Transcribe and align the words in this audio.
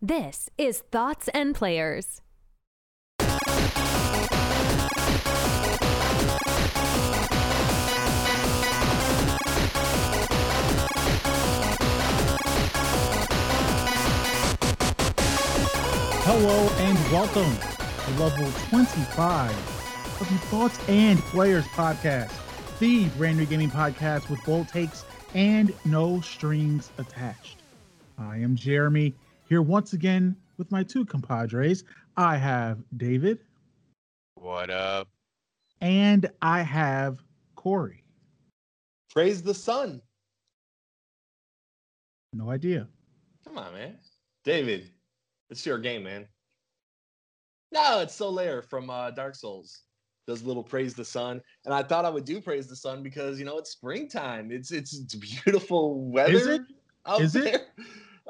This 0.00 0.48
is 0.56 0.84
Thoughts 0.92 1.26
and 1.34 1.56
Players. 1.56 2.22
Hello 16.22 16.68
and 16.78 17.12
welcome 17.12 17.56
to 18.04 18.22
level 18.22 18.48
25 18.68 19.50
of 20.20 20.28
the 20.28 20.38
Thoughts 20.46 20.78
and 20.88 21.18
Players 21.18 21.64
podcast, 21.64 22.30
the 22.78 23.08
brand 23.16 23.38
new 23.38 23.46
gaming 23.46 23.68
podcast 23.68 24.30
with 24.30 24.44
bold 24.44 24.68
takes 24.68 25.04
and 25.34 25.74
no 25.84 26.20
strings 26.20 26.92
attached. 26.98 27.56
I 28.16 28.36
am 28.36 28.54
Jeremy, 28.54 29.16
here 29.48 29.62
once 29.62 29.92
again 29.92 30.36
with 30.56 30.70
my 30.70 30.82
two 30.82 31.04
compadres. 31.04 31.84
I 32.16 32.36
have 32.36 32.78
David 32.96 33.38
What 34.34 34.70
up? 34.70 35.08
and 35.80 36.28
I 36.42 36.62
have 36.62 37.18
Corey. 37.56 38.02
Praise 39.10 39.42
the 39.42 39.54
sun. 39.54 40.00
No 42.32 42.50
idea. 42.50 42.86
Come 43.46 43.58
on, 43.58 43.72
man. 43.72 43.96
David, 44.44 44.90
it's 45.50 45.64
your 45.64 45.78
game, 45.78 46.04
man. 46.04 46.26
No, 47.72 48.00
it's 48.00 48.18
Solaire 48.18 48.64
from 48.64 48.90
uh, 48.90 49.10
Dark 49.10 49.34
Souls. 49.34 49.82
Does 50.26 50.42
a 50.42 50.46
little 50.46 50.62
praise 50.62 50.92
the 50.92 51.06
sun, 51.06 51.40
and 51.64 51.72
I 51.72 51.82
thought 51.82 52.04
I 52.04 52.10
would 52.10 52.26
do 52.26 52.38
praise 52.42 52.66
the 52.66 52.76
sun 52.76 53.02
because 53.02 53.38
you 53.38 53.46
know 53.46 53.56
it's 53.56 53.70
springtime. 53.70 54.50
It's 54.52 54.70
it's, 54.72 54.94
it's 54.94 55.14
beautiful 55.14 56.02
weather. 56.10 56.32
Is 56.32 56.46
it? 56.46 56.62
Out 57.06 57.22
Is 57.22 57.32
there. 57.32 57.46
it? 57.46 57.68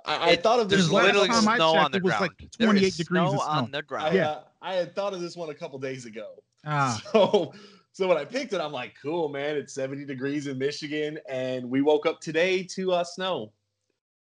I, 0.05 0.31
I 0.33 0.37
thought 0.37 0.61
of 0.61 0.69
this 0.69 0.79
There's 0.81 0.93
last 0.93 0.93
one. 0.93 1.05
literally 1.07 1.29
I 1.31 1.41
snow 1.41 1.75
checked, 1.75 1.85
on 1.85 1.91
the 1.93 1.97
it 1.99 2.03
was 2.03 2.15
ground. 2.17 2.33
like 2.41 2.51
28 2.61 2.83
is 2.83 2.97
degrees 2.97 3.31
snow 3.31 3.35
of 3.35 3.41
on 3.41 3.65
snow. 3.67 3.71
the 3.73 3.79
I, 3.79 3.83
ground. 3.83 4.15
Yeah. 4.15 4.31
uh, 4.31 4.43
I 4.63 4.75
had 4.75 4.95
thought 4.95 5.15
of 5.15 5.21
this 5.21 5.37
one 5.37 5.51
a 5.51 5.55
couple 5.55 5.79
days 5.79 6.05
ago. 6.07 6.43
Ah, 6.65 7.01
So, 7.13 7.53
so 7.93 8.09
when 8.09 8.17
I 8.19 8.25
picked 8.25 8.53
it, 8.53 8.61
I'm 8.61 8.73
like, 8.73 8.95
cool, 9.01 9.29
man. 9.29 9.57
It's 9.57 9.75
70 9.75 10.05
degrees 10.05 10.47
in 10.47 10.59
Michigan, 10.59 11.19
and 11.29 11.69
we 11.69 11.83
woke 11.83 12.07
up 12.07 12.21
today 12.21 12.63
to 12.75 12.93
uh, 12.93 13.05
snow. 13.05 13.53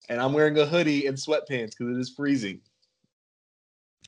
And 0.09 0.19
I'm 0.21 0.33
wearing 0.33 0.57
a 0.59 0.65
hoodie 0.65 1.07
and 1.07 1.17
sweatpants 1.17 1.71
because 1.77 1.95
it 1.95 1.99
is 1.99 2.09
freezing. 2.09 2.61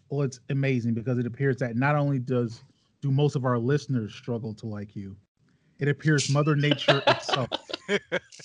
well, 0.10 0.22
it's 0.24 0.40
amazing 0.50 0.94
because 0.94 1.18
it 1.18 1.26
appears 1.26 1.58
that 1.58 1.76
not 1.76 1.96
only 1.96 2.20
does 2.20 2.64
do 3.02 3.12
most 3.12 3.36
of 3.36 3.46
our 3.46 3.58
listeners 3.58 4.14
struggle 4.16 4.54
to 4.56 4.68
like 4.68 4.96
you, 4.96 5.16
it 5.80 5.88
appears 5.88 6.30
Mother 6.30 6.56
Nature 6.56 7.02
itself 7.08 7.50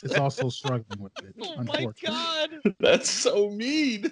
is 0.03 0.13
also 0.15 0.49
struggling 0.49 1.01
with 1.01 1.13
it. 1.23 1.35
Oh 1.41 1.63
my 1.63 1.87
god! 2.05 2.51
That's 2.81 3.09
so 3.09 3.51
mean. 3.51 4.11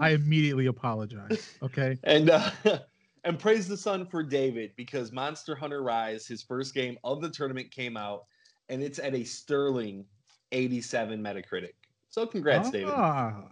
I 0.00 0.10
immediately 0.10 0.66
apologize. 0.66 1.50
Okay. 1.62 1.98
And 2.04 2.30
uh, 2.30 2.50
and 3.24 3.38
praise 3.38 3.68
the 3.68 3.76
sun 3.76 4.06
for 4.06 4.22
David 4.22 4.72
because 4.76 5.12
Monster 5.12 5.54
Hunter 5.54 5.82
Rise, 5.82 6.26
his 6.26 6.42
first 6.42 6.74
game 6.74 6.98
of 7.04 7.20
the 7.20 7.30
tournament, 7.30 7.70
came 7.70 7.96
out, 7.96 8.24
and 8.68 8.82
it's 8.82 8.98
at 8.98 9.14
a 9.14 9.24
sterling 9.24 10.04
87 10.52 11.22
Metacritic. 11.22 11.74
So 12.08 12.26
congrats, 12.26 12.70
David. 12.70 12.90
Ah, 12.92 13.44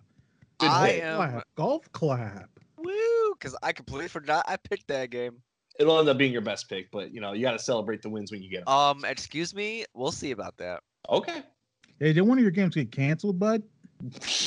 Good 0.59 0.71
I 0.71 0.89
hit. 0.89 1.03
am 1.05 1.43
golf 1.57 1.91
clap. 1.93 2.51
woo 2.77 3.35
because 3.39 3.57
I 3.63 3.73
completely 3.73 4.09
forgot 4.09 4.45
I 4.47 4.57
picked 4.57 4.89
that 4.89 5.11
game. 5.11 5.43
It'll 5.81 5.99
end 5.99 6.11
up 6.11 6.19
being 6.19 6.31
your 6.31 6.43
best 6.43 6.69
pick, 6.69 6.91
but 6.91 7.11
you 7.15 7.23
know 7.23 7.33
you 7.33 7.41
got 7.41 7.53
to 7.53 7.59
celebrate 7.59 8.03
the 8.03 8.11
wins 8.11 8.31
when 8.31 8.43
you 8.43 8.51
get 8.51 8.67
them. 8.67 8.75
Um, 8.75 9.05
excuse 9.07 9.55
me, 9.55 9.87
we'll 9.95 10.13
see 10.13 10.31
about 10.31 10.59
that. 10.59 10.83
Okay. 11.09 11.43
Hey, 11.99 12.13
did 12.13 12.21
one 12.21 12.37
of 12.37 12.43
your 12.43 12.51
games 12.51 12.75
get 12.75 12.93
canceled, 12.93 13.39
bud? 13.39 13.63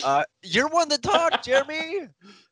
Uh, 0.03 0.23
you're 0.43 0.67
one 0.67 0.89
to 0.89 0.97
talk, 0.99 1.41
Jeremy. 1.43 2.01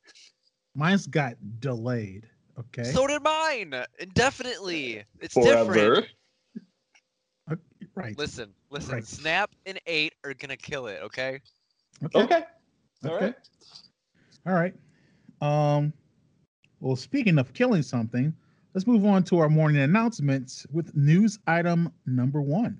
Mine's 0.76 1.06
got 1.06 1.36
delayed. 1.60 2.28
Okay. 2.58 2.92
So 2.92 3.06
did 3.06 3.22
mine, 3.22 3.76
indefinitely. 4.00 5.04
It's 5.20 5.36
different. 5.36 6.08
Uh, 7.52 7.56
right. 7.94 8.18
Listen, 8.18 8.52
listen. 8.72 8.96
Right. 8.96 9.06
Snap 9.06 9.52
and 9.68 9.80
eight 9.86 10.16
are 10.24 10.34
gonna 10.34 10.58
kill 10.58 10.88
it. 10.88 11.02
Okay. 11.04 11.40
Okay. 12.04 12.20
Okay. 12.20 12.44
All 13.06 13.12
Okay. 13.12 13.26
right. 13.26 13.36
All 14.48 14.54
right. 14.54 14.74
Um. 15.40 15.94
Well, 16.80 16.96
speaking 16.96 17.38
of 17.38 17.54
killing 17.54 17.84
something, 17.84 18.34
let's 18.74 18.88
move 18.88 19.06
on 19.06 19.24
to 19.26 19.40
our 19.40 19.50
morning 19.50 19.82
announcements 19.82 20.66
with 20.72 20.96
news 20.96 21.40
item 21.48 21.92
number 22.06 22.42
one, 22.42 22.78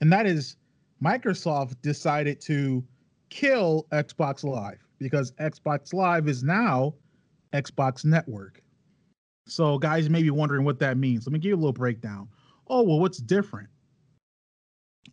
and 0.00 0.12
that 0.12 0.26
is 0.26 0.56
Microsoft 1.02 1.80
decided 1.82 2.40
to 2.42 2.84
kill 3.30 3.86
Xbox 3.92 4.44
Live 4.44 4.84
because 4.98 5.32
Xbox 5.32 5.92
Live 5.92 6.28
is 6.28 6.42
now 6.42 6.94
Xbox 7.52 8.04
Network. 8.04 8.62
So, 9.46 9.78
guys, 9.78 10.04
you 10.04 10.10
may 10.10 10.22
be 10.22 10.30
wondering 10.30 10.64
what 10.64 10.78
that 10.78 10.96
means. 10.96 11.26
Let 11.26 11.32
me 11.32 11.38
give 11.38 11.50
you 11.50 11.54
a 11.54 11.56
little 11.56 11.72
breakdown. 11.72 12.28
Oh, 12.68 12.82
well, 12.82 12.98
what's 12.98 13.18
different? 13.18 13.68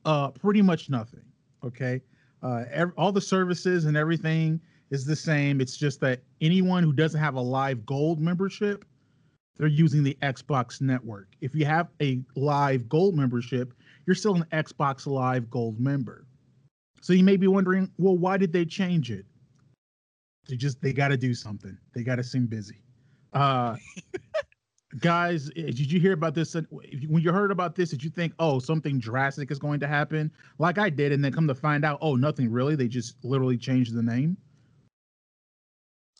Uh, 0.06 0.30
pretty 0.30 0.62
much 0.62 0.90
nothing. 0.90 1.26
Okay. 1.64 2.02
Uh, 2.42 2.64
ev- 2.72 2.94
all 2.98 3.12
the 3.12 3.22
services 3.22 3.86
and 3.86 3.98
everything 3.98 4.60
is 4.90 5.06
the 5.06 5.16
same. 5.16 5.60
It's 5.60 5.78
just 5.78 6.00
that 6.02 6.22
anyone 6.40 6.84
who 6.84 6.94
doesn't 6.94 7.20
have 7.20 7.36
a 7.36 7.42
Live 7.42 7.86
Gold 7.86 8.20
membership, 8.20 8.86
they're 9.58 9.68
using 9.68 10.04
the 10.04 10.18
Xbox 10.22 10.82
Network. 10.82 11.28
If 11.42 11.54
you 11.56 11.66
have 11.66 11.90
a 12.02 12.22
Live 12.36 12.90
Gold 12.90 13.16
membership, 13.16 13.74
you're 14.06 14.16
still 14.16 14.36
an 14.36 14.46
Xbox 14.52 15.06
Live 15.06 15.50
Gold 15.50 15.80
member. 15.80 16.26
So 17.02 17.14
you 17.14 17.24
may 17.24 17.38
be 17.38 17.48
wondering, 17.48 17.92
well, 17.98 18.18
why 18.18 18.38
did 18.38 18.54
they 18.54 18.66
change 18.66 19.12
it? 19.12 19.26
They 20.48 20.56
just 20.56 20.82
they 20.82 20.94
got 20.94 21.10
to 21.10 21.18
do 21.18 21.34
something. 21.34 21.78
They 21.94 22.04
got 22.04 22.16
to 22.16 22.24
seem 22.24 22.48
busy. 22.48 22.82
Uh, 23.34 23.76
guys, 25.00 25.50
eh, 25.56 25.66
did 25.68 25.92
you 25.92 26.00
hear 26.00 26.14
about 26.14 26.34
this? 26.34 26.56
When 26.56 27.22
you 27.22 27.32
heard 27.32 27.52
about 27.52 27.76
this, 27.76 27.90
did 27.90 28.04
you 28.04 28.10
think, 28.10 28.34
oh, 28.40 28.60
something 28.60 29.00
drastic 29.00 29.52
is 29.52 29.60
going 29.60 29.80
to 29.82 29.88
happen, 29.88 30.32
like 30.58 30.78
I 30.78 30.90
did, 30.90 31.12
and 31.12 31.24
then 31.24 31.32
come 31.32 31.48
to 31.48 31.56
find 31.56 31.86
out, 31.86 32.00
oh, 32.02 32.16
nothing 32.16 32.52
really? 32.52 32.76
They 32.76 32.88
just 32.88 33.24
literally 33.24 33.58
changed 33.58 33.94
the 33.94 34.04
name. 34.04 34.38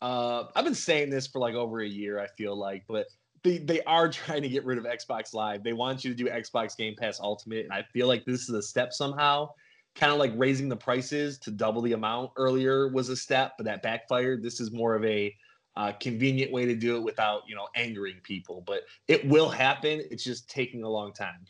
Uh, 0.00 0.44
I've 0.56 0.64
been 0.64 0.74
saying 0.74 1.10
this 1.10 1.26
for 1.26 1.38
like 1.38 1.54
over 1.54 1.80
a 1.80 1.88
year. 1.88 2.18
I 2.18 2.26
feel 2.26 2.56
like, 2.56 2.84
but 2.88 3.06
they 3.42 3.58
they 3.58 3.82
are 3.82 4.08
trying 4.10 4.42
to 4.42 4.48
get 4.48 4.64
rid 4.64 4.78
of 4.78 4.84
Xbox 4.84 5.34
Live. 5.34 5.62
They 5.62 5.72
want 5.72 6.04
you 6.04 6.10
to 6.10 6.16
do 6.16 6.28
Xbox 6.30 6.76
Game 6.76 6.94
Pass 6.96 7.20
Ultimate, 7.20 7.64
and 7.64 7.72
I 7.72 7.82
feel 7.92 8.06
like 8.06 8.24
this 8.24 8.48
is 8.48 8.50
a 8.50 8.62
step 8.62 8.92
somehow. 8.92 9.50
Kind 9.94 10.12
of 10.12 10.18
like 10.18 10.32
raising 10.36 10.70
the 10.70 10.76
prices 10.76 11.38
to 11.40 11.50
double 11.50 11.82
the 11.82 11.92
amount 11.92 12.30
earlier 12.36 12.88
was 12.88 13.10
a 13.10 13.16
step, 13.16 13.52
but 13.58 13.64
that 13.64 13.82
backfired. 13.82 14.42
This 14.42 14.58
is 14.58 14.72
more 14.72 14.94
of 14.94 15.04
a 15.04 15.34
uh, 15.76 15.92
convenient 16.00 16.50
way 16.50 16.64
to 16.64 16.74
do 16.74 16.96
it 16.96 17.02
without 17.02 17.42
you 17.46 17.54
know 17.54 17.68
angering 17.74 18.20
people. 18.22 18.62
But 18.66 18.82
it 19.08 19.26
will 19.26 19.50
happen. 19.50 20.02
It's 20.10 20.24
just 20.24 20.48
taking 20.48 20.82
a 20.82 20.88
long 20.88 21.12
time. 21.12 21.44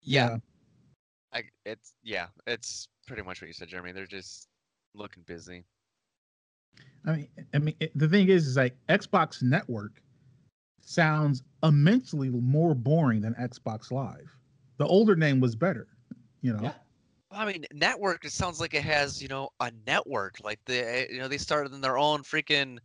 Yeah. 0.00 0.38
I, 1.34 1.42
it's 1.66 1.92
yeah. 2.02 2.28
It's 2.46 2.88
pretty 3.06 3.22
much 3.22 3.42
what 3.42 3.48
you 3.48 3.52
said, 3.52 3.68
Jeremy. 3.68 3.92
They're 3.92 4.06
just 4.06 4.48
looking 4.94 5.22
busy. 5.26 5.64
I 7.08 7.12
mean, 7.16 7.28
I 7.54 7.58
mean, 7.58 7.74
it- 7.80 7.98
the 7.98 8.08
thing 8.08 8.28
is, 8.28 8.46
is 8.46 8.56
like 8.56 8.76
Xbox 8.88 9.42
Network 9.42 10.02
sounds 10.80 11.42
immensely 11.62 12.28
more 12.28 12.74
boring 12.74 13.20
than 13.20 13.34
Xbox 13.34 13.90
Live. 13.90 14.30
The 14.76 14.86
older 14.86 15.16
name 15.16 15.40
was 15.40 15.56
better, 15.56 15.88
you 16.42 16.52
know. 16.52 16.62
Yeah. 16.62 16.74
I 17.30 17.44
mean, 17.44 17.66
network. 17.72 18.24
It 18.24 18.32
sounds 18.32 18.60
like 18.60 18.74
it 18.74 18.82
has, 18.84 19.20
you 19.20 19.28
know, 19.28 19.50
a 19.60 19.70
network. 19.86 20.36
Like 20.42 20.60
they, 20.64 20.80
eh, 20.80 21.06
you 21.10 21.18
know, 21.18 21.28
they 21.28 21.38
started 21.38 21.72
in 21.74 21.80
their 21.80 21.98
own 21.98 22.22
freaking, 22.22 22.78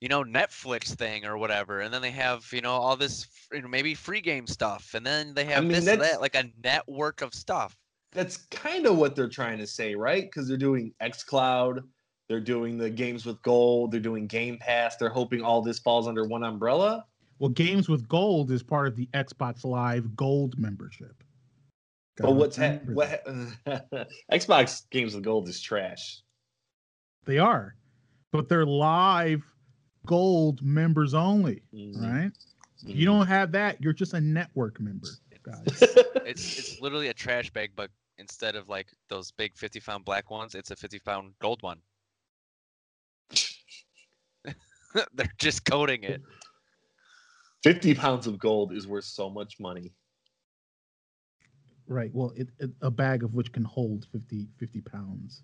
you 0.00 0.08
know, 0.08 0.24
Netflix 0.24 0.94
thing 0.94 1.24
or 1.24 1.36
whatever, 1.36 1.80
and 1.80 1.92
then 1.92 2.00
they 2.02 2.10
have, 2.10 2.46
you 2.52 2.60
know, 2.60 2.72
all 2.72 2.96
this, 2.96 3.26
you 3.52 3.60
know, 3.62 3.68
maybe 3.68 3.94
free 3.94 4.20
game 4.20 4.46
stuff, 4.46 4.94
and 4.94 5.04
then 5.04 5.34
they 5.34 5.44
have 5.44 5.64
mean, 5.64 5.72
this 5.72 5.84
that, 5.84 6.20
like 6.20 6.34
a 6.34 6.44
network 6.62 7.22
of 7.22 7.34
stuff. 7.34 7.76
That's 8.12 8.38
kind 8.50 8.86
of 8.86 8.96
what 8.98 9.14
they're 9.14 9.28
trying 9.28 9.58
to 9.58 9.66
say, 9.66 9.94
right? 9.94 10.24
Because 10.24 10.48
they're 10.48 10.56
doing 10.56 10.92
XCloud, 11.00 11.82
they're 12.32 12.40
doing 12.40 12.78
the 12.78 12.88
games 12.88 13.26
with 13.26 13.42
gold, 13.42 13.92
they're 13.92 14.00
doing 14.00 14.26
Game 14.26 14.56
Pass. 14.56 14.96
They're 14.96 15.10
hoping 15.10 15.42
all 15.42 15.60
this 15.60 15.78
falls 15.78 16.08
under 16.08 16.24
one 16.24 16.42
umbrella. 16.44 17.04
Well, 17.38 17.50
Games 17.50 17.90
with 17.90 18.08
Gold 18.08 18.50
is 18.50 18.62
part 18.62 18.86
of 18.86 18.96
the 18.96 19.06
Xbox 19.12 19.64
Live 19.66 20.16
Gold 20.16 20.58
membership. 20.58 21.22
But 22.16 22.22
Gotta 22.28 22.34
what's 22.34 22.56
ha- 22.56 22.78
what 22.86 23.22
ha- 23.66 24.04
Xbox 24.32 24.88
games 24.90 25.14
with 25.14 25.24
gold 25.24 25.46
is 25.50 25.60
trash. 25.60 26.22
they 27.26 27.36
are, 27.38 27.74
but 28.32 28.48
they're 28.48 28.64
live 28.64 29.42
gold 30.06 30.62
members 30.62 31.12
only, 31.12 31.60
Mhm, 31.74 32.00
right? 32.00 32.32
mhm. 32.82 32.94
You 32.96 33.04
don't 33.04 33.26
have 33.26 33.52
that, 33.52 33.82
you're 33.82 33.92
just 33.92 34.14
a 34.14 34.20
network 34.22 34.80
member, 34.80 35.08
guys. 35.42 35.66
It's 36.24 36.58
it's 36.58 36.80
literally 36.80 37.08
a 37.08 37.14
trash 37.14 37.50
bag, 37.50 37.72
but 37.76 37.90
instead 38.18 38.54
of 38.56 38.68
like 38.68 38.86
those 39.08 39.32
big 39.32 39.54
fifty 39.56 39.80
pound 39.80 40.04
black 40.04 40.30
ones, 40.30 40.54
it's 40.54 40.70
a 40.70 40.76
fifty 40.76 40.98
pound 41.00 41.34
gold 41.40 41.60
one. 41.62 41.80
They're 45.14 45.32
just 45.38 45.64
coating 45.64 46.04
it. 46.04 46.22
50 47.62 47.94
pounds 47.94 48.26
of 48.26 48.38
gold 48.38 48.72
is 48.72 48.86
worth 48.86 49.04
so 49.04 49.30
much 49.30 49.60
money. 49.60 49.92
Right. 51.86 52.10
Well, 52.12 52.32
it, 52.36 52.48
it, 52.58 52.70
a 52.80 52.90
bag 52.90 53.22
of 53.22 53.34
which 53.34 53.52
can 53.52 53.64
hold 53.64 54.06
50, 54.12 54.48
50 54.58 54.80
pounds. 54.82 55.42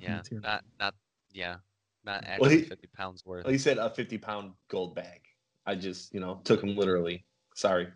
Yeah, 0.00 0.20
tier. 0.22 0.40
not 0.40 0.64
not 0.80 0.94
yeah, 1.32 1.56
not 2.04 2.24
Well, 2.40 2.50
actually 2.50 2.62
he- 2.62 2.68
50 2.68 2.88
pounds 2.96 3.24
worth. 3.24 3.44
Well, 3.44 3.52
he 3.52 3.58
said 3.58 3.78
a 3.78 3.90
50 3.90 4.18
pound 4.18 4.52
gold 4.68 4.94
bag. 4.94 5.20
I 5.66 5.74
just, 5.76 6.12
you 6.12 6.20
know, 6.20 6.40
took 6.44 6.62
him 6.62 6.76
literally. 6.76 7.24
Sorry. 7.54 7.88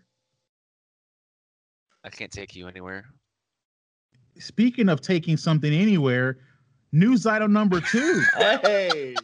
I 2.05 2.11
can't 2.11 2.31
take 2.31 2.55
you 2.55 2.69
anywhere. 2.69 3.05
Speaking 4.39 4.89
of 4.89 5.01
taking 5.01 5.37
something 5.37 5.73
anywhere, 5.73 6.39
news 6.93 7.27
item 7.27 7.53
number 7.53 7.81
two. 7.81 8.23
Hey. 8.37 9.17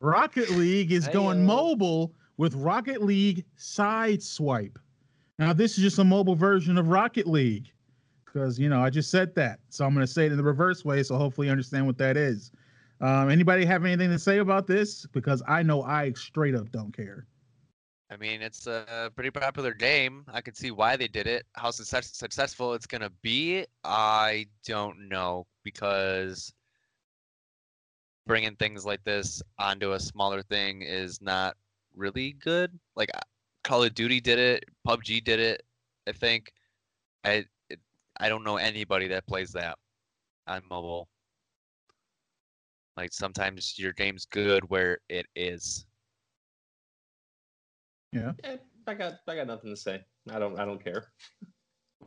Rocket 0.00 0.50
League 0.50 0.92
is 0.92 1.06
going 1.08 1.44
mobile 1.44 2.12
with 2.38 2.54
Rocket 2.54 3.02
League 3.02 3.44
Sideswipe. 3.58 4.76
Now, 5.38 5.52
this 5.52 5.76
is 5.76 5.82
just 5.82 5.98
a 5.98 6.04
mobile 6.04 6.34
version 6.34 6.78
of 6.78 6.88
Rocket 6.88 7.26
League 7.26 7.70
because, 8.24 8.58
you 8.58 8.68
know, 8.68 8.80
I 8.80 8.90
just 8.90 9.10
said 9.10 9.34
that. 9.34 9.60
So 9.68 9.84
I'm 9.84 9.94
going 9.94 10.06
to 10.06 10.12
say 10.12 10.26
it 10.26 10.32
in 10.32 10.38
the 10.38 10.44
reverse 10.44 10.84
way. 10.84 11.02
So 11.02 11.16
hopefully 11.16 11.48
you 11.48 11.50
understand 11.50 11.86
what 11.86 11.98
that 11.98 12.16
is. 12.16 12.50
Um, 13.00 13.30
anybody 13.30 13.64
have 13.64 13.84
anything 13.84 14.10
to 14.10 14.18
say 14.18 14.38
about 14.38 14.66
this? 14.66 15.06
Because 15.06 15.42
I 15.48 15.62
know 15.62 15.82
I 15.82 16.12
straight 16.12 16.54
up 16.54 16.70
don't 16.70 16.94
care. 16.94 17.26
I 18.10 18.16
mean, 18.16 18.42
it's 18.42 18.66
a 18.66 19.10
pretty 19.14 19.30
popular 19.30 19.72
game. 19.72 20.24
I 20.32 20.40
can 20.40 20.54
see 20.54 20.72
why 20.72 20.96
they 20.96 21.06
did 21.08 21.26
it. 21.26 21.46
How 21.54 21.70
success- 21.70 22.16
successful 22.16 22.74
it's 22.74 22.86
gonna 22.86 23.12
be, 23.22 23.64
I 23.84 24.46
don't 24.66 25.08
know 25.08 25.46
because 25.62 26.52
bringing 28.30 28.54
things 28.54 28.86
like 28.86 29.02
this 29.02 29.42
onto 29.58 29.94
a 29.94 29.98
smaller 29.98 30.40
thing 30.40 30.82
is 30.82 31.20
not 31.20 31.56
really 31.96 32.36
good. 32.40 32.70
Like 32.94 33.10
Call 33.64 33.82
of 33.82 33.92
Duty 33.92 34.20
did 34.20 34.38
it, 34.38 34.64
PUBG 34.86 35.24
did 35.24 35.40
it. 35.40 35.64
I 36.08 36.12
think. 36.12 36.52
I 37.24 37.44
it, 37.70 37.80
I 38.20 38.28
don't 38.28 38.44
know 38.44 38.56
anybody 38.56 39.08
that 39.08 39.26
plays 39.26 39.50
that 39.54 39.76
on 40.46 40.62
mobile. 40.70 41.08
Like 42.96 43.12
sometimes 43.12 43.76
your 43.76 43.94
game's 43.94 44.26
good 44.26 44.62
where 44.70 44.98
it 45.08 45.26
is. 45.34 45.86
Yeah. 48.12 48.30
Eh, 48.44 48.58
I 48.86 48.94
got 48.94 49.14
I 49.26 49.34
got 49.34 49.48
nothing 49.48 49.70
to 49.70 49.76
say. 49.76 50.04
I 50.32 50.38
don't 50.38 50.56
I 50.56 50.64
don't 50.64 50.82
care. 50.82 51.06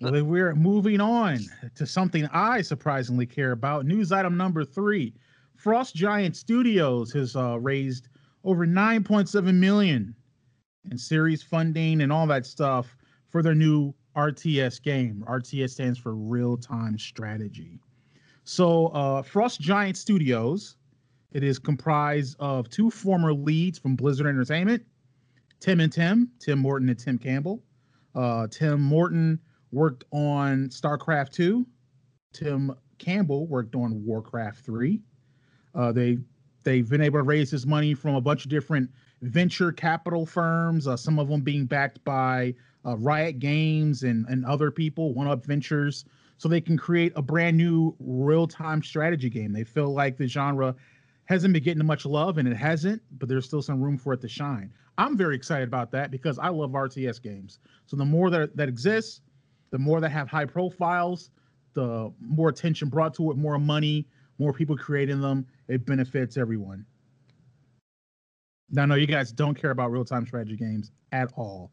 well, 0.00 0.12
then 0.12 0.28
we're 0.28 0.54
moving 0.54 1.00
on 1.00 1.40
to 1.74 1.84
something 1.84 2.28
I 2.32 2.62
surprisingly 2.62 3.26
care 3.26 3.50
about. 3.50 3.86
News 3.86 4.12
item 4.12 4.36
number 4.36 4.64
three: 4.64 5.14
Frost 5.62 5.94
Giant 5.94 6.34
Studios 6.34 7.12
has 7.12 7.36
uh, 7.36 7.56
raised 7.60 8.08
over 8.42 8.66
9.7 8.66 9.54
million 9.54 10.12
in 10.90 10.98
series 10.98 11.40
funding 11.40 12.00
and 12.00 12.12
all 12.12 12.26
that 12.26 12.44
stuff 12.44 12.96
for 13.28 13.44
their 13.44 13.54
new 13.54 13.94
RTS 14.16 14.82
game. 14.82 15.24
RTS 15.28 15.70
stands 15.70 16.00
for 16.00 16.16
Real 16.16 16.56
Time 16.56 16.98
Strategy. 16.98 17.78
So, 18.42 18.88
uh, 18.88 19.22
Frost 19.22 19.60
Giant 19.60 19.96
Studios, 19.96 20.78
it 21.30 21.44
is 21.44 21.60
comprised 21.60 22.34
of 22.40 22.68
two 22.68 22.90
former 22.90 23.32
leads 23.32 23.78
from 23.78 23.94
Blizzard 23.94 24.26
Entertainment, 24.26 24.84
Tim 25.60 25.78
and 25.78 25.92
Tim, 25.92 26.28
Tim 26.40 26.58
Morten 26.58 26.88
and 26.88 26.98
Tim 26.98 27.18
Campbell. 27.18 27.62
Uh, 28.16 28.48
Tim 28.48 28.80
Morten 28.82 29.38
worked 29.70 30.02
on 30.10 30.70
StarCraft 30.70 31.30
2. 31.30 31.64
Tim 32.32 32.74
Campbell 32.98 33.46
worked 33.46 33.76
on 33.76 34.04
Warcraft 34.04 34.66
3. 34.66 35.00
Uh, 35.74 35.92
they 35.92 36.18
they've 36.64 36.88
been 36.88 37.00
able 37.00 37.18
to 37.18 37.24
raise 37.24 37.50
this 37.50 37.66
money 37.66 37.94
from 37.94 38.14
a 38.14 38.20
bunch 38.20 38.44
of 38.44 38.50
different 38.50 38.90
venture 39.22 39.72
capital 39.72 40.26
firms. 40.26 40.86
Uh, 40.86 40.96
some 40.96 41.18
of 41.18 41.28
them 41.28 41.40
being 41.40 41.66
backed 41.66 42.02
by 42.04 42.54
uh, 42.84 42.96
Riot 42.96 43.38
Games 43.38 44.02
and 44.02 44.26
and 44.28 44.44
other 44.44 44.70
people, 44.70 45.14
One 45.14 45.26
Up 45.26 45.44
Ventures, 45.44 46.04
so 46.38 46.48
they 46.48 46.60
can 46.60 46.76
create 46.76 47.12
a 47.16 47.22
brand 47.22 47.56
new 47.56 47.94
real 47.98 48.46
time 48.46 48.82
strategy 48.82 49.30
game. 49.30 49.52
They 49.52 49.64
feel 49.64 49.92
like 49.92 50.16
the 50.16 50.26
genre 50.26 50.74
hasn't 51.26 51.52
been 51.52 51.62
getting 51.62 51.86
much 51.86 52.04
love, 52.04 52.38
and 52.38 52.48
it 52.48 52.56
hasn't, 52.56 53.00
but 53.18 53.28
there's 53.28 53.46
still 53.46 53.62
some 53.62 53.80
room 53.80 53.96
for 53.96 54.12
it 54.12 54.20
to 54.20 54.28
shine. 54.28 54.72
I'm 54.98 55.16
very 55.16 55.36
excited 55.36 55.66
about 55.66 55.90
that 55.92 56.10
because 56.10 56.38
I 56.38 56.48
love 56.48 56.72
RTS 56.72 57.22
games. 57.22 57.60
So 57.86 57.96
the 57.96 58.04
more 58.04 58.28
that 58.30 58.56
that 58.56 58.68
exists, 58.68 59.20
the 59.70 59.78
more 59.78 60.00
that 60.00 60.10
have 60.10 60.28
high 60.28 60.44
profiles, 60.44 61.30
the 61.74 62.12
more 62.20 62.48
attention 62.48 62.88
brought 62.88 63.14
to 63.14 63.30
it, 63.30 63.36
more 63.36 63.58
money, 63.58 64.06
more 64.38 64.52
people 64.52 64.76
creating 64.76 65.20
them. 65.20 65.46
It 65.72 65.86
benefits 65.86 66.36
everyone. 66.36 66.84
Now, 68.70 68.84
no, 68.84 68.94
you 68.94 69.06
guys 69.06 69.32
don't 69.32 69.54
care 69.54 69.70
about 69.70 69.90
real 69.90 70.04
time 70.04 70.26
strategy 70.26 70.54
games 70.54 70.92
at 71.12 71.32
all. 71.34 71.72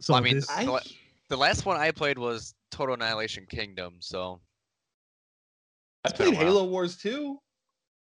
So 0.00 0.14
Well, 0.14 0.22
I 0.22 0.24
mean, 0.24 0.36
this, 0.36 0.46
The 0.46 0.80
The 1.28 1.36
last 1.36 1.66
one 1.66 1.76
I 1.76 1.90
played 1.90 2.16
was 2.16 2.54
Total 2.70 2.94
Annihilation 2.94 3.44
Kingdom, 3.46 3.96
so 4.00 4.40
I 6.06 6.08
It's 6.08 6.16
been 6.18 6.28
a 6.28 6.30
played. 6.30 6.46
Halo 6.46 6.64
Wars 6.64 6.96
2. 6.96 7.38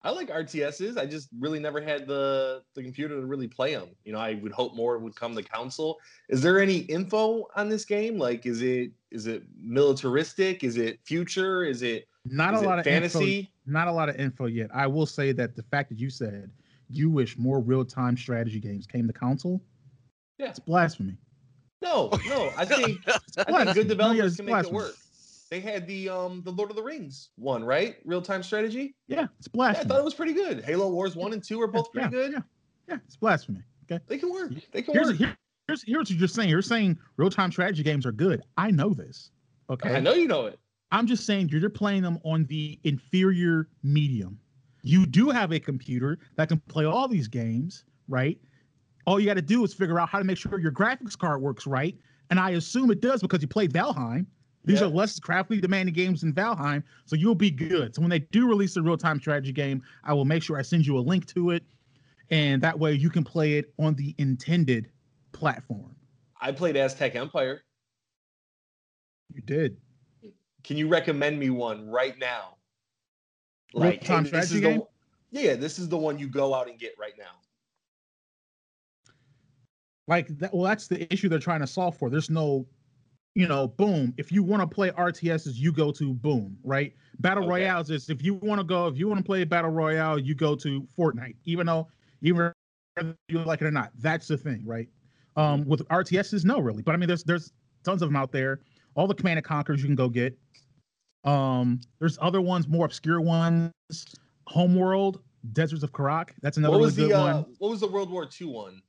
I 0.04 0.12
like 0.12 0.30
RTSs. 0.30 0.96
I 1.00 1.08
just 1.08 1.30
really 1.40 1.60
never 1.60 1.82
had 1.82 2.06
the 2.06 2.62
the 2.76 2.84
computer 2.84 3.20
to 3.20 3.26
really 3.26 3.48
play 3.48 3.74
them. 3.74 3.90
You 4.04 4.14
know, 4.14 4.20
I 4.20 4.36
would 4.36 4.52
hope 4.52 4.76
more 4.76 5.00
would 5.00 5.16
come 5.16 5.36
to 5.36 5.42
console. 5.42 5.98
Is 6.30 6.44
there 6.44 6.62
any 6.62 6.78
info 6.82 7.46
on 7.56 7.68
this 7.70 7.84
game? 7.84 8.20
Like, 8.20 8.46
is 8.46 8.62
it 8.62 8.92
is 9.10 9.26
it 9.26 9.42
militaristic? 9.60 10.64
Is 10.64 10.78
it 10.78 11.00
future? 11.04 11.64
Is 11.64 11.82
it, 11.82 12.08
not 12.26 12.54
is 12.54 12.62
a 12.62 12.66
lot 12.66 12.80
of 12.80 12.88
info 12.88 13.20
fantasy? 13.20 13.50
not 13.66 13.88
a 13.88 13.92
lot 13.92 14.10
of 14.10 14.16
info 14.18 14.46
yet. 14.48 14.70
I 14.74 14.88
will 14.88 15.06
say 15.06 15.32
that 15.34 15.56
the 15.56 15.64
fact 15.64 15.90
that 15.90 16.00
you 16.00 16.10
said 16.10 16.52
you 16.90 17.10
wish 17.10 17.38
more 17.38 17.60
real-time 17.60 18.16
strategy 18.18 18.60
games 18.60 18.86
came 18.86 19.08
to 19.08 19.14
console, 19.14 19.62
Yeah. 20.38 20.50
it's 20.50 20.60
blasphemy. 20.60 21.18
No, 21.82 22.10
no. 22.28 22.52
I 22.58 22.66
think 22.66 23.00
I 23.08 23.18
think 23.44 23.48
blasphemy. 23.48 23.74
good 23.74 23.98
No, 23.98 24.12
yeah, 24.12 24.24
developers 24.24 24.26
it's 24.34 24.36
can 24.38 24.46
make 24.46 24.66
it 24.66 24.72
work. 24.72 24.96
They 25.52 25.60
had 25.60 25.86
the 25.88 26.10
um 26.10 26.42
the 26.44 26.52
Lord 26.52 26.70
of 26.72 26.76
the 26.76 26.82
Rings 26.84 27.30
one, 27.38 27.64
right? 27.64 27.98
Real 28.06 28.22
time 28.22 28.42
strategy. 28.44 28.96
Yeah, 29.08 29.28
it's 29.40 29.48
Yeah, 29.54 29.62
I 29.64 29.74
thought 29.84 30.00
it 30.00 30.04
was 30.06 30.14
pretty 30.16 30.34
good. 30.34 30.64
Halo 30.64 30.90
Wars 30.90 31.16
one 31.16 31.34
and 31.34 31.44
two 31.44 31.62
are 31.62 31.68
both 31.68 31.92
pretty 31.92 32.06
yeah, 32.08 32.10
good. 32.12 32.32
Yeah, 32.34 32.40
yeah, 32.90 32.98
it's 33.06 33.16
blasphemy. 33.16 33.62
Okay. 33.90 34.04
They 34.08 34.18
can 34.18 34.32
work. 34.32 34.52
They 34.72 34.82
can 34.82 34.94
Here's, 34.96 35.08
work. 35.10 35.18
here- 35.18 35.38
here's 35.68 35.84
here's 35.84 36.10
what 36.10 36.20
you're 36.20 36.28
saying. 36.28 36.50
You're 36.50 36.62
saying 36.64 36.98
real-time 37.18 37.52
strategy 37.52 37.84
games 37.84 38.06
are 38.08 38.12
good. 38.12 38.42
I 38.58 38.72
know 38.72 38.90
this. 38.94 39.30
Okay. 39.70 39.94
I 39.96 40.00
know 40.00 40.14
you 40.14 40.28
know 40.28 40.48
it. 40.48 40.60
I'm 40.92 41.08
just 41.08 41.26
saying 41.26 41.50
you're 41.50 41.70
playing 41.70 42.04
them 42.04 42.20
on 42.24 42.46
the 42.46 42.80
inferior 42.84 43.70
medium. 43.84 44.40
You 44.84 45.06
do 45.06 45.30
have 45.30 45.52
a 45.52 45.60
computer 45.60 46.20
that 46.36 46.48
can 46.48 46.60
play 46.68 46.86
all 46.86 47.08
these 47.08 47.28
games, 47.28 47.86
right? 48.08 48.40
All 49.06 49.20
you 49.20 49.26
got 49.26 49.34
to 49.36 49.42
do 49.42 49.64
is 49.64 49.74
figure 49.74 50.00
out 50.00 50.10
how 50.10 50.20
to 50.20 50.24
make 50.26 50.38
sure 50.38 50.60
your 50.60 50.72
graphics 50.72 51.18
card 51.18 51.42
works 51.42 51.66
right. 51.68 51.98
And 52.30 52.40
I 52.40 52.52
assume 52.52 52.92
it 52.92 53.02
does 53.02 53.22
because 53.22 53.42
you 53.42 53.48
played 53.48 53.74
Valheim. 53.74 54.26
These 54.64 54.82
Yeah. 54.82 54.88
are 54.88 54.90
less 54.90 55.20
graphically 55.20 55.62
demanding 55.62 55.94
games 55.94 56.22
than 56.22 56.34
Valheim, 56.34 56.82
so 57.06 57.16
you'll 57.16 57.36
be 57.36 57.52
good. 57.52 57.94
So 57.94 58.02
when 58.02 58.10
they 58.10 58.20
do 58.20 58.48
release 58.48 58.76
a 58.78 58.82
real-time 58.82 59.20
strategy 59.20 59.52
game, 59.52 59.84
I 60.04 60.14
will 60.14 60.26
make 60.26 60.42
sure 60.42 60.58
I 60.58 60.64
send 60.64 60.88
you 60.88 60.98
a 60.98 61.02
link 61.02 61.28
to 61.28 61.52
it, 61.52 61.64
and 62.32 62.64
that 62.64 62.80
way 62.80 62.94
you 62.94 63.12
can 63.12 63.24
play 63.24 63.60
it 63.60 63.72
on 63.78 63.94
the 63.94 64.16
intended 64.18 64.90
platform. 65.34 65.96
I 66.42 66.52
played 66.52 66.78
Aztec 66.78 67.16
Empire. 67.16 67.62
You 69.36 69.42
did. 69.42 69.78
Can 70.66 70.78
you 70.78 70.88
recommend 70.88 71.38
me 71.40 71.52
one 71.52 71.88
right 71.88 72.18
now? 72.18 72.56
Real-time 73.76 74.24
this 74.24 74.46
is 74.46 74.50
the 74.50 74.62
game? 74.62 74.80
one- 74.80 74.88
yeah, 75.30 75.54
this 75.54 75.78
is 75.78 75.88
the 75.90 75.98
one 75.98 76.18
you 76.18 76.28
go 76.28 76.56
out 76.56 76.68
and 76.68 76.80
get 76.80 76.94
right 77.00 77.14
now. 77.18 77.26
like 80.08 80.28
that 80.38 80.54
well 80.54 80.64
that's 80.64 80.88
the 80.88 81.12
issue 81.12 81.28
they're 81.28 81.40
trying 81.40 81.62
to 81.62 81.66
solve 81.66 81.98
for 81.98 82.12
there's 82.12 82.30
no 82.30 82.64
you 83.34 83.48
know 83.48 83.68
boom 83.70 84.14
if 84.18 84.32
you 84.32 84.44
want 84.44 84.62
to 84.62 84.68
play 84.68 84.92
rts's 84.92 85.60
you 85.60 85.72
go 85.72 85.92
to 85.92 86.14
boom 86.14 86.56
right 86.64 86.94
battle 87.22 87.44
Okay. 87.44 87.64
royales 87.64 87.90
is 87.90 88.08
if 88.12 88.22
you 88.24 88.36
want 88.36 88.60
to 88.60 88.64
go 88.64 88.86
if 88.88 89.00
you 89.00 89.08
want 89.08 89.18
to 89.18 89.24
play 89.24 89.44
battle 89.46 89.72
royale 89.72 90.20
you 90.20 90.36
go 90.36 90.56
to 90.56 90.88
fortnite 90.96 91.36
even 91.46 91.66
though 91.66 91.88
even 92.22 92.54
you 93.30 93.40
like 93.40 93.62
it 93.62 93.66
or 93.66 93.72
not 93.72 93.92
that's 93.98 94.28
the 94.28 94.38
thing 94.38 94.62
right 94.64 94.88
um 95.38 95.66
with 95.66 95.82
rts's 95.88 96.46
no 96.46 96.60
really 96.60 96.84
but 96.84 96.94
i 96.94 96.98
mean 97.00 97.08
there's 97.08 97.24
there's 97.24 97.52
tons 97.84 98.04
of 98.04 98.08
them 98.10 98.16
out 98.16 98.32
there 98.32 98.60
all 98.94 99.08
the 99.08 99.16
command 99.16 99.40
and 99.40 99.46
conquers 99.46 99.82
you 99.82 99.88
can 99.88 99.96
go 99.96 100.08
get 100.08 100.38
um 101.26 101.80
there's 102.00 102.18
other 102.22 102.40
ones 102.42 102.68
more 102.68 102.86
obscure 102.86 103.20
ones 103.22 103.72
homeworld 104.48 105.22
deserts 105.54 105.84
of 105.84 105.92
Kharak 105.92 106.30
that's 106.42 106.58
another 106.58 106.72
What 106.72 106.78
really 106.78 106.86
was 106.88 106.96
good 106.96 107.10
the 107.12 107.20
uh, 107.20 107.34
one 107.42 107.46
what 107.60 107.72
was 107.72 107.80
the 107.80 107.88
World 107.88 108.10
War 108.12 108.28
II 108.40 108.48
one? 108.48 108.82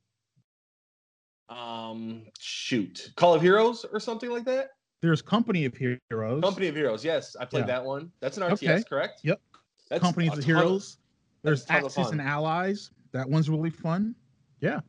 Um, 1.49 2.25
shoot, 2.41 3.13
Call 3.15 3.33
of 3.35 3.41
Heroes 3.43 3.85
or 3.93 4.01
something 4.01 4.31
like 4.31 4.45
that. 4.47 4.71
there's 5.01 5.23
company 5.23 5.65
of 5.65 5.75
heroes 5.77 6.43
Company 6.43 6.67
of 6.67 6.75
Heroes. 6.75 7.05
Yes, 7.05 7.37
I 7.39 7.45
played 7.45 7.61
Yeah. 7.61 7.67
that 7.67 7.85
one. 7.85 8.11
That's 8.21 8.37
an 8.37 8.43
RTS, 8.43 8.69
Okay. 8.81 8.83
correct? 8.89 9.21
Yep. 9.23 9.41
That's 9.89 10.03
companies 10.03 10.33
a 10.33 10.39
of 10.39 10.45
heroes. 10.45 10.99
There's 11.43 11.65
that's 11.65 11.71
a 11.71 11.73
ton 11.75 11.85
of 11.85 11.87
Axis 11.99 12.11
and. 12.13 12.21
Allies. 12.21 12.91
That 13.13 13.29
one's 13.29 13.49
really 13.49 13.71
fun. 13.71 14.17
Yeah. 14.61 14.81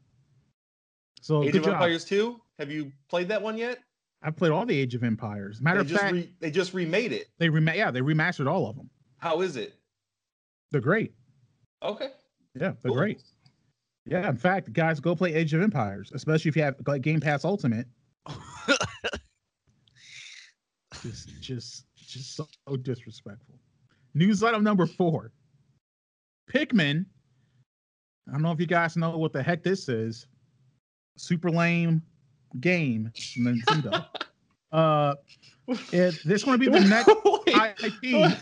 So 1.22 1.44
Age 1.44 1.52
good 1.52 1.60
of 1.60 1.66
job. 1.66 1.74
Empires 1.76 2.06
2. 2.06 2.42
Have 2.58 2.72
you 2.72 2.92
played 3.08 3.28
that 3.28 3.40
one 3.42 3.58
yet? 3.58 3.78
I've 4.24 4.36
played 4.36 4.52
all 4.52 4.66
the 4.66 4.78
Age 4.78 4.96
of 4.96 5.04
Empires. 5.04 5.62
Matter 5.62 5.78
they 5.78 5.82
of 5.82 5.88
just 5.88 6.02
fact, 6.02 6.14
re- 6.14 6.34
they 6.40 6.52
just 6.52 6.74
remade 6.74 7.12
it. 7.12 7.28
they 7.38 7.50
rema- 7.50 7.76
yeah 7.76 7.92
they 7.92 8.02
remastered 8.02 8.50
all 8.50 8.68
of 8.70 8.76
them. 8.76 8.90
How 9.20 9.42
is 9.42 9.56
it? 9.56 9.76
They're 10.72 10.82
great. 10.82 11.14
Okay. 11.84 12.10
Yeah, 12.56 12.74
they're 12.82 12.92
cool. 12.92 12.96
great. 12.96 13.22
Yeah, 14.06 14.30
in 14.30 14.38
fact, 14.38 14.72
guys, 14.74 15.00
go 15.00 15.16
play 15.16 15.34
Age 15.34 15.54
of 15.54 15.62
Empires, 15.62 16.12
especially 16.14 16.50
if 16.50 16.56
you 16.56 16.64
have 16.64 16.76
like 16.88 17.02
Game 17.02 17.20
Pass 17.20 17.46
Ultimate. 17.46 17.88
Just, 21.04 21.30
just, 21.42 21.86
just 21.96 22.36
so 22.36 22.48
disrespectful. 22.82 23.60
News 24.14 24.42
item 24.42 24.64
number 24.64 24.86
four. 24.88 25.32
Pikmin. 26.52 27.06
I 28.28 28.32
don't 28.32 28.42
know 28.42 28.52
if 28.52 28.60
you 28.60 28.66
guys 28.66 28.98
know 28.98 29.16
what 29.18 29.32
the 29.32 29.44
heck 29.44 29.64
this 29.64 29.90
is. 29.90 30.26
Super 31.18 31.52
lame 31.52 32.02
game 32.60 33.12
from 33.34 33.46
Nintendo. 33.46 34.06
uh, 34.72 35.16
it, 35.92 36.20
this 36.26 36.44
going 36.44 36.60
to 36.60 36.66
be 36.66 36.72
the 36.72 36.86
next 36.86 37.08
Wait, 37.46 37.84
IP. 37.84 38.38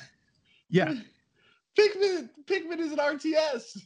Yeah, 0.69 0.93
Pikmin, 1.77 2.29
Pikmin 2.45 2.79
is 2.79 2.91
an 2.91 2.97
RTS. 2.97 3.77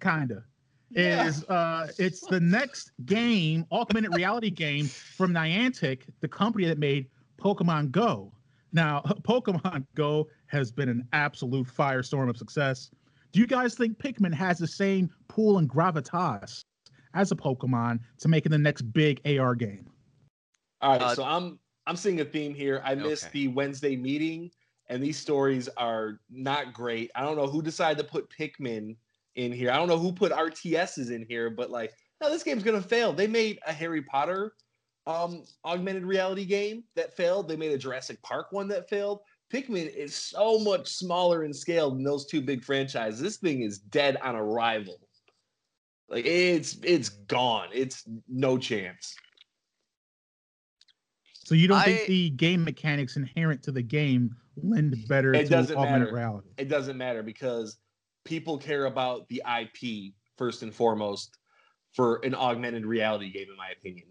kinda. 0.00 0.44
Yeah. 0.90 1.26
Is 1.26 1.44
uh, 1.44 1.88
it's 1.98 2.20
the 2.20 2.40
next 2.40 2.92
game, 3.06 3.66
augmented 3.72 4.14
reality 4.14 4.50
game 4.50 4.86
from 4.86 5.32
Niantic, 5.32 6.02
the 6.20 6.28
company 6.28 6.66
that 6.66 6.78
made 6.78 7.08
Pokemon 7.38 7.90
Go. 7.90 8.32
Now, 8.72 9.00
Pokemon 9.22 9.86
Go 9.94 10.28
has 10.46 10.70
been 10.70 10.88
an 10.88 11.06
absolute 11.12 11.66
firestorm 11.66 12.30
of 12.30 12.36
success. 12.36 12.90
Do 13.32 13.40
you 13.40 13.46
guys 13.46 13.74
think 13.74 13.98
Pikmin 13.98 14.32
has 14.32 14.58
the 14.58 14.66
same 14.66 15.10
pull 15.28 15.58
and 15.58 15.68
gravitas 15.68 16.64
as 17.16 17.32
a 17.32 17.36
Pokemon 17.36 17.98
to 18.18 18.28
make 18.28 18.46
it 18.46 18.50
the 18.50 18.58
next 18.58 18.82
big 18.82 19.20
AR 19.26 19.54
game? 19.56 19.86
All 20.82 20.92
right, 20.92 21.02
Uh, 21.02 21.14
so 21.14 21.24
I'm 21.24 21.58
I'm 21.88 21.96
seeing 21.96 22.20
a 22.20 22.24
theme 22.24 22.54
here. 22.54 22.82
I 22.84 22.94
missed 22.96 23.24
Okay. 23.26 23.32
the 23.32 23.48
Wednesday 23.48 23.96
meeting, 23.96 24.50
and 24.88 25.02
these 25.02 25.16
stories 25.16 25.68
are 25.76 26.20
not 26.28 26.72
great. 26.74 27.10
I 27.14 27.22
don't 27.22 27.36
know 27.36 27.46
who 27.46 27.62
decided 27.62 27.98
to 28.02 28.08
put 28.10 28.28
Pikmin 28.30 28.96
in 29.36 29.52
here. 29.52 29.70
I 29.70 29.76
don't 29.76 29.88
know 29.88 29.98
who 29.98 30.12
put 30.12 30.32
RTSs 30.32 31.10
in 31.12 31.24
here, 31.28 31.48
but 31.48 31.70
like, 31.70 31.92
no, 32.20 32.28
this 32.30 32.42
game's 32.42 32.62
gonna 32.62 32.82
fail. 32.82 33.12
They 33.12 33.26
made 33.26 33.58
a 33.66 33.72
Harry 33.72 34.02
Potter 34.02 34.52
um 35.06 35.44
augmented 35.64 36.04
reality 36.04 36.44
game 36.44 36.82
that 36.96 37.16
failed. 37.16 37.48
They 37.48 37.56
made 37.56 37.70
a 37.72 37.78
Jurassic 37.78 38.20
Park 38.22 38.48
one 38.50 38.68
that 38.68 38.88
failed. 38.88 39.20
Pikmin 39.52 39.88
is 39.94 40.12
so 40.16 40.58
much 40.58 40.88
smaller 40.88 41.44
in 41.44 41.54
scale 41.54 41.92
than 41.92 42.02
those 42.02 42.26
two 42.26 42.40
big 42.40 42.64
franchises. 42.64 43.20
This 43.20 43.36
thing 43.36 43.62
is 43.62 43.78
dead 43.78 44.16
on 44.16 44.34
arrival. 44.34 45.05
Like 46.08 46.24
it's 46.26 46.76
it's 46.82 47.08
gone. 47.08 47.68
It's 47.72 48.04
no 48.28 48.58
chance. 48.58 49.14
So 51.44 51.54
you 51.54 51.68
don't 51.68 51.78
I- 51.78 51.84
think 51.84 52.06
the 52.08 52.30
game 52.30 52.64
mechanics 52.64 53.16
inherent 53.16 53.62
to 53.64 53.72
the 53.72 53.82
game 53.82 54.34
lend 54.62 54.96
better 55.08 55.34
It 55.34 55.44
to 55.44 55.50
doesn't 55.50 55.76
augmented 55.76 56.00
matter. 56.08 56.14
reality? 56.14 56.48
it 56.58 56.68
doesn't 56.68 56.96
matter 56.96 57.22
because 57.22 57.78
people 58.24 58.58
care 58.58 58.86
about 58.86 59.28
the 59.28 59.42
IP 59.46 60.14
first 60.36 60.62
and 60.62 60.74
foremost 60.74 61.38
for 61.92 62.16
an 62.24 62.34
augmented 62.34 62.84
reality 62.84 63.30
game, 63.30 63.46
in 63.50 63.56
my 63.56 63.70
opinion. 63.70 64.06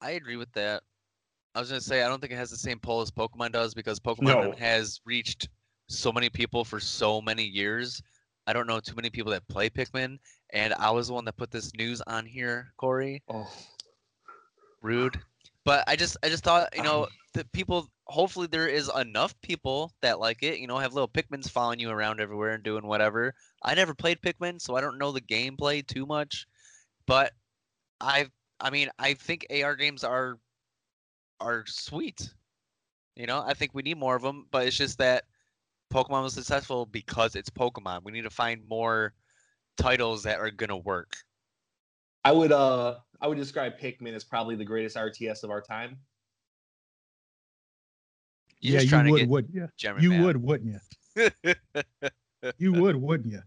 I 0.00 0.12
agree 0.12 0.36
with 0.36 0.52
that. 0.52 0.82
I 1.54 1.60
was 1.60 1.68
gonna 1.70 1.80
say 1.80 2.02
I 2.02 2.08
don't 2.08 2.20
think 2.20 2.32
it 2.32 2.36
has 2.36 2.50
the 2.50 2.56
same 2.56 2.78
pull 2.80 3.00
as 3.00 3.10
Pokemon 3.10 3.52
does 3.52 3.74
because 3.74 4.00
Pokemon 4.00 4.22
No. 4.22 4.52
has 4.58 5.00
reached 5.04 5.48
so 5.88 6.12
many 6.12 6.28
people 6.28 6.64
for 6.64 6.80
so 6.80 7.20
many 7.20 7.44
years. 7.44 8.02
I 8.46 8.52
don't 8.52 8.66
know 8.66 8.80
too 8.80 8.94
many 8.96 9.08
people 9.08 9.30
that 9.32 9.46
play 9.48 9.70
Pikmin, 9.70 10.18
and 10.52 10.74
I 10.74 10.90
was 10.90 11.08
the 11.08 11.14
one 11.14 11.24
that 11.24 11.36
put 11.36 11.50
this 11.50 11.74
news 11.74 12.00
on 12.06 12.26
here, 12.26 12.72
Corey. 12.76 13.22
Oh, 13.28 13.48
Rude, 14.82 15.18
but 15.64 15.84
I 15.86 15.96
just 15.96 16.16
I 16.22 16.28
just 16.28 16.44
thought 16.44 16.76
you 16.76 16.82
know 16.82 17.08
the 17.34 17.44
people. 17.52 17.88
Hopefully 18.06 18.46
there 18.46 18.68
is 18.68 18.90
enough 18.94 19.34
people 19.40 19.90
that 20.02 20.20
like 20.20 20.42
it. 20.42 20.58
You 20.58 20.66
know, 20.66 20.76
have 20.78 20.92
little 20.92 21.08
Pikmins 21.08 21.48
following 21.48 21.80
you 21.80 21.88
around 21.88 22.20
everywhere 22.20 22.50
and 22.50 22.62
doing 22.62 22.86
whatever. 22.86 23.34
I 23.62 23.74
never 23.74 23.94
played 23.94 24.20
Pikmin, 24.20 24.60
so 24.60 24.76
I 24.76 24.82
don't 24.82 24.98
know 24.98 25.10
the 25.10 25.22
gameplay 25.22 25.86
too 25.86 26.04
much, 26.04 26.46
but 27.06 27.32
I 28.00 28.26
I 28.60 28.70
mean 28.70 28.90
I 28.98 29.14
think 29.14 29.46
AR 29.50 29.74
games 29.74 30.04
are 30.04 30.38
are 31.40 31.64
sweet. 31.66 32.28
You 33.16 33.26
know, 33.26 33.42
I 33.46 33.54
think 33.54 33.74
we 33.74 33.82
need 33.82 33.98
more 33.98 34.16
of 34.16 34.22
them, 34.22 34.46
but 34.50 34.66
it's 34.66 34.76
just 34.76 34.98
that 34.98 35.24
Pokemon 35.92 36.24
was 36.24 36.34
successful 36.34 36.86
because 36.86 37.36
it's 37.36 37.50
Pokemon. 37.50 38.02
We 38.02 38.12
need 38.12 38.22
to 38.22 38.30
find 38.30 38.66
more 38.68 39.14
titles 39.76 40.22
that 40.24 40.38
are 40.38 40.50
gonna 40.50 40.76
work. 40.76 41.16
I 42.24 42.32
would 42.32 42.52
uh 42.52 42.96
I 43.20 43.28
would 43.28 43.38
describe 43.38 43.78
Pikmin 43.78 44.14
as 44.14 44.24
probably 44.24 44.56
the 44.56 44.64
greatest 44.64 44.96
RTS 44.96 45.44
of 45.44 45.50
our 45.50 45.60
time. 45.60 45.98
You're 48.60 48.74
yeah, 48.74 48.78
just 48.80 48.84
you 48.84 48.90
trying 48.90 49.10
would, 49.10 49.20
to 49.20 49.26
wouldn't 49.26 49.54
you? 49.54 49.68
German 49.76 50.02
You 50.02 50.10
man. 50.10 50.24
would, 50.24 50.36
wouldn't 50.42 50.80
you? 51.16 51.52
You 52.58 52.72
would, 52.74 52.96
wouldn't 52.96 53.32
you? 53.32 53.40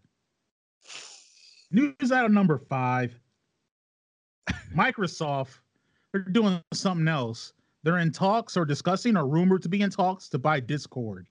News 1.72 2.12
item 2.12 2.34
number 2.34 2.58
five. 2.58 3.14
Microsoft, 4.76 5.60
they're 6.12 6.22
doing 6.22 6.62
something 6.74 7.08
else. 7.08 7.54
They're 7.84 8.00
in 8.00 8.12
talks 8.12 8.58
or 8.58 8.66
discussing 8.66 9.16
or 9.16 9.28
rumored 9.28 9.62
to 9.64 9.70
be 9.70 9.82
in 9.82 9.90
talks 9.90 10.30
to 10.30 10.40
buy 10.40 10.60
Discord. 10.60 11.28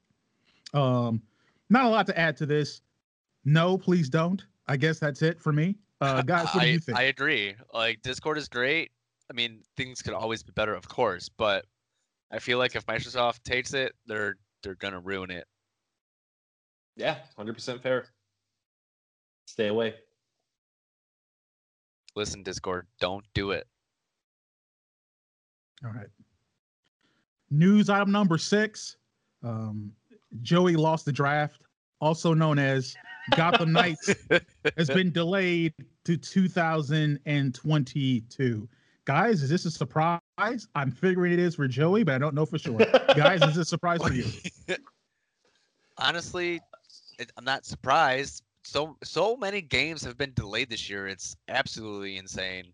Um, 0.75 1.23
not 1.71 1.85
a 1.87 1.88
lot 1.88 2.07
to 2.07 2.19
add 2.19 2.37
to 2.38 2.47
this. 2.47 2.83
No, 3.45 3.76
please 3.76 4.09
don't. 4.09 4.45
I 4.68 4.76
guess 4.76 4.99
that's 4.99 5.23
it 5.23 5.40
for 5.40 5.52
me. 5.52 5.76
Uh, 6.00 6.23
guys, 6.26 6.46
what 6.46 6.62
I, 6.62 6.66
do 6.66 6.73
you 6.73 6.78
think? 6.78 6.99
I 6.99 7.04
agree. 7.04 7.54
Like 7.73 8.02
Discord 8.02 8.38
is 8.38 8.49
great. 8.49 8.90
I 9.30 9.35
mean, 9.35 9.62
things 9.76 10.02
could 10.02 10.14
always 10.14 10.42
be 10.42 10.52
better, 10.52 10.75
of 10.75 10.88
course, 10.88 11.28
but 11.28 11.64
I 12.30 12.38
feel 12.38 12.58
like 12.58 12.76
if 12.76 12.87
Microsoft 12.87 13.42
takes 13.44 13.75
it, 13.75 13.92
they're 14.06 14.37
they're 14.62 14.76
gonna 14.76 15.00
ruin 15.00 15.30
it. 15.30 15.46
Yeah, 16.96 17.18
hundred 17.37 17.54
percent 17.54 17.82
fair. 17.82 18.06
Stay 19.46 19.68
away. 19.68 19.94
Listen, 22.14 22.42
Discord, 22.42 22.87
don't 22.99 23.25
do 23.35 23.50
it. 23.50 23.66
All 25.85 25.92
right. 25.92 26.08
News 27.50 27.90
item 27.90 28.11
number 28.11 28.38
six. 28.38 28.96
Um, 29.42 29.92
Joey 30.42 30.75
lost 30.76 31.04
the 31.04 31.12
draft, 31.12 31.61
also 32.00 32.35
known 32.35 32.58
as 32.58 32.96
Gotham 33.35 33.73
Knights, 33.73 34.14
has 34.76 34.88
been 34.88 35.11
delayed 35.11 35.73
to 36.04 36.16
2022. 36.16 38.68
Guys, 39.04 39.42
is 39.42 39.49
this 39.49 39.64
a 39.64 39.71
surprise? 39.71 40.21
I'm 40.75 40.90
figuring 40.90 41.33
it 41.33 41.38
is 41.38 41.54
for 41.54 41.66
Joey, 41.68 42.02
but 42.02 42.16
I 42.16 42.18
don't 42.18 42.35
know 42.35 42.45
for 42.45 42.59
sure. 42.59 42.78
Guys, 43.16 43.40
is 43.42 43.54
this 43.54 43.59
a 43.59 43.64
surprise 43.64 44.02
for 44.02 44.12
you? 44.12 44.26
Honestly, 45.99 46.61
it, 47.18 47.33
I'm 47.37 47.45
not 47.45 47.64
surprised. 47.64 48.42
So 48.64 48.97
so 49.04 49.37
many 49.37 49.62
games 49.62 50.04
have 50.04 50.18
been 50.18 50.33
delayed 50.35 50.71
this 50.71 50.90
year. 50.90 51.06
It's 51.06 51.37
absolutely 51.49 52.16
insane. 52.16 52.73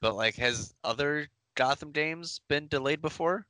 But 0.00 0.14
like, 0.14 0.36
has 0.36 0.72
other 0.84 1.26
Gotham 1.56 1.90
games 1.90 2.40
been 2.48 2.68
delayed 2.68 3.02
before? 3.02 3.44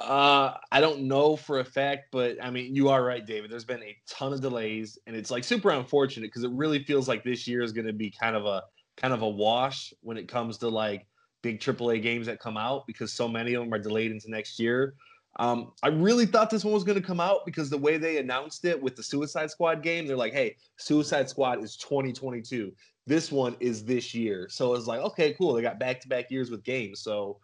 Uh, 0.00 0.56
I 0.72 0.80
don't 0.80 1.02
know 1.02 1.36
for 1.36 1.60
a 1.60 1.64
fact, 1.64 2.04
but 2.10 2.42
I 2.42 2.50
mean, 2.50 2.74
you 2.74 2.88
are 2.88 3.04
right, 3.04 3.24
David. 3.24 3.50
There's 3.50 3.66
been 3.66 3.82
a 3.82 3.94
ton 4.08 4.32
of 4.32 4.40
delays, 4.40 4.98
and 5.06 5.14
it's 5.14 5.30
like 5.30 5.44
super 5.44 5.70
unfortunate 5.70 6.28
because 6.28 6.42
it 6.42 6.50
really 6.52 6.82
feels 6.84 7.06
like 7.06 7.22
this 7.22 7.46
year 7.46 7.62
is 7.62 7.72
going 7.72 7.86
to 7.86 7.92
be 7.92 8.10
kind 8.10 8.34
of 8.34 8.46
a 8.46 8.62
kind 8.96 9.12
of 9.12 9.20
a 9.20 9.28
wash 9.28 9.92
when 10.00 10.16
it 10.16 10.26
comes 10.26 10.56
to 10.58 10.68
like 10.68 11.06
big 11.42 11.60
AAA 11.60 12.02
games 12.02 12.26
that 12.26 12.40
come 12.40 12.56
out 12.56 12.86
because 12.86 13.12
so 13.12 13.28
many 13.28 13.52
of 13.52 13.62
them 13.62 13.72
are 13.74 13.78
delayed 13.78 14.10
into 14.10 14.30
next 14.30 14.58
year. 14.58 14.94
Um, 15.38 15.72
I 15.82 15.88
really 15.88 16.26
thought 16.26 16.48
this 16.48 16.64
one 16.64 16.74
was 16.74 16.84
going 16.84 17.00
to 17.00 17.06
come 17.06 17.20
out 17.20 17.44
because 17.44 17.68
the 17.68 17.78
way 17.78 17.98
they 17.98 18.18
announced 18.18 18.64
it 18.64 18.80
with 18.80 18.96
the 18.96 19.02
Suicide 19.02 19.50
Squad 19.50 19.82
game, 19.82 20.06
they're 20.06 20.16
like, 20.16 20.32
"Hey, 20.32 20.56
Suicide 20.78 21.28
Squad 21.28 21.62
is 21.62 21.76
2022. 21.76 22.72
This 23.06 23.30
one 23.30 23.54
is 23.60 23.84
this 23.84 24.14
year." 24.14 24.48
So 24.48 24.74
it's 24.74 24.86
like, 24.86 25.00
okay, 25.00 25.34
cool. 25.34 25.52
They 25.52 25.62
got 25.62 25.78
back-to-back 25.78 26.30
years 26.30 26.50
with 26.50 26.64
games. 26.64 27.02
So 27.02 27.38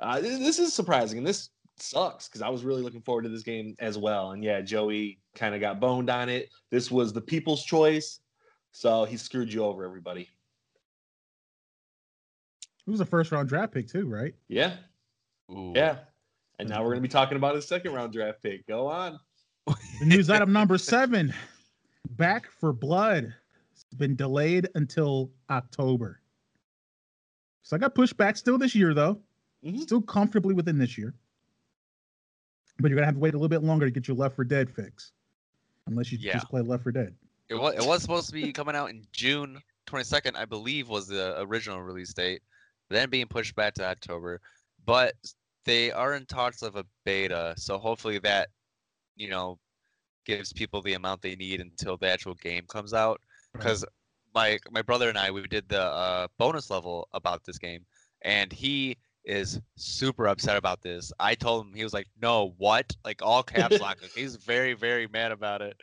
uh, 0.00 0.20
this, 0.20 0.40
this 0.40 0.58
is 0.58 0.72
surprising, 0.72 1.18
and 1.18 1.26
this 1.26 1.50
sucks 1.82 2.28
because 2.28 2.42
I 2.42 2.48
was 2.48 2.64
really 2.64 2.82
looking 2.82 3.02
forward 3.02 3.22
to 3.22 3.28
this 3.28 3.42
game 3.42 3.74
as 3.78 3.98
well. 3.98 4.32
And 4.32 4.42
yeah, 4.42 4.60
Joey 4.60 5.18
kind 5.34 5.54
of 5.54 5.60
got 5.60 5.80
boned 5.80 6.10
on 6.10 6.28
it. 6.28 6.50
This 6.70 6.90
was 6.90 7.12
the 7.12 7.20
people's 7.20 7.64
choice, 7.64 8.20
so 8.72 9.04
he 9.04 9.16
screwed 9.16 9.52
you 9.52 9.64
over, 9.64 9.84
everybody. 9.84 10.28
It 12.86 12.90
was 12.90 13.00
a 13.00 13.06
first 13.06 13.30
round 13.30 13.48
draft 13.48 13.72
pick, 13.72 13.88
too, 13.88 14.06
right? 14.08 14.34
Yeah, 14.48 14.74
Ooh. 15.50 15.72
yeah. 15.74 15.98
And 16.58 16.68
now 16.68 16.82
we're 16.82 16.90
gonna 16.90 17.00
be 17.00 17.08
talking 17.08 17.36
about 17.36 17.54
his 17.54 17.66
second 17.66 17.92
round 17.92 18.12
draft 18.12 18.42
pick. 18.42 18.66
Go 18.66 18.86
on. 18.86 19.18
The 19.66 20.06
news 20.06 20.28
item 20.30 20.52
number 20.52 20.78
seven 20.78 21.32
Back 22.16 22.50
4 22.50 22.72
Blood 22.72 23.24
has 23.72 23.84
been 23.96 24.16
delayed 24.16 24.68
until 24.74 25.30
October. 25.48 26.20
So 27.62 27.76
I 27.76 27.78
got 27.78 27.94
pushed 27.94 28.16
back 28.16 28.36
still 28.36 28.58
this 28.58 28.74
year, 28.74 28.94
though. 28.94 29.20
Mhm. 29.64 29.80
Still 29.80 30.02
comfortably 30.02 30.54
within 30.54 30.76
this 30.78 30.98
year. 30.98 31.14
But 32.80 32.90
you're 32.90 32.96
going 32.96 33.02
to 33.02 33.06
have 33.06 33.14
to 33.14 33.20
wait 33.20 33.34
a 33.34 33.36
little 33.36 33.48
bit 33.48 33.62
longer 33.62 33.86
to 33.86 33.90
get 33.90 34.08
your 34.08 34.16
Left 34.16 34.36
4 34.36 34.44
Dead 34.44 34.70
fix. 34.70 35.12
Unless 35.86 36.12
you 36.12 36.18
Yeah. 36.20 36.34
just 36.34 36.48
play 36.48 36.60
Left 36.62 36.82
4 36.82 36.92
Dead. 36.92 37.14
It 37.48 37.54
was 37.54 37.74
it 37.74 37.84
was 37.84 38.00
supposed 38.02 38.28
to 38.28 38.32
be 38.32 38.52
coming 38.52 38.76
out 38.76 38.90
in 38.90 39.04
June 39.12 39.60
22nd, 39.86 40.36
I 40.36 40.44
believe, 40.44 40.88
was 40.88 41.08
the 41.08 41.40
original 41.40 41.82
release 41.82 42.12
date. 42.14 42.42
Then 42.90 43.10
being 43.10 43.26
pushed 43.26 43.54
back 43.56 43.74
to 43.74 43.84
October, 43.84 44.40
but 44.84 45.14
they 45.64 45.90
are 45.90 46.14
in 46.14 46.26
talks 46.26 46.62
of 46.62 46.76
a 46.76 46.84
beta, 47.04 47.54
so 47.56 47.78
hopefully 47.78 48.18
that, 48.20 48.48
you 49.16 49.28
know, 49.28 49.58
gives 50.24 50.52
people 50.52 50.80
the 50.82 50.94
amount 50.94 51.22
they 51.22 51.34
need 51.36 51.60
until 51.60 51.96
the 51.96 52.08
actual 52.08 52.34
game 52.34 52.64
comes 52.68 52.94
out. 52.94 53.20
Because 53.52 53.84
my 54.34 54.58
my 54.70 54.82
brother 54.82 55.08
and 55.08 55.18
I 55.18 55.30
we 55.30 55.42
did 55.42 55.68
the 55.68 55.82
uh, 55.82 56.28
bonus 56.38 56.70
level 56.70 57.08
about 57.12 57.44
this 57.44 57.58
game, 57.58 57.84
and 58.22 58.52
he 58.52 58.96
is 59.24 59.60
super 59.76 60.26
upset 60.26 60.56
about 60.56 60.82
this. 60.82 61.12
I 61.20 61.34
told 61.34 61.66
him 61.66 61.74
he 61.74 61.84
was 61.84 61.92
like, 61.92 62.08
"No, 62.20 62.54
what?" 62.58 62.94
Like 63.04 63.22
all 63.22 63.42
caps 63.42 63.80
lock. 63.80 64.00
Like, 64.02 64.12
he's 64.12 64.36
very, 64.36 64.74
very 64.74 65.06
mad 65.06 65.32
about 65.32 65.62
it. 65.62 65.76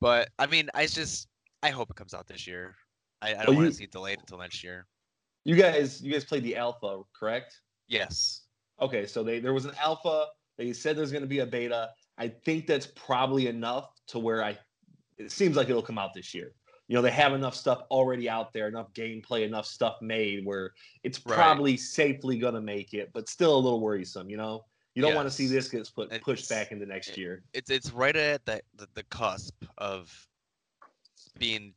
But 0.00 0.28
I 0.38 0.46
mean, 0.46 0.68
I 0.74 0.86
just 0.86 1.28
I 1.62 1.70
hope 1.70 1.90
it 1.90 1.96
comes 1.96 2.14
out 2.14 2.26
this 2.26 2.46
year. 2.46 2.74
I, 3.20 3.34
I 3.34 3.44
don't 3.44 3.56
want 3.56 3.68
to 3.68 3.74
see 3.74 3.84
it 3.84 3.92
delayed 3.92 4.20
until 4.20 4.38
next 4.38 4.62
year. 4.62 4.86
You 5.44 5.56
guys, 5.56 6.00
you 6.00 6.12
guys 6.12 6.24
played 6.24 6.44
the 6.44 6.56
alpha, 6.56 7.00
correct? 7.18 7.60
Yes. 7.88 8.42
Okay, 8.80 9.06
so 9.06 9.22
they 9.22 9.40
there 9.40 9.54
was 9.54 9.64
an 9.64 9.74
alpha. 9.82 10.26
They 10.56 10.72
said 10.72 10.96
there's 10.96 11.12
going 11.12 11.22
to 11.22 11.28
be 11.28 11.40
a 11.40 11.46
beta. 11.46 11.90
I 12.16 12.28
think 12.28 12.66
that's 12.66 12.86
probably 12.86 13.46
enough 13.46 13.90
to 14.08 14.18
where 14.18 14.42
I. 14.42 14.58
It 15.16 15.32
seems 15.32 15.56
like 15.56 15.68
it'll 15.68 15.82
come 15.82 15.98
out 15.98 16.14
this 16.14 16.32
year. 16.34 16.52
You 16.88 16.94
know, 16.96 17.02
they 17.02 17.10
have 17.10 17.34
enough 17.34 17.54
stuff 17.54 17.82
already 17.90 18.28
out 18.30 18.52
there, 18.54 18.66
enough 18.66 18.92
gameplay, 18.94 19.44
enough 19.44 19.66
stuff 19.66 20.00
made 20.00 20.44
where 20.46 20.72
it's 21.02 21.24
Right. 21.26 21.34
probably 21.36 21.76
safely 21.76 22.38
going 22.38 22.54
to 22.54 22.62
make 22.62 22.94
it, 22.94 23.10
but 23.12 23.28
still 23.28 23.54
a 23.54 23.60
little 23.60 23.80
worrisome. 23.80 24.30
You 24.30 24.38
know, 24.38 24.64
you 24.94 25.02
don't 25.02 25.14
want 25.14 25.26
to 25.28 25.30
see 25.30 25.46
this 25.46 25.68
get 25.68 25.88
put 25.94 26.08
pushed 26.22 26.44
It's- 26.44 26.48
back 26.48 26.72
into 26.72 26.86
next 26.86 27.16
year. 27.18 27.44
It's 27.52 27.70
it's 27.70 27.92
right 27.92 28.16
at 28.16 28.44
the 28.46 28.62
the, 28.76 28.88
the 28.94 29.02
cusp 29.04 29.54
of 29.76 30.26
being 31.38 31.74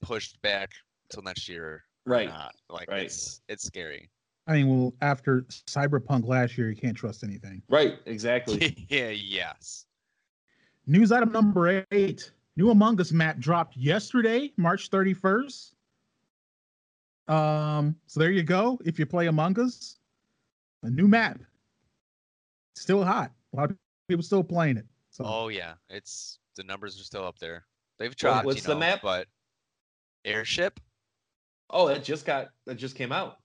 pushed 0.00 0.42
back 0.42 0.72
till 1.08 1.22
next 1.22 1.48
year. 1.48 1.64
or 1.64 1.84
Right. 2.04 2.28
Not. 2.28 2.56
Like 2.68 2.90
right. 2.90 3.04
it's 3.04 3.42
it's 3.48 3.62
scary. 3.64 4.10
I 4.48 4.54
mean, 4.54 4.68
well, 4.68 4.92
after 5.02 5.42
Cyberpunk 5.68 6.26
last 6.26 6.58
year, 6.58 6.68
you 6.68 6.74
can't 6.76 6.96
trust 6.96 7.22
anything. 7.22 7.62
Right. 7.68 8.00
Exactly. 8.06 8.86
yeah. 8.90 9.10
Yes. 9.10 9.86
News 10.84 11.12
item 11.12 11.30
number 11.30 11.86
eight: 11.92 12.32
New 12.56 12.70
Among 12.70 13.00
Us 13.00 13.12
map 13.12 13.38
dropped 13.38 13.76
yesterday, 13.76 14.52
March 14.56 14.90
31st. 14.90 15.72
Um, 17.28 17.96
so 18.06 18.20
there 18.20 18.30
you 18.30 18.42
go. 18.42 18.78
If 18.84 18.98
you 18.98 19.06
play 19.06 19.26
Among 19.28 19.58
Us, 19.58 19.98
a 20.82 20.90
new 20.90 21.08
map, 21.08 21.40
still 22.74 23.02
hot. 23.04 23.30
A 23.52 23.56
lot 23.56 23.70
of 23.70 23.76
people 24.08 24.22
still 24.22 24.42
playing 24.44 24.76
it. 24.76 24.86
So 25.10 25.24
Oh 25.26 25.48
yeah. 25.48 25.74
It's 25.88 26.38
the 26.56 26.64
numbers 26.64 26.98
are 27.00 27.04
still 27.04 27.24
up 27.24 27.38
there. 27.38 27.64
They've 27.98 28.10
What- 28.10 28.18
dropped. 28.18 28.46
what's 28.46 28.66
you 28.66 28.74
the 28.74 28.78
map? 28.78 29.00
But 29.02 29.28
airship. 30.24 30.80
oh, 31.70 31.88
that 31.88 32.04
just 32.04 32.26
got 32.26 32.48
that 32.66 32.74
just 32.74 32.96
came 32.96 33.12
out. 33.12 33.38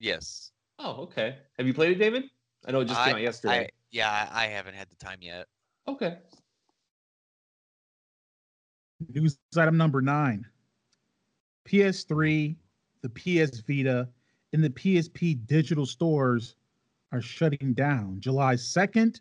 Yes. 0.00 0.50
Oh, 0.78 1.02
okay. 1.04 1.36
Have 1.56 1.66
you 1.66 1.72
played 1.74 1.92
it, 1.92 1.98
David? 1.98 2.24
I 2.66 2.72
know 2.72 2.80
it 2.80 2.86
just 2.86 3.02
came 3.04 3.14
out 3.14 3.20
yesterday. 3.20 3.64
I, 3.66 3.68
yeah, 3.90 4.28
I 4.32 4.44
I 4.44 4.46
haven't 4.48 4.74
had 4.74 4.88
the 4.90 4.96
time 4.96 5.18
yet. 5.22 5.46
okay. 5.88 6.18
News 9.12 9.38
item 9.56 9.76
number 9.76 10.00
nine 10.00 10.46
PS3, 11.66 12.56
the 13.02 13.08
PS 13.08 13.60
Vita, 13.60 14.08
and 14.52 14.62
the 14.62 14.70
PSP 14.70 15.46
digital 15.46 15.86
stores 15.86 16.56
are 17.12 17.20
shutting 17.20 17.72
down 17.74 18.20
July 18.20 18.54
2nd 18.54 19.20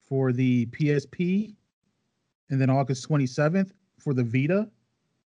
for 0.00 0.32
the 0.32 0.66
PSP, 0.66 1.54
and 2.50 2.60
then 2.60 2.70
August 2.70 3.08
27th 3.08 3.70
for 3.98 4.14
the 4.14 4.24
Vita 4.24 4.68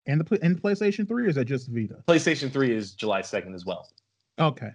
and 0.06 0.20
the, 0.20 0.38
and 0.42 0.60
PlayStation 0.60 1.08
3, 1.08 1.24
or 1.24 1.28
is 1.28 1.36
that 1.36 1.46
just 1.46 1.68
Vita? 1.68 2.02
PlayStation 2.06 2.52
3 2.52 2.74
is 2.74 2.92
July 2.92 3.22
2nd 3.22 3.54
as 3.54 3.64
well. 3.64 3.88
Okay. 4.38 4.70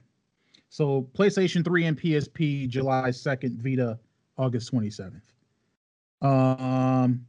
So 0.69 1.07
PlayStation 1.13 1.63
3 1.63 1.85
and 1.85 1.99
PSP 1.99 2.67
July 2.67 3.09
2nd, 3.09 3.57
Vita 3.57 3.99
August 4.37 4.71
27th. 4.73 5.21
Um 6.21 7.25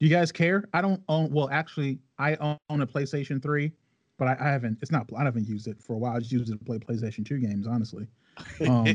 you 0.00 0.08
guys 0.08 0.32
care? 0.32 0.64
I 0.72 0.80
don't 0.80 1.02
own 1.08 1.30
well 1.30 1.48
actually 1.50 1.98
I 2.18 2.36
own 2.40 2.80
a 2.80 2.86
PlayStation 2.86 3.42
3, 3.42 3.72
but 4.18 4.28
I, 4.28 4.36
I 4.40 4.50
haven't 4.50 4.78
it's 4.82 4.90
not 4.90 5.08
I 5.16 5.24
haven't 5.24 5.48
used 5.48 5.66
it 5.68 5.82
for 5.82 5.94
a 5.94 5.98
while. 5.98 6.16
I 6.16 6.18
just 6.20 6.32
used 6.32 6.52
it 6.52 6.58
to 6.58 6.64
play 6.64 6.78
PlayStation 6.78 7.24
2 7.24 7.38
games, 7.38 7.66
honestly. 7.66 8.06
Um 8.68 8.94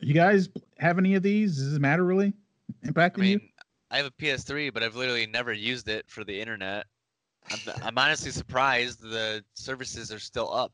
you 0.00 0.14
guys 0.14 0.48
have 0.78 0.98
any 0.98 1.14
of 1.14 1.22
these? 1.22 1.56
Does 1.56 1.72
this 1.72 1.80
matter 1.80 2.04
really? 2.04 2.32
I 2.84 2.88
Impacting 2.88 3.26
you? 3.26 3.40
I 3.90 3.98
have 3.98 4.06
a 4.06 4.10
PS3, 4.10 4.72
but 4.72 4.82
I've 4.82 4.96
literally 4.96 5.26
never 5.26 5.52
used 5.52 5.88
it 5.88 6.04
for 6.08 6.24
the 6.24 6.38
internet. 6.40 6.86
I'm, 7.50 7.60
I'm 7.82 7.98
honestly 7.98 8.30
surprised 8.30 9.00
the 9.00 9.44
services 9.54 10.12
are 10.12 10.18
still 10.18 10.52
up. 10.52 10.72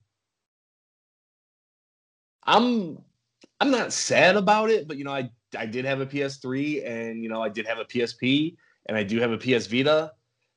I'm 2.45 2.99
I'm 3.61 3.71
not 3.71 3.93
sad 3.93 4.37
about 4.37 4.71
it, 4.71 4.89
but 4.89 4.97
you 4.97 5.05
know, 5.05 5.13
I 5.13 5.31
I 5.57 5.67
did 5.67 5.85
have 5.85 6.01
a 6.01 6.07
PS3 6.07 6.87
and 6.87 7.23
you 7.23 7.29
know, 7.29 7.43
I 7.43 7.49
did 7.49 7.67
have 7.67 7.79
a 7.79 7.85
PSP 7.85 8.57
and 8.91 8.99
I 8.99 9.05
do 9.05 9.21
have 9.21 9.31
a 9.31 9.39
PS 9.39 9.69
Vita. 9.69 10.13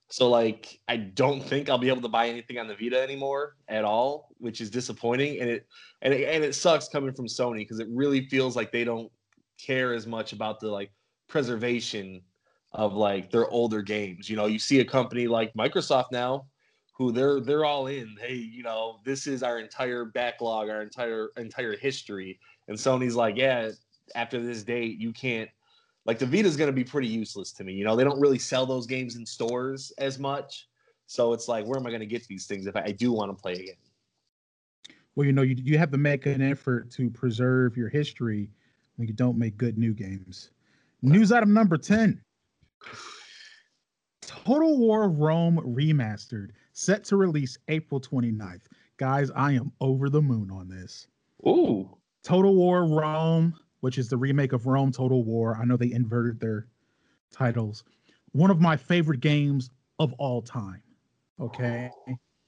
So 0.10 0.28
like 0.28 0.80
I 0.88 0.98
don't 0.98 1.40
think 1.42 1.70
I'll 1.70 1.78
be 1.78 1.88
able 1.88 2.02
to 2.02 2.10
buy 2.10 2.28
anything 2.28 2.58
on 2.58 2.68
the 2.68 2.76
Vita 2.76 3.00
anymore 3.00 3.56
at 3.70 3.86
all, 3.86 4.30
which 4.40 4.60
is 4.60 4.72
disappointing 4.72 5.40
and 5.40 5.50
it 5.50 5.68
and 6.02 6.14
it, 6.14 6.28
and 6.28 6.44
it 6.44 6.56
sucks 6.56 6.90
coming 6.90 7.14
from 7.14 7.28
Sony 7.28 7.60
because 7.60 7.80
it 7.80 7.88
really 7.92 8.28
feels 8.28 8.56
like 8.56 8.72
they 8.72 8.84
don't 8.84 9.12
care 9.60 9.94
as 9.94 10.08
much 10.08 10.34
about 10.34 10.60
the 10.60 10.68
like 10.68 10.92
preservation 11.28 12.22
of 12.72 12.96
like 12.96 13.30
their 13.30 13.48
older 13.50 13.84
games. 13.84 14.28
You 14.28 14.36
know, 14.36 14.48
you 14.48 14.58
see 14.58 14.80
a 14.80 14.86
company 14.86 15.28
like 15.28 15.54
Microsoft 15.54 16.12
now 16.12 16.48
who 16.94 17.12
they're 17.12 17.40
they're 17.40 17.66
all 17.66 17.86
in. 17.86 18.18
Hey, 18.20 18.34
you 18.34 18.64
know, 18.64 19.00
this 19.06 19.28
is 19.28 19.44
our 19.44 19.60
entire 19.60 20.06
backlog, 20.06 20.70
our 20.70 20.82
entire 20.82 21.30
entire 21.38 21.78
history. 21.78 22.40
And 22.68 22.76
Sony's 22.76 23.16
like, 23.16 23.38
yeah, 23.38 23.70
after 24.16 24.42
this 24.42 24.64
date, 24.64 25.00
you 25.00 25.14
can't. 25.14 25.52
Like 26.06 26.20
the 26.20 26.26
Vita 26.26 26.48
is 26.48 26.58
going 26.58 26.68
to 26.68 26.74
be 26.74 26.84
pretty 26.84 27.08
useless 27.08 27.52
to 27.54 27.64
me. 27.64 27.74
You 27.74 27.86
know, 27.86 27.96
they 27.96 28.04
don't 28.04 28.20
really 28.20 28.40
sell 28.40 28.66
those 28.66 28.86
games 28.86 29.16
in 29.16 29.26
stores 29.26 29.92
as 29.98 30.20
much. 30.20 30.68
So 31.08 31.34
it's 31.34 31.48
like, 31.48 31.66
where 31.66 31.80
am 31.80 31.86
I 31.86 31.90
going 31.90 32.02
to 32.02 32.06
get 32.06 32.28
these 32.28 32.46
things 32.46 32.68
if 32.68 32.76
I, 32.76 32.84
I 32.86 32.92
do 32.92 33.12
want 33.12 33.36
to 33.36 33.42
play 33.42 33.54
again? 33.54 33.76
Well, 35.16 35.26
you 35.26 35.32
know, 35.32 35.44
you, 35.44 35.56
you 35.58 35.78
have 35.78 35.92
to 35.92 35.98
make 35.98 36.26
an 36.26 36.42
effort 36.42 36.92
to 36.92 37.10
preserve 37.10 37.78
your 37.78 37.90
history 37.90 38.50
when 38.96 39.08
you 39.08 39.14
don't 39.14 39.38
make 39.38 39.58
good 39.58 39.78
new 39.78 39.94
games. 39.94 40.52
News 41.02 41.32
item 41.32 41.54
number 41.54 41.78
10 41.78 42.22
Total 44.22 44.78
War 44.78 45.10
Rome 45.10 45.60
Remastered, 45.66 46.52
set 46.74 47.04
to 47.06 47.18
release 47.18 47.58
April 47.68 48.00
29th. 48.02 48.64
Guys, 48.98 49.32
I 49.36 49.54
am 49.54 49.72
over 49.82 50.10
the 50.10 50.22
moon 50.22 50.50
on 50.52 50.68
this. 50.68 51.08
Ooh, 51.48 51.90
Total 52.24 52.54
War 52.54 52.86
Rome, 52.86 53.54
which 53.84 53.98
is 53.98 54.08
the 54.08 54.16
remake 54.16 54.54
of 54.54 54.66
Rome 54.66 54.94
Total 54.94 55.26
War. 55.26 55.58
I 55.62 55.66
know 55.66 55.76
they 55.76 55.92
inverted 55.92 56.40
their 56.40 56.68
titles. 57.34 57.84
One 58.32 58.50
of 58.50 58.62
my 58.62 58.78
favorite 58.78 59.20
games 59.20 59.72
of 60.00 60.14
all 60.14 60.42
time. 60.42 60.82
Okay. 61.38 61.92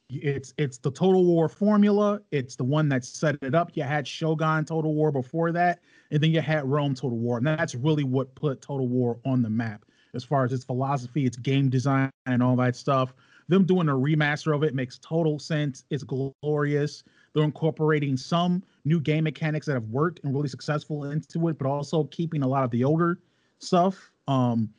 It's 0.09 0.53
it's 0.57 0.77
the 0.77 0.91
Total 0.91 1.25
War 1.25 1.49
formula. 1.49 2.21
It's 2.31 2.55
the 2.55 2.63
one 2.63 2.87
that 2.87 3.03
set 3.03 3.35
it 3.41 3.53
up. 3.53 3.71
You 3.73 3.83
had 3.83 4.07
Shogun 4.07 4.63
Total 4.63 4.93
War 4.93 5.11
before 5.11 5.51
that, 5.51 5.81
and 6.09 6.23
then 6.23 6.31
you 6.31 6.39
had 6.39 6.63
Rome 6.63 6.95
Total 6.95 7.17
War. 7.17 7.37
And 7.39 7.45
that's 7.45 7.75
really 7.75 8.05
what 8.05 8.33
put 8.35 8.61
Total 8.61 8.87
War 8.87 9.19
on 9.25 9.41
the 9.41 9.49
map 9.49 9.83
as 10.13 10.23
far 10.23 10.45
as 10.45 10.53
its 10.53 10.63
philosophy, 10.63 11.25
its 11.25 11.35
game 11.35 11.69
design, 11.69 12.11
and 12.27 12.41
all 12.41 12.55
that 12.55 12.77
stuff. 12.77 13.13
Them 13.49 13.65
doing 13.65 13.89
a 13.89 13.93
remaster 13.93 14.55
of 14.55 14.63
it 14.63 14.73
makes 14.73 14.99
total 14.99 15.37
sense. 15.37 15.83
It's 15.89 16.05
glorious. 16.05 17.03
They're 17.33 17.43
incorporating 17.43 18.15
some 18.15 18.63
new 18.85 18.99
game 18.99 19.23
mechanics 19.23 19.65
that 19.65 19.73
have 19.73 19.85
worked 19.85 20.21
and 20.23 20.33
really 20.33 20.47
successful 20.47 21.05
into 21.05 21.47
it, 21.49 21.57
but 21.57 21.67
also 21.67 22.05
keeping 22.05 22.43
a 22.43 22.47
lot 22.47 22.63
of 22.63 22.71
the 22.71 22.83
older 22.83 23.19
stuff. 23.59 24.11
Um, 24.27 24.69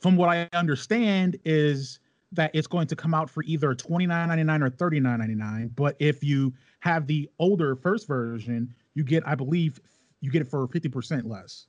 from 0.00 0.16
what 0.16 0.28
I 0.28 0.48
understand, 0.52 1.38
is 1.44 2.00
that 2.32 2.50
it's 2.54 2.66
going 2.66 2.86
to 2.88 2.96
come 2.96 3.14
out 3.14 3.30
for 3.30 3.42
either 3.44 3.74
$29.99 3.74 4.62
or 4.62 4.70
$39.99. 4.70 5.70
But 5.74 5.96
if 5.98 6.22
you 6.22 6.52
have 6.80 7.06
the 7.06 7.28
older 7.38 7.74
first 7.74 8.06
version, 8.06 8.74
you 8.94 9.02
get, 9.02 9.26
I 9.26 9.34
believe, 9.34 9.80
you 10.20 10.30
get 10.30 10.42
it 10.42 10.48
for 10.48 10.66
50% 10.68 11.26
less. 11.26 11.66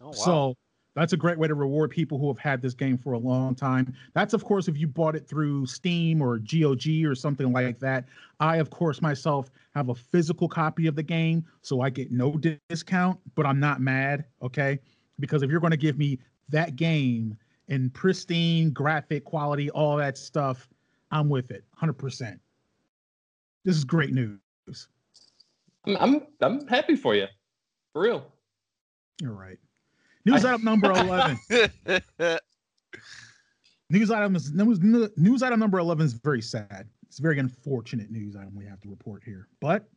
Oh 0.00 0.06
wow. 0.06 0.12
So 0.12 0.56
that's 0.98 1.12
a 1.12 1.16
great 1.16 1.38
way 1.38 1.46
to 1.46 1.54
reward 1.54 1.90
people 1.90 2.18
who 2.18 2.28
have 2.28 2.38
had 2.38 2.60
this 2.60 2.74
game 2.74 2.98
for 2.98 3.12
a 3.12 3.18
long 3.18 3.54
time. 3.54 3.94
That's 4.14 4.34
of 4.34 4.44
course 4.44 4.68
if 4.68 4.76
you 4.76 4.86
bought 4.86 5.14
it 5.14 5.28
through 5.28 5.66
Steam 5.66 6.20
or 6.20 6.38
GOG 6.38 7.04
or 7.04 7.14
something 7.14 7.52
like 7.52 7.78
that. 7.80 8.06
I 8.40 8.56
of 8.56 8.70
course 8.70 9.00
myself 9.00 9.50
have 9.74 9.90
a 9.90 9.94
physical 9.94 10.48
copy 10.48 10.86
of 10.86 10.96
the 10.96 11.02
game, 11.02 11.44
so 11.62 11.80
I 11.80 11.90
get 11.90 12.10
no 12.10 12.36
discount, 12.68 13.18
but 13.34 13.46
I'm 13.46 13.60
not 13.60 13.80
mad, 13.80 14.24
okay? 14.42 14.78
Because 15.20 15.42
if 15.42 15.50
you're 15.50 15.60
going 15.60 15.70
to 15.70 15.76
give 15.76 15.98
me 15.98 16.18
that 16.48 16.76
game 16.76 17.36
in 17.68 17.90
pristine 17.90 18.70
graphic 18.70 19.24
quality, 19.24 19.70
all 19.70 19.96
that 19.96 20.16
stuff, 20.16 20.68
I'm 21.10 21.28
with 21.28 21.50
it 21.50 21.64
100%. 21.80 22.38
This 23.64 23.76
is 23.76 23.84
great 23.84 24.12
news. 24.12 24.38
I'm 25.86 25.96
I'm, 25.96 26.26
I'm 26.40 26.66
happy 26.66 26.96
for 26.96 27.14
you, 27.14 27.26
for 27.92 28.02
real. 28.02 28.32
You're 29.20 29.32
right. 29.32 29.58
News 30.28 30.44
item 30.44 30.64
number 30.64 30.90
11. 30.90 31.38
News 33.90 34.10
item 34.10 34.36
is 34.36 34.52
news, 34.52 34.78
news 35.16 35.42
item 35.42 35.58
number 35.58 35.78
11 35.78 36.04
is 36.04 36.12
very 36.12 36.42
sad. 36.42 36.86
It's 37.06 37.18
a 37.18 37.22
very 37.22 37.38
unfortunate 37.38 38.10
news 38.10 38.36
item 38.36 38.54
we 38.54 38.66
have 38.66 38.82
to 38.82 38.90
report 38.90 39.22
here. 39.24 39.48
But 39.60 39.88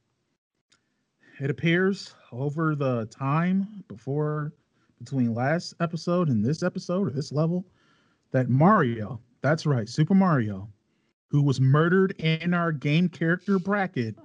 it 1.42 1.50
appears 1.50 2.16
over 2.32 2.74
the 2.76 3.08
time 3.08 3.84
before 3.90 4.54
between 5.00 5.34
last 5.34 5.74
episode 5.82 6.30
and 6.30 6.46
this 6.46 6.64
episode 6.64 7.10
or 7.10 7.12
this 7.12 7.34
level 7.34 7.66
that 8.32 8.48
Mario, 8.48 9.20
that's 9.42 9.66
right, 9.66 9.90
Super 9.90 10.14
Mario, 10.14 10.70
who 11.28 11.42
was 11.42 11.60
murdered 11.60 12.12
in 12.20 12.54
our 12.54 12.72
game 12.72 13.10
character 13.10 13.60
bracket, 13.60 14.16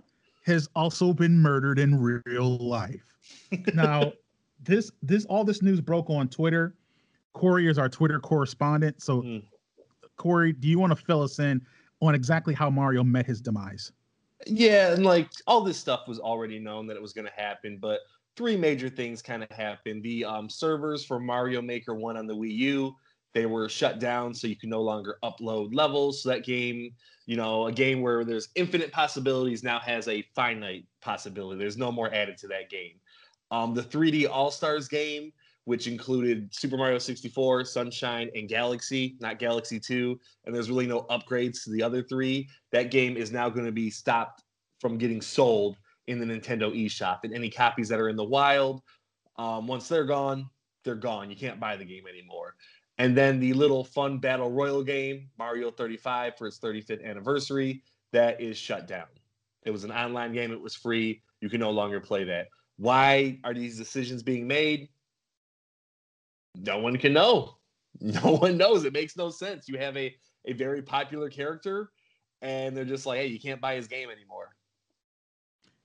has 0.45 0.69
also 0.77 1.13
been 1.13 1.41
murdered 1.41 1.81
in 1.81 2.01
real 2.01 2.57
life. 2.59 3.17
Now, 3.75 4.13
this 4.63 4.91
this 5.03 5.25
all 5.27 5.45
this 5.45 5.63
news 5.63 5.81
broke 5.81 6.11
on 6.11 6.29
Twitter. 6.29 6.75
Corey 7.33 7.69
is 7.69 7.79
our 7.79 7.89
Twitter 7.89 8.19
correspondent. 8.19 9.03
So, 9.03 9.23
Mm. 9.23 9.43
Corey, 10.17 10.53
do 10.53 10.69
you 10.69 10.79
want 10.79 10.97
to 10.97 11.05
fill 11.05 11.23
us 11.23 11.39
in 11.39 11.61
on 12.01 12.15
exactly 12.15 12.55
how 12.55 12.71
Mario 12.71 13.05
met 13.05 13.27
his 13.27 13.41
demise? 13.41 13.93
Yeah, 14.47 14.93
and 14.93 15.05
like 15.05 15.31
all 15.47 15.61
this 15.61 15.77
stuff 15.77 16.09
was 16.09 16.19
already 16.19 16.59
known 16.59 16.87
that 16.87 16.97
it 16.97 17.03
was 17.03 17.13
going 17.13 17.27
to 17.27 17.33
happen, 17.33 17.79
but 17.81 18.01
three 18.37 18.57
major 18.57 18.89
things 18.89 19.23
kind 19.23 19.43
of 19.43 19.51
happened. 19.51 20.03
The 20.03 20.25
um, 20.25 20.49
servers 20.49 21.05
for 21.05 21.19
Mario 21.19 21.61
Maker 21.63 21.95
1 21.95 22.17
on 22.17 22.27
the 22.27 22.35
Wii 22.35 22.55
U, 22.57 22.95
they 23.35 23.47
were 23.47 23.69
shut 23.69 23.99
down 23.99 24.35
so 24.35 24.47
you 24.47 24.57
can 24.57 24.71
no 24.71 24.81
longer 24.83 25.19
upload 25.23 25.75
levels. 25.75 26.23
So 26.23 26.31
that 26.31 26.45
game, 26.45 26.95
you 27.27 27.37
know, 27.37 27.67
a 27.67 27.73
game 27.73 28.01
where 28.01 28.25
there's 28.25 28.49
infinite 28.55 28.93
possibilities 28.93 29.63
now 29.63 29.79
has 29.81 30.09
a 30.09 30.23
finite 30.35 30.87
possibility. 31.01 31.59
There's 31.59 31.77
no 31.79 31.93
more 31.93 32.13
added 32.15 32.39
to 32.39 32.49
that 32.49 32.71
game. 32.71 33.01
Um, 33.51 33.75
the 33.75 33.83
3D 33.83 34.29
All-Stars 34.29 34.89
game, 34.89 35.33
which 35.65 35.87
included 35.87 36.49
Super 36.55 36.77
Mario 36.77 36.99
64, 36.99 37.65
Sunshine, 37.65 38.31
and 38.35 38.49
Galaxy, 38.49 39.17
not 39.21 39.39
Galaxy 39.39 39.81
2, 39.81 40.19
and 40.45 40.55
there's 40.55 40.71
really 40.71 40.87
no 40.87 41.03
upgrades 41.11 41.65
to 41.65 41.71
the 41.71 41.83
other 41.83 42.03
three 42.03 42.49
that 42.73 42.91
game 42.91 43.17
is 43.17 43.33
now 43.33 43.49
going 43.49 43.67
to 43.67 43.73
be 43.73 43.91
stopped 43.91 44.45
from 44.81 44.99
getting 44.99 45.21
sold 45.21 45.77
in 46.07 46.19
the 46.21 46.27
Nintendo 46.27 46.73
eShop. 46.73 47.21
And 47.25 47.35
any 47.35 47.51
copies 47.51 47.89
that 47.89 48.01
are 48.01 48.09
in 48.09 48.17
the 48.17 48.25
wild, 48.25 48.83
um, 49.39 49.67
once 49.67 49.89
they're 49.89 50.05
gone, 50.05 50.49
they're 50.85 50.95
gone. 50.95 51.31
You 51.31 51.37
can't 51.37 51.59
buy 51.59 51.77
the 51.77 51.85
game 51.85 52.05
anymore. 52.09 52.55
And 52.99 53.17
then 53.17 53.41
the 53.41 53.53
little 53.53 53.85
fun 53.85 54.19
battle 54.19 54.51
royal 54.51 54.83
game, 54.83 55.29
Mario 55.39 55.71
35 55.71 56.39
for 56.39 56.47
its 56.47 56.59
35th 56.59 57.05
anniversary, 57.05 57.83
that 58.13 58.41
is 58.41 58.57
shut 58.57 58.87
down. 58.87 59.07
It 59.65 59.71
was 59.71 59.85
an 59.85 59.93
online 59.93 60.33
game, 60.33 60.53
it 60.53 60.61
was 60.61 60.75
free. 60.75 61.23
You 61.41 61.51
can 61.51 61.61
no 61.61 61.71
longer 61.71 62.01
play 62.01 62.25
that. 62.25 62.49
Why 62.77 63.39
are 63.45 63.55
these 63.55 63.79
decisions 63.79 64.23
being 64.23 64.47
made? 64.47 64.89
No 66.55 66.79
one 66.79 66.97
can 66.97 67.13
know. 67.13 67.55
No 67.99 68.37
one 68.37 68.59
knows. 68.59 68.85
It 68.85 68.93
makes 68.93 69.17
no 69.17 69.31
sense. 69.31 69.71
You 69.71 69.79
have 69.79 69.97
a, 69.97 70.15
a 70.45 70.53
very 70.53 70.83
popular 70.83 71.31
character 71.31 71.93
and 72.43 72.77
they're 72.77 72.85
just 72.85 73.07
like, 73.07 73.21
hey, 73.21 73.27
you 73.29 73.41
can't 73.41 73.59
buy 73.59 73.75
his 73.75 73.89
game 73.89 74.11
anymore. 74.11 74.55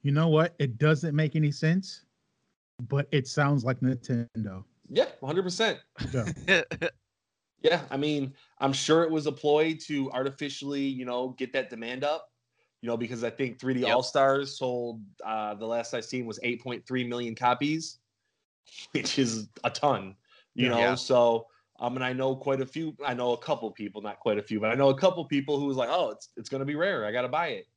You 0.01 0.11
know 0.11 0.27
what? 0.27 0.53
It 0.59 0.77
doesn't 0.77 1.15
make 1.15 1.37
any 1.37 1.51
sense, 1.51 2.05
but 2.89 3.07
it 3.13 3.27
sounds 3.27 3.63
like 3.63 3.79
Nintendo. 3.79 4.65
Yeah, 4.89 5.05
100%. 5.21 5.79
Yeah. 6.11 6.63
Yeah, 7.63 7.81
I 7.91 7.97
mean, 7.97 8.33
I'm 8.59 8.73
sure 8.73 9.03
it 9.03 9.11
was 9.11 9.27
a 9.27 9.31
ploy 9.31 9.77
to 9.85 10.11
artificially, 10.11 10.81
you 10.81 11.05
know, 11.05 11.35
get 11.37 11.53
that 11.53 11.69
demand 11.69 12.03
up. 12.03 12.30
You 12.81 12.87
know, 12.89 12.97
because 12.97 13.23
I 13.23 13.29
think 13.29 13.59
3D 13.59 13.81
Yep. 13.81 13.95
All 13.95 14.03
Stars 14.03 14.57
sold 14.57 15.01
uh, 15.23 15.53
the 15.53 15.65
last 15.67 15.93
I 15.93 15.99
seen 16.01 16.25
was 16.25 16.39
8.3 16.39 17.07
million 17.07 17.35
copies, 17.35 17.99
which 18.91 19.19
is 19.19 19.47
a 19.63 19.69
ton. 19.69 20.15
You 20.55 20.69
know, 20.69 20.79
Yeah. 20.79 20.95
so 20.95 21.47
um, 21.79 21.95
and 21.95 22.03
I 22.05 22.13
know 22.13 22.35
quite 22.35 22.61
a 22.61 22.65
few. 22.65 22.95
I 23.05 23.13
know 23.15 23.31
a 23.31 23.37
couple 23.37 23.71
people, 23.71 24.01
not 24.01 24.19
quite 24.19 24.37
a 24.37 24.41
few, 24.43 24.59
but 24.59 24.69
I 24.71 24.75
know 24.75 24.89
a 24.89 24.97
couple 24.97 25.23
people 25.25 25.59
who 25.59 25.65
was 25.65 25.77
like, 25.77 25.89
"Oh, 25.91 26.11
it's 26.11 26.29
it's 26.37 26.47
gonna 26.49 26.65
be 26.65 26.75
rare. 26.75 27.05
I 27.05 27.11
gotta 27.11 27.27
buy 27.27 27.47
it," 27.47 27.67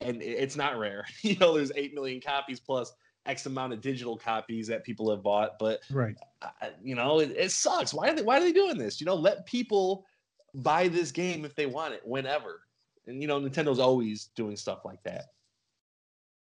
and 0.00 0.22
it- 0.22 0.24
it's 0.38 0.56
not 0.56 0.78
rare. 0.78 1.04
you 1.22 1.36
know, 1.36 1.54
there's 1.54 1.72
eight 1.76 1.92
million 1.94 2.20
copies 2.22 2.58
plus 2.60 2.92
X 3.26 3.44
amount 3.46 3.74
of 3.74 3.82
digital 3.82 4.16
copies 4.16 4.66
that 4.68 4.82
people 4.84 5.10
have 5.10 5.22
bought, 5.22 5.58
but 5.58 5.80
Right. 5.90 6.16
I- 6.40 6.72
you 6.82 6.94
know, 6.94 7.20
it, 7.20 7.32
it 7.36 7.50
sucks. 7.52 7.92
Why 7.92 8.08
are 8.10 8.14
they 8.14 8.22
why 8.22 8.38
are 8.38 8.40
they 8.40 8.52
doing 8.52 8.78
this? 8.78 8.98
You 9.00 9.04
know, 9.06 9.14
let 9.14 9.44
people 9.44 10.06
buy 10.54 10.88
this 10.88 11.12
game 11.12 11.44
if 11.44 11.54
they 11.54 11.66
want 11.66 11.92
it, 11.92 12.00
whenever. 12.06 12.62
And 13.06 13.20
you 13.20 13.28
know, 13.28 13.40
Nintendo's 13.40 13.78
always 13.78 14.26
doing 14.36 14.56
stuff 14.56 14.84
like 14.84 15.02
that. 15.04 15.26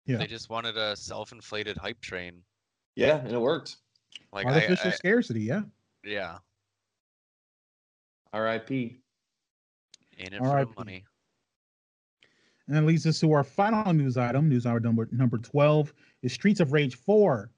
Yeah. 0.06 0.18
They 0.18 0.28
just 0.28 0.50
wanted 0.50 0.78
a 0.78 0.96
self-inflated 0.96 1.78
hype 1.78 2.00
train. 2.00 2.42
Yeah, 2.96 3.18
and 3.18 3.32
it 3.32 3.40
worked. 3.40 3.78
Like 4.32 4.46
Artificial 4.46 4.92
I- 4.92 4.94
scarcity. 4.94 5.42
Yeah. 5.42 5.62
yeah, 6.04 6.38
R.I.P. 8.34 8.98
in 10.18 10.34
it 10.34 10.40
for 10.40 10.66
money. 10.78 11.04
And 12.68 12.76
that 12.76 12.84
leads 12.86 13.06
us 13.06 13.20
to 13.20 13.32
our 13.34 13.44
final 13.44 13.94
news 13.94 14.18
item. 14.18 14.50
News 14.50 14.66
item 14.66 14.84
number 14.84 15.08
number 15.12 15.38
12 15.38 15.94
is 16.24 16.34
Streets 16.34 16.60
of 16.60 16.74
Rage 16.74 16.96
4. 16.96 17.52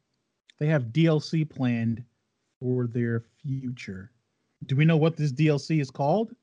They 0.59 0.67
have 0.67 0.85
DLC 0.85 1.47
planned 1.49 2.03
for 2.59 2.87
their 2.87 3.23
future. 3.41 4.11
Do 4.65 4.75
we 4.75 4.85
know 4.85 4.97
what 4.97 5.15
this 5.15 5.31
DLC 5.31 5.79
is 5.81 5.91
called? 5.91 6.35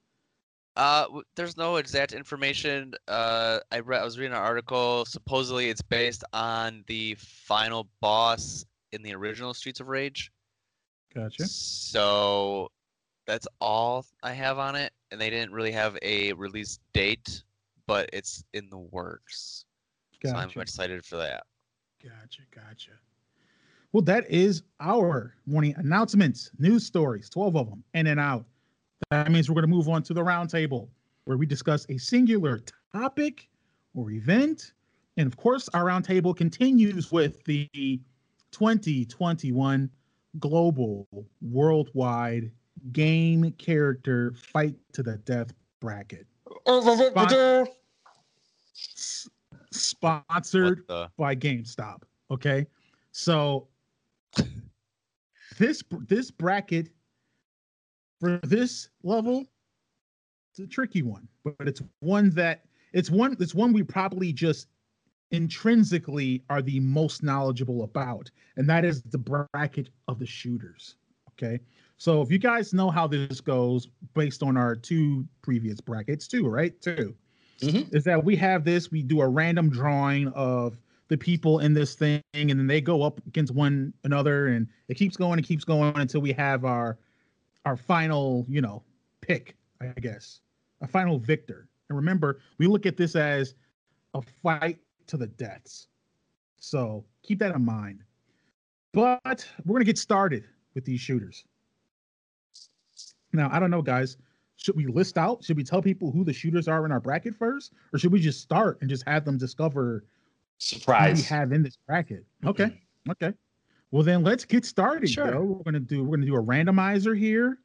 Uh, 0.77 1.07
there's 1.37 1.57
no 1.57 1.77
exact 1.77 2.13
information. 2.13 2.95
Uh, 3.07 3.61
I 3.71 3.81
read. 3.81 4.01
I 4.01 4.05
was 4.05 4.19
reading 4.19 4.33
an 4.33 4.39
article. 4.39 5.05
Supposedly, 5.05 5.69
it's 5.69 5.83
based 5.83 6.25
on 6.33 6.83
the 6.89 7.15
final 7.19 7.89
boss 8.01 8.65
in 8.93 9.03
the 9.03 9.15
original 9.15 9.55
Streets 9.55 9.81
of 9.81 9.89
Rage. 9.89 10.33
Gotcha. 11.15 11.47
So 11.47 12.71
that's 13.27 13.47
all 13.61 14.05
I 14.23 14.33
have 14.33 14.59
on 14.59 14.75
it, 14.75 14.93
and 15.13 15.21
they 15.21 15.31
didn't 15.31 15.53
really 15.53 15.73
have 15.73 15.97
a 16.03 16.33
release 16.33 16.81
date, 16.93 17.45
but 17.87 18.11
it's 18.13 18.45
in 18.53 18.69
the 18.69 18.79
works. 18.79 19.65
Gotcha. 20.23 20.35
So 20.35 20.41
I'm 20.41 20.61
excited 20.61 21.05
for 21.05 21.17
that. 21.19 21.45
Gotcha. 22.03 22.43
Gotcha. 22.53 22.91
Well, 23.93 24.03
that 24.03 24.29
is 24.29 24.65
our 24.81 25.35
morning 25.47 25.75
announcements, 25.77 26.51
news 26.59 26.85
stories, 26.85 27.29
12 27.31 27.57
of 27.57 27.71
them, 27.71 27.85
in 27.95 28.09
and 28.09 28.19
out. 28.19 28.45
That 29.11 29.31
means 29.31 29.49
we're 29.49 29.55
going 29.55 29.71
to 29.71 29.75
move 29.75 29.89
on 29.89 30.03
to 30.05 30.15
the 30.15 30.23
roundtable 30.23 30.89
where 31.25 31.37
we 31.37 31.47
discuss 31.47 31.87
a 31.89 31.99
singular 31.99 32.61
topic 32.93 33.49
or 33.95 34.11
event. 34.11 34.73
And 35.17 35.27
of 35.27 35.37
course, 35.37 35.69
our 35.75 35.85
roundtable 35.85 36.37
continues 36.37 37.13
with 37.13 37.43
the 37.45 37.69
2021 38.53 39.91
global 40.39 41.09
worldwide 41.41 42.51
game 42.93 43.53
character 43.53 44.35
fight 44.37 44.75
to 44.93 45.03
the 45.03 45.17
death 45.19 45.53
bracket. 45.81 46.27
Sponsored 49.71 50.85
the? 50.89 51.09
by 51.17 51.35
GameStop. 51.35 52.03
Okay, 52.31 52.67
so 53.13 53.69
this 55.59 55.83
this 56.09 56.31
bracket 56.31 56.91
for 58.21 58.39
this 58.43 58.89
level, 59.03 59.47
it's 60.53 60.61
a 60.61 60.67
tricky 60.67 61.03
one, 61.03 61.29
but 61.45 61.69
it's 61.69 61.83
one 62.01 62.31
that 62.31 62.65
it's 62.93 63.11
one 63.11 63.37
it's 63.41 63.55
one 63.55 63.73
we 63.73 63.83
probably 63.83 64.33
just 64.33 64.69
intrinsically 65.31 66.45
are 66.49 66.63
the 66.63 66.79
most 66.81 67.23
knowledgeable 67.23 67.83
about, 67.83 68.31
and 68.57 68.69
that 68.69 68.85
is 68.85 69.03
the 69.03 69.19
bracket 69.19 69.91
of 70.07 70.19
the 70.19 70.27
shooters. 70.27 70.97
Okay, 71.33 71.59
so 71.97 72.23
if 72.23 72.31
you 72.31 72.39
guys 72.39 72.73
know 72.73 72.91
how 72.91 73.07
this 73.09 73.41
goes 73.41 73.89
based 74.15 74.43
on 74.43 74.57
our 74.57 74.77
two 74.77 75.27
previous 75.43 75.81
brackets, 75.81 76.29
two 76.29 76.47
right, 76.47 76.81
two 76.81 77.17
Mhm. 77.61 77.93
is 77.93 78.05
that 78.05 78.23
we 78.23 78.37
have 78.37 78.65
this, 78.65 78.91
we 78.91 79.03
do 79.03 79.21
a 79.21 79.29
random 79.29 79.71
drawing 79.71 80.29
of 80.29 80.79
the 81.09 81.17
people 81.19 81.59
in 81.61 81.75
this 81.75 81.95
thing, 81.95 82.23
and 82.33 82.51
then 82.51 82.67
they 82.67 82.81
go 82.81 83.03
up 83.03 83.25
against 83.27 83.53
one 83.55 83.93
another, 84.05 84.47
and 84.49 84.69
it 84.89 84.95
keeps 84.95 85.17
going 85.17 85.39
and 85.39 85.47
keeps 85.47 85.65
going 85.65 85.93
until 85.97 86.21
we 86.21 86.33
have 86.33 86.65
our 86.65 86.99
our 87.65 87.77
final, 87.77 88.45
you 88.49 88.61
know, 88.61 88.83
pick, 89.21 89.57
I 89.81 89.99
guess, 90.01 90.41
a 90.81 90.87
final 90.87 91.19
victor. 91.19 91.69
And 91.89 91.97
remember, 91.97 92.41
we 92.59 92.67
look 92.67 92.87
at 92.87 92.97
this 92.97 93.17
as 93.17 93.55
a 94.15 94.23
fight 94.43 94.79
to 95.07 95.17
the 95.17 95.27
deaths. 95.27 95.89
So 96.59 97.05
keep 97.23 97.39
that 97.41 97.55
in 97.55 97.65
mind. 97.65 98.03
But 98.93 99.47
we're 99.65 99.75
gonna 99.75 99.85
get 99.85 99.99
started 99.99 100.45
with 100.75 100.85
these 100.85 101.01
shooters. 101.01 101.45
Now, 103.33 103.51
I 103.53 103.59
don't 103.59 103.71
know, 103.71 103.83
guys. 103.83 104.17
Should 104.57 104.77
we 104.77 104.87
list 104.87 105.19
out? 105.19 105.43
Should 105.45 105.57
we 105.57 105.65
tell 105.65 105.83
people 105.83 106.13
who 106.13 106.25
the 106.25 106.33
shooters 106.33 106.69
are 106.69 106.87
in 106.87 106.93
our 106.93 107.01
bracket 107.01 107.35
first, 107.35 107.73
or 107.93 107.99
should 107.99 108.13
we 108.13 108.21
just 108.21 108.41
start 108.41 108.79
and 108.81 108.89
just 108.89 109.07
have 109.07 109.25
them 109.25 109.37
discover 109.37 110.05
who 110.71 110.93
we 111.13 111.23
have 111.23 111.53
in 111.53 111.63
this 111.63 111.77
bracket? 111.87 112.25
Okay, 112.47 112.67
mm-hmm. 112.67 113.11
okay. 113.11 113.35
Well, 113.95 114.03
then 114.03 114.25
let's 114.25 114.45
get 114.45 114.65
started. 114.65 115.09
Sure. 115.09 115.33
Yo. 115.33 115.43
We're 115.45 115.63
gonna 115.63 115.79
do 115.79 116.03
we're 116.03 116.17
gonna 116.17 116.27
do 116.27 116.35
a 116.35 116.43
randomizer 116.43 117.17
here. 117.17 117.59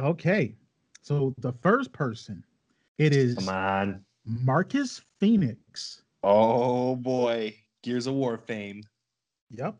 Okay. 0.00 0.56
So 1.00 1.32
the 1.38 1.52
first 1.52 1.92
person, 1.92 2.42
it 2.98 3.14
is 3.14 3.36
Come 3.36 3.48
on. 3.50 4.04
Marcus 4.24 5.00
Phoenix. 5.20 6.02
Oh 6.24 6.96
boy. 6.96 7.54
Gears 7.84 8.08
of 8.08 8.14
War 8.14 8.36
fame. 8.36 8.82
Yep. 9.52 9.76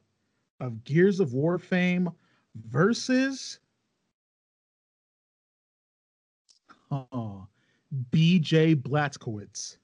Of 0.60 0.84
Gears 0.84 1.18
of 1.18 1.32
War 1.32 1.58
fame 1.58 2.08
versus 2.68 3.58
oh, 6.92 7.48
BJ 8.12 8.76
Blazkowicz 8.76 9.78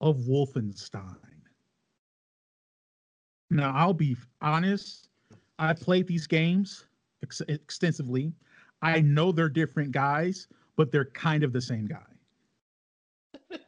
of 0.00 0.18
Wolfenstein. 0.18 1.16
Now, 3.50 3.72
I'll 3.74 3.92
be 3.92 4.16
honest. 4.40 5.08
I 5.62 5.72
played 5.74 6.08
these 6.08 6.26
games 6.26 6.86
ex- 7.22 7.40
extensively. 7.48 8.32
I 8.82 9.00
know 9.00 9.30
they're 9.30 9.48
different 9.48 9.92
guys, 9.92 10.48
but 10.76 10.90
they're 10.90 11.04
kind 11.04 11.44
of 11.44 11.52
the 11.52 11.60
same 11.60 11.86
guy. 11.86 13.58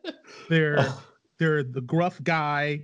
They're 0.49 0.77
Oh, 0.81 1.03
they're 1.39 1.63
the 1.63 1.81
gruff 1.81 2.23
guy 2.23 2.83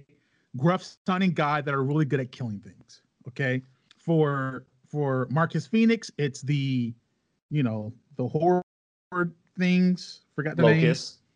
gruff 0.56 0.96
sounding 1.06 1.32
guy 1.32 1.60
that 1.60 1.74
are 1.74 1.82
really 1.82 2.04
good 2.04 2.20
at 2.20 2.32
killing 2.32 2.60
things. 2.60 3.02
Okay. 3.28 3.62
For 3.98 4.64
for 4.88 5.26
Marcus 5.30 5.66
Phoenix, 5.66 6.10
it's 6.16 6.42
the 6.42 6.94
you 7.50 7.62
know 7.64 7.92
the 8.16 8.28
horror 8.28 8.62
things. 9.58 10.20
Forgot 10.36 10.56
the 10.56 10.62
name. 10.62 10.80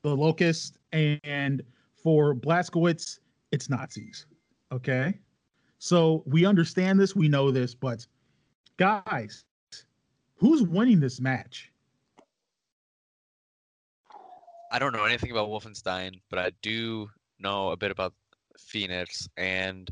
The 0.02 0.14
locust, 0.14 0.78
and 0.92 1.62
for 1.96 2.34
Blazkowicz, 2.34 3.18
it's 3.52 3.70
Nazis. 3.70 4.26
Okay. 4.70 5.18
So 5.84 6.22
we 6.24 6.46
understand 6.46 6.98
this, 6.98 7.14
we 7.14 7.28
know 7.28 7.50
this, 7.50 7.74
but 7.74 8.06
guys, 8.78 9.44
who's 10.36 10.62
winning 10.62 10.98
this 10.98 11.20
match? 11.20 11.70
I 14.72 14.78
don't 14.78 14.94
know 14.94 15.04
anything 15.04 15.30
about 15.30 15.50
Wolfenstein, 15.50 16.22
but 16.30 16.38
I 16.38 16.52
do 16.62 17.10
know 17.38 17.68
a 17.68 17.76
bit 17.76 17.90
about 17.90 18.14
Phoenix, 18.58 19.28
and 19.36 19.90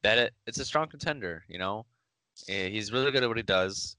that 0.00 0.16
it, 0.16 0.32
it's 0.46 0.58
a 0.58 0.64
strong 0.64 0.88
contender. 0.88 1.44
You 1.48 1.58
know, 1.58 1.84
Eh, 2.48 2.70
he's 2.70 2.90
really 2.90 3.10
good 3.10 3.22
at 3.22 3.28
what 3.28 3.36
he 3.36 3.42
does, 3.42 3.98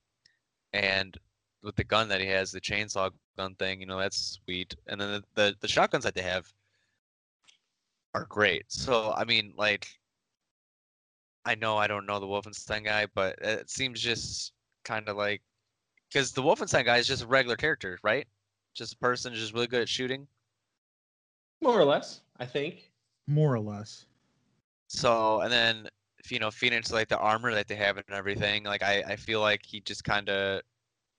and 0.74 1.16
with 1.62 1.76
the 1.76 1.84
gun 1.84 2.10
that 2.10 2.20
he 2.20 2.26
has, 2.26 2.52
the 2.52 2.60
chainsaw 2.60 3.12
gun 3.38 3.54
thing, 3.60 3.80
you 3.80 3.86
know, 3.86 4.00
that's 4.00 4.40
sweet. 4.44 4.76
And 4.88 5.00
then 5.00 5.12
the 5.12 5.24
the, 5.36 5.56
the 5.60 5.68
shotguns 5.68 6.04
that 6.04 6.16
they 6.16 6.24
have 6.24 6.52
are 8.16 8.26
great. 8.26 8.66
So 8.70 9.14
I 9.16 9.24
mean, 9.24 9.54
like, 9.56 9.88
I 11.48 11.56
know 11.56 11.78
I 11.78 11.88
don't 11.88 12.06
know 12.06 12.20
the 12.20 12.28
Wolfenstein 12.28 12.84
guy, 12.84 13.08
but 13.16 13.40
it 13.40 13.70
seems 13.70 14.02
just 14.02 14.52
kind 14.84 15.08
of 15.08 15.16
like 15.16 15.42
because 16.12 16.34
the 16.34 16.44
Wolfenstein 16.44 16.84
guy 16.84 16.98
is 16.98 17.08
just 17.08 17.24
a 17.24 17.28
regular 17.28 17.56
character, 17.56 17.98
right? 18.04 18.28
Just 18.76 18.94
a 18.94 18.98
person 18.98 19.34
just 19.34 19.54
really 19.54 19.68
good 19.68 19.82
at 19.82 19.88
shooting. 19.88 20.28
More 21.62 21.80
or 21.80 21.86
less, 21.86 22.22
I 22.38 22.46
think. 22.46 22.92
More 23.28 23.54
or 23.54 23.62
less. 23.62 24.06
So 24.88 25.40
and 25.40 25.50
then 25.50 25.88
if, 26.20 26.34
you 26.34 26.40
know 26.40 26.52
Phoenix 26.52 26.92
like 26.92 27.08
the 27.08 27.18
armor 27.18 27.54
that 27.54 27.70
they 27.70 27.76
have 27.76 27.96
and 27.96 28.06
everything, 28.12 28.66
like 28.66 28.84
I 28.84 29.04
I 29.08 29.16
feel 29.16 29.40
like 29.40 29.62
he 29.66 29.80
just 29.80 30.04
kind 30.04 30.30
of 30.30 30.62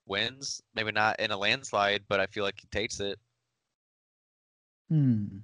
wins. 0.07 0.61
Maybe 0.75 0.93
not 0.93 1.19
in 1.21 1.31
a 1.31 1.39
landslide, 1.39 2.05
but 2.07 2.21
I 2.21 2.27
feel 2.27 2.45
like 2.45 2.61
he 2.61 2.69
takes 2.69 3.01
it. 3.01 3.19
Hmm. 4.91 5.39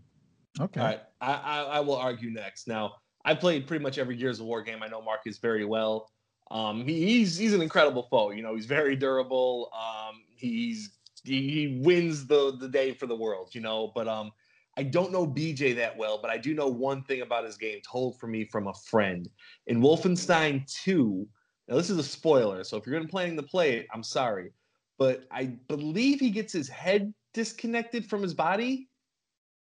Okay. 0.61 0.81
All 0.81 0.87
right, 0.87 1.03
I, 1.23 1.33
I 1.33 1.63
I 1.63 1.81
will 1.81 1.97
argue 1.97 2.31
next. 2.31 2.69
Now, 2.69 2.97
I 3.25 3.35
played 3.35 3.67
pretty 3.67 3.83
much 3.83 3.99
every 3.99 4.17
Gears 4.17 4.41
of 4.41 4.47
War 4.47 4.63
game. 4.63 4.83
I 4.83 4.89
know 4.89 5.01
Marcus 5.01 5.39
very 5.39 5.65
well. 5.65 6.11
Um, 6.51 6.85
he, 6.85 7.07
he's 7.07 7.37
he's 7.37 7.55
an 7.55 7.63
incredible 7.63 8.07
foe. 8.11 8.31
You 8.31 8.43
know, 8.43 8.55
he's 8.55 8.67
very 8.67 8.97
durable. 8.97 9.71
Um, 9.73 10.23
he's 10.37 10.91
he, 11.25 11.51
he 11.51 11.81
wins 11.83 12.27
the 12.27 12.57
the 12.59 12.69
day 12.69 12.93
for 12.93 13.07
the 13.07 13.17
world. 13.17 13.55
You 13.55 13.63
know, 13.63 13.93
but 13.95 14.09
um, 14.09 14.31
I 14.77 14.83
don't 14.83 15.13
know 15.13 15.27
BJ 15.27 15.75
that 15.77 15.97
well, 15.97 16.19
but 16.21 16.31
I 16.31 16.37
do 16.37 16.55
know 16.55 16.69
one 16.69 17.03
thing 17.05 17.23
about 17.23 17.45
his 17.45 17.57
game 17.57 17.81
told 17.89 18.19
for 18.19 18.27
me 18.27 18.45
from 18.45 18.67
a 18.67 18.75
friend. 18.75 19.29
In 19.67 19.81
Wolfenstein 19.81 20.71
2, 20.83 21.27
now 21.69 21.77
this 21.77 21.91
is 21.91 21.99
a 21.99 22.03
spoiler, 22.03 22.65
so 22.65 22.77
if 22.77 22.87
you're 22.87 22.97
gonna 22.97 23.09
planning 23.09 23.37
to 23.37 23.43
play 23.43 23.79
it, 23.79 23.87
I'm 23.93 24.03
sorry. 24.03 24.51
But 24.99 25.25
I 25.31 25.57
believe 25.69 26.21
he 26.21 26.31
gets 26.31 26.53
his 26.53 26.69
head 26.69 27.13
disconnected 27.33 28.07
from 28.07 28.23
his 28.23 28.35
body 28.35 28.89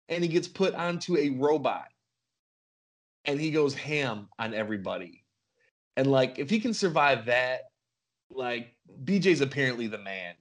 and 0.08 0.24
he 0.24 0.28
gets 0.28 0.48
put 0.48 0.74
onto 0.74 1.16
a 1.16 1.30
robot 1.30 1.88
and 3.24 3.40
he 3.40 3.50
goes 3.50 3.74
ham 3.74 4.28
on 4.38 4.54
everybody. 4.54 5.24
And 5.96 6.10
like 6.10 6.38
if 6.38 6.48
he 6.48 6.60
can 6.60 6.74
survive 6.74 7.26
that, 7.26 7.62
like 8.30 8.74
BJ's 9.04 9.40
apparently 9.40 9.86
the 9.86 9.98
man. 9.98 10.34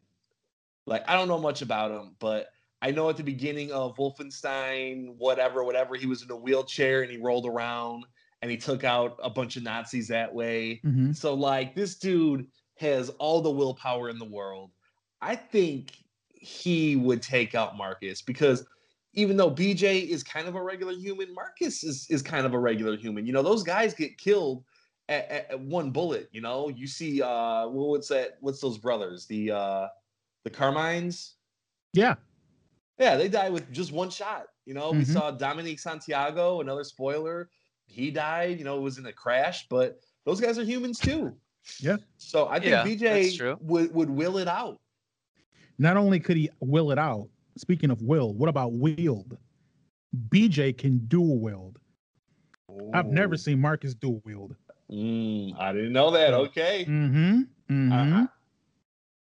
Like 0.86 1.04
I 1.08 1.16
don't 1.16 1.28
know 1.28 1.40
much 1.40 1.62
about 1.62 1.92
him, 1.92 2.16
but 2.20 2.48
I 2.82 2.92
know 2.92 3.10
at 3.10 3.18
the 3.18 3.24
beginning 3.24 3.72
of 3.72 3.98
Wolfenstein, 3.98 5.16
whatever, 5.18 5.64
whatever, 5.64 5.96
he 5.96 6.06
was 6.06 6.22
in 6.22 6.32
a 6.32 6.36
wheelchair 6.36 7.02
and 7.02 7.12
he 7.12 7.18
rolled 7.18 7.46
around 7.46 8.06
and 8.42 8.50
he 8.50 8.58
took 8.58 8.84
out 8.84 9.18
a 9.22 9.30
bunch 9.30 9.58
of 9.58 9.64
Nazis 9.64 10.08
that 10.08 10.34
way. 10.34 10.80
Mhm. 10.86 11.16
So 11.16 11.34
like 11.34 11.76
this 11.76 11.96
dude 11.96 12.48
has 12.78 13.10
all 13.20 13.42
the 13.42 13.52
willpower 13.52 14.10
in 14.10 14.18
the 14.18 14.26
world. 14.26 14.72
I 15.22 15.36
think 15.36 15.92
he 16.30 16.96
would 16.96 17.22
take 17.22 17.54
out 17.54 17.76
Marcus 17.76 18.22
because 18.22 18.66
even 19.20 19.38
though 19.38 19.52
BJ 19.52 20.08
is 20.08 20.24
kind 20.24 20.48
of 20.48 20.56
a 20.56 20.62
regular 20.64 20.94
human, 20.94 21.34
Marcus 21.34 21.84
is 21.84 22.08
is 22.10 22.22
kind 22.22 22.46
of 22.46 22.54
a 22.54 22.60
regular 22.60 22.96
human. 22.98 23.26
You 23.26 23.34
know, 23.34 23.42
those 23.44 23.64
guys 23.64 23.94
get 23.94 24.18
killed 24.18 24.64
at, 25.10 25.30
at, 25.30 25.52
at 25.52 25.60
one 25.60 25.92
bullet. 25.92 26.30
You 26.32 26.42
know, 26.42 26.70
you 26.70 26.88
see, 26.88 27.22
uh, 27.22 27.68
well, 27.68 27.90
what's 27.90 28.08
that? 28.10 28.38
What's 28.42 28.62
those 28.62 28.78
brothers? 28.78 29.26
The 29.28 29.52
uh, 29.52 29.88
the 30.44 30.50
Carmines. 30.50 31.34
Yeah. 31.94 32.16
Yeah, 33.00 33.16
they 33.16 33.30
die 33.30 33.50
with 33.50 33.72
just 33.72 33.92
one 33.92 34.10
shot. 34.10 34.48
You 34.66 34.74
know, 34.74 34.92
we 34.92 35.00
Mhm. 35.00 35.14
saw 35.14 35.32
Dominic 35.32 35.80
Santiago, 35.80 36.62
another 36.62 36.84
spoiler. 36.84 37.50
He 37.86 38.12
died. 38.12 38.60
You 38.60 38.66
know, 38.66 38.78
it 38.78 38.82
was 38.82 38.98
in 38.98 39.06
a 39.06 39.14
crash, 39.14 39.68
but 39.70 40.00
those 40.26 40.40
guys 40.40 40.60
are 40.60 40.64
humans 40.64 41.00
too. 41.00 41.36
Yeah. 41.80 41.98
So 42.18 42.48
I 42.48 42.60
think 42.60 42.72
Yeah, 42.72 42.84
BJ 42.84 43.58
would 43.62 43.94
would 43.94 44.10
will 44.10 44.38
it 44.38 44.48
out. 44.48 44.80
Not 45.78 45.98
only 45.98 46.20
could 46.20 46.36
he 46.38 46.50
will 46.60 46.92
it 46.92 47.00
out, 47.00 47.30
speaking 47.60 47.92
of 47.92 48.02
will, 48.02 48.34
what 48.34 48.50
about 48.50 48.74
wield? 48.74 49.38
BJ 50.30 50.76
can 50.78 51.00
dual 51.08 51.40
wield. 51.40 51.78
I've 52.94 53.08
never 53.08 53.36
seen 53.36 53.60
Marcus 53.60 53.94
dual 53.94 54.22
wield. 54.26 54.56
Mm, 54.92 55.60
I 55.60 55.74
didn't 55.74 55.94
know 55.94 56.12
that. 56.12 56.34
Okay. 56.34 56.86
Mm-hmm. 56.86 57.42
Mm-hmm. 57.70 58.26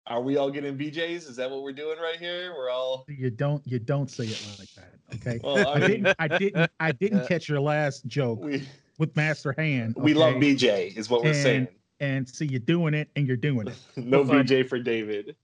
Are 0.07 0.21
we 0.21 0.37
all 0.37 0.51
getting 0.51 0.77
BJs? 0.77 1.27
Is 1.29 1.35
that 1.37 1.49
what 1.49 1.63
we're 1.63 1.73
doing 1.73 1.97
right 1.97 2.19
here? 2.19 2.53
We're 2.55 2.69
all. 2.69 3.05
you 3.07 3.31
don't 3.31 3.65
you 3.65 3.79
don't 3.79 4.09
say 4.09 4.25
it 4.25 4.55
like 4.59 4.69
that. 4.75 4.93
Okay. 5.15 5.39
Well, 5.43 5.67
I 5.67 5.73
I 5.73 5.87
didn't 5.87 6.15
I 6.19 6.27
didn't 6.27 6.71
I 6.79 6.91
didn't 6.91 7.27
catch 7.27 7.49
your 7.49 7.59
last 7.59 8.05
joke 8.05 8.43
we 8.43 8.67
with 8.99 9.15
Master 9.15 9.53
Hand. 9.57 9.95
we 9.97 10.13
love? 10.13 10.35
BJ, 10.35 10.95
is 10.95 11.09
what 11.09 11.23
we're 11.23 11.33
saying. 11.33 11.67
And 12.01 12.27
see 12.27 12.45
you're 12.45 12.59
doing 12.59 12.93
it 12.93 13.09
and 13.15 13.25
you're 13.25 13.37
doing 13.37 13.67
it. 13.67 13.77
no 13.95 14.23
BJ 14.23 14.67
for 14.67 14.77
David. 14.77 15.35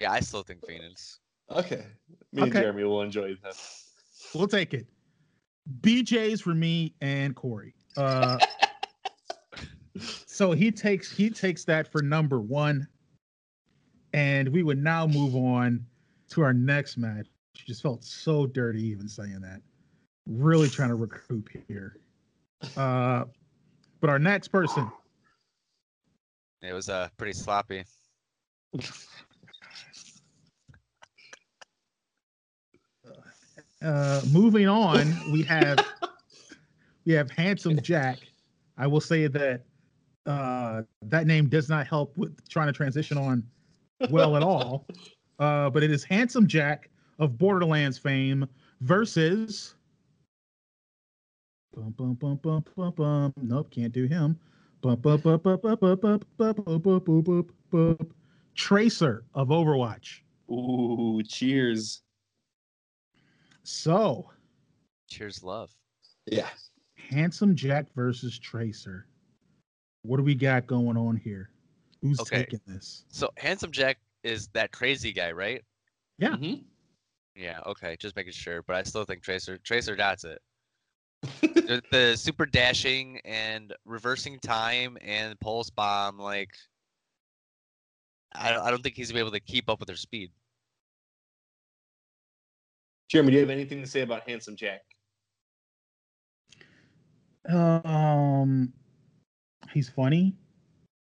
Yeah, 0.00 0.12
I 0.12 0.20
still 0.20 0.42
think 0.42 0.66
Phoenix. 0.66 1.20
Okay. 1.50 1.84
Me 2.32 2.42
and 2.42 2.50
Okay. 2.50 2.60
Jeremy 2.62 2.84
will 2.84 3.02
enjoy 3.02 3.34
that. 3.42 3.54
We'll 4.34 4.48
take 4.48 4.72
it. 4.72 4.86
BJ's 5.82 6.40
for 6.40 6.54
me 6.54 6.94
and 7.00 7.36
Corey. 7.36 7.74
Uh 7.96 8.38
so 10.26 10.52
he 10.52 10.70
takes 10.72 11.14
he 11.14 11.28
takes 11.28 11.64
that 11.64 11.86
for 11.86 12.02
number 12.02 12.40
one. 12.40 12.88
And 14.12 14.48
we 14.48 14.62
would 14.62 14.78
now 14.82 15.06
move 15.06 15.36
on 15.36 15.84
to 16.30 16.42
our 16.42 16.52
next 16.52 16.96
match. 16.96 17.26
Just 17.54 17.82
felt 17.82 18.02
so 18.02 18.46
dirty 18.46 18.82
even 18.82 19.06
saying 19.06 19.40
that. 19.42 19.60
Really 20.26 20.68
trying 20.68 20.88
to 20.88 20.94
recoup 20.94 21.48
here. 21.68 21.98
Uh 22.76 23.24
but 24.00 24.08
our 24.08 24.18
next 24.18 24.48
person, 24.48 24.90
It 26.62 26.72
was 26.72 26.88
uh 26.88 27.08
pretty 27.18 27.34
sloppy. 27.34 27.84
uh 33.82 34.20
moving 34.32 34.68
on, 34.68 35.14
we 35.32 35.42
have 35.42 35.78
we 37.04 37.12
have 37.12 37.30
handsome 37.30 37.80
Jack. 37.80 38.18
I 38.76 38.86
will 38.86 39.00
say 39.00 39.26
that 39.26 39.62
uh 40.26 40.82
that 41.02 41.26
name 41.26 41.48
does 41.48 41.68
not 41.68 41.86
help 41.86 42.16
with 42.16 42.36
trying 42.48 42.66
to 42.66 42.72
transition 42.72 43.18
on 43.18 43.44
well 44.08 44.36
at 44.36 44.42
all. 44.42 44.86
Uh, 45.38 45.70
but 45.70 45.82
it 45.82 45.90
is 45.90 46.04
Handsome 46.04 46.46
Jack 46.46 46.90
of 47.18 47.38
Borderlands 47.38 47.98
fame 47.98 48.46
versus. 48.80 49.74
Bum, 51.74 51.94
bum, 51.96 52.14
bum, 52.14 52.36
bum, 52.42 52.64
bum, 52.76 52.92
bum. 52.96 53.32
Nope, 53.40 53.70
can't 53.70 53.92
do 53.92 54.06
him. 54.06 54.38
Bum, 54.82 54.96
bum, 54.96 55.20
bum, 55.20 55.38
bum, 55.38 55.58
bum, 55.62 55.76
bum, 55.80 55.96
bum, 55.96 56.20
bum, 56.36 56.54
bum, 56.54 56.80
bum, 56.80 57.00
bum, 57.00 57.22
bum, 57.22 57.46
bum. 57.70 57.98
Tracer 58.54 59.24
of 59.34 59.48
Overwatch. 59.48 60.20
Ooh, 60.50 61.22
cheers. 61.22 62.02
So, 63.70 64.28
Cheers, 65.08 65.44
love. 65.44 65.70
Yeah. 66.26 66.48
Handsome 66.96 67.54
Jack 67.54 67.86
versus 67.94 68.36
Tracer. 68.36 69.06
What 70.02 70.16
do 70.16 70.24
we 70.24 70.34
got 70.34 70.66
going 70.66 70.96
on 70.96 71.16
here? 71.16 71.50
Who's 72.02 72.18
Okay. 72.20 72.38
taking 72.38 72.60
this? 72.66 73.04
So 73.08 73.30
handsome 73.36 73.70
Jack 73.70 73.98
is 74.24 74.48
that 74.54 74.72
crazy 74.72 75.12
guy, 75.12 75.30
right? 75.30 75.62
Yeah. 76.18 76.30
Mhm. 76.30 76.64
Yeah. 77.36 77.60
Okay, 77.64 77.96
just 78.00 78.16
making 78.16 78.32
sure. 78.32 78.62
But 78.64 78.74
I 78.74 78.82
still 78.82 79.04
think 79.04 79.22
Tracer 79.22 79.56
Tracer 79.58 79.94
does 79.94 80.24
it. 80.24 80.42
the, 81.42 81.80
the 81.92 82.16
super 82.16 82.46
dashing 82.46 83.20
and 83.24 83.72
reversing 83.84 84.40
time 84.40 84.98
and 85.00 85.38
pulse 85.38 85.70
bomb, 85.70 86.18
like 86.18 86.50
I 88.32 88.52
don't, 88.52 88.62
I 88.62 88.70
don't 88.70 88.82
think 88.82 88.96
he's 88.96 89.10
gonna 89.10 89.18
be 89.18 89.28
able 89.28 89.32
to 89.32 89.40
keep 89.40 89.68
up 89.70 89.78
with 89.78 89.86
their 89.86 89.96
speed. 89.96 90.32
Jeremy, 93.10 93.32
do 93.32 93.34
you 93.38 93.40
have 93.40 93.50
anything 93.50 93.80
to 93.80 93.88
say 93.88 94.02
about 94.02 94.28
Handsome 94.28 94.54
Jack? 94.54 94.82
Um, 97.48 98.72
he's 99.74 99.88
funny. 99.88 100.36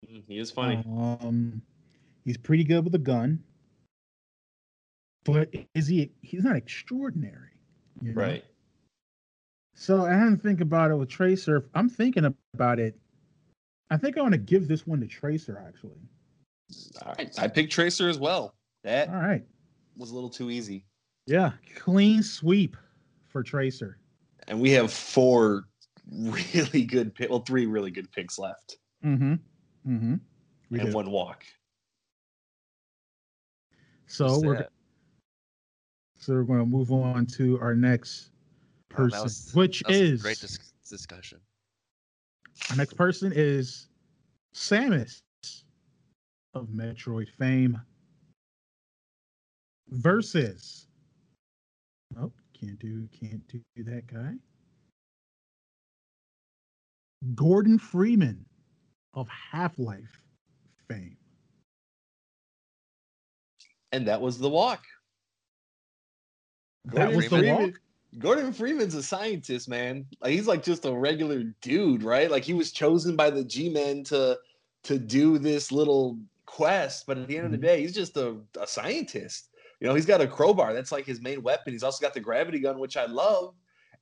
Mm, 0.05 0.23
he 0.27 0.37
is 0.37 0.51
funny. 0.51 0.83
Um, 0.85 1.61
he's 2.25 2.37
pretty 2.37 2.65
good 2.65 2.83
with 2.83 2.93
a 2.95 2.99
gun. 2.99 3.41
But 5.23 5.53
is 5.73 5.87
he? 5.87 6.11
He's 6.21 6.43
not 6.43 6.57
extraordinary. 6.57 7.51
you 8.01 8.13
know? 8.13 8.21
right. 8.21 8.43
So 9.73 10.05
I 10.05 10.11
didn't 10.11 10.43
think 10.43 10.59
about 10.59 10.91
it 10.91 10.95
with 10.95 11.09
Tracer. 11.09 11.69
I'm 11.73 11.89
thinking 11.89 12.33
about 12.53 12.79
it. 12.79 12.97
I 13.89 13.97
think 13.97 14.17
I 14.17 14.21
want 14.21 14.33
to 14.33 14.37
give 14.37 14.67
this 14.67 14.85
one 14.85 14.99
to 14.99 15.07
Tracer 15.07 15.63
actually. 15.65 15.99
All 17.05 17.13
right, 17.17 17.33
I 17.39 17.47
picked 17.47 17.71
Tracer 17.71 18.09
as 18.09 18.19
well. 18.19 18.53
That 18.83 19.09
All 19.09 19.15
right. 19.15 19.43
was 19.95 20.11
a 20.11 20.15
little 20.15 20.29
too 20.29 20.49
easy. 20.51 20.85
Yeah, 21.27 21.51
clean 21.75 22.21
sweep 22.21 22.77
for 23.27 23.41
Tracer. 23.43 23.97
And 24.47 24.59
we 24.59 24.69
have 24.71 24.91
four 24.93 25.65
really 26.11 26.83
good 26.83 27.15
pick, 27.15 27.29
well, 27.29 27.39
three 27.39 27.65
really 27.65 27.91
good 27.91 28.11
picks 28.11 28.37
left, 28.37 28.77
Mm-hmm. 29.03 29.33
Mm-hmm. 29.87 30.15
We 30.71 30.79
and 30.79 30.89
do. 30.89 30.95
one 30.95 31.09
walk. 31.11 31.43
So 34.07 34.27
Who's 34.27 34.43
we're 34.43 34.57
that? 34.57 34.69
so 36.19 36.33
we're 36.33 36.43
going 36.43 36.59
to 36.59 36.65
move 36.65 36.91
on 36.91 37.25
to 37.27 37.59
our 37.59 37.75
next 37.75 38.29
Oh, 38.97 39.03
that 39.03 39.11
person, 39.11 39.23
was- 39.23 39.51
which 39.53 39.81
That 39.81 39.89
was 39.89 39.97
a 39.99 40.03
is 40.03 40.21
great 40.21 40.39
dis- 40.39 40.73
discussion. 40.89 41.39
our 42.69 42.75
next 42.77 42.93
person 42.93 43.31
is 43.35 43.87
Samus 44.53 45.21
of 46.53 46.67
Metroid 46.69 47.29
fame 47.29 47.81
versus. 49.89 50.84
Oh, 52.19 52.31
can't 52.59 52.79
do 52.79 53.07
can't 53.19 53.45
do 53.47 53.61
that 53.83 54.07
guy. 54.07 54.33
Gordon 57.33 57.79
Freeman 57.79 58.45
of 59.13 59.27
Half 59.29 59.77
Life 59.79 60.21
fame. 60.87 61.17
And 63.91 64.07
that 64.07 64.21
was 64.21 64.37
the 64.37 64.49
walk. 64.49 64.83
That 66.85 66.95
Gordon 66.95 67.15
was 67.15 67.25
the 67.25 67.29
Freeman- 67.37 67.61
walk. 67.63 67.81
Gordon 68.19 68.53
Freeman's 68.53 68.95
a 68.95 69.03
scientist, 69.03 69.67
man. 69.67 70.05
Like 70.21 70.31
he's 70.31 70.47
like 70.47 70.63
just 70.63 70.85
a 70.85 70.93
regular 70.93 71.43
dude, 71.61 72.01
right? 72.03 72.31
Like 72.31 72.43
he 72.43 72.53
was 72.53 72.71
chosen 72.71 73.15
by 73.17 73.29
the 73.29 73.43
G-men 73.43 74.03
to 74.05 74.39
to 74.83 74.99
do 74.99 75.37
this 75.37 75.71
little 75.71 76.17
quest, 76.45 77.07
but 77.07 77.17
at 77.17 77.27
the 77.27 77.35
end 77.37 77.47
of 77.47 77.51
the 77.51 77.57
Mhm. 77.57 77.61
day, 77.61 77.81
he's 77.81 77.93
just 77.93 78.15
a, 78.17 78.39
a 78.59 78.67
scientist. 78.67 79.49
You 79.79 79.87
know, 79.87 79.95
he's 79.95 80.05
got 80.05 80.21
a 80.21 80.27
crowbar. 80.27 80.73
That's 80.73 80.91
like 80.91 81.05
his 81.05 81.21
main 81.21 81.41
weapon. 81.43 81.73
He's 81.73 81.83
also 81.83 82.01
got 82.03 82.13
the 82.13 82.19
gravity 82.19 82.59
gun, 82.59 82.79
which 82.79 82.97
I 82.97 83.05
love, 83.05 83.55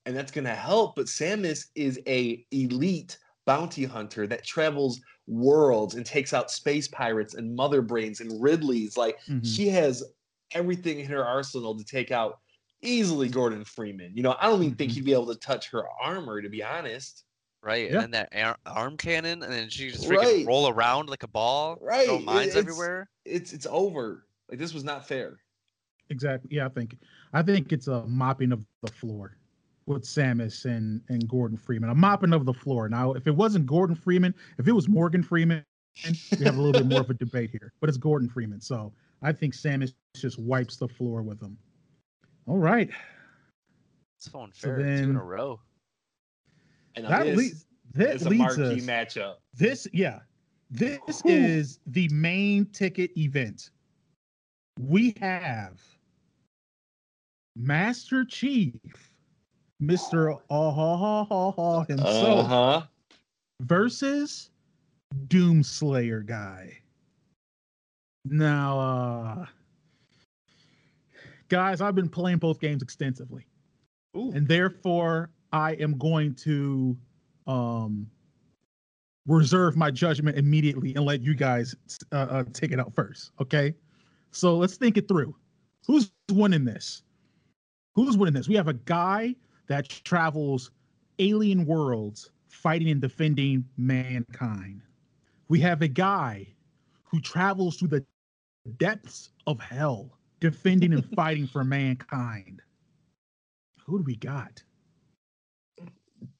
and 0.06 0.16
that's 0.16 0.32
gonna 0.32 0.56
help. 0.56 0.96
But 0.96 1.08
Samus 1.08 1.68
is 1.76 2.00
a 2.08 2.46
elite 2.52 3.18
bounty 3.46 3.84
hunter 3.86 4.28
that 4.28 4.44
travels 4.46 5.02
worlds 5.28 5.96
and 5.96 6.06
takes 6.06 6.34
out 6.34 6.52
space 6.52 6.88
pirates 6.88 7.34
and 7.34 7.56
mother 7.56 7.82
brains 7.82 8.20
and 8.22 8.42
Ridleys. 8.42 8.98
Like 8.98 9.20
Mhm. 9.24 9.46
she 9.46 9.68
has 9.70 10.04
everything 10.52 11.00
in 11.00 11.06
her 11.08 11.26
arsenal 11.26 11.76
to 11.78 11.84
take 11.84 12.12
out 12.12 12.40
easily 12.82 13.30
Gordon 13.30 13.64
Freeman. 13.64 14.12
You 14.16 14.24
know, 14.24 14.36
I 14.40 14.48
don't 14.48 14.62
even 14.64 14.76
think 14.76 14.92
Mhm. 14.92 14.96
he'd 14.96 15.06
be 15.06 15.14
able 15.14 15.28
to 15.34 15.40
touch 15.40 15.70
her 15.72 15.84
armor, 16.02 16.42
to 16.42 16.50
be 16.50 16.62
honest. 16.62 17.24
Right, 17.62 17.90
Yeah. 17.90 18.02
and 18.02 18.14
then 18.14 18.28
that 18.32 18.60
arm 18.66 18.98
cannon, 18.98 19.42
and 19.42 19.52
then 19.52 19.70
she 19.70 19.90
just 19.90 20.04
freaking 20.04 20.18
Right. 20.18 20.46
roll 20.46 20.68
around 20.68 21.10
like 21.10 21.24
a 21.24 21.28
ball, 21.30 21.78
Right, 21.80 22.06
throw 22.06 22.20
mines 22.20 22.50
it's- 22.50 22.58
everywhere. 22.58 23.10
It's 23.24 23.54
it's 23.54 23.66
over. 23.70 24.28
Like 24.50 24.60
this 24.60 24.74
was 24.74 24.84
not 24.84 25.08
fair. 25.08 25.40
Exactly. 26.10 26.50
Yeah, 26.56 26.66
I 26.66 26.70
think 26.70 26.98
I 27.34 27.42
think 27.42 27.72
it's 27.72 27.88
a 27.88 28.06
mopping 28.06 28.52
of 28.52 28.66
the 28.82 28.92
floor 28.92 29.38
with 29.86 30.04
Samus 30.04 30.66
and 30.66 31.02
and 31.10 31.28
Gordon 31.28 31.58
Freeman. 31.58 31.90
A 31.90 31.96
mopping 31.96 32.34
of 32.34 32.46
the 32.46 32.54
floor. 32.54 32.88
Now, 32.90 33.14
if 33.14 33.28
it 33.28 33.36
wasn't 33.36 33.66
Gordon 33.66 33.96
Freeman, 33.96 34.34
if 34.58 34.68
it 34.68 34.72
was 34.74 34.88
Morgan 34.88 35.24
Freeman, 35.24 35.64
we 36.38 36.44
have 36.46 36.58
a 36.58 36.62
little 36.62 36.74
bit 36.74 36.86
more 36.90 37.02
of 37.02 37.10
a 37.10 37.14
debate 37.14 37.50
here. 37.52 37.72
But 37.80 37.90
it's 37.90 37.98
Gordon 37.98 38.30
Freeman, 38.30 38.62
so 38.62 38.94
I 39.22 39.32
think 39.32 39.54
Samus 39.54 39.94
just 40.16 40.38
wipes 40.40 40.76
the 40.78 40.88
floor 40.88 41.22
with 41.22 41.42
him. 41.42 41.58
All 42.48 42.58
right, 42.58 42.90
It's 44.18 44.26
so 44.26 44.32
So 44.32 44.40
unfair. 44.44 44.78
Two 44.78 44.84
in 44.84 45.16
a 45.16 45.24
row. 45.24 45.60
And 46.96 47.06
that 47.06 47.24
this 47.26 47.38
leads 47.38 47.66
that 47.94 48.16
is 48.16 48.26
a 48.26 48.30
leads 48.30 48.58
marquee 48.58 48.76
us. 48.80 48.86
matchup. 48.86 49.36
This, 49.56 49.88
yeah, 49.94 50.20
this 50.70 51.00
Whew. 51.22 51.32
is 51.34 51.80
the 51.88 52.08
main 52.10 52.66
ticket 52.68 53.12
event. 53.18 53.70
We 54.80 55.16
have 55.22 55.82
Master 57.56 58.26
Chief, 58.26 58.74
Mister 59.80 60.32
ha 60.32 60.72
ha 60.72 61.24
ha 61.26 61.52
ha 61.52 61.84
himself, 61.84 62.52
Uh-huh. 62.52 62.82
versus 63.62 64.50
Doomslayer 65.28 66.26
guy. 66.26 66.80
Now, 68.26 68.80
uh, 68.80 69.46
guys, 71.50 71.82
I've 71.82 71.96
been 71.96 72.10
playing 72.10 72.38
both 72.40 72.60
games 72.60 72.82
extensively 72.82 73.46
Ooh. 74.18 74.32
and 74.32 74.48
therefore 74.48 75.30
I 75.52 75.74
am 75.74 75.98
going 75.98 76.34
to 76.36 76.98
um 77.46 78.10
reserve 79.28 79.78
my 79.78 79.92
judgment 79.92 80.38
immediately 80.38 80.96
and 80.96 81.06
let 81.06 81.22
you 81.22 81.36
guys 81.36 81.76
uh, 82.12 82.16
uh, 82.16 82.44
take 82.54 82.72
it 82.72 82.80
out 82.80 82.94
first. 82.94 83.32
Okay, 83.40 83.74
so 84.34 84.58
let's 84.58 84.78
think 84.78 84.98
it 84.98 85.08
through. 85.08 85.36
Who's 85.86 86.12
winning 86.32 86.66
this? 86.66 87.04
Who's 87.96 88.18
winning 88.18 88.34
this? 88.34 88.48
We 88.48 88.56
have 88.56 88.68
a 88.68 88.74
guy 88.74 89.36
that 89.68 89.90
travels 89.90 90.72
alien 91.20 91.66
worlds 91.66 92.32
fighting 92.48 92.90
and 92.90 93.02
defending 93.02 93.66
mankind. 93.78 94.82
We 95.50 95.60
have 95.60 95.82
a 95.82 95.88
guy 95.88 96.48
who 97.04 97.20
travels 97.22 97.78
through 97.78 97.90
the 97.90 98.06
depths 98.78 99.30
of 99.46 99.60
hell 99.60 100.18
defending 100.40 100.94
and 100.94 101.06
fighting 101.16 101.48
for 101.48 101.64
mankind. 101.64 102.62
Who 103.86 104.00
do 104.00 104.04
we 104.04 104.16
got? 104.16 104.64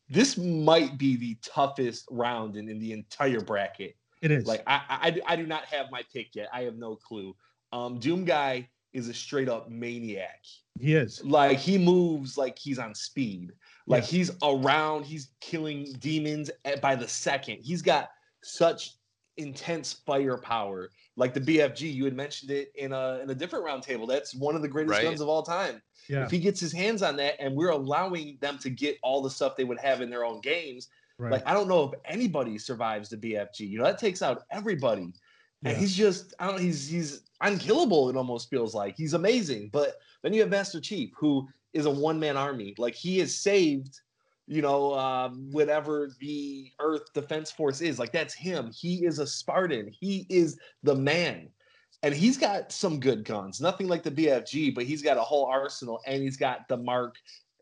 This 0.10 0.38
might 0.38 0.98
be 0.98 1.16
the 1.16 1.38
toughest 1.44 2.06
round 2.10 2.56
in, 2.56 2.70
in 2.70 2.80
the 2.80 2.92
entire 2.92 3.42
bracket. 3.42 3.96
It 4.22 4.32
is. 4.32 4.46
Like 4.46 4.64
I, 4.68 4.82
I 4.90 5.22
I 5.28 5.36
do 5.36 5.46
not 5.46 5.66
have 5.66 5.92
my 5.92 6.02
pick 6.14 6.36
yet. 6.36 6.48
I 6.54 6.62
have 6.64 6.78
no 6.78 6.96
clue. 6.96 7.36
Um 7.74 8.00
Doom 8.00 8.24
Guy 8.24 8.70
is 8.94 9.10
a 9.10 9.14
straight 9.14 9.50
up 9.50 9.70
maniac. 9.70 10.40
he 10.80 10.94
is. 10.96 11.24
Like 11.26 11.58
he 11.58 11.78
moves 11.78 12.38
like 12.38 12.58
he's 12.60 12.78
on 12.80 12.94
speed. 12.96 13.52
Like 13.88 14.04
Yeah. 14.04 14.18
he's 14.18 14.32
around, 14.44 15.04
he's 15.06 15.32
killing 15.42 15.92
demons 16.00 16.50
at, 16.66 16.80
by 16.82 16.96
the 16.96 17.08
second. 17.08 17.58
He's 17.64 17.82
got 17.82 18.10
such 18.44 18.92
intense 19.38 19.94
firepower. 20.06 20.90
Like 21.16 21.34
the 21.34 21.42
BFG, 21.42 21.92
you 21.94 22.06
had 22.06 22.16
mentioned 22.16 22.52
it 22.52 22.72
in 22.76 22.92
a 22.94 23.20
in 23.24 23.30
a 23.32 23.36
different 23.36 23.66
roundtable. 23.66 24.08
That's 24.08 24.36
one 24.36 24.56
of 24.56 24.62
the 24.62 24.68
greatest 24.68 24.92
Right. 24.98 25.04
guns 25.04 25.22
of 25.22 25.28
all 25.28 25.42
time. 25.44 25.82
Yeah. 26.08 26.24
If 26.26 26.32
he 26.32 26.40
gets 26.40 26.60
his 26.60 26.72
hands 26.72 27.02
on 27.02 27.16
that, 27.18 27.36
and 27.40 27.56
we're 27.56 27.70
allowing 27.70 28.38
them 28.42 28.58
to 28.60 28.70
get 28.70 28.98
all 29.02 29.22
the 29.24 29.30
stuff 29.30 29.56
they 29.56 29.64
would 29.64 29.80
have 29.80 30.02
in 30.02 30.10
their 30.12 30.24
own 30.26 30.40
games, 30.42 30.88
Right. 31.18 31.32
like 31.32 31.48
I 31.48 31.54
don't 31.54 31.68
know 31.68 31.84
if 31.92 32.00
anybody 32.06 32.58
survives 32.60 33.10
the 33.10 33.18
BFG. 33.18 33.62
You 33.68 33.80
know 33.80 33.86
that 33.86 33.98
takes 34.00 34.22
out 34.22 34.44
everybody. 34.52 35.14
Yeah. 35.64 35.72
And 35.72 35.80
he's 35.80 35.96
just, 35.96 36.34
I 36.40 36.48
don't 36.48 36.60
he's 36.60 36.88
he's 36.88 37.22
unkillable, 37.42 38.10
it 38.10 38.18
almost 38.18 38.50
feels 38.50 38.74
like. 38.76 38.96
He's 38.98 39.14
amazing. 39.14 39.70
But 39.72 39.96
then 40.22 40.34
you 40.34 40.42
have 40.42 40.50
Master 40.50 40.82
Chief, 40.82 41.12
who 41.18 41.48
is 41.74 41.86
a 41.86 41.92
one-man 41.92 42.38
army. 42.38 42.76
Like 42.78 42.96
he 42.96 43.20
has 43.20 43.36
saved, 43.36 44.00
you 44.48 44.62
know, 44.62 44.94
um, 44.94 45.50
whatever 45.52 46.10
the 46.20 46.72
Earth 46.80 47.14
Defense 47.14 47.52
Force 47.52 47.82
is. 47.82 47.98
Like 47.98 48.12
that's 48.12 48.34
him. 48.34 48.72
He 48.74 49.06
is 49.06 49.20
a 49.20 49.28
Spartan. 49.28 49.90
He 49.98 50.26
is 50.30 50.60
the 50.84 50.96
man. 50.96 51.50
And 52.04 52.14
he's 52.14 52.38
got 52.38 52.72
some 52.74 53.00
good 53.00 53.24
guns. 53.24 53.62
Nothing 53.62 53.88
like 53.88 54.04
the 54.04 54.12
BFG, 54.12 54.76
but 54.76 54.84
he's 54.84 55.02
got 55.02 55.16
a 55.16 55.22
whole 55.22 55.46
arsenal 55.46 56.02
and 56.06 56.22
he's 56.22 56.36
got 56.36 56.68
the 56.68 56.76
mark, 56.76 57.16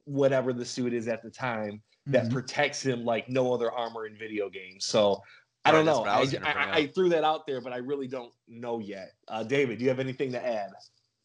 whatever 0.06 0.52
the 0.52 0.66
suit 0.66 0.94
is 0.94 1.08
at 1.08 1.22
the 1.22 1.30
time, 1.30 1.80
that 2.08 2.26
Mhm. 2.26 2.32
protects 2.32 2.82
him 2.84 3.06
like 3.06 3.30
no 3.30 3.54
other 3.54 3.72
armor 3.72 4.08
in 4.08 4.18
video 4.18 4.50
games. 4.50 4.86
So 4.86 5.22
I 5.65 5.71
don't 5.71 5.86
know. 5.86 6.04
I 6.04 6.21
I, 6.43 6.52
I- 6.54 6.78
I 6.78 6.88
threw 6.88 7.10
that 7.10 7.24
out 7.24 7.45
there, 7.45 7.62
but 7.62 7.74
I 7.74 7.78
really 7.78 8.08
don't 8.08 8.34
know 8.47 8.80
yet. 8.80 9.13
Uh, 9.28 9.43
David, 9.43 9.78
do 9.78 9.84
you 9.84 9.89
have 9.89 10.00
anything 10.00 10.32
to 10.32 10.43
add? 10.45 10.71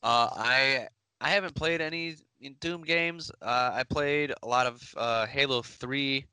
Uh, 0.02 0.28
I 0.32 0.88
I 1.20 1.30
haven't 1.30 1.54
played 1.54 1.80
any 1.80 2.16
in 2.40 2.54
Doom 2.60 2.82
games. 2.82 3.30
Uh, 3.40 3.70
I 3.74 3.84
played 3.84 4.32
a 4.42 4.46
lot 4.46 4.66
of 4.66 4.94
uh, 4.96 5.26
Halo 5.26 5.62
Three, 5.62 6.26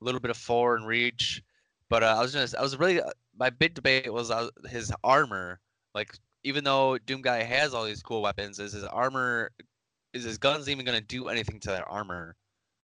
a 0.00 0.04
little 0.04 0.20
bit 0.20 0.30
of 0.30 0.36
Four 0.36 0.76
and 0.76 0.86
Reach, 0.86 1.42
but 1.88 2.02
uh, 2.02 2.14
I 2.18 2.20
was 2.22 2.32
just 2.32 2.54
I 2.54 2.62
was 2.62 2.76
really 2.78 3.00
uh, 3.00 3.10
my 3.38 3.50
big 3.50 3.74
debate 3.74 4.12
was 4.12 4.30
uh, 4.30 4.48
his 4.68 4.92
armor. 5.02 5.60
Like 5.94 6.12
even 6.44 6.62
though 6.64 6.98
Doom 6.98 7.22
guy 7.22 7.42
has 7.42 7.72
all 7.74 7.84
these 7.84 8.02
cool 8.02 8.22
weapons, 8.22 8.58
is 8.58 8.72
his 8.72 8.84
armor 8.84 9.50
is 10.12 10.24
his 10.24 10.38
guns 10.38 10.68
even 10.68 10.84
gonna 10.84 11.00
do 11.00 11.28
anything 11.28 11.58
to 11.60 11.68
that 11.70 11.84
armor? 11.88 12.36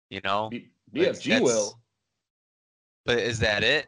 You 0.09 0.21
know, 0.23 0.49
B- 0.49 0.69
Like, 0.93 1.09
BFG 1.13 1.41
will. 1.41 1.79
but 3.05 3.17
is 3.17 3.39
that 3.39 3.63
it? 3.63 3.87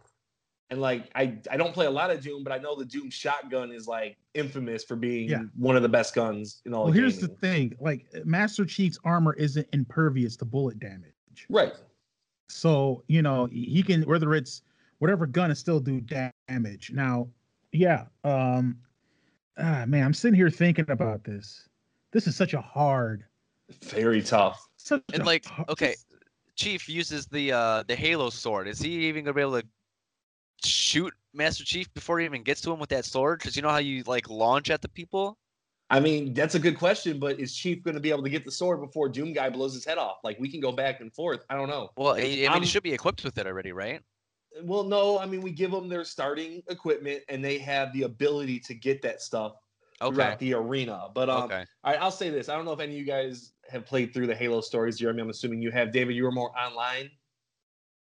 And 0.69 0.81
like 0.81 1.11
I, 1.13 1.37
I 1.51 1.57
don't 1.57 1.73
play 1.73 1.85
a 1.85 1.91
lot 1.91 2.09
of 2.09 2.21
Doom, 2.23 2.43
but 2.43 2.51
I 2.51 2.57
know 2.57 2.75
the 2.75 2.85
Doom 2.85 3.09
shotgun 3.09 3.71
is 3.71 3.87
like 3.87 4.17
infamous 4.33 4.83
for 4.83 4.95
being 4.95 5.29
Yeah. 5.29 5.41
one 5.55 5.75
of 5.75 5.83
the 5.83 5.89
best 5.89 6.15
guns 6.15 6.61
in 6.65 6.73
all 6.73 6.85
well, 6.85 6.89
of 6.89 6.95
here's 6.95 7.19
the 7.19 7.27
thing: 7.27 7.75
like 7.79 8.05
Master 8.25 8.65
Chief's 8.65 8.97
armor 9.03 9.33
isn't 9.33 9.67
impervious 9.73 10.35
to 10.37 10.45
bullet 10.45 10.79
damage. 10.79 11.13
Right. 11.49 11.73
So 12.49 13.03
you 13.07 13.21
know 13.21 13.45
he 13.51 13.83
can 13.83 14.01
whether 14.03 14.33
it's 14.33 14.61
whatever 14.99 15.27
gun 15.27 15.51
it 15.51 15.55
still 15.55 15.79
do 15.79 16.01
damage. 16.01 16.91
Now, 16.91 17.27
yeah, 17.71 18.05
um, 18.23 18.77
ah, 19.57 19.83
man, 19.85 20.05
I'm 20.05 20.13
sitting 20.13 20.35
here 20.35 20.49
thinking 20.49 20.89
about 20.89 21.23
this. 21.23 21.67
This 22.13 22.25
is 22.25 22.35
such 22.35 22.53
a 22.53 22.61
hard, 22.61 23.25
Very 23.83 24.21
tough. 24.21 24.65
such 24.77 25.03
And 25.13 25.23
a 25.23 25.25
like, 25.25 25.45
har- 25.45 25.65
okay, 25.69 25.95
Chief 26.55 26.87
uses 26.87 27.27
the 27.27 27.51
uh 27.51 27.83
the 27.87 27.95
Halo 27.95 28.29
sword, 28.31 28.67
is 28.67 28.79
he 28.79 29.07
even 29.07 29.23
gonna 29.25 29.33
be 29.35 29.41
able 29.41 29.61
to 29.61 29.67
shoot 30.65 31.13
Master 31.33 31.63
Chief 31.63 31.93
before 31.93 32.19
he 32.19 32.25
even 32.25 32.43
gets 32.43 32.61
to 32.61 32.71
him 32.71 32.79
with 32.79 32.89
that 32.89 33.05
sword? 33.05 33.39
Because 33.39 33.55
you 33.55 33.61
know 33.61 33.69
how 33.69 33.77
you 33.77 34.03
like 34.03 34.29
launch 34.29 34.69
at 34.69 34.81
the 34.81 34.89
people. 34.89 35.37
I 35.89 35.99
mean, 35.99 36.33
that's 36.33 36.55
a 36.55 36.59
good 36.59 36.77
question, 36.77 37.19
but 37.19 37.39
is 37.39 37.55
Chief 37.55 37.83
going 37.83 37.93
to 37.95 37.99
be 38.01 38.09
able 38.09 38.23
to 38.23 38.29
get 38.29 38.45
the 38.45 38.51
sword 38.51 38.81
before 38.81 39.09
Doom 39.09 39.33
Guy 39.33 39.49
blows 39.49 39.73
his 39.73 39.85
head 39.85 39.97
off? 39.97 40.17
Like 40.23 40.39
we 40.39 40.49
can 40.49 40.59
go 40.59 40.71
back 40.71 41.01
and 41.01 41.13
forth. 41.13 41.45
I 41.49 41.55
don't 41.55 41.69
know. 41.69 41.89
Well, 41.97 42.15
he, 42.15 42.23
I 42.23 42.49
mean, 42.49 42.51
I'm- 42.51 42.61
he 42.61 42.67
should 42.67 42.83
be 42.83 42.93
equipped 42.93 43.23
with 43.23 43.37
it 43.37 43.45
already, 43.45 43.71
right? 43.71 44.01
Well, 44.63 44.83
no, 44.83 45.17
I 45.19 45.25
mean 45.25 45.41
we 45.41 45.51
give 45.51 45.71
them 45.71 45.89
their 45.89 46.03
starting 46.03 46.61
equipment, 46.69 47.23
and 47.27 47.43
they 47.43 47.57
have 47.59 47.91
the 47.93 48.03
ability 48.03 48.59
to 48.61 48.73
get 48.75 49.01
that 49.01 49.21
stuff 49.21 49.53
Okay. 50.01 50.15
throughout 50.15 50.39
the 50.39 50.53
arena. 50.53 51.07
But 51.13 51.29
um, 51.29 51.43
okay. 51.43 51.65
all 51.83 51.91
right, 51.91 52.01
I'll 52.01 52.11
say 52.11 52.29
this: 52.29 52.49
I 52.49 52.55
don't 52.55 52.65
know 52.65 52.73
if 52.73 52.79
any 52.79 52.93
of 52.93 52.99
you 52.99 53.05
guys 53.05 53.53
have 53.69 53.85
played 53.85 54.13
through 54.13 54.27
the 54.27 54.35
Halo 54.35 54.61
stories, 54.61 54.99
Jeremy. 54.99 55.21
I'm 55.21 55.29
assuming 55.29 55.61
you 55.61 55.71
have. 55.71 55.91
David, 55.91 56.15
you 56.15 56.23
were 56.23 56.31
more 56.31 56.51
online. 56.57 57.09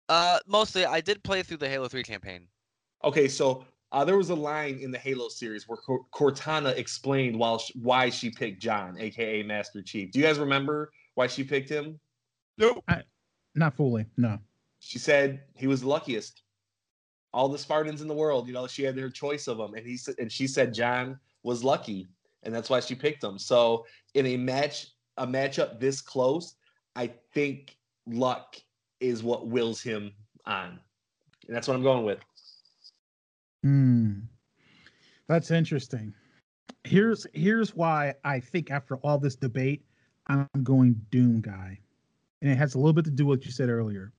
Uh, 0.09 0.39
mostly 0.47 0.85
I 0.85 1.01
did 1.01 1.23
play 1.23 1.43
through 1.43 1.57
the 1.57 1.69
Halo 1.69 1.87
Three 1.87 2.03
campaign. 2.03 2.47
Okay, 3.03 3.27
so 3.27 3.65
uh, 3.91 4.03
there 4.03 4.17
was 4.17 4.29
a 4.29 4.35
line 4.35 4.79
in 4.81 4.91
the 4.91 4.97
Halo 4.97 5.29
series 5.29 5.67
where 5.67 5.77
Cor- 5.77 6.05
Cortana 6.13 6.75
explained 6.77 7.37
while 7.37 7.59
sh- 7.59 7.71
why 7.75 8.09
she 8.09 8.29
picked 8.29 8.61
John, 8.61 8.97
aka 8.99 9.43
Master 9.43 9.81
Chief. 9.81 10.11
Do 10.11 10.19
you 10.19 10.25
guys 10.25 10.39
remember 10.39 10.91
why 11.15 11.27
she 11.27 11.43
picked 11.43 11.69
him? 11.69 11.99
Nope. 12.57 12.83
Not 13.55 13.75
fully. 13.75 14.05
No. 14.17 14.39
She 14.79 14.99
said 14.99 15.41
he 15.55 15.67
was 15.67 15.81
the 15.81 15.87
luckiest. 15.87 16.41
All 17.33 17.49
the 17.49 17.57
Spartans 17.57 18.01
in 18.01 18.07
the 18.07 18.13
world, 18.13 18.47
you 18.47 18.53
know, 18.53 18.67
she 18.67 18.83
had 18.83 18.97
her 18.97 19.09
choice 19.09 19.47
of 19.47 19.57
them, 19.57 19.73
and 19.73 19.85
he 19.85 19.97
said, 19.97 20.15
and 20.19 20.31
she 20.31 20.47
said 20.47 20.73
John 20.73 21.19
was 21.43 21.63
lucky, 21.63 22.07
and 22.43 22.53
that's 22.53 22.69
why 22.69 22.79
she 22.79 22.95
picked 22.95 23.23
him. 23.23 23.37
So 23.37 23.85
in 24.13 24.25
a 24.25 24.37
match, 24.37 24.87
a 25.17 25.27
matchup 25.27 25.79
this 25.79 26.01
close, 26.01 26.55
I 26.95 27.11
think 27.33 27.77
luck 28.07 28.55
is 28.99 29.23
what 29.23 29.47
wills 29.47 29.81
him 29.81 30.13
on, 30.45 30.79
and 31.47 31.55
that's 31.55 31.67
what 31.67 31.75
I'm 31.75 31.83
going 31.83 32.05
with. 32.05 32.19
Hmm. 33.63 34.19
That's 35.27 35.51
interesting. 35.51 36.13
Here's 36.83 37.25
here's 37.33 37.75
why 37.75 38.13
I 38.23 38.39
think 38.39 38.69
after 38.69 38.97
all 38.97 39.17
this 39.17 39.35
debate, 39.35 39.83
I'm 40.27 40.47
going 40.63 41.01
Doom 41.09 41.41
guy. 41.41 41.79
And 42.41 42.51
it 42.51 42.57
has 42.57 42.75
a 42.75 42.77
little 42.77 42.93
bit 42.93 43.05
to 43.05 43.11
do 43.11 43.25
with 43.25 43.39
what 43.39 43.45
you 43.45 43.51
said 43.51 43.69
earlier. 43.69 44.13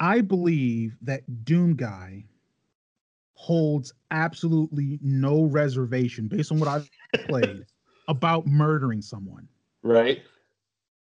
I 0.00 0.20
believe 0.20 0.96
that 1.02 1.44
Doom 1.44 1.74
guy 1.74 2.24
holds 3.34 3.92
absolutely 4.10 4.98
no 5.02 5.44
reservation 5.44 6.28
based 6.28 6.50
on 6.50 6.58
what 6.58 6.68
I've 6.68 6.88
played 7.26 7.64
about 8.08 8.46
murdering 8.46 9.02
someone. 9.02 9.48
Right? 9.82 10.22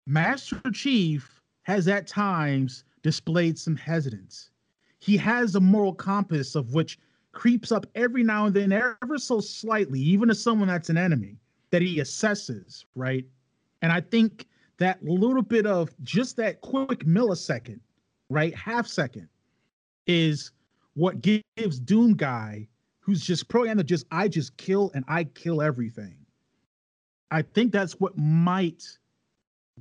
Master 0.06 0.60
Chief 0.72 1.33
has 1.64 1.88
at 1.88 2.06
times 2.06 2.84
displayed 3.02 3.58
some 3.58 3.76
hesitance. 3.76 4.50
He 4.98 5.16
has 5.18 5.54
a 5.54 5.60
moral 5.60 5.92
compass 5.92 6.54
of 6.54 6.72
which 6.72 6.98
creeps 7.32 7.72
up 7.72 7.86
every 7.94 8.22
now 8.22 8.46
and 8.46 8.54
then, 8.54 8.72
ever 8.72 9.18
so 9.18 9.40
slightly, 9.40 10.00
even 10.00 10.28
to 10.28 10.34
someone 10.34 10.68
that's 10.68 10.88
an 10.88 10.96
enemy 10.96 11.36
that 11.70 11.82
he 11.82 11.98
assesses, 11.98 12.84
right? 12.94 13.26
And 13.82 13.92
I 13.92 14.00
think 14.00 14.46
that 14.78 15.04
little 15.04 15.42
bit 15.42 15.66
of 15.66 15.94
just 16.02 16.36
that 16.36 16.60
quick 16.60 17.00
millisecond, 17.00 17.80
right, 18.30 18.54
half 18.54 18.86
second, 18.86 19.28
is 20.06 20.52
what 20.94 21.20
gives 21.20 21.80
Doom 21.80 22.14
Guy, 22.14 22.68
who's 23.00 23.22
just 23.22 23.48
programmed 23.48 23.78
to 23.78 23.84
just 23.84 24.06
I 24.10 24.28
just 24.28 24.56
kill 24.56 24.90
and 24.94 25.04
I 25.08 25.24
kill 25.24 25.60
everything. 25.60 26.16
I 27.30 27.42
think 27.42 27.72
that's 27.72 28.00
what 28.00 28.16
might 28.16 28.84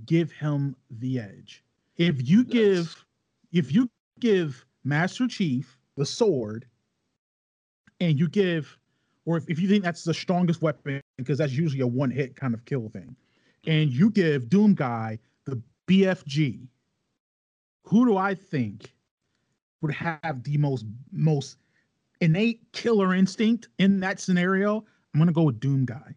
give 0.06 0.32
him 0.32 0.76
the 0.90 1.20
edge. 1.20 1.63
If 1.98 2.28
you 2.28 2.44
give 2.44 3.06
if 3.52 3.74
you 3.74 3.90
give 4.20 4.66
Master 4.84 5.28
Chief 5.28 5.78
the 5.96 6.06
sword 6.06 6.66
and 8.00 8.18
you 8.18 8.28
give 8.28 8.78
or 9.26 9.38
if, 9.38 9.50
if 9.50 9.60
you 9.60 9.70
think 9.70 9.84
that's 9.84 10.04
the 10.04 10.14
strongest 10.14 10.62
weapon 10.62 11.02
because 11.18 11.38
that's 11.38 11.54
usually 11.54 11.82
a 11.82 11.88
one 11.88 12.12
hit 12.12 12.36
kind 12.36 12.54
of 12.54 12.66
kill 12.66 12.90
thing 12.90 13.16
and 13.68 13.92
you 13.92 14.10
give 14.10 14.50
Doom 14.50 14.74
Guy 14.74 15.20
the 15.46 15.62
BFG 15.88 16.68
who 17.86 18.06
do 18.06 18.18
I 18.18 18.34
think 18.34 18.94
would 19.82 19.94
have 19.94 20.44
the 20.44 20.58
most 20.58 20.86
most 21.12 21.58
innate 22.22 22.62
killer 22.72 23.14
instinct 23.14 23.68
in 23.80 24.00
that 24.00 24.20
scenario? 24.20 24.78
I'm 25.14 25.20
going 25.20 25.28
to 25.28 25.34
go 25.34 25.44
with 25.44 25.60
Doom 25.60 25.86
Guy. 25.86 26.16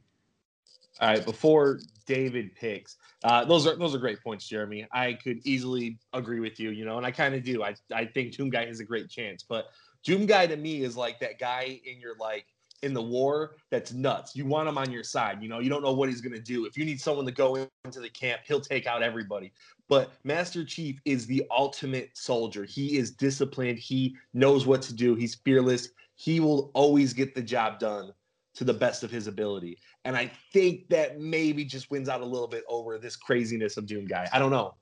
All 1.01 1.11
right, 1.11 1.25
before 1.25 1.81
David 2.07 2.55
picks, 2.55 2.97
uh, 3.23 3.45
those 3.45 3.67
are 3.67 3.77
those 3.77 3.95
are 3.95 3.99
great 3.99 4.23
points, 4.23 4.49
Jeremy. 4.49 4.87
I 4.93 5.15
could 5.15 5.41
easily 5.45 5.99
agree 6.15 6.41
with 6.41 6.59
you, 6.59 6.71
you 6.71 6.87
know, 6.87 6.97
and 6.97 7.05
I 7.05 7.11
kind 7.11 7.35
of 7.35 7.45
do. 7.45 7.63
I 7.63 7.75
I 7.93 8.07
think 8.07 8.35
Doom 8.35 8.49
Guy 8.49 8.67
has 8.67 8.81
a 8.81 8.85
great 8.85 9.11
chance, 9.11 9.43
but 9.43 9.67
Doom 10.05 10.25
Guy 10.25 10.47
to 10.47 10.57
me 10.57 10.83
is 10.83 10.97
like 10.97 11.21
that 11.21 11.39
guy 11.39 11.81
in 11.85 12.01
your 12.01 12.17
like 12.19 12.47
in 12.83 12.95
the 12.95 13.03
war 13.03 13.57
that's 13.71 13.93
nuts. 13.93 14.35
You 14.35 14.47
want 14.47 14.69
him 14.69 14.79
on 14.79 14.91
your 14.91 15.03
side, 15.03 15.43
you 15.43 15.49
know. 15.51 15.59
You 15.59 15.69
don't 15.69 15.83
know 15.83 15.93
what 15.93 16.09
he's 16.09 16.23
gonna 16.23 16.41
do. 16.41 16.65
If 16.65 16.79
you 16.79 16.85
need 16.87 17.01
someone 17.01 17.27
to 17.27 17.33
go 17.33 17.69
into 17.85 18.01
the 18.01 18.09
camp, 18.09 18.41
he'll 18.47 18.61
take 18.61 18.87
out 18.87 19.03
everybody. 19.03 19.53
But 19.89 20.13
Master 20.25 20.65
Chief 20.65 20.99
is 21.05 21.27
the 21.27 21.45
ultimate 21.51 22.17
soldier. 22.17 22.65
He 22.65 22.97
is 22.97 23.11
disciplined. 23.11 23.79
He 23.79 24.17
knows 24.33 24.67
what 24.67 24.81
to 24.83 24.95
do. 24.95 25.15
He's 25.15 25.35
fearless. 25.35 25.91
He 26.15 26.41
will 26.41 26.71
always 26.73 27.13
get 27.13 27.35
the 27.35 27.43
job 27.43 27.79
done 27.79 28.13
to 28.57 28.65
the 28.65 28.73
best 28.75 29.03
of 29.03 29.11
his 29.11 29.27
ability. 29.27 29.79
And 30.05 30.17
I 30.17 30.31
think 30.53 30.89
that 30.89 31.21
maybe 31.21 31.65
just 31.65 31.91
wins 31.91 32.09
out 32.09 32.23
a 32.23 32.25
little 32.27 32.49
bit 32.49 32.65
over 32.69 32.99
this 32.99 33.15
craziness 33.17 33.77
of 33.77 33.87
Doom 33.87 34.07
Guy. 34.07 34.29
I 34.33 34.39
don't 34.39 34.51
know. 34.51 34.75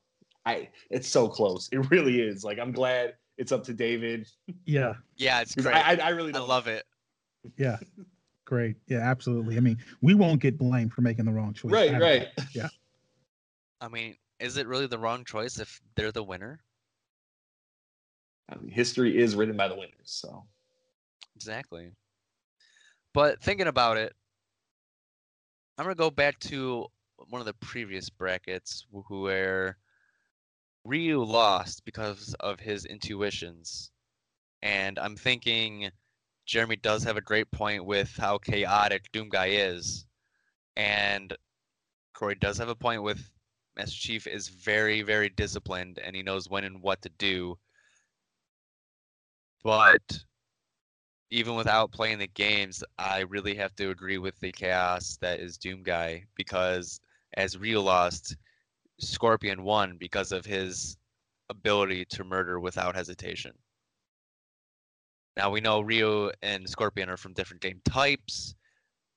I 0.47 0.69
it's 0.91 1.09
so 1.09 1.29
close. 1.29 1.69
It 1.73 1.91
really 1.91 2.21
is. 2.21 2.45
Like 2.45 2.59
I'm 2.59 2.73
glad 2.73 3.15
it's 3.37 3.51
up 3.53 3.65
to 3.65 3.75
David. 3.75 4.29
Yeah. 4.65 4.95
Yeah, 5.17 5.41
it's 5.41 5.55
'Cause 5.55 5.65
great. 5.65 5.77
I, 5.77 5.81
I, 5.81 5.95
I, 5.95 6.07
I 6.07 6.09
really 6.11 6.33
don't 6.33 6.49
love 6.49 6.67
it. 6.69 6.85
Yeah. 7.57 7.79
Great. 8.45 8.77
Yeah, 8.87 8.99
absolutely. 8.99 9.57
I 9.57 9.61
mean, 9.61 9.79
we 10.03 10.15
won't 10.15 10.41
get 10.41 10.57
blamed 10.59 10.93
for 10.93 11.01
making 11.01 11.25
the 11.25 11.33
wrong 11.33 11.53
choice. 11.53 11.73
Right, 11.73 11.93
right. 11.93 12.03
all. 12.03 12.09
right. 12.09 12.29
Yeah. 12.53 12.69
I 13.81 13.89
mean, 13.89 14.17
is 14.39 14.57
it 14.57 14.67
really 14.67 14.87
the 14.87 14.99
wrong 14.99 15.25
choice 15.25 15.59
if 15.59 15.81
they're 15.97 16.13
the 16.13 16.23
winner? 16.23 16.61
I 18.51 18.57
mean, 18.57 18.71
history 18.71 19.17
is 19.19 19.35
written 19.35 19.57
by 19.57 19.69
the 19.69 19.75
winners. 19.75 19.93
So 20.05 20.45
Exactly. 21.37 21.91
But 23.15 23.41
thinking 23.41 23.69
about 23.69 23.97
it, 23.97 24.13
I'm 25.79 25.85
gonna 25.85 25.95
go 25.95 26.11
back 26.11 26.39
to 26.41 26.87
one 27.29 27.41
of 27.41 27.47
the 27.47 27.55
previous 27.55 28.11
brackets 28.11 28.85
where 28.91 29.79
Ryu 30.85 31.23
lost 31.23 31.85
because 31.85 32.35
of 32.41 32.59
his 32.61 32.85
intuitions, 32.85 33.93
and 34.63 34.99
I'm 34.99 35.17
thinking 35.17 35.91
Jeremy 36.45 36.77
does 36.77 37.05
have 37.05 37.17
a 37.17 37.23
great 37.23 37.51
point 37.53 37.85
with 37.85 38.15
how 38.17 38.39
chaotic 38.39 39.11
Doom 39.13 39.29
Guy 39.29 39.47
is, 39.47 40.07
and 40.77 41.37
Cory 42.15 42.35
does 42.35 42.59
have 42.59 42.69
a 42.69 42.75
point 42.75 43.03
with 43.05 43.31
Master 43.77 43.97
Chief 43.97 44.27
is 44.27 44.49
very 44.49 45.03
very 45.03 45.29
disciplined 45.29 45.99
and 45.99 46.15
he 46.17 46.23
knows 46.23 46.49
when 46.49 46.65
and 46.65 46.83
what 46.83 47.03
to 47.03 47.09
do. 47.11 47.59
But 49.63 50.25
even 51.31 51.55
without 51.55 51.93
playing 51.93 52.19
the 52.19 52.29
games, 52.29 52.85
I 52.99 53.21
really 53.21 53.55
have 53.57 53.75
to 53.77 53.91
agree 53.91 54.19
with 54.19 54.39
the 54.41 54.53
chaos 54.53 55.19
that 55.21 55.41
is 55.41 55.59
Doom 55.59 55.83
Guy 55.83 56.25
because 56.37 57.01
as 57.37 57.59
Ryu 57.59 57.81
lost, 57.81 58.37
Scorpion 59.01 59.65
won 59.65 59.97
because 59.99 60.33
of 60.33 60.45
his 60.45 60.97
ability 61.51 62.05
to 62.07 62.25
murder 62.25 62.61
without 62.61 62.95
hesitation. 62.95 63.53
Now 65.37 65.51
we 65.51 65.61
know 65.61 65.81
Ryu 65.81 66.31
and 66.43 66.69
Scorpion 66.69 67.11
are 67.11 67.17
from 67.17 67.33
different 67.33 67.63
game 67.63 67.81
types, 67.85 68.55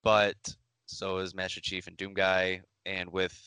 but 0.03 0.35
so 0.87 1.19
is 1.19 1.35
Master 1.35 1.61
Chief 1.61 1.87
and 1.87 1.97
Doom 1.97 2.13
Guy, 2.13 2.61
and 2.85 3.11
with 3.11 3.37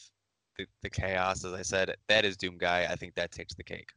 the, 0.57 0.67
the 0.83 0.91
chaos, 0.91 1.45
as 1.45 1.53
I 1.53 1.63
said, 1.63 1.97
that 2.09 2.25
is 2.25 2.37
Doom 2.37 2.59
Guy. 2.59 2.87
I 2.89 2.95
think 2.95 3.15
that 3.15 3.33
takes 3.33 3.55
the 3.55 3.65
cake. 3.65 3.91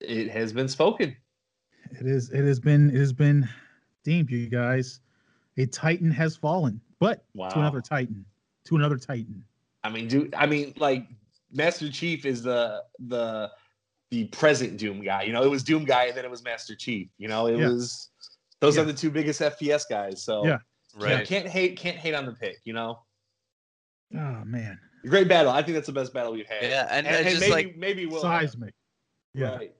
it 0.00 0.30
has 0.30 0.52
been 0.52 0.68
spoken. 0.68 1.16
It 1.92 2.06
is 2.06 2.30
it 2.30 2.44
has 2.44 2.58
been 2.60 2.90
it 2.90 2.98
has 2.98 3.12
been 3.12 3.48
deemed, 4.04 4.30
you 4.30 4.48
guys. 4.48 5.00
A 5.56 5.66
Titan 5.66 6.10
has 6.10 6.36
fallen. 6.36 6.80
But 6.98 7.24
Wow. 7.34 7.48
to 7.50 7.58
another 7.60 7.80
Titan. 7.80 8.24
To 8.66 8.76
another 8.76 8.96
Titan. 8.98 9.44
I 9.84 9.90
mean, 9.90 10.08
do 10.08 10.30
I 10.36 10.46
mean 10.46 10.72
like 10.76 11.06
Master 11.52 11.90
Chief 11.90 12.24
is 12.24 12.42
the 12.42 12.82
the 13.06 13.50
the 14.10 14.24
present 14.28 14.76
Doom 14.78 15.02
guy. 15.02 15.22
You 15.22 15.32
know, 15.32 15.42
it 15.42 15.50
was 15.50 15.62
Doom 15.62 15.84
guy 15.84 16.04
and 16.06 16.16
then 16.16 16.24
it 16.24 16.30
was 16.30 16.42
Master 16.44 16.74
Chief. 16.74 17.08
You 17.18 17.28
know, 17.28 17.46
it 17.46 17.58
Yeah. 17.58 17.68
was 17.68 18.10
those 18.60 18.76
Yeah. 18.76 18.82
are 18.82 18.86
the 18.86 18.92
two 18.94 19.10
biggest 19.10 19.40
FPS 19.40 19.84
guys. 19.88 20.22
So 20.22 20.44
Yeah. 20.46 20.58
yeah, 20.98 21.22
can't 21.24 21.46
hate 21.48 21.76
can't 21.76 21.96
hate 21.96 22.14
on 22.14 22.24
the 22.26 22.32
pick. 22.32 22.60
You 22.64 22.72
know, 22.72 23.00
Oh 24.14 24.44
man. 24.44 24.78
great 25.06 25.28
battle. 25.28 25.52
I 25.52 25.62
think 25.62 25.74
that's 25.74 25.86
the 25.86 25.92
best 25.92 26.12
battle 26.14 26.32
we've 26.32 26.46
had. 26.48 26.62
Yeah, 26.62 26.86
and, 26.90 27.06
and, 27.06 27.16
and 27.16 27.28
just 27.28 27.40
maybe 27.40 27.52
like 27.52 27.76
maybe 27.76 28.06
we'll 28.06 28.22
Seismic. 28.22 28.74
Yeah. 29.34 29.56
Right. 29.56 29.74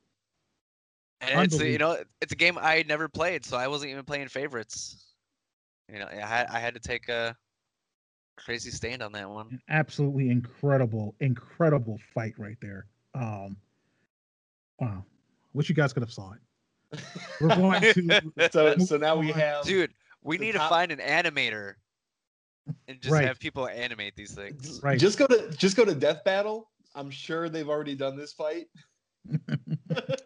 And 1.30 1.40
it's 1.44 1.58
a- 1.60 1.68
you 1.70 1.78
know 1.78 1.96
it's 2.20 2.32
a 2.32 2.36
game 2.36 2.58
I 2.60 2.76
had 2.76 2.88
never 2.88 3.08
played, 3.08 3.44
so 3.44 3.56
I 3.56 3.68
wasn't 3.68 3.90
even 3.92 4.04
playing 4.04 4.28
favorites. 4.28 5.06
You 5.92 5.98
know, 5.98 6.08
I 6.10 6.14
had 6.26 6.46
I 6.48 6.58
had 6.58 6.74
to 6.74 6.80
take 6.80 7.08
a 7.08 7.36
Crazy 8.36 8.72
stand 8.72 9.00
on 9.00 9.12
that 9.12 9.30
one. 9.30 9.46
An 9.52 9.60
absolutely 9.68 10.28
incredible, 10.28 11.14
incredible 11.20 11.98
fight 12.12 12.34
right 12.36 12.56
there. 12.60 12.86
Um, 13.14 13.56
wow, 14.80 15.04
wish 15.52 15.68
you 15.68 15.74
guys 15.76 15.92
could 15.92 16.02
have 16.02 16.12
saw 16.12 16.32
it. 16.32 17.00
We're 17.40 17.54
going 17.54 17.80
to 17.94 18.50
So 18.52 18.76
so 18.78 18.96
now 18.96 19.14
we 19.16 19.30
have 19.30 19.64
Dude, 19.64 19.92
we 20.24 20.36
need 20.38 20.54
top- 20.56 20.68
to 20.68 20.74
find 20.74 20.90
an 20.90 20.98
animator 20.98 21.74
and 22.88 23.00
just 23.00 23.12
Right. 23.12 23.24
have 23.24 23.38
people 23.38 23.68
animate 23.68 24.16
these 24.16 24.32
things. 24.34 24.80
right. 24.82 24.98
just 24.98 25.16
go 25.16 25.28
to 25.28 25.50
just 25.56 25.76
go 25.76 25.84
to 25.84 25.94
Death 25.94 26.24
Battle. 26.24 26.70
I'm 26.96 27.10
sure 27.10 27.48
they've 27.48 27.68
already 27.68 27.94
done 27.94 28.16
this 28.16 28.32
fight. 28.32 28.66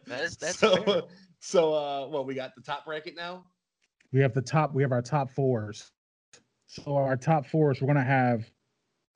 That's 0.06 0.36
that's 0.36 0.58
so 0.58 0.76
fair. 0.82 1.02
so 1.40 1.72
uh 1.74 2.08
well 2.08 2.24
we 2.24 2.34
got 2.34 2.54
the 2.54 2.62
top 2.62 2.86
bracket 2.86 3.16
now. 3.16 3.44
we 4.12 4.20
have 4.20 4.34
the 4.34 4.42
top. 4.42 4.74
We 4.74 4.82
have 4.82 4.92
our 4.92 5.02
top 5.02 5.30
fours. 5.30 5.92
So 6.66 6.96
our 6.96 7.16
top 7.16 7.46
fours, 7.46 7.80
we're 7.80 7.86
gonna 7.88 8.04
have 8.04 8.50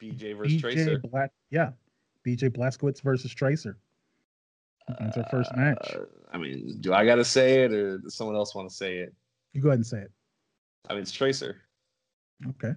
BJ 0.01 0.37
versus 0.37 0.55
BJ 0.55 0.61
Tracer. 0.61 0.99
Black. 0.99 1.33
Yeah, 1.51 1.71
BJ 2.27 2.51
Blazkowicz 2.51 3.03
versus 3.03 3.33
Tracer. 3.33 3.79
That's 4.99 5.17
our 5.17 5.27
first 5.31 5.55
match. 5.57 5.95
Uh, 5.95 6.01
I 6.33 6.39
mean, 6.39 6.79
do 6.81 6.93
I 6.93 7.05
gotta 7.07 7.25
say 7.25 7.65
it 7.65 7.73
or 7.73 7.99
does 7.99 8.15
someone 8.15 8.37
else 8.37 8.55
want 8.55 8.69
to 8.69 8.75
say 8.75 8.99
it? 8.99 9.15
You 9.53 9.63
go 9.63 9.69
ahead 9.69 9.79
and 9.79 9.87
say 9.87 9.99
it. 9.99 10.11
I 10.89 10.95
mean, 10.95 11.03
it's 11.03 11.13
Tracer. 11.13 11.63
Okay. 12.49 12.73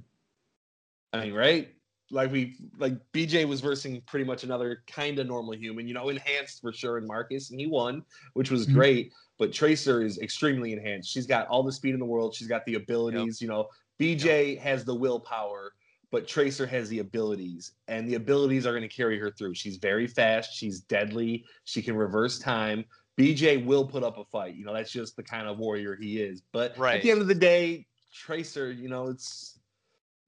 I 1.13 1.21
mean, 1.21 1.33
right? 1.33 1.73
Like 2.15 2.31
we 2.31 2.55
like 2.77 2.93
BJ 3.11 3.45
was 3.45 3.59
versing 3.59 4.01
pretty 4.07 4.25
much 4.25 4.45
another 4.45 4.83
kind 4.87 5.19
of 5.19 5.27
normal 5.27 5.53
human, 5.53 5.85
you 5.85 5.93
know, 5.93 6.07
enhanced 6.07 6.61
for 6.61 6.71
sure 6.71 6.97
in 6.97 7.05
Marcus, 7.05 7.51
and 7.51 7.59
he 7.59 7.67
won, 7.67 8.03
which 8.33 8.49
was 8.49 8.65
Mhm. 8.65 8.73
great. 8.73 9.13
But 9.37 9.51
Tracer 9.51 10.01
is 10.01 10.17
extremely 10.19 10.71
enhanced. 10.71 11.11
She's 11.11 11.27
got 11.27 11.45
all 11.47 11.61
the 11.61 11.73
speed 11.73 11.93
in 11.93 11.99
the 11.99 12.05
world. 12.05 12.33
She's 12.33 12.47
got 12.47 12.65
the 12.65 12.75
abilities. 12.75 13.41
You 13.41 13.49
know, 13.49 13.67
BJ 13.99 14.55
has 14.55 14.85
the 14.85 14.95
willpower, 14.95 15.73
but 16.09 16.25
Tracer 16.25 16.65
has 16.65 16.87
the 16.87 16.99
abilities, 16.99 17.73
and 17.89 18.07
the 18.07 18.15
abilities 18.15 18.65
are 18.65 18.71
going 18.71 18.89
to 18.89 18.95
carry 18.95 19.19
her 19.19 19.29
through. 19.31 19.55
She's 19.55 19.75
very 19.75 20.07
fast. 20.07 20.55
She's 20.55 20.79
deadly. 20.79 21.43
She 21.65 21.81
can 21.81 21.97
reverse 21.97 22.39
time. 22.39 22.85
BJ 23.17 23.57
will 23.57 23.85
put 23.85 24.03
up 24.03 24.17
a 24.17 24.23
fight. 24.23 24.55
You 24.55 24.63
know, 24.63 24.73
that's 24.73 24.91
just 24.91 25.17
the 25.17 25.23
kind 25.23 25.49
of 25.49 25.57
warrior 25.57 25.97
he 25.97 26.21
is. 26.21 26.41
But 26.53 26.77
right. 26.77 26.95
at 26.95 27.03
the 27.03 27.11
end 27.11 27.21
of 27.21 27.27
the 27.27 27.35
day, 27.35 27.87
Tracer, 28.13 28.71
you 28.71 28.87
know, 28.87 29.07
it's 29.07 29.59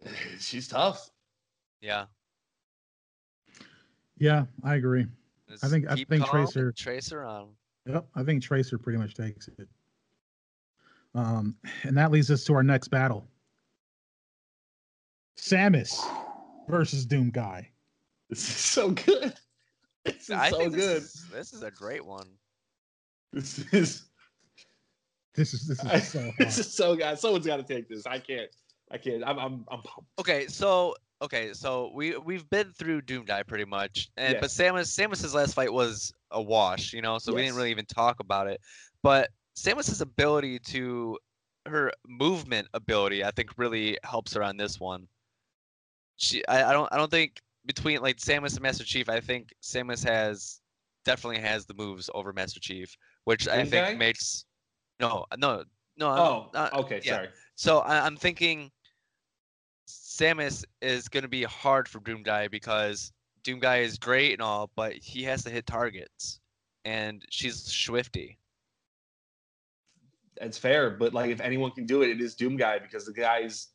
she's 0.40 0.68
tough. 0.68 1.10
Yeah. 1.82 2.06
Yeah, 4.18 4.46
I 4.64 4.76
agree. 4.76 5.06
Just 5.50 5.64
I 5.64 5.70
think- 5.70 5.88
I 5.90 5.96
think 5.96 6.26
Tracer- 6.26 6.72
Tracer 6.72 7.24
on. 7.24 7.50
Yep, 7.86 8.08
I 8.16 8.24
think 8.24 8.44
Tracer 8.44 8.78
pretty 8.78 8.98
much 9.00 9.14
takes 9.16 9.48
it. 9.48 9.70
Um, 11.16 11.56
and 11.84 11.96
that 11.98 12.12
leads 12.12 12.30
us 12.32 12.44
to 12.46 12.54
our 12.54 12.64
next 12.64 12.90
battle. 12.90 13.28
Samus 15.38 16.00
versus 16.68 17.06
Doom 17.06 17.30
Guy. 17.32 17.70
This 18.30 18.40
is 18.50 18.56
so 18.58 18.90
good. 18.92 19.34
This 20.04 20.24
is 20.24 20.32
I 20.32 20.50
so 20.50 20.70
good. 20.70 20.74
This 20.74 21.16
is, 21.16 21.26
this 21.32 21.54
is 21.54 21.64
a 21.64 21.72
great 21.72 22.06
one. 22.06 22.28
This 23.32 23.60
is 23.72 24.04
This 25.34 25.54
is 25.54 25.66
this 25.66 25.80
is 25.80 25.86
I- 25.90 26.00
so 26.00 26.32
this 26.38 26.58
is 26.58 26.74
so 26.74 26.96
good. 26.98 27.18
Someone's 27.18 27.46
got 27.46 27.56
to 27.58 27.64
take 27.64 27.88
this. 27.88 28.06
I 28.06 28.20
can't. 28.20 28.50
I 28.92 28.98
can't. 28.98 29.24
I'm. 29.26 29.40
I'm. 29.40 29.66
I'm 29.72 29.82
pumped. 29.82 30.10
Okay, 30.20 30.48
so 30.48 30.94
okay, 31.22 31.54
so 31.54 31.92
we 31.94 32.18
we've 32.18 32.50
been 32.50 32.72
through 32.72 33.02
Doom 33.02 33.26
Guy 33.26 33.44
pretty 33.44 33.66
much, 33.66 34.10
and 34.18 34.34
but 34.42 34.50
Samus 34.50 34.88
Samus's 34.96 35.34
last 35.36 35.54
fight 35.54 35.72
was 35.72 36.14
a 36.32 36.42
wash, 36.42 36.94
you 36.94 37.02
know, 37.02 37.18
so 37.18 37.32
we 37.34 37.42
didn't 37.44 37.58
really 37.58 37.72
even 37.72 37.86
talk 37.86 38.20
about 38.20 38.48
it. 38.48 38.60
But 39.04 39.30
Samus's 39.58 40.02
ability 40.02 40.60
to 40.60 41.18
her 41.66 41.92
movement 42.08 42.68
ability, 42.74 43.24
I 43.24 43.32
think, 43.32 43.58
really 43.58 43.98
helps 44.04 44.34
her 44.34 44.44
on 44.44 44.58
this 44.58 44.80
one. 44.80 45.08
She, 46.18 46.46
I, 46.48 46.64
I 46.70 46.74
don't, 46.74 46.92
I 46.92 46.98
don't 46.98 47.12
think 47.12 47.40
between 47.66 48.02
like 48.02 48.18
Samus 48.18 48.54
and 48.54 48.62
Master 48.62 48.84
Chief, 48.84 49.10
I 49.10 49.20
think 49.20 49.50
Samus 49.62 50.04
has 50.04 50.62
definitely 51.06 51.40
has 51.42 51.66
the 51.66 51.74
moves 51.74 52.10
over 52.14 52.34
Master 52.34 52.60
Chief, 52.60 52.96
which 53.26 53.48
I 53.48 53.64
think 53.66 53.98
makes 53.98 54.46
no, 55.00 55.26
no, 55.38 55.64
no. 55.98 56.10
I'm- 56.10 56.20
Oh. 56.20 56.50
uh, 56.54 56.70
okay. 56.76 57.02
yeah. 57.04 57.14
Sorry. 57.16 57.28
So 57.56 57.80
I, 57.80 58.06
I'm 58.06 58.16
thinking 58.18 58.72
Samus 60.18 60.66
is 60.82 61.08
going 61.08 61.24
to 61.24 61.30
be 61.30 61.44
hard 61.44 61.88
for 61.88 62.00
Doom 62.00 62.24
Guy 62.24 62.48
because 62.48 63.12
Doom 63.44 63.60
Guy 63.60 63.78
is 63.78 64.00
great 64.00 64.34
and 64.34 64.42
all, 64.42 64.72
but 64.76 64.94
he 64.94 65.24
has 65.24 65.44
to 65.44 65.52
hit 65.52 65.68
targets, 65.68 66.40
and 66.86 67.24
she's 67.30 67.64
swifty. 67.64 68.40
It's 70.42 70.58
fair, 70.58 70.92
but 70.92 71.14
like 71.14 71.30
if 71.30 71.40
anyone 71.40 71.72
can 71.72 71.86
do 71.86 72.02
it, 72.02 72.10
it 72.10 72.20
is 72.20 72.34
Doom 72.34 72.58
Guy 72.58 72.80
because 72.80 73.06
the 73.06 73.14
guy's 73.14 73.68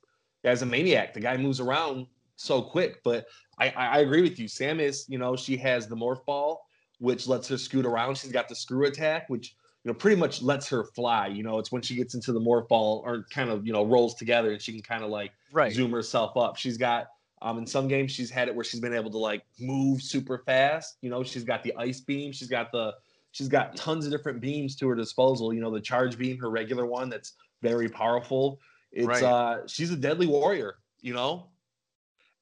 guy's 0.42 0.62
a 0.62 0.66
maniac. 0.66 1.14
The 1.14 1.20
guy 1.20 1.36
moves 1.36 1.60
around 1.60 2.06
so 2.36 2.60
quick. 2.60 3.02
But 3.04 3.26
I, 3.58 3.70
I 3.70 3.98
agree 4.00 4.22
with 4.22 4.38
you. 4.38 4.46
Samus, 4.46 5.08
you 5.08 5.18
know, 5.18 5.36
she 5.36 5.56
has 5.58 5.86
the 5.86 5.96
morph 5.96 6.24
ball, 6.24 6.66
which 6.98 7.28
lets 7.28 7.48
her 7.48 7.58
scoot 7.58 7.86
around. 7.86 8.18
She's 8.18 8.32
got 8.32 8.48
the 8.48 8.56
screw 8.56 8.86
attack, 8.86 9.28
which 9.28 9.54
you 9.84 9.92
know 9.92 9.94
pretty 9.94 10.16
much 10.16 10.42
lets 10.42 10.68
her 10.68 10.84
fly. 10.84 11.28
You 11.28 11.44
know, 11.44 11.58
it's 11.58 11.70
when 11.70 11.82
she 11.82 11.94
gets 11.94 12.14
into 12.14 12.32
the 12.32 12.40
morph 12.40 12.66
ball 12.68 13.02
or 13.06 13.26
kind 13.30 13.48
of 13.50 13.64
you 13.64 13.72
know 13.72 13.84
rolls 13.84 14.14
together 14.16 14.50
and 14.50 14.60
she 14.60 14.72
can 14.72 14.82
kind 14.82 15.04
of 15.04 15.10
like 15.10 15.32
Right. 15.52 15.72
zoom 15.72 15.92
herself 15.92 16.36
up. 16.36 16.56
She's 16.56 16.76
got 16.76 17.08
um 17.42 17.58
in 17.58 17.66
some 17.66 17.88
games 17.88 18.12
she's 18.12 18.30
had 18.30 18.48
it 18.48 18.54
where 18.54 18.64
she's 18.64 18.80
been 18.80 18.94
able 18.94 19.10
to 19.10 19.18
like 19.18 19.44
move 19.60 20.02
super 20.02 20.38
fast. 20.38 20.96
You 21.02 21.10
know, 21.10 21.22
she's 21.22 21.44
got 21.44 21.62
the 21.62 21.74
ice 21.76 22.00
beam, 22.00 22.32
she's 22.32 22.48
got 22.48 22.72
the 22.72 22.94
she's 23.32 23.48
got 23.48 23.76
tons 23.76 24.06
of 24.06 24.12
different 24.12 24.40
beams 24.40 24.76
to 24.76 24.88
her 24.88 24.94
disposal. 24.94 25.52
You 25.52 25.60
know, 25.60 25.70
the 25.70 25.80
charge 25.80 26.16
beam, 26.18 26.38
her 26.38 26.50
regular 26.50 26.86
one 26.86 27.08
that's 27.08 27.34
very 27.60 27.88
powerful. 27.88 28.60
It's 28.90 29.06
Right. 29.06 29.22
uh 29.22 29.66
she's 29.66 29.90
a 29.90 29.96
deadly 29.96 30.26
warrior, 30.26 30.76
you 31.00 31.14
know? 31.14 31.48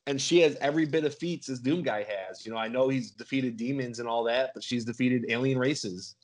And 0.06 0.20
she 0.20 0.40
has 0.40 0.56
every 0.56 0.86
bit 0.86 1.04
of 1.04 1.14
feats 1.14 1.48
as 1.48 1.61
Doom 1.61 1.82
Guy 1.82 2.04
has. 2.08 2.44
You 2.44 2.52
know, 2.52 2.58
I 2.58 2.68
know 2.68 2.88
he's 2.88 3.11
defeated 3.12 3.56
demons 3.56 4.00
and 4.00 4.08
all 4.08 4.24
that, 4.24 4.50
but 4.54 4.64
she's 4.64 4.84
defeated 4.84 5.26
alien 5.28 5.58
races. 5.58 6.16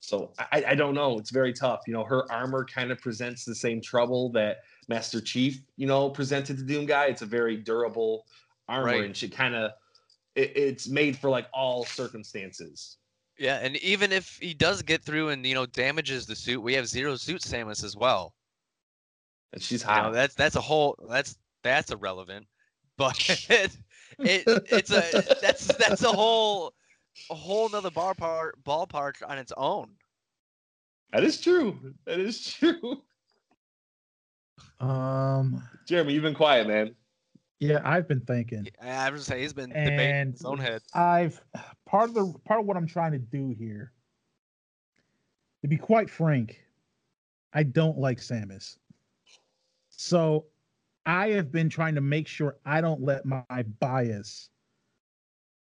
So 0.00 0.32
I, 0.38 0.64
I 0.68 0.74
don't 0.74 0.94
know. 0.94 1.18
It's 1.18 1.30
very 1.30 1.52
tough. 1.52 1.82
You 1.86 1.92
know, 1.92 2.02
her 2.04 2.30
armor 2.32 2.64
kind 2.64 2.90
of 2.90 3.00
presents 3.00 3.44
the 3.44 3.54
same 3.54 3.80
trouble 3.80 4.30
that 4.32 4.58
Master 4.88 5.20
Chief, 5.20 5.62
you 5.76 5.86
know, 5.86 6.10
presented 6.10 6.58
to 6.58 6.64
Doom 6.64 6.86
Guy. 6.86 7.06
It's 7.06 7.22
a 7.22 7.26
very 7.26 7.56
durable 7.56 8.26
armor, 8.68 8.86
Right. 8.86 9.04
and 9.04 9.16
she 9.16 9.28
kind 9.28 9.54
of 9.54 9.72
it, 10.34 10.56
it's 10.56 10.88
made 10.88 11.16
for 11.16 11.30
like 11.30 11.48
all 11.52 11.84
circumstances. 11.84 12.98
Yeah, 13.38 13.58
and 13.62 13.76
even 13.78 14.12
if 14.12 14.38
he 14.40 14.54
does 14.54 14.82
get 14.82 15.02
through 15.02 15.30
and 15.30 15.44
you 15.46 15.54
know 15.54 15.66
damages 15.66 16.26
the 16.26 16.36
suit, 16.36 16.60
we 16.60 16.74
have 16.74 16.86
zero 16.86 17.16
suit 17.16 17.42
Samus 17.42 17.84
as 17.84 17.96
well. 17.96 18.34
And 19.52 19.62
she's 19.62 19.82
You 19.84 19.94
know, 19.94 20.12
that's 20.12 20.34
that's 20.34 20.56
a 20.56 20.60
whole 20.60 20.96
that's 21.08 21.38
that's 21.62 21.90
irrelevant, 21.90 22.46
but 22.96 23.18
it, 23.48 23.76
it 24.22 24.48
it's 24.70 24.92
a 24.92 25.12
that's 25.40 25.74
that's 25.76 26.02
a 26.02 26.12
whole 26.12 26.74
a 27.30 27.34
whole 27.34 27.68
nother 27.68 27.90
bar 27.90 28.14
part 28.14 28.62
ballpark 28.64 29.22
on 29.26 29.38
its 29.38 29.52
own. 29.56 29.96
that 31.12 31.24
is 31.24 31.40
true. 31.40 31.94
That 32.06 32.20
is 32.20 32.44
true. 32.54 33.02
Um, 34.82 35.62
Jeremy, 35.86 36.12
you've 36.12 36.24
been 36.24 36.34
quiet, 36.34 36.66
man. 36.66 36.96
yeah, 37.60 37.80
I've 37.84 38.08
been 38.08 38.20
thinking. 38.20 38.68
I 38.82 39.08
was 39.10 39.20
just 39.20 39.28
saying 39.28 39.42
he's 39.42 39.52
been 39.52 39.70
debating 39.70 40.10
in 40.10 40.16
And 40.16 40.32
his 40.32 40.44
own 40.44 40.58
head. 40.58 40.82
I've 40.92 41.40
part 41.86 42.08
of 42.08 42.14
the 42.14 42.34
part 42.44 42.58
of 42.60 42.66
what 42.66 42.76
I'm 42.76 42.86
trying 42.86 43.12
to 43.12 43.18
do 43.18 43.54
here. 43.56 43.92
To 45.62 45.68
be 45.68 45.76
quite 45.76 46.10
frank, 46.10 46.60
I 47.54 47.62
don't 47.62 47.96
like 47.96 48.18
Samus. 48.18 48.78
So 49.90 50.46
I 51.06 51.28
have 51.28 51.52
been 51.52 51.68
trying 51.68 51.94
to 51.94 52.00
make 52.00 52.26
sure 52.26 52.56
I 52.66 52.80
don't 52.80 53.02
let 53.02 53.24
my, 53.24 53.62
bias 53.78 54.50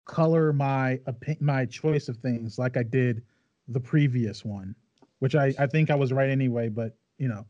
color 0.06 0.54
my 0.54 1.02
opi- 1.08 1.42
my 1.42 1.66
choice 1.66 2.08
of 2.08 2.16
things 2.18 2.58
like 2.58 2.78
I 2.78 2.84
did 2.84 3.22
the 3.68 3.82
previous 3.82 4.46
one, 4.46 4.74
which 5.20 5.36
I, 5.36 5.54
I 5.60 5.68
think 5.68 5.90
I 5.90 5.96
was 5.96 6.14
right 6.14 6.30
anyway, 6.30 6.70
but 6.70 6.96
you 7.18 7.28
know. 7.28 7.46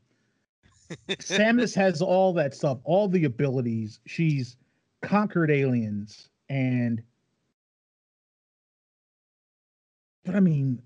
Samus 1.10 1.76
has 1.76 2.02
all 2.02 2.34
that 2.34 2.54
stuff, 2.56 2.80
all 2.84 3.08
the 3.08 3.26
abilities. 3.26 4.00
She's 4.06 4.58
conquered 5.02 5.50
aliens 5.52 6.30
and 6.50 7.02
but 10.26 10.36
I 10.36 10.40
mean 10.40 10.82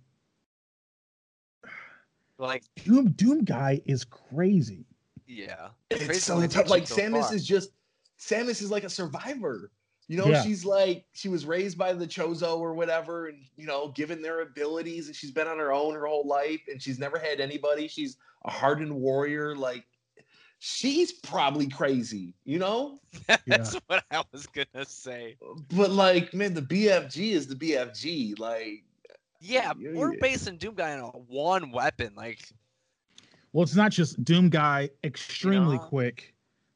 Like 2.38 2.64
Doom 2.84 3.12
Doom 3.12 3.44
guy 3.44 3.82
is 3.86 4.04
crazy. 4.04 4.86
yeah, 5.26 5.70
It's 5.90 6.06
Crazy 6.06 6.20
so 6.20 6.46
tough. 6.48 6.70
Like 6.70 6.86
so 6.88 6.96
Samus 6.96 7.24
far. 7.28 7.36
is 7.36 7.46
just 7.48 7.72
Samus 8.20 8.62
is 8.62 8.70
like 8.72 8.84
a 8.84 8.90
survivor. 8.90 9.72
You 10.10 10.18
know, 10.18 10.28
Yeah. 10.28 10.44
she's 10.44 10.66
like 10.66 11.06
she 11.14 11.30
was 11.30 11.46
raised 11.46 11.78
by 11.78 11.94
the 11.94 12.06
Chozo 12.06 12.60
or 12.60 12.74
whatever, 12.74 13.28
and 13.28 13.40
you 13.56 13.66
know, 13.66 13.90
given 13.90 14.22
their 14.22 14.42
abilities, 14.42 15.08
and 15.08 15.16
she's 15.16 15.32
been 15.32 15.48
on 15.48 15.58
her 15.58 15.72
own 15.72 15.94
her 15.94 16.06
whole 16.06 16.28
life, 16.28 16.62
and 16.68 16.82
she's 16.82 17.00
never 17.00 17.18
had 17.18 17.40
anybody. 17.40 17.88
She's 17.88 18.18
a 18.46 18.52
hardened 18.52 18.94
warrior. 18.94 19.56
Like 19.56 19.86
she's 20.66 21.12
probably 21.12 21.68
crazy, 21.68 22.34
you 22.46 22.58
know. 22.58 23.02
that's 23.48 23.76
what 23.88 24.06
I 24.10 24.24
was 24.32 24.48
gonna 24.48 24.86
say. 24.86 25.36
But 25.76 25.92
like, 25.92 26.34
man, 26.34 26.54
the 26.54 26.62
BFG 26.62 27.32
is 27.32 27.48
the 27.48 27.56
BFG. 27.56 28.40
Like, 28.40 28.86
Yeah, 29.42 29.74
Yeah, 29.78 29.92
we're 29.94 30.14
yeah. 30.14 30.20
basing 30.22 30.58
Doomguy 30.58 31.04
on 31.04 31.10
one 31.28 31.72
weapon. 31.72 32.14
Like 32.16 32.40
Well, 33.52 33.64
it's 33.64 33.76
not 33.76 33.92
just 33.92 34.24
Doom 34.24 34.50
guy 34.50 34.90
extremely 35.04 35.78
know? 35.78 35.84
quick, 35.84 36.34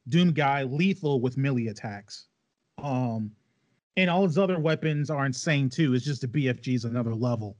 Doom 0.08 0.32
Guy 0.32 0.64
lethal 0.64 1.20
with 1.22 1.38
melee 1.38 1.68
attacks. 1.68 2.26
Um, 2.82 3.32
and 3.96 4.10
all 4.10 4.24
his 4.24 4.36
other 4.36 4.58
weapons 4.60 5.08
are 5.10 5.24
insane 5.24 5.70
too. 5.70 5.94
It's 5.94 6.04
just 6.04 6.20
the 6.20 6.28
BFG 6.28 6.74
is 6.74 6.84
another 6.84 7.14
level. 7.14 7.56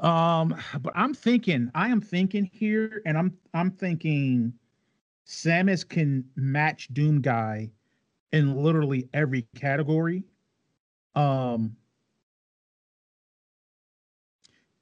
Um, 0.00 0.56
but 0.80 0.92
I'm 0.96 1.14
thinking, 1.14 1.70
I 1.74 1.88
am 1.88 2.00
thinking 2.00 2.44
here, 2.44 3.02
and 3.06 3.16
I'm 3.16 3.36
I'm 3.54 3.70
thinking 3.70 4.52
Samus 5.30 5.88
can 5.88 6.24
match 6.34 6.88
Doom 6.92 7.20
Guy 7.20 7.70
in 8.32 8.56
literally 8.56 9.08
every 9.14 9.46
category. 9.54 10.24
Um, 11.14 11.76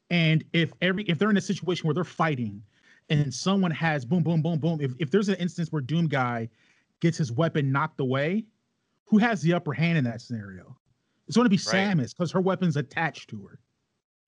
and 0.08 0.42
if 0.54 0.72
every 0.80 1.04
if 1.04 1.18
they're 1.18 1.28
in 1.28 1.36
a 1.36 1.42
situation 1.42 1.86
where 1.86 1.92
they're 1.92 2.02
fighting 2.02 2.62
and 3.10 3.32
someone 3.32 3.70
has 3.72 4.06
boom, 4.06 4.22
boom, 4.22 4.40
boom, 4.40 4.58
boom, 4.58 4.80
if, 4.80 4.92
if 4.98 5.10
there's 5.10 5.28
an 5.28 5.34
instance 5.34 5.70
where 5.70 5.82
Doom 5.82 6.08
Guy 6.08 6.48
gets 7.00 7.18
his 7.18 7.30
weapon 7.30 7.70
knocked 7.70 8.00
away, 8.00 8.46
who 9.04 9.18
has 9.18 9.42
the 9.42 9.52
upper 9.52 9.74
hand 9.74 9.98
in 9.98 10.04
that 10.04 10.22
scenario? 10.22 10.74
It's 11.26 11.36
going 11.36 11.44
to 11.44 11.50
be 11.50 11.60
Right. 11.70 11.94
Samus 11.94 12.16
because 12.16 12.32
her 12.32 12.40
weapon's 12.40 12.78
attached 12.78 13.28
to 13.30 13.46
her. 13.46 13.58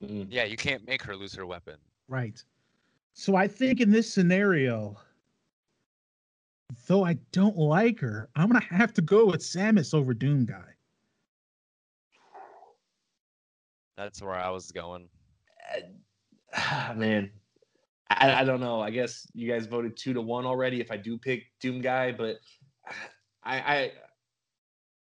Mm. 0.04 0.26
Yeah, 0.28 0.44
you 0.44 0.58
can't 0.58 0.86
make 0.86 1.02
her 1.02 1.16
lose 1.16 1.34
her 1.34 1.46
weapon. 1.46 1.76
Right. 2.08 2.44
So 3.14 3.36
I 3.36 3.48
think 3.48 3.80
in 3.80 3.90
this 3.90 4.12
scenario, 4.12 4.98
though 6.86 7.04
I 7.04 7.14
don't 7.32 7.56
like 7.56 8.00
her, 8.00 8.28
I'm 8.34 8.48
gonna 8.48 8.64
have 8.64 8.92
to 8.94 9.02
go 9.02 9.26
with 9.26 9.40
Samus 9.40 9.94
over 9.94 10.14
Doom 10.14 10.46
Guy. 10.46 10.74
That's 13.96 14.22
where 14.22 14.34
I 14.34 14.48
was 14.50 14.72
going. 14.72 15.08
Ah, 16.54 16.92
man, 16.96 17.30
I, 18.08 18.40
I 18.40 18.44
don't 18.44 18.60
know. 18.60 18.80
I 18.80 18.90
guess 18.90 19.26
you 19.34 19.50
guys 19.50 19.66
voted 19.66 19.96
two 19.96 20.12
to 20.14 20.20
one 20.22 20.46
already. 20.46 20.80
If 20.80 20.90
I 20.90 20.96
do 20.96 21.18
pick 21.18 21.44
Doom 21.60 21.80
Guy, 21.80 22.12
but 22.12 22.36
I 23.44 23.58
I 23.58 23.92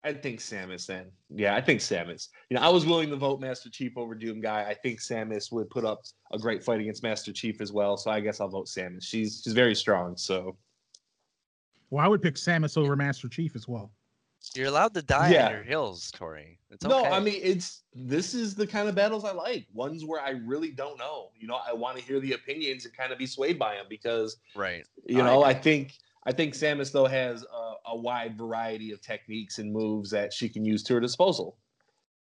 I 0.06 0.14
think 0.14 0.40
Samus 0.40 0.86
then. 0.86 1.08
Yeah, 1.30 1.56
I 1.56 1.62
think 1.62 1.80
Samus. 1.80 2.30
You 2.50 2.56
know, 2.56 2.62
I 2.62 2.70
was 2.70 2.86
willing 2.86 3.10
to 3.10 3.16
vote 3.16 3.42
Master 3.42 3.70
Chief 3.70 3.98
over 3.98 4.14
Doom 4.14 4.40
Guy. 4.40 4.64
I 4.64 4.76
think 4.76 5.02
Samus 5.02 5.52
would 5.52 5.70
put 5.70 5.84
up 5.84 6.02
a 6.32 6.38
great 6.38 6.64
fight 6.64 6.80
against 6.80 7.02
Master 7.02 7.34
Chief 7.34 7.60
as 7.60 7.72
well. 7.72 7.98
So 7.98 8.12
I 8.12 8.20
guess 8.20 8.40
I'll 8.40 8.48
vote 8.48 8.68
Samus. 8.68 9.04
She's 9.04 9.42
she's 9.44 9.54
very 9.54 9.74
strong. 9.74 10.16
So 10.16 10.58
Well, 11.90 12.04
I 12.04 12.08
would 12.08 12.22
pick 12.22 12.36
Samus 12.36 12.78
over 12.78 12.96
Master 12.96 13.28
Chief 13.30 13.56
as 13.56 13.68
well. 13.68 13.92
You're 14.54 14.68
allowed 14.68 14.94
to 14.94 15.02
die 15.02 15.32
Yeah. 15.32 15.48
on 15.48 15.52
your 15.54 15.64
hills, 15.64 16.12
Cory. 16.16 16.60
It's 16.70 16.84
no, 16.86 17.00
okay. 17.02 17.10
I 17.10 17.20
mean 17.20 17.40
it's 17.42 17.84
this 17.94 18.34
is 18.36 18.54
the 18.54 18.68
kind 18.68 18.88
of 18.88 18.94
battles 18.94 19.24
I 19.26 19.32
like. 19.32 19.66
Ones 19.74 20.06
where 20.06 20.22
I 20.22 20.32
really 20.32 20.70
don't 20.72 21.00
know. 21.00 21.32
You 21.36 21.48
know, 21.48 21.60
I 21.68 21.74
want 21.74 21.98
to 21.98 22.04
hear 22.04 22.20
the 22.20 22.34
opinions 22.34 22.86
and 22.86 22.96
kind 22.96 23.12
of 23.12 23.18
be 23.18 23.26
swayed 23.26 23.58
by 23.58 23.76
them 23.76 23.86
because 23.90 24.38
right. 24.56 24.86
You 25.08 25.18
know, 25.24 25.42
I, 25.42 25.52
agree. 25.52 25.62
think 25.64 25.94
I 26.26 26.32
think 26.32 26.54
Samus 26.54 26.92
though 26.92 27.08
has 27.08 27.44
a, 27.44 27.74
a 27.92 27.96
wide 27.98 28.38
variety 28.38 28.92
of 28.92 29.02
techniques 29.02 29.58
and 29.58 29.72
moves 29.74 30.12
that 30.12 30.32
she 30.32 30.48
can 30.48 30.64
use 30.64 30.84
to 30.84 30.94
her 30.96 31.00
disposal, 31.00 31.58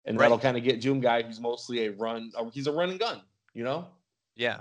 and 0.05 0.19
that'll 0.19 0.39
kind 0.39 0.59
of 0.59 0.63
get 0.65 0.81
Doom 0.83 1.01
Guy, 1.01 1.23
who's 1.23 1.41
mostly 1.41 1.87
a 1.87 1.93
run. 1.93 2.33
He's 2.53 2.67
a 2.67 2.73
run 2.73 2.91
and 2.91 2.99
gun. 3.01 3.23
You 3.55 3.65
know, 3.65 3.87
Yeah. 4.37 4.61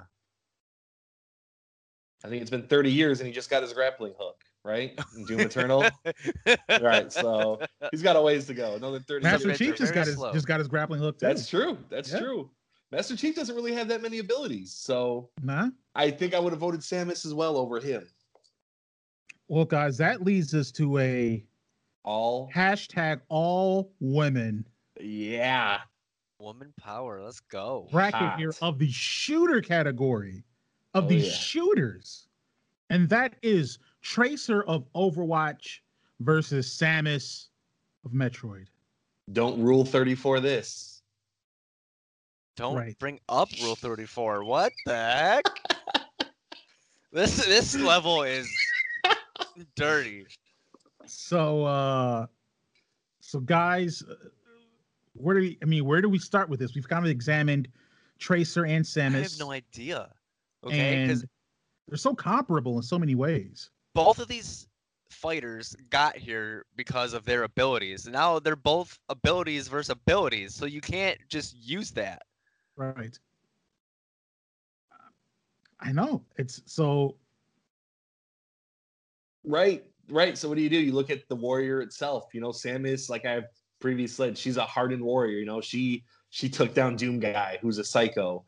I 2.24 2.28
think 2.30 2.42
it's 2.42 2.52
been 2.52 2.68
30 2.68 2.92
years 2.92 3.20
and 3.20 3.28
he 3.28 3.34
just 3.34 3.50
got 3.50 3.64
his 3.64 3.72
grappling 3.74 4.14
hook, 4.20 4.44
right? 4.70 4.98
In 5.18 5.26
Doom 5.26 5.40
Eternal. 5.42 5.84
right, 6.82 7.12
so 7.12 7.60
he's 7.92 8.02
got 8.04 8.16
a 8.16 8.22
ways 8.22 8.46
to 8.48 8.54
go. 8.54 8.76
Another 8.76 9.00
30 9.00 9.24
Master 9.24 9.48
bits 9.48 9.58
Chief 9.60 9.76
just 9.76 9.94
got 9.94 10.06
his 10.08 10.16
slow. 10.16 10.32
just 10.32 10.48
got 10.48 10.60
his 10.60 10.68
grappling 10.68 11.02
hook 11.02 11.20
too. 11.20 11.26
That's 11.26 11.50
true. 11.50 11.78
That's 11.90 12.12
Yeah. 12.12 12.20
true. 12.20 12.50
Master 12.92 13.16
Chief 13.16 13.36
doesn't 13.36 13.56
really 13.56 13.74
have 13.74 13.88
that 13.90 14.02
many 14.02 14.20
abilities, 14.20 14.72
so 14.72 15.30
nah. 15.44 15.70
I 15.96 16.10
think 16.12 16.34
I 16.34 16.40
would 16.40 16.54
have 16.54 16.60
voted 16.60 16.80
Samus 16.82 17.26
as 17.26 17.34
well 17.34 17.58
over 17.58 17.80
him. 17.80 18.08
Well, 19.48 19.66
guys, 19.66 19.98
that 19.98 20.22
leads 20.24 20.54
us 20.54 20.72
to 20.74 20.98
a 21.00 21.44
All 22.04 22.50
hashtag 22.54 23.22
all 23.30 23.92
women 24.00 24.66
yeah. 25.02 25.80
Woman 26.40 26.74
power. 26.80 27.22
Let's 27.22 27.40
go. 27.42 27.88
bracket 27.92 28.38
here 28.38 28.54
of 28.62 28.80
the 28.80 28.90
shooter 28.92 29.62
category 29.62 30.44
of 30.94 31.06
Oh, 31.06 31.08
the 31.08 31.16
yeah. 31.18 31.32
shooters. 31.32 32.28
And 32.90 33.08
that 33.10 33.36
is 33.44 33.78
Tracer 34.02 34.64
of 34.64 34.86
Overwatch 34.94 35.80
versus 36.20 36.68
Samus 36.68 37.48
of 38.06 38.12
Metroid. 38.12 38.68
Don't 39.34 39.62
rule 39.62 39.86
34 39.86 40.40
this. 40.40 41.02
Don't 42.56 42.76
Right. 42.76 42.98
bring 43.00 43.20
up 43.30 43.50
Rule 43.62 43.76
34. 43.76 44.44
What 44.44 44.74
the 44.86 44.96
heck? 44.96 45.44
this 47.12 47.46
this 47.46 47.76
level 47.80 48.24
is 48.24 48.50
dirty. 49.76 50.26
So 51.06 51.66
uh 51.66 52.28
so 53.22 53.40
guys, 53.40 54.02
uh, 54.04 54.16
where 55.14 55.36
do 55.36 55.42
we 55.42 55.58
I 55.62 55.66
mean, 55.66 55.86
where 55.86 56.02
do 56.02 56.10
we 56.10 56.20
start 56.20 56.50
with 56.50 56.60
this? 56.60 56.76
We've 56.76 56.88
kind 56.88 57.06
of 57.06 57.12
examined 57.12 57.70
Tracer 58.18 58.66
and 58.66 58.84
Samus. 58.84 59.16
I 59.16 59.22
have 59.22 59.40
no 59.40 59.52
idea. 59.52 60.10
Okay, 60.66 61.04
because 61.04 61.26
they're 61.88 61.98
so 61.98 62.14
comparable 62.14 62.76
in 62.76 62.84
so 62.84 63.00
many 63.00 63.16
ways. 63.16 63.70
Both 64.00 64.20
of 64.20 64.28
these 64.30 64.68
fighters 65.12 65.76
got 65.90 66.16
here 66.16 66.66
because 66.78 67.14
of 67.14 67.26
their 67.26 67.44
abilities. 67.44 68.08
Now 68.08 68.40
they're 68.40 68.56
both 68.56 68.98
abilities 69.10 69.68
versus 69.68 69.90
abilities, 69.90 70.56
so 70.56 70.66
you 70.66 70.80
can't 70.80 71.20
just 71.28 71.56
use 71.58 71.92
that. 71.92 72.22
Right. 72.78 73.18
I 75.82 75.92
know. 75.92 76.24
It's 76.38 76.62
so 76.66 77.16
Right, 79.44 79.84
right. 80.10 80.38
So 80.38 80.48
what 80.48 80.56
do 80.56 80.62
you 80.62 80.70
do? 80.70 80.80
You 80.80 80.94
look 80.94 81.10
at 81.10 81.28
the 81.28 81.36
warrior 81.36 81.82
itself. 81.82 82.30
You 82.34 82.42
know, 82.42 82.50
Samus, 82.50 83.10
like 83.10 83.26
I've 83.26 83.46
previously 83.80 84.28
said, 84.28 84.38
she's 84.38 84.58
a 84.58 84.64
hardened 84.64 85.04
warrior. 85.04 85.40
You 85.40 85.46
know, 85.46 85.60
she 85.60 86.04
she 86.30 86.48
took 86.48 86.74
down 86.74 86.96
Doom 86.96 87.20
Guy, 87.20 87.58
who's 87.62 87.80
a 87.80 87.84
psycho. 87.84 88.46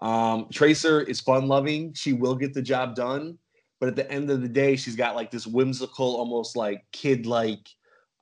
Um, 0.00 0.48
Tracer 0.52 1.00
is 1.00 1.20
fun 1.20 1.48
loving. 1.48 1.92
She 1.94 2.12
will 2.12 2.34
get 2.34 2.54
the 2.54 2.62
job 2.62 2.94
done, 2.94 3.38
but 3.82 3.88
at 3.88 3.96
the 3.96 4.08
end 4.12 4.30
of 4.30 4.40
the 4.42 4.48
day, 4.48 4.76
she's 4.76 4.94
got 4.94 5.16
like 5.16 5.32
this 5.32 5.44
whimsical, 5.44 6.14
almost 6.14 6.54
like 6.54 6.84
kid 6.92 7.26
like 7.26 7.68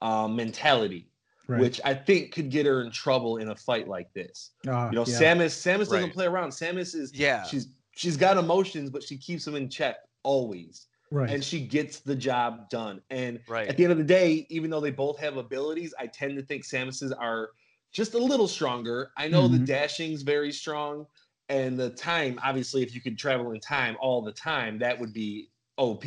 um, 0.00 0.34
mentality, 0.34 1.10
right. 1.48 1.60
which 1.60 1.82
I 1.84 1.92
think 1.92 2.32
could 2.32 2.48
get 2.48 2.64
her 2.64 2.80
in 2.80 2.90
trouble 2.90 3.36
in 3.36 3.50
a 3.50 3.54
fight 3.54 3.86
like 3.86 4.10
this. 4.14 4.52
uh, 4.66 4.88
You 4.90 4.96
know, 4.96 5.04
yeah. 5.06 5.20
Samus 5.20 5.52
Samus 5.52 5.80
doesn't 5.80 6.00
Right. 6.00 6.12
play 6.14 6.24
around. 6.24 6.48
Samus 6.48 6.94
is 6.94 7.12
Yeah. 7.14 7.42
she's 7.42 7.74
she's 7.94 8.16
got 8.16 8.38
emotions, 8.38 8.88
but 8.88 9.02
she 9.02 9.18
keeps 9.18 9.44
them 9.44 9.54
in 9.54 9.68
check 9.68 9.96
always 10.22 10.86
right. 11.10 11.28
and 11.28 11.44
she 11.44 11.60
gets 11.60 12.00
the 12.00 12.16
job 12.16 12.70
done. 12.70 13.02
And 13.10 13.38
Right. 13.46 13.68
at 13.68 13.76
the 13.76 13.82
end 13.84 13.92
of 13.92 13.98
the 13.98 14.04
day, 14.04 14.46
even 14.48 14.70
though 14.70 14.80
they 14.80 14.90
both 14.90 15.18
have 15.18 15.36
abilities, 15.36 15.92
I 15.98 16.06
tend 16.06 16.38
to 16.38 16.42
think 16.42 16.64
Samus's 16.64 17.12
are 17.12 17.50
just 17.92 18.14
a 18.14 18.18
little 18.18 18.48
stronger. 18.48 19.12
I 19.18 19.28
know 19.28 19.46
the 19.46 19.58
Mhm. 19.58 19.66
dashing's 19.66 20.22
very 20.22 20.52
strong, 20.52 21.06
and 21.50 21.78
the 21.78 21.90
time, 21.90 22.38
obviously, 22.42 22.82
if 22.82 22.94
you 22.94 23.00
could 23.00 23.18
travel 23.18 23.50
in 23.52 23.60
time 23.60 23.96
all 24.00 24.22
the 24.22 24.32
time, 24.32 24.78
that 24.78 24.98
would 24.98 25.12
be 25.12 25.50
OP. 25.76 26.04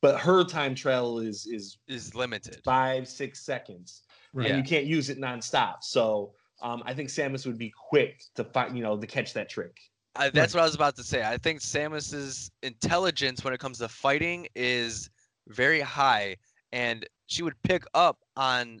But 0.00 0.18
her 0.20 0.44
time 0.44 0.74
travel 0.74 1.20
is 1.20 1.46
is 1.46 1.78
Is 1.86 2.14
limited. 2.14 2.60
five, 2.64 3.06
six 3.06 3.46
seconds, 3.46 4.02
right. 4.32 4.48
and 4.48 4.58
you 4.58 4.64
can't 4.64 4.84
use 4.84 5.08
it 5.08 5.18
nonstop. 5.18 5.76
So 5.82 6.32
um, 6.62 6.82
I 6.84 6.94
think 6.94 7.08
Samus 7.08 7.46
would 7.46 7.58
be 7.58 7.72
quick 7.88 8.24
to 8.34 8.44
find, 8.44 8.76
you 8.76 8.82
know, 8.82 8.96
to 8.98 9.06
catch 9.06 9.32
that 9.34 9.48
trick. 9.48 9.78
I, 10.16 10.28
that's 10.28 10.52
what 10.52 10.60
I 10.60 10.66
was 10.66 10.74
about 10.74 10.96
to 10.96 11.04
say. 11.04 11.24
I 11.24 11.38
think 11.38 11.60
Samus's 11.60 12.50
intelligence 12.62 13.44
when 13.44 13.54
it 13.54 13.60
comes 13.60 13.78
to 13.78 13.88
fighting 13.88 14.46
is 14.54 15.08
very 15.48 15.80
high, 15.80 16.36
and 16.72 17.06
she 17.26 17.42
would 17.42 17.54
pick 17.62 17.84
up 17.94 18.18
on 18.36 18.80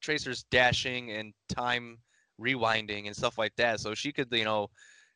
Tracer's 0.00 0.44
dashing 0.50 1.10
and 1.10 1.34
time 1.48 1.98
rewinding 2.40 3.06
and 3.06 3.16
stuff 3.16 3.36
like 3.36 3.54
that. 3.56 3.80
So 3.80 3.94
she 3.94 4.12
could, 4.12 4.28
you 4.30 4.44
know, 4.44 4.70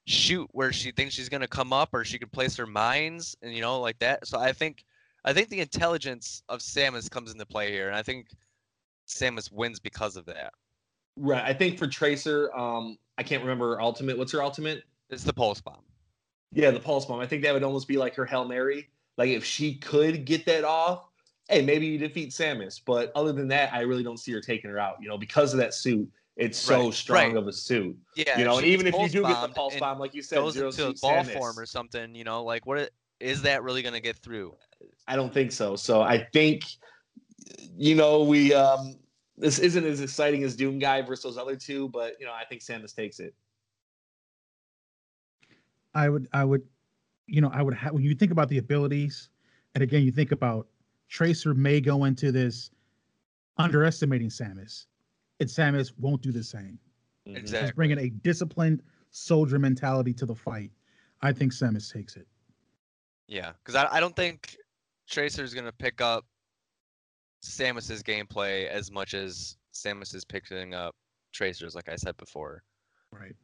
shoot 0.07 0.49
where 0.53 0.73
she 0.73 0.91
thinks 0.91 1.15
she's 1.15 1.29
gonna 1.29 1.49
come 1.49 1.73
up, 1.73 1.91
or 1.93 2.05
she 2.05 2.19
could 2.19 2.33
place 2.33 2.57
her 2.57 2.67
mines 2.67 3.37
and 3.43 3.55
you 3.55 3.61
know 3.61 3.81
like 3.81 3.99
that. 4.01 4.27
So 4.27 4.39
I 4.39 4.53
think, 4.53 4.85
I 5.25 5.33
think 5.33 5.49
the 5.49 5.61
intelligence 5.61 6.43
of 6.49 6.61
Samus 6.61 7.11
comes 7.11 7.33
into 7.33 7.47
play 7.47 7.71
here, 7.71 7.89
and 7.89 7.97
I 7.97 8.03
think 8.03 8.29
Samus 9.07 9.53
wins 9.53 9.81
because 9.81 10.17
of 10.17 10.27
that. 10.27 10.53
Right. 11.17 11.45
I 11.45 11.53
think 11.53 11.79
for 11.79 11.87
Tracer, 11.87 12.55
um, 12.57 12.99
I 13.19 13.23
can't 13.23 13.43
remember 13.43 13.75
her 13.75 13.81
ultimate. 13.81 14.19
What's 14.19 14.33
her 14.33 14.43
ultimate? 14.43 14.83
It's 15.11 15.25
the 15.25 15.33
pulse 15.33 15.61
bomb. 15.61 15.83
Yeah, 16.53 16.71
the 16.71 16.81
pulse 16.81 17.07
bomb. 17.07 17.21
I 17.21 17.27
think 17.27 17.43
that 17.43 17.55
would 17.55 17.63
almost 17.63 17.89
be 17.89 17.97
like 17.97 18.15
her 18.15 18.25
Hail 18.25 18.47
Mary. 18.47 18.89
Like 19.17 19.31
if 19.31 19.45
she 19.45 19.77
could 19.77 20.25
get 20.25 20.45
that 20.47 20.65
off, 20.65 21.09
hey, 21.49 21.63
maybe 21.63 21.87
you 21.87 21.99
defeat 21.99 22.31
Samus. 22.31 22.81
But 22.85 23.13
other 23.15 23.33
than 23.33 23.49
that, 23.49 23.73
I 23.73 23.81
really 23.81 24.03
don't 24.03 24.19
see 24.19 24.33
her 24.33 24.41
taking 24.41 24.71
her 24.71 24.79
out, 24.79 24.97
you 25.01 25.09
know, 25.09 25.19
because 25.19 25.53
of 25.53 25.59
that 25.59 25.75
suit. 25.75 26.11
It's 26.37 26.59
so 26.59 26.87
Right, 26.87 26.95
strong 26.95 27.33
right. 27.35 27.37
of 27.37 27.47
a 27.47 27.53
suit. 27.53 27.97
Yeah, 28.17 28.39
you 28.39 28.45
know, 28.45 28.59
and 28.59 28.67
even 28.67 28.87
if 28.87 28.95
you 28.95 29.09
do 29.09 29.23
get 29.23 29.41
the 29.41 29.49
pulse 29.49 29.77
bomb, 29.77 29.99
like 29.99 30.15
you 30.15 30.23
said, 30.23 30.37
goes 30.37 30.55
zero 30.55 30.71
into 30.71 30.85
a 30.85 30.89
suit 30.89 31.01
ball 31.01 31.23
Samus, 31.23 31.33
form 31.33 31.59
or 31.59 31.67
something, 31.67 32.15
you 32.15 32.25
know, 32.25 32.43
like 32.43 32.67
what 32.67 32.91
is 33.21 33.43
that 33.43 33.63
really 33.63 33.83
going 33.83 33.95
to 33.95 34.01
get 34.01 34.17
through? 34.17 34.55
I 35.07 35.15
don't 35.15 35.33
think 35.33 35.53
so. 35.53 35.77
So 35.77 36.03
I 36.03 36.27
think, 36.33 36.65
you 37.77 37.95
know, 37.95 38.25
we 38.25 38.53
um 38.53 38.97
this 39.37 39.59
isn't 39.59 39.85
as 39.85 40.01
exciting 40.01 40.43
as 40.45 40.57
Doom 40.57 40.79
Guy 40.79 41.03
versus 41.03 41.23
those 41.23 41.39
other 41.39 41.57
two, 41.57 41.89
but 41.89 42.15
you 42.19 42.27
know, 42.27 42.33
I 42.33 42.45
think 42.45 42.63
Samus 42.63 42.95
takes 42.95 43.21
it. 43.21 43.35
I 45.95 46.09
would, 46.09 46.29
I 46.33 46.45
would, 46.45 46.63
you 47.27 47.41
know, 47.41 47.51
I 47.53 47.63
would 47.63 47.75
have 47.75 47.93
when 47.93 48.03
you 48.03 48.15
think 48.15 48.33
about 48.33 48.49
the 48.49 48.59
abilities, 48.59 49.31
and 49.75 49.83
again, 49.83 50.03
you 50.03 50.11
think 50.11 50.33
about 50.33 50.67
Tracer 51.09 51.55
may 51.55 51.81
go 51.81 52.05
into 52.05 52.33
this 52.33 52.71
underestimating 53.59 54.29
Samus, 54.29 54.87
and 55.41 55.49
Samus 55.49 55.93
won't 55.99 56.23
do 56.23 56.33
the 56.33 56.43
same. 56.43 56.79
Mhm. 57.27 57.37
Exactly. 57.37 57.67
He's 57.69 57.75
bringing 57.75 57.99
a 57.99 58.11
disciplined 58.11 58.83
soldier 59.11 59.59
mentality 59.59 60.13
to 60.15 60.27
the 60.27 60.35
fight. 60.35 60.71
I 61.23 61.33
think 61.33 61.53
Samus 61.53 61.93
takes 61.93 62.17
it. 62.17 62.27
Yeah, 63.27 63.53
because 63.65 63.75
I, 63.75 63.97
I 63.97 64.01
don't 64.01 64.15
think 64.15 64.57
Tracer's 65.09 65.55
gonna 65.55 65.73
pick 65.73 66.01
up 66.01 66.27
Samus's 67.43 68.03
gameplay 68.03 68.67
as 68.69 68.91
much 68.91 69.15
as 69.15 69.57
Samus 69.73 70.15
is 70.15 70.25
picking 70.25 70.75
up 70.75 70.95
Tracer's, 71.33 71.75
like 71.75 71.89
I 71.89 71.97
said 71.97 72.17
before. 72.17 72.63
Right. 73.11 73.35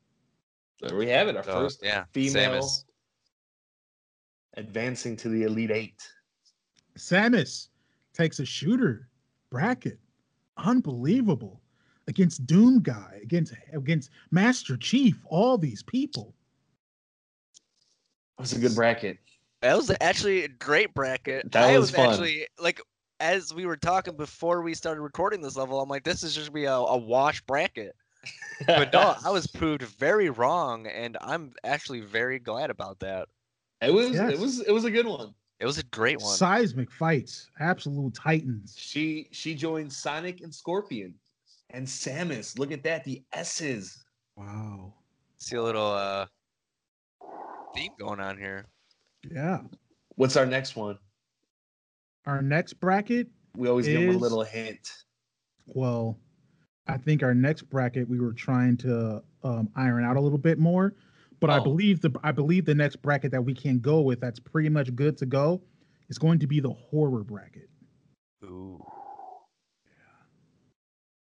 There 0.81 0.97
we 0.97 1.09
have 1.09 1.29
it. 1.29 1.37
Our 1.37 1.45
So, 1.45 1.53
first 1.53 1.81
yeah, 1.83 2.05
female 2.13 2.63
Samus. 2.63 2.85
advancing 4.55 5.17
to 5.19 5.29
the 5.29 5.43
Elite 5.45 5.71
Eight. 5.71 6.03
Samus 6.99 7.69
takes 8.13 8.39
a 8.41 8.45
shooter 8.45 9.09
bracket. 9.51 9.99
Unbelievable. 10.59 11.61
Against 12.09 12.47
Doom 12.47 12.81
Guy, 12.83 13.21
against 13.23 13.55
against 13.73 14.11
Master 14.31 14.77
Chief, 14.77 15.17
all 15.27 15.57
these 15.59 15.83
people. 15.83 16.35
That 18.37 18.43
was 18.43 18.53
a 18.53 18.59
good 18.59 18.75
bracket. 18.75 19.19
That 19.61 19.77
was 19.77 19.93
actually 20.01 20.45
a 20.45 20.49
great 20.49 20.95
bracket. 20.95 21.53
That 21.53 21.65
I 21.69 21.73
was 21.73 21.83
was, 21.83 21.91
fun. 21.91 22.09
actually 22.11 22.47
like 22.59 22.81
as 23.21 23.53
we 23.53 23.67
were 23.67 23.77
talking 23.77 24.17
before 24.17 24.63
we 24.63 24.75
started 24.75 25.03
recording 25.03 25.43
this 25.43 25.57
level, 25.57 25.81
I'm 25.81 25.89
like, 25.89 26.05
this 26.05 26.23
is 26.23 26.35
just 26.35 26.49
gonna 26.49 26.63
be 26.63 26.65
a, 26.65 26.73
a 26.73 26.97
wash 26.97 27.41
bracket. 27.43 27.95
But 28.67 28.93
no, 28.93 29.15
I 29.25 29.31
was 29.31 29.47
proved 29.47 29.81
very 29.83 30.29
wrong, 30.29 30.87
and 30.87 31.17
I'm 31.23 31.53
actually 31.65 32.01
very 32.01 32.39
glad 32.39 32.69
about 32.69 32.99
that. 33.01 33.29
It 33.81 33.93
was 33.95 34.11
Yes. 34.13 34.33
it 34.35 34.39
was 34.39 34.61
it 34.61 34.73
was 34.73 34.85
a 34.85 34.91
good 34.91 35.07
one. 35.07 35.33
It 35.61 35.67
was 35.67 35.79
a 35.79 35.83
great 35.85 36.21
one. 36.21 36.35
Seismic 36.35 36.91
fights, 36.91 37.51
absolute 37.61 38.15
titans. 38.15 38.75
She 38.77 39.29
she 39.31 39.55
joined 39.55 39.91
Sonic 39.91 40.43
and 40.43 40.55
Scorpion 40.55 41.15
and 41.73 41.87
Samus. 41.87 42.59
Look 42.59 42.73
at 42.73 42.83
that, 42.85 43.05
the 43.05 43.23
S's. 43.33 44.05
Wow. 44.37 44.95
See 45.39 45.57
a 45.57 45.63
little 45.63 45.87
uh 45.93 46.27
theme 47.75 47.93
going 47.99 48.21
on 48.21 48.37
here. 48.39 48.67
Yeah. 49.31 49.61
What's 50.17 50.37
our 50.37 50.47
next 50.47 50.77
one? 50.77 50.99
Our 52.27 52.43
next 52.43 52.75
bracket, 52.75 53.29
We 53.57 53.69
always 53.69 53.87
give 53.87 54.01
them 54.01 54.15
a 54.17 54.19
little 54.19 54.43
hint. 54.43 54.91
well, 55.67 56.19
I 56.87 56.97
think 56.99 57.23
our 57.23 57.35
next 57.35 57.63
bracket 57.63 58.09
we 58.09 58.19
were 58.21 58.33
trying 58.33 58.77
to 58.79 59.23
um, 59.45 59.71
iron 59.77 60.05
out 60.05 60.17
a 60.17 60.21
little 60.21 60.39
bit 60.39 60.59
more, 60.59 60.95
but 61.39 61.49
I 61.51 61.59
Oh. 61.59 61.63
believe 61.65 62.01
the 62.01 62.11
I 62.23 62.33
believe 62.33 62.65
the 62.67 62.75
next 62.75 62.97
bracket 62.97 63.31
that 63.33 63.43
we 63.43 63.55
can 63.55 63.79
go 63.79 64.01
with 64.01 64.21
that's 64.21 64.39
pretty 64.41 64.69
much 64.69 64.95
good 64.95 65.17
to 65.19 65.27
go 65.27 65.63
is 66.09 66.19
going 66.19 66.39
to 66.41 66.47
be 66.47 66.61
the 66.61 66.71
horror 66.73 67.23
bracket. 67.25 67.71
Ooh. 68.45 68.85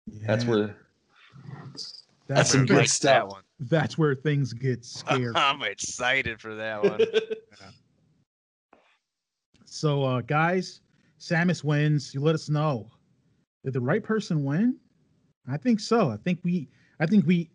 That's 0.07 0.45
where 0.45 0.77
that's 1.69 2.05
that's 2.27 2.51
some 2.51 2.61
where, 2.61 2.67
good 2.67 2.77
Like 2.79 2.89
stuff. 2.89 3.13
that 3.13 3.29
one. 3.29 3.43
that's 3.61 3.99
where 3.99 4.15
things 4.15 4.53
get 4.53 4.85
scary. 4.85 5.33
I'm 5.35 5.63
excited 5.63 6.41
for 6.41 6.55
that 6.55 6.83
one. 6.83 7.01
So, 9.67 10.05
uh, 10.05 10.21
guys, 10.21 10.83
Samus 11.19 11.65
wins. 11.65 12.15
You 12.15 12.21
let 12.21 12.37
us 12.37 12.49
know. 12.49 12.89
Did 13.65 13.73
the 13.73 13.81
right 13.81 14.03
person 14.05 14.45
win? 14.45 14.77
I 15.51 15.57
think 15.57 15.81
so. 15.81 16.11
I 16.11 16.17
think 16.19 16.39
we, 16.45 16.69
I 17.01 17.07
think 17.07 17.27
we 17.27 17.51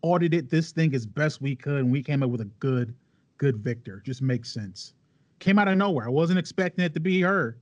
audited 0.00 0.48
this 0.48 0.72
thing 0.72 0.94
as 0.94 1.04
best 1.04 1.42
we 1.42 1.54
could, 1.54 1.80
and 1.80 1.92
we 1.92 2.02
came 2.02 2.22
up 2.22 2.30
with 2.30 2.40
a 2.40 2.46
good, 2.58 2.94
good 3.36 3.58
victor. 3.58 4.02
Just 4.06 4.22
makes 4.22 4.50
sense. 4.50 4.94
Came 5.40 5.58
out 5.58 5.68
of 5.68 5.76
nowhere. 5.76 6.06
I 6.06 6.10
wasn't 6.10 6.38
expecting 6.38 6.86
it 6.86 6.94
to 6.94 7.00
be 7.00 7.20
her, 7.20 7.58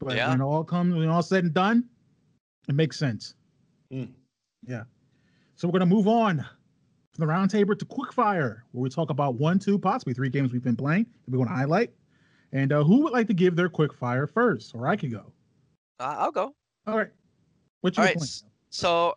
but 0.00 0.16
Yeah. 0.16 0.30
when 0.30 0.40
it 0.40 0.44
all 0.44 0.64
comes, 0.64 0.94
when 0.94 1.08
all 1.08 1.22
said 1.22 1.44
and 1.44 1.52
done, 1.52 1.84
it 2.68 2.74
makes 2.74 2.98
sense. 2.98 3.34
Mm. 3.92 4.10
Yeah. 4.66 4.84
So 5.56 5.68
we're 5.68 5.72
gonna 5.72 5.86
move 5.86 6.08
on 6.08 6.38
from 6.38 7.20
the 7.20 7.26
round 7.26 7.50
table 7.50 7.74
to 7.76 7.84
quickfire, 7.84 8.60
where 8.72 8.82
we 8.82 8.88
talk 8.88 9.10
about 9.10 9.34
one, 9.34 9.58
two, 9.58 9.78
possibly 9.78 10.14
three 10.14 10.30
games 10.30 10.52
we've 10.52 10.64
been 10.64 10.76
playing 10.76 11.04
that 11.04 11.30
we 11.30 11.38
want 11.38 11.50
to 11.50 11.54
highlight. 11.54 11.90
And 12.52 12.72
uh, 12.72 12.84
who 12.84 13.02
would 13.02 13.12
like 13.12 13.26
to 13.28 13.34
give 13.34 13.56
their 13.56 13.68
quick 13.68 13.92
fire 13.92 14.26
first? 14.26 14.74
Or 14.74 14.86
I 14.86 14.96
could 14.96 15.10
go. 15.10 15.32
Uh, 16.00 16.16
I'll 16.18 16.30
go. 16.30 16.54
All 16.86 16.96
right. 16.96 17.10
What 17.80 17.96
you 17.96 18.02
All 18.02 18.08
been 18.08 18.18
playing? 18.18 18.30
So, 18.70 19.14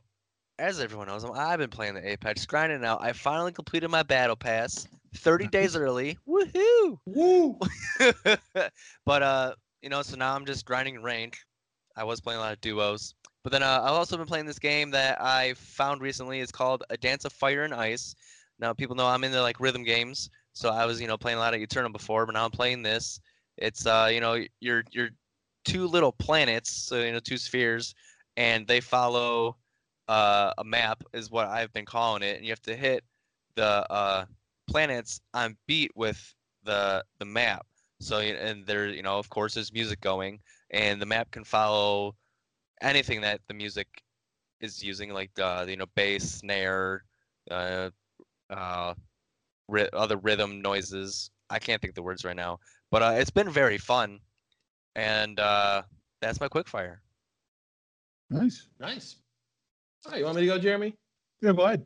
as 0.59 0.79
everyone 0.79 1.07
knows, 1.07 1.25
I've 1.25 1.59
been 1.59 1.69
playing 1.69 1.95
the 1.95 2.07
Apex, 2.07 2.45
grinding 2.45 2.83
out. 2.85 3.01
I 3.01 3.13
finally 3.13 3.51
completed 3.51 3.89
my 3.89 4.03
battle 4.03 4.35
pass 4.35 4.87
30 5.15 5.47
days 5.47 5.75
early. 5.75 6.17
Woohoo! 6.27 6.97
Woo! 7.05 7.59
but 9.05 9.23
uh, 9.23 9.53
you 9.81 9.89
know, 9.89 10.01
so 10.01 10.15
now 10.17 10.35
I'm 10.35 10.45
just 10.45 10.65
grinding 10.65 11.01
rank. 11.01 11.37
I 11.95 12.03
was 12.03 12.19
playing 12.19 12.39
a 12.39 12.43
lot 12.43 12.53
of 12.53 12.61
duos, 12.61 13.15
but 13.45 13.51
then 13.51 13.61
uh, 13.61 13.79
I've 13.83 13.93
also 13.93 14.17
been 14.17 14.25
playing 14.25 14.47
this 14.47 14.57
game 14.57 14.89
that 14.89 15.21
I 15.21 15.53
found 15.53 16.01
recently. 16.01 16.39
It's 16.39 16.51
called 16.51 16.83
A 16.89 16.97
Dance 16.97 17.25
of 17.25 17.31
Fire 17.31 17.61
and 17.61 17.75
Ice. 17.75 18.15
Now 18.57 18.73
people 18.73 18.95
know 18.95 19.05
I'm 19.05 19.23
into 19.23 19.39
like 19.39 19.59
rhythm 19.59 19.83
games, 19.83 20.31
so 20.53 20.71
I 20.71 20.87
was 20.87 20.99
you 20.99 21.05
know 21.05 21.15
playing 21.15 21.37
a 21.37 21.41
lot 21.41 21.53
of 21.53 21.61
Eternal 21.61 21.91
before, 21.91 22.25
but 22.25 22.33
now 22.33 22.45
I'm 22.45 22.49
playing 22.49 22.81
this. 22.81 23.19
It's 23.59 23.85
uh, 23.85 24.09
you 24.11 24.19
know, 24.19 24.43
your 24.61 24.83
your 24.89 25.09
two 25.63 25.85
little 25.85 26.11
planets, 26.11 26.71
so 26.71 27.03
you 27.03 27.11
know, 27.11 27.19
two 27.19 27.37
spheres, 27.37 27.93
and 28.35 28.65
they 28.65 28.81
follow 28.81 29.57
uh, 30.07 30.51
a 30.57 30.63
map 30.63 31.03
is 31.13 31.29
what 31.29 31.47
I've 31.47 31.71
been 31.71 31.85
calling 31.85 32.23
it, 32.23 32.37
and 32.37 32.45
you 32.45 32.51
have 32.51 32.63
to 32.63 32.75
hit 32.75 33.03
the 33.53 33.85
uh, 33.91 34.25
planets 34.67 35.21
on 35.35 35.55
beat 35.67 35.91
with 35.93 36.33
the 36.63 37.03
the 37.19 37.25
map. 37.25 37.67
So 38.01 38.17
and 38.17 38.65
there, 38.65 38.87
you 38.87 39.03
know, 39.03 39.19
of 39.19 39.29
course, 39.29 39.53
there's 39.53 39.71
music 39.71 40.01
going, 40.01 40.39
and 40.71 40.99
the 40.99 41.05
map 41.05 41.29
can 41.29 41.43
follow 41.43 42.15
anything 42.81 43.21
that 43.21 43.41
the 43.47 43.53
music 43.53 43.87
is 44.61 44.83
using, 44.83 45.11
like 45.13 45.31
uh, 45.39 45.65
you 45.67 45.77
know, 45.77 45.85
bass, 45.95 46.23
snare, 46.23 47.03
uh, 47.51 47.89
uh, 48.49 48.93
ry- 49.67 49.89
other 49.93 50.17
rhythm 50.17 50.61
noises. 50.61 51.31
I 51.49 51.59
can't 51.59 51.81
think 51.81 51.91
of 51.91 51.95
the 51.95 52.03
words 52.03 52.25
right 52.25 52.35
now, 52.35 52.59
but 52.91 53.03
uh, 53.03 53.13
it's 53.17 53.29
been 53.29 53.49
very 53.49 53.77
fun, 53.77 54.19
and 54.95 55.39
uh, 55.39 55.83
that's 56.21 56.39
my 56.39 56.47
quick 56.47 56.67
fire. 56.67 57.01
Nice. 58.29 58.69
Nice. 58.79 59.17
All 60.05 60.11
right, 60.11 60.19
you 60.19 60.25
want 60.25 60.35
me 60.35 60.41
to 60.41 60.47
go, 60.47 60.57
Jeremy? 60.57 60.95
Yeah, 61.41 61.53
go 61.53 61.63
ahead. 61.63 61.85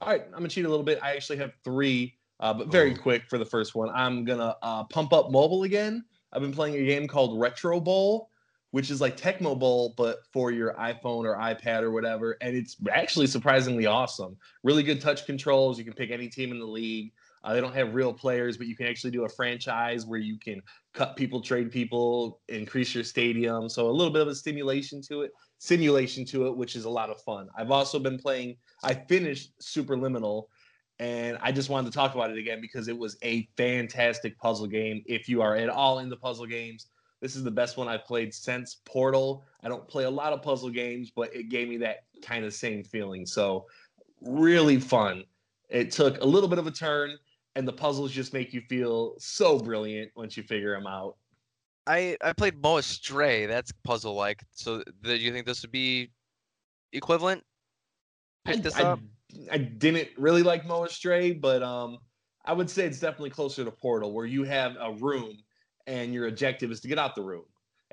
All 0.00 0.08
right, 0.08 0.22
I'm 0.26 0.32
gonna 0.32 0.48
cheat 0.48 0.64
a 0.64 0.68
little 0.68 0.84
bit. 0.84 0.98
I 1.02 1.14
actually 1.14 1.38
have 1.38 1.52
three, 1.62 2.16
uh, 2.40 2.54
but 2.54 2.68
very 2.68 2.92
Ooh. 2.92 2.96
quick 2.96 3.28
for 3.28 3.38
the 3.38 3.44
first 3.44 3.74
one. 3.74 3.90
I'm 3.90 4.24
gonna 4.24 4.56
uh, 4.62 4.84
pump 4.84 5.12
up 5.12 5.30
mobile 5.30 5.64
again. 5.64 6.04
I've 6.32 6.42
been 6.42 6.52
playing 6.52 6.76
a 6.76 6.84
game 6.84 7.06
called 7.06 7.40
Retro 7.40 7.80
Bowl, 7.80 8.29
which 8.70 8.90
is 8.90 9.00
like 9.00 9.16
Tecmo 9.16 9.58
Bowl, 9.58 9.94
but 9.96 10.18
for 10.32 10.50
your 10.50 10.74
iPhone 10.74 11.24
or 11.24 11.36
iPad 11.36 11.82
or 11.82 11.90
whatever. 11.90 12.36
And 12.40 12.56
it's 12.56 12.76
actually 12.92 13.26
surprisingly 13.26 13.86
awesome. 13.86 14.36
Really 14.62 14.82
good 14.82 15.00
touch 15.00 15.26
controls. 15.26 15.78
You 15.78 15.84
can 15.84 15.94
pick 15.94 16.10
any 16.10 16.28
team 16.28 16.52
in 16.52 16.58
the 16.58 16.66
league. 16.66 17.12
Uh, 17.42 17.54
they 17.54 17.60
don't 17.60 17.74
have 17.74 17.94
real 17.94 18.12
players, 18.12 18.58
but 18.58 18.66
you 18.66 18.76
can 18.76 18.86
actually 18.86 19.10
do 19.10 19.24
a 19.24 19.28
franchise 19.28 20.04
where 20.04 20.20
you 20.20 20.38
can 20.38 20.60
cut 20.92 21.16
people, 21.16 21.40
trade 21.40 21.70
people, 21.70 22.40
increase 22.48 22.94
your 22.94 23.02
stadium. 23.02 23.68
So 23.68 23.88
a 23.88 23.90
little 23.90 24.12
bit 24.12 24.22
of 24.22 24.28
a 24.28 24.34
stimulation 24.34 25.00
to 25.08 25.22
it, 25.22 25.32
simulation 25.58 26.24
to 26.26 26.46
it, 26.48 26.56
which 26.56 26.76
is 26.76 26.84
a 26.84 26.90
lot 26.90 27.08
of 27.08 27.20
fun. 27.22 27.48
I've 27.56 27.70
also 27.70 27.98
been 27.98 28.18
playing. 28.18 28.56
I 28.84 28.92
finished 28.92 29.52
Superliminal, 29.58 30.44
and 30.98 31.38
I 31.40 31.50
just 31.50 31.70
wanted 31.70 31.90
to 31.90 31.96
talk 31.96 32.14
about 32.14 32.30
it 32.30 32.36
again 32.36 32.60
because 32.60 32.88
it 32.88 32.98
was 32.98 33.16
a 33.22 33.48
fantastic 33.56 34.38
puzzle 34.38 34.66
game. 34.66 35.02
If 35.06 35.26
you 35.26 35.40
are 35.40 35.56
at 35.56 35.70
all 35.70 36.00
into 36.00 36.16
puzzle 36.16 36.46
games, 36.46 36.88
this 37.20 37.36
is 37.36 37.44
the 37.44 37.50
best 37.50 37.76
one 37.76 37.88
I've 37.88 38.04
played 38.04 38.32
since 38.32 38.76
Portal. 38.84 39.44
I 39.62 39.68
don't 39.68 39.86
play 39.86 40.04
a 40.04 40.10
lot 40.10 40.32
of 40.32 40.42
puzzle 40.42 40.70
games, 40.70 41.10
but 41.14 41.34
it 41.34 41.48
gave 41.48 41.68
me 41.68 41.76
that 41.78 42.04
kind 42.22 42.44
of 42.44 42.54
same 42.54 42.82
feeling. 42.82 43.26
So 43.26 43.66
really 44.22 44.80
fun. 44.80 45.24
It 45.68 45.90
took 45.90 46.20
a 46.20 46.26
little 46.26 46.48
bit 46.48 46.58
of 46.58 46.66
a 46.66 46.70
turn, 46.70 47.16
and 47.56 47.68
the 47.68 47.72
puzzles 47.72 48.10
just 48.10 48.32
make 48.32 48.52
you 48.52 48.62
feel 48.62 49.14
so 49.18 49.58
brilliant 49.58 50.10
once 50.16 50.36
you 50.36 50.42
figure 50.42 50.74
them 50.74 50.86
out. 50.86 51.16
I 51.86 52.16
I 52.22 52.32
played 52.32 52.60
Moa 52.62 52.82
Stray. 52.82 53.46
That's 53.46 53.72
puzzle 53.84 54.14
like. 54.14 54.42
So 54.52 54.82
do 55.02 55.14
you 55.14 55.32
think 55.32 55.46
this 55.46 55.62
would 55.62 55.72
be 55.72 56.10
equivalent? 56.92 57.42
Pick 58.44 58.56
I, 58.56 58.60
this 58.60 58.76
I- 58.76 58.82
up. 58.82 59.00
I 59.52 59.58
didn't 59.58 60.08
really 60.18 60.42
like 60.42 60.66
Moa 60.66 60.88
Stray, 60.88 61.32
but 61.32 61.62
um, 61.62 61.98
I 62.44 62.52
would 62.52 62.68
say 62.68 62.84
it's 62.84 62.98
definitely 62.98 63.30
closer 63.30 63.64
to 63.64 63.70
Portal, 63.70 64.12
where 64.12 64.26
you 64.26 64.42
have 64.42 64.76
a 64.80 64.92
room 64.94 65.38
and 65.86 66.12
your 66.14 66.26
objective 66.28 66.70
is 66.70 66.80
to 66.80 66.88
get 66.88 66.98
out 66.98 67.14
the 67.14 67.22
room, 67.22 67.44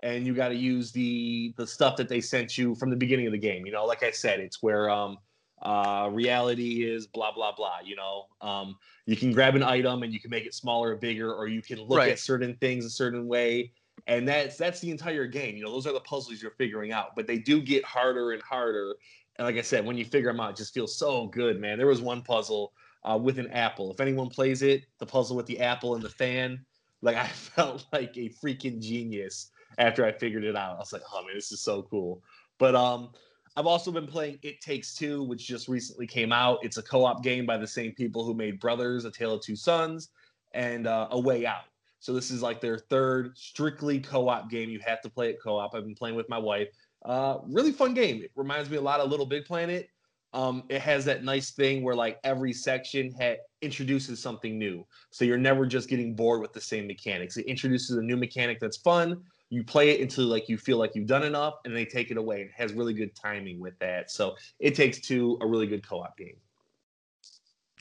and 0.03 0.25
you 0.25 0.33
got 0.33 0.49
to 0.49 0.55
use 0.55 0.91
the 0.91 1.53
the 1.57 1.67
stuff 1.67 1.97
that 1.97 2.09
they 2.09 2.21
sent 2.21 2.57
you 2.57 2.75
from 2.75 2.89
the 2.89 2.95
beginning 2.95 3.25
of 3.27 3.31
the 3.33 3.37
game. 3.39 3.65
You 3.65 3.71
know, 3.71 3.85
like 3.85 4.03
I 4.03 4.11
said, 4.11 4.39
it's 4.39 4.61
where 4.61 4.89
um, 4.89 5.17
uh, 5.61 6.09
reality 6.11 6.83
is 6.89 7.07
blah 7.07 7.31
blah 7.33 7.53
blah. 7.55 7.79
You 7.83 7.95
know, 7.95 8.27
um, 8.41 8.75
you 9.05 9.15
can 9.15 9.31
grab 9.31 9.55
an 9.55 9.63
item 9.63 10.03
and 10.03 10.13
you 10.13 10.19
can 10.19 10.29
make 10.31 10.45
it 10.45 10.53
smaller 10.53 10.91
or 10.91 10.97
bigger, 10.97 11.33
or 11.33 11.47
you 11.47 11.61
can 11.61 11.79
look 11.81 12.07
Right. 12.07 12.07
at 12.07 12.19
certain 12.19 12.57
things 12.57 12.85
a 12.85 12.89
certain 12.89 13.27
way. 13.27 13.73
And 14.05 14.27
that's 14.27 14.57
that's 14.57 14.79
the 14.79 14.91
entire 14.91 15.27
game. 15.27 15.57
You 15.57 15.63
know, 15.63 15.71
those 15.71 15.87
are 15.87 15.93
the 15.93 15.99
puzzles 16.01 16.41
you're 16.41 16.51
figuring 16.51 16.91
out, 16.91 17.15
but 17.15 17.27
they 17.27 17.39
do 17.39 17.61
get 17.61 17.83
harder 17.83 18.31
and 18.31 18.41
harder 18.43 18.95
and 19.37 19.45
like 19.45 19.57
I 19.57 19.61
said, 19.61 19.85
when 19.85 19.97
you 19.97 20.05
figure 20.05 20.31
them 20.31 20.39
out, 20.39 20.51
it 20.51 20.57
just 20.57 20.73
feels 20.73 20.97
so 20.97 21.27
good, 21.27 21.59
man. 21.59 21.77
There 21.77 21.87
was 21.87 22.01
one 22.01 22.23
puzzle 22.23 22.73
uh, 23.03 23.19
with 23.21 23.37
an 23.37 23.51
apple. 23.51 23.91
If 23.91 23.99
anyone 23.99 24.29
plays 24.29 24.61
it, 24.63 24.85
the 24.99 25.05
puzzle 25.05 25.35
with 25.37 25.45
the 25.45 25.59
apple 25.59 25.95
and 25.95 26.03
the 26.03 26.09
fan, 26.09 26.65
Like 27.01 27.17
I 27.17 27.27
felt 27.27 27.85
like 27.91 28.17
a 28.17 28.29
freaking 28.29 28.81
genius 28.81 29.51
after 29.77 30.05
I 30.05 30.11
figured 30.11 30.43
it 30.43 30.55
out. 30.55 30.75
I 30.75 30.79
was 30.79 30.93
like, 30.93 31.03
oh 31.13 31.23
man, 31.25 31.35
this 31.35 31.51
is 31.51 31.61
so 31.61 31.83
cool. 31.83 32.23
But 32.57 32.75
um, 32.75 33.11
I've 33.55 33.67
also 33.67 33.91
been 33.91 34.07
playing 34.07 34.39
It 34.43 34.61
Takes 34.61 34.95
Two, 34.95 35.23
which 35.23 35.45
just 35.47 35.67
recently 35.67 36.07
came 36.07 36.31
out. 36.31 36.59
It's 36.63 36.77
a 36.77 36.83
co-op 36.83 37.23
game 37.23 37.45
by 37.45 37.57
the 37.57 37.67
same 37.67 37.91
people 37.93 38.23
who 38.23 38.33
made 38.33 38.59
Brothers: 38.59 39.05
A 39.05 39.11
Tale 39.11 39.33
of 39.33 39.41
Two 39.41 39.55
Sons 39.55 40.09
and 40.53 40.87
uh, 40.87 41.07
A 41.11 41.19
Way 41.19 41.45
Out. 41.45 41.65
So 41.99 42.13
this 42.13 42.31
is 42.31 42.41
like 42.41 42.61
their 42.61 42.77
third 42.77 43.37
strictly 43.37 43.99
co-op 43.99 44.49
game. 44.49 44.69
You 44.69 44.79
have 44.85 45.01
to 45.01 45.09
play 45.09 45.29
it 45.29 45.37
co-op. 45.41 45.73
I've 45.73 45.83
been 45.83 45.95
playing 45.95 46.15
with 46.15 46.29
my 46.29 46.37
wife. 46.37 46.69
Uh, 47.03 47.39
really 47.47 47.71
fun 47.71 47.93
game. 47.93 48.21
It 48.21 48.31
reminds 48.35 48.69
me 48.69 48.77
a 48.77 48.81
lot 48.81 48.99
of 48.99 49.09
Little 49.09 49.25
Big 49.25 49.45
Planet. 49.45 49.89
Um, 50.33 50.63
it 50.69 50.81
has 50.81 51.05
that 51.05 51.23
nice 51.23 51.51
thing 51.51 51.83
where 51.83 51.95
like 51.95 52.19
every 52.23 52.53
section 52.53 53.13
ha- 53.19 53.37
introduces 53.61 54.21
something 54.21 54.57
new, 54.57 54.85
so 55.09 55.25
you're 55.25 55.37
never 55.37 55.65
just 55.65 55.89
getting 55.89 56.15
bored 56.15 56.41
with 56.41 56.53
the 56.53 56.61
same 56.61 56.85
mechanics. 56.85 57.37
It 57.37 57.45
introduces 57.45 57.97
a 57.97 58.01
new 58.01 58.17
mechanic 58.17 58.59
that's 58.59 58.77
fun. 58.77 59.21
You 59.49 59.63
play 59.63 59.91
it 59.91 60.01
until 60.01 60.25
like 60.25 60.49
you 60.49 60.57
feel 60.57 60.77
like 60.77 60.95
you've 60.95 61.07
done 61.07 61.23
enough, 61.23 61.55
and 61.63 61.75
they 61.75 61.85
take 61.85 62.11
it 62.11 62.17
away. 62.17 62.41
It 62.41 62.51
has 62.55 62.73
really 62.73 62.93
good 62.93 63.15
timing 63.15 63.59
with 63.59 63.79
that. 63.79 64.11
So 64.11 64.35
it 64.59 64.75
takes 64.75 64.99
two 64.99 65.37
a 65.41 65.47
really 65.47 65.67
good 65.67 65.87
co-op 65.87 66.17
game. 66.17 66.37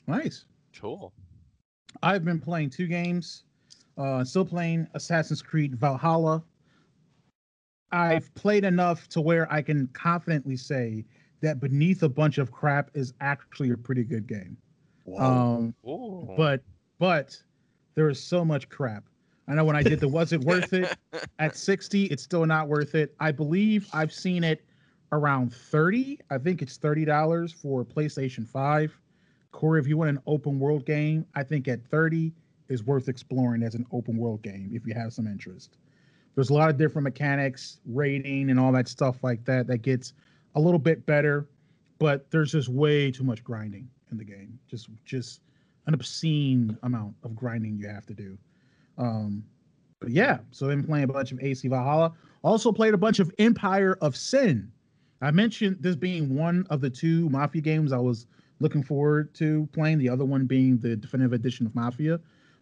Nice. 0.07 0.45
Cool. 0.79 1.13
I've 2.01 2.23
been 2.23 2.39
playing 2.39 2.69
two 2.69 2.87
games. 2.87 3.43
Uh, 3.97 4.23
still 4.23 4.45
playing 4.45 4.87
Assassin's 4.93 5.41
Creed 5.41 5.75
Valhalla. 5.75 6.43
I've 7.91 8.33
played 8.35 8.63
enough 8.63 9.07
to 9.09 9.21
where 9.21 9.51
I 9.51 9.61
can 9.61 9.87
confidently 9.87 10.55
say 10.57 11.05
that 11.41 11.59
Beneath 11.59 12.03
a 12.03 12.09
Bunch 12.09 12.37
of 12.37 12.51
Crap 12.51 12.91
is 12.93 13.13
actually 13.21 13.71
a 13.71 13.77
pretty 13.77 14.03
good 14.03 14.27
game. 14.27 14.57
Um, 15.17 15.73
but 16.35 16.61
but 16.99 17.41
there 17.95 18.09
is 18.09 18.21
so 18.21 18.43
much 18.43 18.69
crap. 18.69 19.03
I 19.47 19.53
know 19.53 19.63
when 19.63 19.75
I 19.75 19.83
did 19.83 19.99
the 19.99 20.07
was 20.07 20.33
it 20.33 20.41
worth 20.41 20.73
it 20.73 20.93
at 21.39 21.55
60, 21.55 22.05
it's 22.05 22.23
still 22.23 22.45
not 22.45 22.67
worth 22.67 22.95
it. 22.95 23.15
I 23.19 23.31
believe 23.31 23.87
I've 23.93 24.11
seen 24.11 24.43
it 24.43 24.65
around 25.13 25.53
30. 25.53 26.19
I 26.29 26.37
think 26.37 26.61
it's 26.61 26.77
$30 26.77 27.55
for 27.55 27.85
PlayStation 27.85 28.45
5. 28.45 28.99
Cory, 29.51 29.79
if 29.79 29.87
you 29.87 29.97
want 29.97 30.09
an 30.09 30.19
open 30.27 30.59
world 30.59 30.85
game, 30.85 31.25
I 31.33 31.43
think 31.43 31.67
at 31.69 31.83
30 31.87 32.33
is 32.67 32.83
worth 32.83 33.07
exploring 33.07 33.63
as 33.63 33.73
an 33.75 33.85
open 33.91 34.17
world 34.17 34.41
game 34.41 34.69
if 34.73 34.85
you 34.85 34.93
have 34.93 35.13
some 35.13 35.25
interest. 35.25 35.77
There's 36.35 36.49
a 36.49 36.53
lot 36.53 36.69
of 36.69 36.77
different 36.77 37.03
mechanics, 37.03 37.79
rating, 37.85 38.49
and 38.51 38.59
all 38.59 38.71
that 38.73 38.87
stuff 38.87 39.23
like 39.23 39.43
that 39.45 39.65
that 39.67 39.79
gets 39.79 40.13
a 40.55 40.59
little 40.59 40.79
bit 40.79 41.05
better, 41.05 41.47
but 41.99 42.29
there's 42.31 42.51
just 42.51 42.69
way 42.69 43.11
too 43.11 43.23
much 43.23 43.43
grinding 43.43 43.89
in 44.11 44.17
the 44.17 44.23
game. 44.23 44.59
Just 44.67 44.89
just 45.05 45.41
an 45.85 45.93
obscene 45.93 46.77
amount 46.83 47.15
of 47.23 47.35
grinding 47.35 47.77
you 47.77 47.87
have 47.87 48.05
to 48.05 48.13
do. 48.13 48.37
Um, 48.97 49.43
but 49.99 50.09
yeah, 50.09 50.39
so 50.51 50.67
been 50.67 50.83
playing 50.83 51.05
a 51.05 51.07
bunch 51.07 51.31
of 51.31 51.39
AC 51.41 51.67
Valhalla. 51.67 52.13
Also 52.43 52.71
played 52.71 52.93
a 52.93 52.97
bunch 52.97 53.19
of 53.19 53.33
Empire 53.39 53.97
of 54.01 54.15
Sin. 54.15 54.71
I 55.21 55.31
mentioned 55.31 55.77
this 55.79 55.95
being 55.95 56.35
one 56.35 56.65
of 56.69 56.81
the 56.81 56.89
two 56.89 57.29
Mafia 57.29 57.61
games 57.61 57.91
I 57.91 57.97
was 57.97 58.27
looking 58.59 58.83
forward 58.83 59.33
to 59.35 59.67
playing. 59.73 59.97
The 59.97 60.09
other 60.09 60.25
one 60.25 60.45
being 60.45 60.77
the 60.77 60.95
definitive 60.95 61.33
edition 61.33 61.65
of 61.65 61.73
Mafia. 61.73 62.19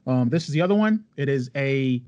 Um, 0.08 0.30
this 0.30 0.48
is 0.48 0.54
the 0.54 0.62
other 0.62 0.76
one. 0.76 1.04
It 1.18 1.28
is 1.28 1.50
a 1.56 2.02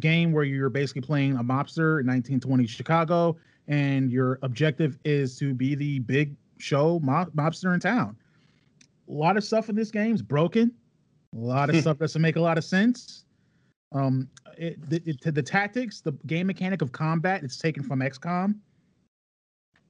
game 0.00 0.32
where 0.32 0.44
you're 0.44 0.70
basically 0.70 1.02
playing 1.02 1.36
a 1.36 1.44
mobster 1.44 2.00
in 2.00 2.06
1920 2.06 2.66
Chicago, 2.66 3.36
and 3.68 4.10
your 4.10 4.38
objective 4.42 4.98
is 5.04 5.38
to 5.38 5.54
be 5.54 5.74
the 5.74 6.00
big 6.00 6.36
show 6.58 7.00
mob- 7.00 7.32
mobster 7.34 7.74
in 7.74 7.80
town. 7.80 8.16
A 9.08 9.12
lot 9.12 9.36
of 9.36 9.44
stuff 9.44 9.68
in 9.68 9.76
this 9.76 9.90
game 9.90 10.14
is 10.14 10.22
broken. 10.22 10.72
A 11.34 11.38
lot 11.38 11.68
of 11.68 11.76
stuff 11.76 11.98
doesn't 11.98 12.22
make 12.22 12.36
a 12.36 12.40
lot 12.40 12.58
of 12.58 12.64
sense. 12.64 13.24
Um, 13.92 14.28
it, 14.56 14.88
the, 14.88 15.02
it, 15.04 15.34
the 15.34 15.42
tactics, 15.42 16.00
the 16.00 16.12
game 16.26 16.46
mechanic 16.46 16.82
of 16.82 16.92
combat, 16.92 17.42
it's 17.42 17.58
taken 17.58 17.82
from 17.82 18.00
XCOM. 18.00 18.56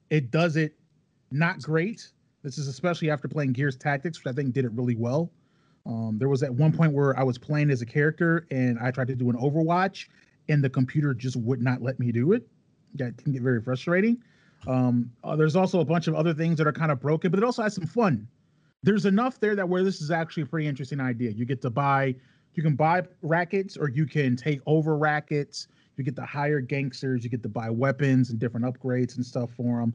It 0.09 0.31
does 0.31 0.55
it 0.55 0.75
not 1.31 1.61
great. 1.61 2.11
This 2.43 2.57
is 2.57 2.67
especially 2.67 3.09
after 3.09 3.27
playing 3.27 3.53
Gears 3.53 3.75
Tactics, 3.75 4.23
which 4.23 4.31
I 4.31 4.35
think 4.35 4.53
did 4.53 4.65
it 4.65 4.71
really 4.73 4.95
well. 4.95 5.31
Um, 5.85 6.17
there 6.17 6.29
was 6.29 6.43
at 6.43 6.53
one 6.53 6.71
point 6.71 6.93
where 6.93 7.17
I 7.17 7.23
was 7.23 7.37
playing 7.37 7.69
as 7.69 7.81
a 7.81 7.85
character 7.85 8.47
and 8.51 8.77
I 8.79 8.91
tried 8.91 9.07
to 9.07 9.15
do 9.15 9.29
an 9.29 9.35
Overwatch, 9.35 10.07
and 10.49 10.63
the 10.63 10.69
computer 10.69 11.13
just 11.13 11.35
would 11.35 11.61
not 11.61 11.81
let 11.81 11.99
me 11.99 12.11
do 12.11 12.33
it. 12.33 12.47
That 12.95 13.17
can 13.17 13.31
get 13.31 13.41
very 13.41 13.61
frustrating. 13.61 14.21
Um, 14.67 15.11
uh, 15.23 15.35
there's 15.35 15.55
also 15.55 15.79
a 15.79 15.85
bunch 15.85 16.07
of 16.07 16.15
other 16.15 16.33
things 16.33 16.57
that 16.57 16.67
are 16.67 16.73
kind 16.73 16.91
of 16.91 16.99
broken, 16.99 17.29
but 17.31 17.37
it 17.37 17.43
also 17.43 17.63
has 17.63 17.75
some 17.75 17.85
fun. 17.85 18.27
There's 18.83 19.05
enough 19.05 19.39
there 19.39 19.55
that 19.55 19.67
where 19.67 19.83
this 19.83 20.01
is 20.01 20.11
actually 20.11 20.43
a 20.43 20.45
pretty 20.45 20.67
interesting 20.67 20.99
idea. 20.99 21.31
You 21.31 21.45
get 21.45 21.61
to 21.63 21.69
buy, 21.69 22.15
you 22.53 22.63
can 22.63 22.75
buy 22.75 23.03
rackets 23.21 23.77
or 23.77 23.89
you 23.89 24.05
can 24.05 24.35
take 24.35 24.61
over 24.65 24.97
rackets. 24.97 25.67
You 25.97 26.03
get 26.03 26.15
to 26.17 26.25
hire 26.25 26.59
gangsters. 26.59 27.23
You 27.23 27.29
get 27.29 27.43
to 27.43 27.49
buy 27.49 27.69
weapons 27.69 28.29
and 28.29 28.39
different 28.39 28.65
upgrades 28.65 29.15
and 29.15 29.25
stuff 29.25 29.49
for 29.55 29.79
them. 29.79 29.93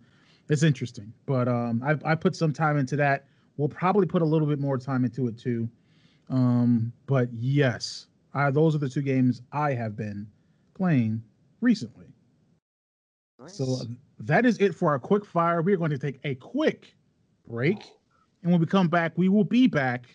It's 0.48 0.62
interesting, 0.64 1.12
but 1.26 1.46
um, 1.46 1.82
I 1.84 2.12
I 2.12 2.14
put 2.16 2.34
some 2.34 2.52
time 2.52 2.76
into 2.76 2.96
that. 2.96 3.26
We'll 3.56 3.68
probably 3.68 4.06
put 4.06 4.22
a 4.22 4.24
little 4.24 4.48
bit 4.48 4.58
more 4.58 4.78
time 4.78 5.04
into 5.04 5.28
it 5.28 5.38
too. 5.38 5.68
Um, 6.28 6.92
but 7.06 7.28
yes, 7.32 8.06
I, 8.34 8.50
those 8.50 8.74
are 8.74 8.78
the 8.78 8.88
two 8.88 9.02
games 9.02 9.42
I 9.52 9.74
have 9.74 9.96
been 9.96 10.26
playing 10.74 11.22
recently. 11.60 12.09
So 13.46 13.78
uh, 13.80 13.84
that 14.20 14.44
is 14.44 14.58
it 14.58 14.74
for 14.74 14.90
our 14.90 14.98
quick 14.98 15.24
fire. 15.24 15.62
We 15.62 15.72
are 15.72 15.76
going 15.76 15.90
to 15.90 15.98
take 15.98 16.20
a 16.24 16.34
quick 16.34 16.94
break, 17.48 17.78
and 18.42 18.52
when 18.52 18.60
we 18.60 18.66
come 18.66 18.88
back, 18.88 19.12
we 19.16 19.28
will 19.28 19.44
be 19.44 19.66
back 19.66 20.06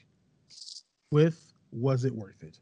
with 1.12 1.54
"Was 1.72 2.06
It 2.06 2.14
Worth 2.14 2.44
It." 2.44 2.60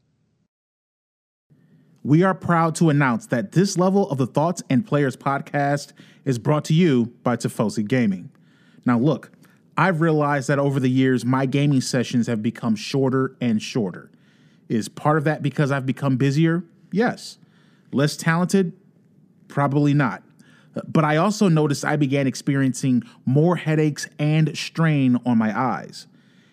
We 2.02 2.22
are 2.22 2.34
proud 2.34 2.74
to 2.76 2.90
announce 2.90 3.26
that 3.28 3.52
this 3.52 3.78
level 3.78 4.10
of 4.10 4.18
the 4.18 4.26
Thoughts 4.26 4.62
and 4.68 4.86
Players 4.86 5.16
podcast 5.16 5.92
is 6.26 6.38
brought 6.38 6.64
to 6.66 6.74
you 6.74 7.06
by 7.22 7.36
Tifosi 7.36 7.86
Gaming. 7.86 8.30
Now, 8.84 8.98
look, 8.98 9.30
I've 9.78 10.02
realized 10.02 10.48
that 10.48 10.58
over 10.58 10.78
the 10.78 10.90
years, 10.90 11.24
my 11.24 11.46
gaming 11.46 11.80
sessions 11.80 12.26
have 12.26 12.42
become 12.42 12.76
shorter 12.76 13.36
and 13.40 13.60
shorter. 13.62 14.10
Is 14.68 14.88
part 14.88 15.16
of 15.16 15.24
that 15.24 15.42
because 15.42 15.70
I've 15.70 15.86
become 15.86 16.16
busier? 16.18 16.62
Yes. 16.92 17.38
Less 17.90 18.16
talented? 18.16 18.74
Probably 19.48 19.94
not. 19.94 20.22
But 20.86 21.04
I 21.04 21.16
also 21.16 21.48
noticed 21.48 21.84
I 21.84 21.96
began 21.96 22.26
experiencing 22.26 23.02
more 23.24 23.56
headaches 23.56 24.08
and 24.18 24.56
strain 24.56 25.18
on 25.24 25.38
my 25.38 25.56
eyes. 25.56 26.06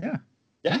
yeah. 0.00 0.16
Yeah. 0.62 0.80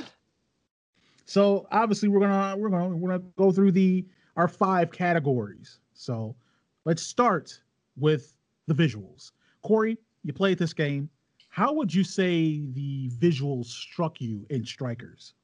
So 1.26 1.66
obviously 1.70 2.08
we're 2.08 2.20
gonna 2.20 2.56
we're 2.56 2.70
gonna 2.70 2.88
we're 2.96 3.10
gonna 3.18 3.30
go 3.36 3.52
through 3.52 3.72
the 3.72 4.06
our 4.36 4.48
five 4.48 4.90
categories. 4.90 5.80
So 5.92 6.34
let's 6.84 7.02
start 7.02 7.60
with 7.96 8.36
the 8.66 8.74
visuals. 8.74 9.32
Cory, 9.62 9.98
you 10.22 10.32
played 10.32 10.58
this 10.58 10.72
game. 10.72 11.08
How 11.48 11.72
would 11.72 11.94
you 11.94 12.02
say 12.02 12.62
the 12.72 13.10
visuals 13.10 13.66
struck 13.66 14.20
you 14.20 14.44
in 14.50 14.64
Strikers? 14.64 15.34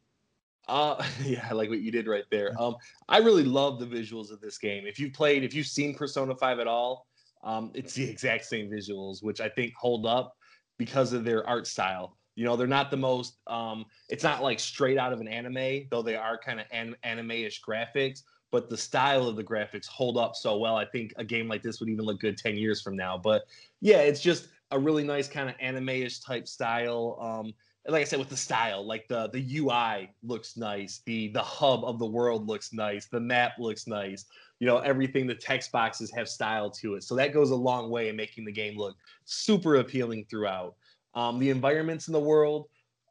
Uh, 0.70 1.04
yeah, 1.24 1.46
I 1.50 1.54
like 1.54 1.68
what 1.68 1.80
you 1.80 1.90
did 1.90 2.06
right 2.06 2.24
there. 2.30 2.54
Um, 2.58 2.76
I 3.08 3.18
really 3.18 3.44
love 3.44 3.80
the 3.80 3.86
visuals 3.86 4.30
of 4.30 4.40
this 4.40 4.56
game. 4.56 4.86
If 4.86 4.98
you've 4.98 5.12
played, 5.12 5.42
if 5.42 5.52
you've 5.52 5.66
seen 5.66 5.94
Persona 5.94 6.34
5 6.34 6.60
at 6.60 6.66
all, 6.68 7.08
um, 7.42 7.72
it's 7.74 7.94
the 7.94 8.04
exact 8.10 8.44
same 8.44 8.70
visuals, 8.70 9.22
which 9.22 9.40
I 9.40 9.48
think 9.48 9.74
hold 9.74 10.06
up 10.06 10.36
because 10.78 11.12
of 11.12 11.24
their 11.24 11.46
art 11.46 11.66
style. 11.66 12.16
You 12.36 12.44
know, 12.44 12.56
they're 12.56 12.68
not 12.68 12.90
the 12.90 12.96
most, 12.96 13.38
um, 13.48 13.84
it's 14.08 14.22
not 14.22 14.42
like 14.42 14.60
straight 14.60 14.96
out 14.96 15.12
of 15.12 15.20
an 15.20 15.28
anime, 15.28 15.88
though 15.90 16.02
they 16.02 16.14
are 16.14 16.38
kind 16.38 16.60
of 16.60 16.66
an- 16.70 16.96
anime-ish 17.02 17.60
graphics, 17.60 18.22
but 18.52 18.70
the 18.70 18.76
style 18.76 19.26
of 19.26 19.36
the 19.36 19.44
graphics 19.44 19.86
hold 19.88 20.16
up 20.16 20.36
so 20.36 20.56
well. 20.56 20.76
I 20.76 20.84
think 20.84 21.12
a 21.16 21.24
game 21.24 21.48
like 21.48 21.62
this 21.62 21.80
would 21.80 21.88
even 21.88 22.04
look 22.04 22.20
good 22.20 22.38
10 22.38 22.56
years 22.56 22.80
from 22.80 22.96
now. 22.96 23.18
But 23.18 23.42
yeah, 23.80 23.98
it's 23.98 24.20
just 24.20 24.48
a 24.70 24.78
really 24.78 25.02
nice 25.02 25.28
kind 25.28 25.50
of 25.50 25.56
anime-ish 25.60 26.20
type 26.20 26.46
style. 26.46 27.18
Um, 27.20 27.52
like 27.89 28.03
I 28.03 28.05
said, 28.05 28.18
with 28.18 28.28
the 28.28 28.37
style, 28.37 28.87
like 28.87 29.09
the 29.09 29.31
the 29.33 29.59
UI 29.59 30.11
looks 30.22 30.57
nice, 30.57 31.01
the 31.07 31.28
the 31.28 31.43
hub 31.43 31.85
of 31.85 31.99
the 31.99 32.07
world 32.07 32.47
looks 32.47 32.72
nice, 32.72 33.07
the 33.07 33.20
map 33.20 33.53
looks 33.59 33.87
nice. 33.87 34.26
You 34.59 34.66
know, 34.66 34.78
everything 34.78 35.26
the 35.26 35.35
text 35.35 35.72
boxes 35.72 36.12
have 36.14 36.28
style 36.28 36.70
to 36.70 36.95
it, 36.95 37.05
so 37.05 37.14
that 37.16 37.33
goes 37.33 37.51
a 37.51 37.57
long 37.57 37.91
way 37.91 38.09
in 38.09 38.16
making 38.16 38.45
the 38.45 38.53
game 38.53 38.76
look 38.76 38.97
super 39.24 39.76
appealing 39.76 40.26
throughout. 40.28 40.74
Um, 41.14 41.39
the 41.39 41.51
environments 41.51 42.07
in 42.09 42.12
the 42.12 42.20
world, 42.20 42.68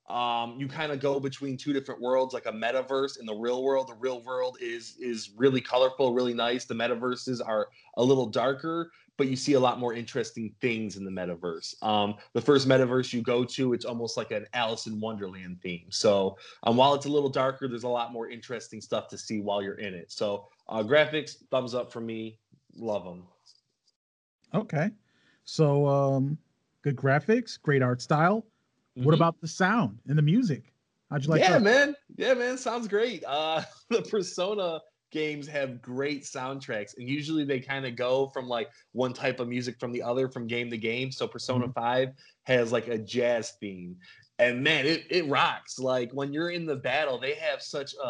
um, 0.10 0.56
you 0.60 0.68
kind 0.68 0.92
of 0.92 1.00
go 1.00 1.20
between 1.20 1.58
two 1.58 1.74
different 1.74 2.00
worlds, 2.00 2.34
like 2.34 2.46
a 2.46 2.52
metaverse 2.52 3.20
and 3.20 3.28
the 3.28 3.34
real 3.34 3.64
world. 3.64 3.88
The 3.88 3.96
real 3.96 4.24
world 4.24 4.58
is 4.62 4.98
is 5.00 5.32
really 5.36 5.62
colorful, 5.62 6.14
really 6.14 6.36
nice. 6.36 6.66
The 6.66 6.76
metaverses 6.76 7.42
are 7.46 7.70
a 7.98 8.04
little 8.04 8.28
darker, 8.28 8.92
but 9.20 9.28
you 9.28 9.36
see 9.36 9.54
a 9.54 9.60
lot 9.60 9.80
more 9.80 9.94
interesting 9.94 10.56
things 10.62 10.96
in 10.96 11.04
the 11.04 11.12
metaverse. 11.12 11.76
Um, 11.84 12.16
the 12.32 12.40
first 12.40 12.70
metaverse 12.70 13.12
you 13.12 13.22
go 13.22 13.44
to, 13.44 13.74
it's 13.74 13.84
almost 13.84 14.16
like 14.16 14.32
an 14.32 14.48
Alice 14.54 14.88
in 14.88 14.98
Wonderland 15.02 15.60
theme. 15.62 15.88
So 15.90 16.38
um, 16.64 16.78
while 16.78 16.94
it's 16.94 17.06
a 17.06 17.10
little 17.10 17.30
darker, 17.30 17.68
there's 17.68 17.84
a 17.84 17.90
lot 17.90 18.14
more 18.14 18.30
interesting 18.30 18.80
stuff 18.80 19.10
to 19.10 19.18
see 19.18 19.42
while 19.42 19.62
you're 19.62 19.76
in 19.76 19.94
it. 19.94 20.10
So 20.10 20.48
uh, 20.70 20.84
graphics, 20.84 21.36
thumbs 21.52 21.76
up 21.76 21.92
for 21.92 22.00
me. 22.00 22.40
Love 22.78 23.04
them. 23.04 23.24
Okay, 24.56 24.90
so 25.44 25.86
um, 25.86 26.38
good 26.82 26.96
graphics, 26.96 27.62
great 27.62 27.84
art 27.84 28.02
style. 28.02 28.46
Mm-hmm. 28.98 29.04
What 29.04 29.16
about 29.16 29.42
the 29.42 29.50
sound 29.50 30.00
and 30.08 30.18
the 30.18 30.22
music? 30.22 30.72
How'd 31.12 31.24
you 31.26 31.30
like? 31.30 31.42
Yeah, 31.42 31.54
that? 31.54 31.62
man. 31.62 31.96
Yeah, 32.16 32.36
man. 32.36 32.58
Sounds 32.58 32.88
great. 32.88 33.24
Uh, 33.28 33.64
the 33.90 34.02
Persona 34.02 34.80
games 35.12 35.48
have 35.48 35.82
great 35.82 36.24
soundtracks 36.24 36.98
and 36.98 37.08
usually 37.08 37.44
they 37.44 37.60
kind 37.60 37.86
of 37.86 37.96
go 37.96 38.28
from 38.28 38.48
like 38.48 38.70
one 38.92 39.14
type 39.14 39.40
of 39.40 39.48
music 39.48 39.80
from 39.80 39.92
the 39.92 40.02
other 40.02 40.30
from 40.30 40.48
game 40.48 40.70
to 40.70 40.78
game. 40.78 41.12
So 41.12 41.28
persona 41.28 41.66
mm-hmm. 41.66 41.80
5 41.80 42.10
has 42.44 42.72
like 42.72 42.88
a 42.88 42.98
jazz 42.98 43.54
theme 43.60 43.98
and 44.38 44.64
man 44.64 44.86
it, 44.86 45.06
it 45.10 45.28
rocks. 45.28 45.80
Like 45.80 46.12
when 46.12 46.34
you're 46.34 46.52
in 46.52 46.66
the 46.66 46.76
battle 46.76 47.20
they 47.20 47.34
have 47.36 47.62
such 47.62 47.94
a 48.04 48.08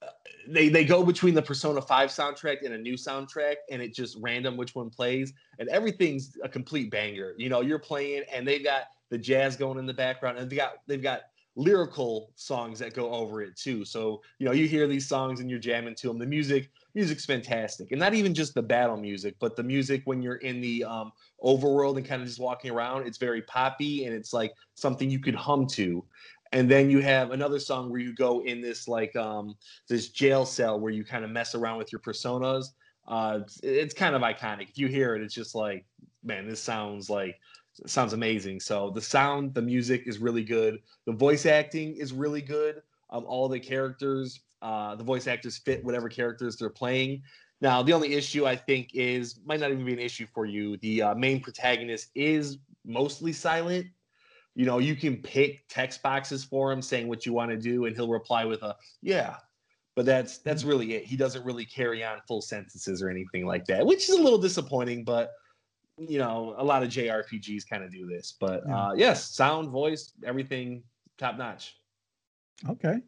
uh, 0.00 0.10
they 0.48 0.68
they 0.68 0.84
go 0.84 1.04
between 1.04 1.34
the 1.34 1.42
persona 1.42 1.82
5 1.82 2.10
soundtrack 2.10 2.64
and 2.64 2.74
a 2.74 2.78
new 2.78 2.94
soundtrack 2.94 3.56
and 3.70 3.82
it 3.82 3.94
just 3.94 4.16
random 4.20 4.56
which 4.56 4.74
one 4.74 4.90
plays 4.90 5.32
and 5.58 5.68
everything's 5.68 6.36
a 6.42 6.48
complete 6.48 6.90
banger. 6.90 7.34
You 7.36 7.48
know 7.48 7.60
you're 7.60 7.80
playing 7.80 8.22
and 8.32 8.46
they've 8.46 8.64
got 8.64 8.84
the 9.10 9.18
jazz 9.18 9.56
going 9.56 9.78
in 9.78 9.86
the 9.86 9.94
background 9.94 10.38
and 10.38 10.48
they 10.48 10.56
got 10.56 10.74
they've 10.86 11.02
got 11.02 11.22
lyrical 11.58 12.30
songs 12.36 12.78
that 12.78 12.94
go 12.94 13.10
over 13.12 13.42
it 13.42 13.56
too. 13.56 13.84
So 13.84 14.22
you 14.38 14.46
know, 14.46 14.52
you 14.52 14.68
hear 14.68 14.86
these 14.86 15.08
songs 15.08 15.40
and 15.40 15.50
you're 15.50 15.58
jamming 15.58 15.96
to 15.96 16.06
them. 16.06 16.16
The 16.16 16.24
music, 16.24 16.70
music's 16.94 17.26
fantastic, 17.26 17.90
and 17.90 17.98
not 17.98 18.14
even 18.14 18.32
just 18.32 18.54
the 18.54 18.62
battle 18.62 18.96
music, 18.96 19.34
but 19.40 19.56
the 19.56 19.64
music 19.64 20.02
when 20.04 20.22
you're 20.22 20.36
in 20.36 20.60
the 20.60 20.84
um, 20.84 21.12
overworld 21.42 21.96
and 21.96 22.06
kind 22.06 22.22
of 22.22 22.28
just 22.28 22.38
walking 22.38 22.70
around. 22.70 23.08
It's 23.08 23.18
very 23.18 23.42
poppy 23.42 24.04
and 24.04 24.14
it's 24.14 24.32
like 24.32 24.52
something 24.76 25.10
you 25.10 25.18
could 25.18 25.34
hum 25.34 25.66
to. 25.68 26.04
And 26.52 26.70
then 26.70 26.90
you 26.90 27.00
have 27.00 27.32
another 27.32 27.58
song 27.58 27.90
where 27.90 28.00
you 28.00 28.14
go 28.14 28.40
in 28.44 28.60
this 28.60 28.86
like 28.86 29.14
um, 29.16 29.56
this 29.88 30.10
jail 30.10 30.46
cell 30.46 30.78
where 30.78 30.92
you 30.92 31.04
kind 31.04 31.24
of 31.24 31.30
mess 31.30 31.56
around 31.56 31.78
with 31.78 31.92
your 31.92 32.00
personas. 32.00 32.66
Uh, 33.06 33.40
it's, 33.42 33.60
it's 33.64 33.94
kind 33.94 34.14
of 34.14 34.22
iconic. 34.22 34.70
If 34.70 34.78
you 34.78 34.86
hear 34.86 35.16
it, 35.16 35.22
it's 35.22 35.34
just 35.34 35.56
like, 35.56 35.84
man, 36.22 36.46
this 36.46 36.62
sounds 36.62 37.10
like 37.10 37.36
sounds 37.86 38.12
amazing. 38.12 38.60
So 38.60 38.90
the 38.90 39.00
sound, 39.00 39.54
the 39.54 39.62
music 39.62 40.04
is 40.06 40.18
really 40.18 40.44
good. 40.44 40.80
The 41.06 41.12
voice 41.12 41.46
acting 41.46 41.96
is 41.96 42.12
really 42.12 42.42
good. 42.42 42.82
Um, 43.10 43.24
all 43.26 43.48
the 43.48 43.60
characters, 43.60 44.40
uh, 44.62 44.96
the 44.96 45.04
voice 45.04 45.26
actors 45.26 45.58
fit 45.58 45.84
whatever 45.84 46.08
characters 46.08 46.56
they're 46.56 46.70
playing. 46.70 47.22
Now, 47.60 47.82
the 47.82 47.92
only 47.92 48.14
issue 48.14 48.46
I 48.46 48.54
think 48.54 48.90
is 48.94 49.40
might 49.44 49.60
not 49.60 49.70
even 49.70 49.84
be 49.84 49.92
an 49.92 49.98
issue 49.98 50.26
for 50.32 50.46
you. 50.46 50.76
The 50.78 51.02
uh, 51.02 51.14
main 51.14 51.40
protagonist 51.40 52.10
is 52.14 52.58
mostly 52.84 53.32
silent. 53.32 53.86
You 54.54 54.66
know, 54.66 54.78
you 54.78 54.96
can 54.96 55.16
pick 55.16 55.66
text 55.68 56.02
boxes 56.02 56.44
for 56.44 56.72
him 56.72 56.82
saying 56.82 57.08
what 57.08 57.26
you 57.26 57.32
want 57.32 57.50
to 57.50 57.56
do, 57.56 57.86
and 57.86 57.96
he'll 57.96 58.08
reply 58.08 58.44
with 58.44 58.62
a 58.62 58.76
"yeah." 59.02 59.36
But 59.96 60.06
that's 60.06 60.38
that's 60.38 60.62
really 60.62 60.94
it. 60.94 61.04
He 61.04 61.16
doesn't 61.16 61.44
really 61.44 61.64
carry 61.64 62.04
on 62.04 62.18
full 62.28 62.42
sentences 62.42 63.02
or 63.02 63.10
anything 63.10 63.46
like 63.46 63.64
that, 63.66 63.84
which 63.84 64.08
is 64.08 64.16
a 64.16 64.22
little 64.22 64.38
disappointing. 64.38 65.04
But 65.04 65.32
you 65.98 66.18
know, 66.18 66.54
a 66.56 66.64
lot 66.64 66.82
of 66.82 66.88
JRPGs 66.88 67.68
kind 67.68 67.82
of 67.82 67.90
do 67.90 68.06
this, 68.06 68.34
but 68.38 68.62
yeah. 68.66 68.88
uh, 68.88 68.92
yes, 68.94 69.30
sound, 69.30 69.70
voice, 69.70 70.12
everything 70.24 70.82
top 71.16 71.36
notch. 71.36 71.76
Okay, 72.68 73.00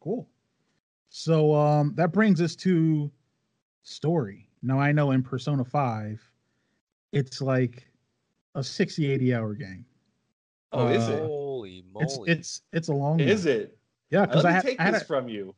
cool. 0.00 0.28
So 1.08 1.54
um, 1.54 1.92
that 1.96 2.12
brings 2.12 2.40
us 2.40 2.54
to 2.56 3.10
story. 3.82 4.48
Now 4.62 4.78
I 4.78 4.92
know 4.92 5.12
in 5.12 5.22
Persona 5.22 5.64
5, 5.64 6.20
it's 7.12 7.40
like 7.40 7.88
a 8.54 8.62
60, 8.62 9.10
80 9.10 9.34
hour 9.34 9.54
game. 9.54 9.84
Oh, 10.72 10.86
uh, 10.86 10.90
is 10.90 11.08
it? 11.08 11.22
Holy 11.22 11.84
moly. 11.92 12.04
It's 12.04 12.18
it's 12.26 12.60
it's 12.72 12.88
a 12.88 12.92
long 12.92 13.20
Is 13.20 13.44
one. 13.44 13.54
it? 13.54 13.78
Yeah, 14.10 14.26
because 14.26 14.44
I 14.44 14.50
had, 14.52 14.64
take 14.64 14.80
I 14.80 14.84
had 14.84 14.94
this 14.94 15.02
a, 15.02 15.06
from 15.06 15.28
you. 15.28 15.54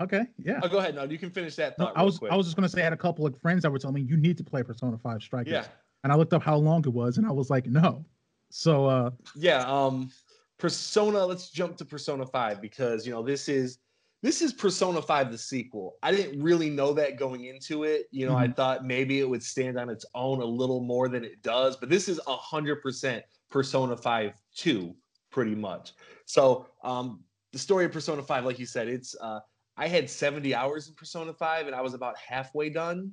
Okay, 0.00 0.26
yeah. 0.38 0.60
Oh, 0.62 0.68
go 0.68 0.78
ahead. 0.78 0.94
No, 0.94 1.04
you 1.04 1.18
can 1.18 1.30
finish 1.30 1.56
that 1.56 1.76
thought. 1.76 1.94
No, 1.94 2.00
I 2.00 2.04
was 2.04 2.18
quick. 2.18 2.32
I 2.32 2.36
was 2.36 2.46
just 2.46 2.56
gonna 2.56 2.68
say 2.68 2.80
I 2.80 2.84
had 2.84 2.92
a 2.92 2.96
couple 2.96 3.26
of 3.26 3.36
friends 3.40 3.62
that 3.62 3.70
were 3.70 3.78
telling 3.78 3.94
me 3.96 4.02
you 4.02 4.16
need 4.16 4.36
to 4.38 4.44
play 4.44 4.62
Persona 4.62 4.96
5 4.96 5.22
Strikers. 5.22 5.52
Yeah 5.52 5.64
and 6.02 6.12
I 6.12 6.16
looked 6.16 6.32
up 6.32 6.42
how 6.42 6.56
long 6.56 6.80
it 6.84 6.92
was, 6.92 7.18
and 7.18 7.26
I 7.26 7.30
was 7.30 7.50
like, 7.50 7.66
no. 7.66 8.04
So 8.50 8.86
uh 8.86 9.10
yeah, 9.34 9.64
um 9.66 10.10
Persona, 10.58 11.24
let's 11.26 11.50
jump 11.50 11.76
to 11.78 11.84
Persona 11.84 12.24
5 12.24 12.60
because 12.60 13.06
you 13.06 13.12
know 13.12 13.22
this 13.22 13.48
is 13.48 13.78
this 14.22 14.40
is 14.40 14.52
Persona 14.52 15.02
5 15.02 15.32
the 15.32 15.38
sequel. 15.38 15.96
I 16.02 16.12
didn't 16.12 16.40
really 16.40 16.70
know 16.70 16.92
that 16.92 17.18
going 17.18 17.46
into 17.46 17.82
it. 17.82 18.06
You 18.12 18.26
know, 18.26 18.34
mm-hmm. 18.34 18.52
I 18.52 18.54
thought 18.54 18.84
maybe 18.86 19.18
it 19.18 19.28
would 19.28 19.42
stand 19.42 19.78
on 19.78 19.90
its 19.90 20.04
own 20.14 20.40
a 20.40 20.44
little 20.44 20.80
more 20.80 21.08
than 21.08 21.24
it 21.24 21.42
does, 21.42 21.76
but 21.76 21.88
this 21.88 22.08
is 22.08 22.20
a 22.28 22.36
100% 22.36 23.22
Persona 23.50 23.96
5 23.96 24.32
2 24.54 24.94
pretty 25.30 25.54
much. 25.54 25.92
So, 26.26 26.66
um 26.84 27.24
the 27.52 27.58
story 27.58 27.84
of 27.84 27.92
Persona 27.92 28.22
5 28.22 28.44
like 28.44 28.58
you 28.58 28.66
said, 28.66 28.88
it's 28.88 29.16
uh 29.20 29.40
I 29.76 29.88
had 29.88 30.08
70 30.08 30.54
hours 30.54 30.88
in 30.88 30.94
Persona 30.94 31.32
5 31.32 31.66
and 31.66 31.74
I 31.74 31.80
was 31.80 31.94
about 31.94 32.16
halfway 32.18 32.68
done. 32.68 33.12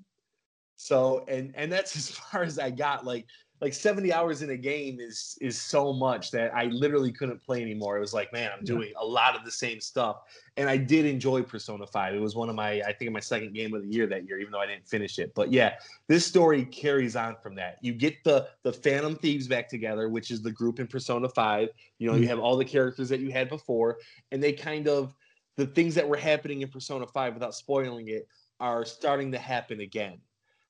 So 0.80 1.26
and 1.28 1.52
and 1.56 1.72
that's 1.72 1.96
as 1.98 2.10
far 2.10 2.44
as 2.44 2.58
I 2.58 2.72
got. 2.72 3.06
Like 3.06 3.28
like 3.62 3.74
70 3.74 4.14
hours 4.14 4.42
in 4.42 4.52
a 4.52 4.56
game 4.56 5.02
is 5.02 5.38
is 5.42 5.60
so 5.60 5.92
much 5.92 6.32
that 6.32 6.56
I 6.56 6.66
literally 6.66 7.12
couldn't 7.12 7.44
play 7.44 7.62
anymore. 7.62 7.98
It 7.98 8.00
was 8.00 8.14
like, 8.14 8.32
man, 8.32 8.52
I'm 8.58 8.64
doing 8.64 8.94
a 8.98 9.06
lot 9.06 9.36
of 9.36 9.44
the 9.44 9.52
same 9.52 9.82
stuff. 9.82 10.22
And 10.56 10.70
I 10.70 10.78
did 10.78 11.06
enjoy 11.06 11.42
Persona 11.44 11.86
5. 11.86 12.16
It 12.16 12.20
was 12.20 12.36
one 12.36 12.48
of 12.48 12.56
my 12.56 12.82
I 12.82 12.94
think 12.94 13.12
my 13.12 13.20
second 13.20 13.54
game 13.54 13.74
of 13.74 13.82
the 13.82 13.90
year 13.90 14.08
that 14.08 14.26
year, 14.26 14.40
even 14.40 14.54
though 14.54 14.62
I 14.62 14.68
didn't 14.68 14.88
finish 14.88 15.20
it. 15.20 15.34
But 15.36 15.52
yeah, 15.52 15.74
this 16.08 16.26
story 16.26 16.64
carries 16.64 17.18
on 17.18 17.36
from 17.44 17.56
that. 17.56 17.78
You 17.82 17.92
get 17.92 18.24
the 18.24 18.48
the 18.64 18.72
Phantom 18.72 19.18
Thieves 19.18 19.50
back 19.50 19.68
together, 19.68 20.08
which 20.08 20.32
is 20.32 20.42
the 20.42 20.52
group 20.52 20.80
in 20.80 20.88
Persona 20.88 21.28
5. 21.28 21.68
You 21.98 22.08
know, 22.08 22.14
mm-hmm. 22.14 22.24
you 22.24 22.30
have 22.30 22.40
all 22.40 22.56
the 22.56 22.64
characters 22.64 23.10
that 23.10 23.20
you 23.20 23.34
had 23.34 23.50
before, 23.50 23.98
and 24.32 24.42
they 24.42 24.54
kind 24.54 24.88
of 24.88 25.14
the 25.58 25.68
things 25.68 25.96
that 25.96 26.08
were 26.08 26.16
happening 26.16 26.62
in 26.62 26.70
Persona 26.70 27.06
5 27.06 27.34
without 27.34 27.54
spoiling 27.54 28.08
it 28.08 28.30
are 28.62 28.86
starting 28.86 29.34
to 29.34 29.38
happen 29.38 29.82
again 29.82 30.18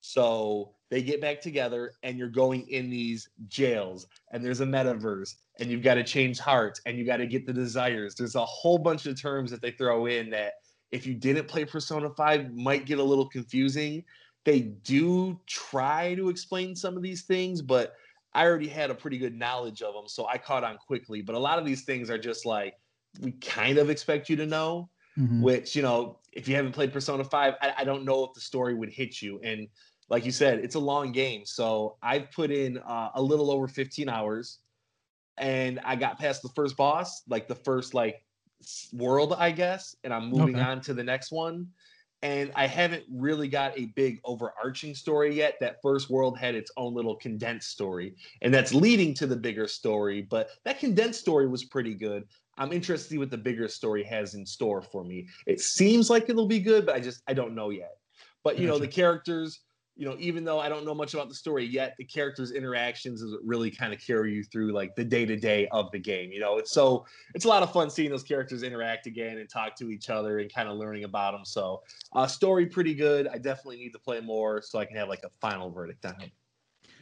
so 0.02 0.74
they 0.90 1.02
get 1.02 1.22
back 1.22 1.42
together 1.42 1.94
and 2.04 2.18
you're 2.18 2.30
going 2.30 2.68
in 2.70 2.90
these 2.90 3.30
jails 3.48 4.08
and 4.32 4.44
there's 4.44 4.62
a 4.62 4.66
metaverse 4.66 5.36
and 5.60 5.70
you've 5.70 5.84
got 5.84 5.96
to 5.96 6.04
change 6.04 6.40
hearts 6.40 6.82
and 6.86 6.98
you 6.98 7.06
got 7.06 7.18
to 7.18 7.28
get 7.28 7.46
the 7.46 7.54
desires. 7.54 8.16
There's 8.16 8.36
a 8.36 8.46
whole 8.46 8.78
bunch 8.78 9.06
of 9.06 9.20
terms 9.20 9.52
that 9.52 9.62
they 9.62 9.72
throw 9.72 10.08
in 10.08 10.30
that 10.32 10.54
if 10.92 11.06
you 11.06 11.14
didn't 11.14 11.48
play 11.48 11.66
Persona 11.66 12.10
5 12.10 12.54
might 12.54 12.86
get 12.86 13.00
a 13.00 13.04
little 13.04 13.28
confusing. 13.28 14.04
They 14.46 14.62
do 14.62 15.40
try 15.46 16.16
to 16.16 16.30
explain 16.30 16.76
some 16.76 16.98
of 16.98 17.04
these 17.04 17.24
things, 17.24 17.62
but 17.62 17.94
I 18.34 18.46
already 18.46 18.68
had 18.68 18.90
a 18.90 18.96
pretty 18.96 19.18
good 19.18 19.36
knowledge 19.36 19.82
of 19.82 19.94
them, 19.94 20.08
so 20.08 20.28
I 20.28 20.38
caught 20.38 20.64
on 20.64 20.78
quickly. 20.78 21.22
But 21.22 21.36
a 21.36 21.40
lot 21.40 21.60
of 21.60 21.66
these 21.66 21.84
things 21.84 22.10
are 22.10 22.18
just 22.18 22.46
like 22.46 22.76
we 23.20 23.32
kind 23.34 23.78
of 23.78 23.90
expect 23.90 24.30
you 24.30 24.36
to 24.38 24.46
know, 24.46 24.90
mm-hmm. 25.18 25.42
which 25.42 25.76
you 25.76 25.82
know, 25.82 26.19
if 26.34 26.48
you 26.48 26.56
haven't 26.56 26.74
played 26.74 26.94
Persona 26.94 27.24
5, 27.24 27.54
I, 27.62 27.74
I 27.80 27.84
don't 27.84 28.06
know 28.06 28.24
if 28.26 28.34
the 28.34 28.42
story 28.42 28.74
would 28.76 28.90
hit 28.90 29.22
you. 29.22 29.40
And 29.44 29.68
like 30.10 30.26
you 30.26 30.32
said, 30.32 30.60
it's 30.60 30.76
a 30.76 30.80
long 30.80 31.12
game. 31.12 31.46
So 31.46 31.98
I've 32.02 32.32
put 32.32 32.52
in 32.52 32.78
uh, 32.80 33.10
a 33.16 33.22
little 33.22 33.52
over 33.52 33.68
15 33.68 34.10
hours 34.10 34.60
and 35.38 35.80
I 35.86 35.96
got 35.96 36.20
past 36.20 36.42
the 36.42 36.50
first 36.50 36.76
boss, 36.78 37.24
like 37.28 37.48
the 37.48 37.56
first 37.56 37.94
like 37.94 38.24
world, 38.94 39.34
I 39.38 39.52
guess, 39.52 39.96
and 40.04 40.14
I'm 40.14 40.30
moving 40.30 40.56
Okay. 40.56 40.60
on 40.60 40.82
to 40.82 40.94
the 40.94 41.04
next 41.04 41.32
one. 41.32 41.68
And 42.22 42.52
I 42.54 42.68
haven't 42.68 43.06
really 43.10 43.48
got 43.48 43.80
a 43.80 43.86
big 43.96 44.20
overarching 44.26 44.94
story 44.94 45.34
yet. 45.36 45.56
That 45.62 45.82
first 45.82 46.10
world 46.10 46.38
had 46.38 46.54
its 46.54 46.70
own 46.76 46.94
little 46.94 47.16
condensed 47.16 47.70
story, 47.70 48.16
and 48.42 48.54
that's 48.54 48.74
leading 48.74 49.14
to 49.16 49.28
the 49.28 49.38
bigger 49.38 49.70
story. 49.70 50.22
But 50.24 50.50
that 50.66 50.80
condensed 50.80 51.22
story 51.22 51.48
was 51.48 51.64
pretty 51.64 51.94
good. 51.94 52.26
I'm 52.60 52.74
interested 52.74 53.08
to 53.08 53.10
see 53.14 53.18
what 53.18 53.32
the 53.32 53.38
bigger 53.38 53.68
story 53.68 54.04
has 54.04 54.36
in 54.36 54.46
store 54.46 54.82
for 54.82 55.04
me. 55.04 55.28
It 55.48 55.62
seems 55.62 56.10
like 56.10 56.30
it'll 56.30 56.48
be 56.48 56.60
good, 56.60 56.86
but 56.86 56.96
I 56.96 57.00
just 57.00 57.24
I 57.28 57.34
don't 57.34 57.56
know 57.56 57.70
yet. 57.70 57.96
But 58.44 58.60
you 58.60 58.68
know, 58.68 58.78
the 58.78 58.88
characters, 58.88 59.62
you 59.96 60.06
know, 60.06 60.16
even 60.20 60.44
though 60.44 60.60
I 60.60 60.70
don't 60.70 60.86
know 60.86 60.94
much 60.94 61.14
about 61.14 61.30
the 61.30 61.36
story 61.36 61.66
yet, 61.66 61.96
the 61.98 62.04
characters' 62.04 62.52
interactions 62.52 63.22
is 63.22 63.32
what 63.32 63.42
really 63.44 63.72
kind 63.72 63.94
of 63.94 64.00
carry 64.00 64.34
you 64.34 64.44
through 64.44 64.74
like 64.74 64.96
the 64.96 65.04
day 65.06 65.26
to 65.26 65.38
day 65.38 65.68
of 65.72 65.90
the 65.92 66.00
game. 66.00 66.32
You 66.32 66.42
know, 66.42 66.58
it's 66.58 66.72
so 66.72 67.06
it's 67.34 67.46
a 67.46 67.48
lot 67.48 67.64
of 67.64 67.72
fun 67.72 67.90
seeing 67.90 68.10
those 68.10 68.24
characters 68.24 68.64
interact 68.64 69.08
again 69.08 69.38
and 69.38 69.50
talk 69.50 69.76
to 69.78 69.90
each 69.90 70.10
other 70.10 70.40
and 70.40 70.54
kind 70.54 70.68
of 70.68 70.78
learning 70.78 71.06
about 71.06 71.32
them. 71.32 71.46
So, 71.46 71.82
uh, 72.14 72.28
story 72.28 72.66
pretty 72.66 72.94
good. 72.94 73.28
I 73.28 73.38
definitely 73.38 73.78
need 73.78 73.94
to 73.94 74.00
play 74.00 74.20
more 74.20 74.62
so 74.62 74.80
I 74.80 74.86
can 74.86 74.98
have 74.98 75.08
like 75.08 75.24
a 75.24 75.30
final 75.40 75.72
verdict 75.72 76.06
on 76.06 76.16
it. 76.22 76.32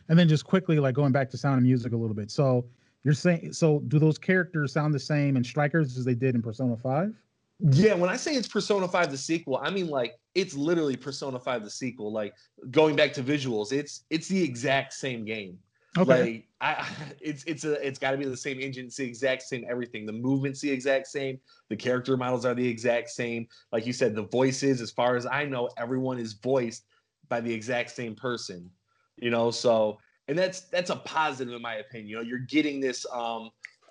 And 0.10 0.18
then 0.18 0.28
just 0.28 0.46
quickly, 0.46 0.80
like 0.80 0.96
going 0.96 1.12
back 1.12 1.30
to 1.32 1.38
sound 1.38 1.58
and 1.58 1.66
music 1.66 1.94
a 1.94 1.98
little 1.98 2.16
bit. 2.16 2.32
So 2.32 2.66
you're 3.04 3.14
saying, 3.14 3.54
so 3.54 3.80
do 3.88 4.00
those 4.00 4.18
characters 4.18 4.74
sound 4.74 4.94
the 4.94 5.00
same 5.00 5.38
in 5.38 5.44
Strikers 5.44 5.98
as 5.98 6.06
they 6.06 6.16
did 6.16 6.36
in 6.36 6.42
Persona 6.42 6.76
Five? 6.76 7.14
Yeah, 7.60 7.96
when 7.96 8.10
I 8.10 8.18
say 8.18 8.36
it's 8.36 8.48
Persona 8.48 8.88
5 8.88 9.10
the 9.10 9.18
sequel, 9.18 9.60
I 9.62 9.72
mean 9.72 9.88
like 9.88 10.20
it's 10.36 10.54
literally 10.54 10.96
Persona 10.96 11.40
5 11.40 11.64
the 11.64 11.70
sequel. 11.70 12.12
Like 12.12 12.36
going 12.70 12.96
back 12.96 13.14
to 13.14 13.24
visuals, 13.24 13.72
it's 13.72 14.04
it's 14.10 14.28
the 14.28 14.42
exact 14.44 14.94
same 14.94 15.26
game. 15.26 15.58
Okay. 15.98 16.22
Like 16.22 16.48
I 16.62 16.88
it's 17.20 17.44
it's 17.46 17.64
a 17.64 17.86
it's 17.86 17.98
got 17.98 18.12
to 18.12 18.18
be 18.18 18.26
the 18.26 18.38
same 18.38 18.60
engine, 18.60 18.86
it's 18.86 18.98
the 18.98 19.06
exact 19.06 19.42
same 19.44 19.66
everything. 19.68 20.06
The 20.06 20.14
movement's 20.14 20.62
the 20.62 20.70
exact 20.70 21.08
same, 21.08 21.40
the 21.70 21.76
character 21.76 22.16
models 22.16 22.46
are 22.46 22.54
the 22.54 22.68
exact 22.68 23.10
same. 23.10 23.48
Like 23.72 23.88
you 23.88 23.94
said, 23.94 24.16
the 24.16 24.28
voices, 24.28 24.80
as 24.80 24.92
far 24.92 25.16
as 25.16 25.26
I 25.26 25.46
know, 25.46 25.70
everyone 25.78 26.20
is 26.20 26.34
voiced 26.34 26.86
by 27.28 27.42
the 27.42 27.52
exact 27.52 27.90
same 27.90 28.14
person. 28.14 28.70
You 29.16 29.32
know, 29.32 29.50
so 29.50 29.98
and 30.28 30.38
that's 30.38 30.62
that's 30.62 30.90
a 30.90 30.96
positive 30.98 31.54
in 31.54 31.62
my 31.62 31.76
opinion. 31.76 32.08
You 32.10 32.16
know, 32.18 32.22
you're 32.22 32.40
getting 32.40 32.80
this 32.80 33.06
um 33.12 33.50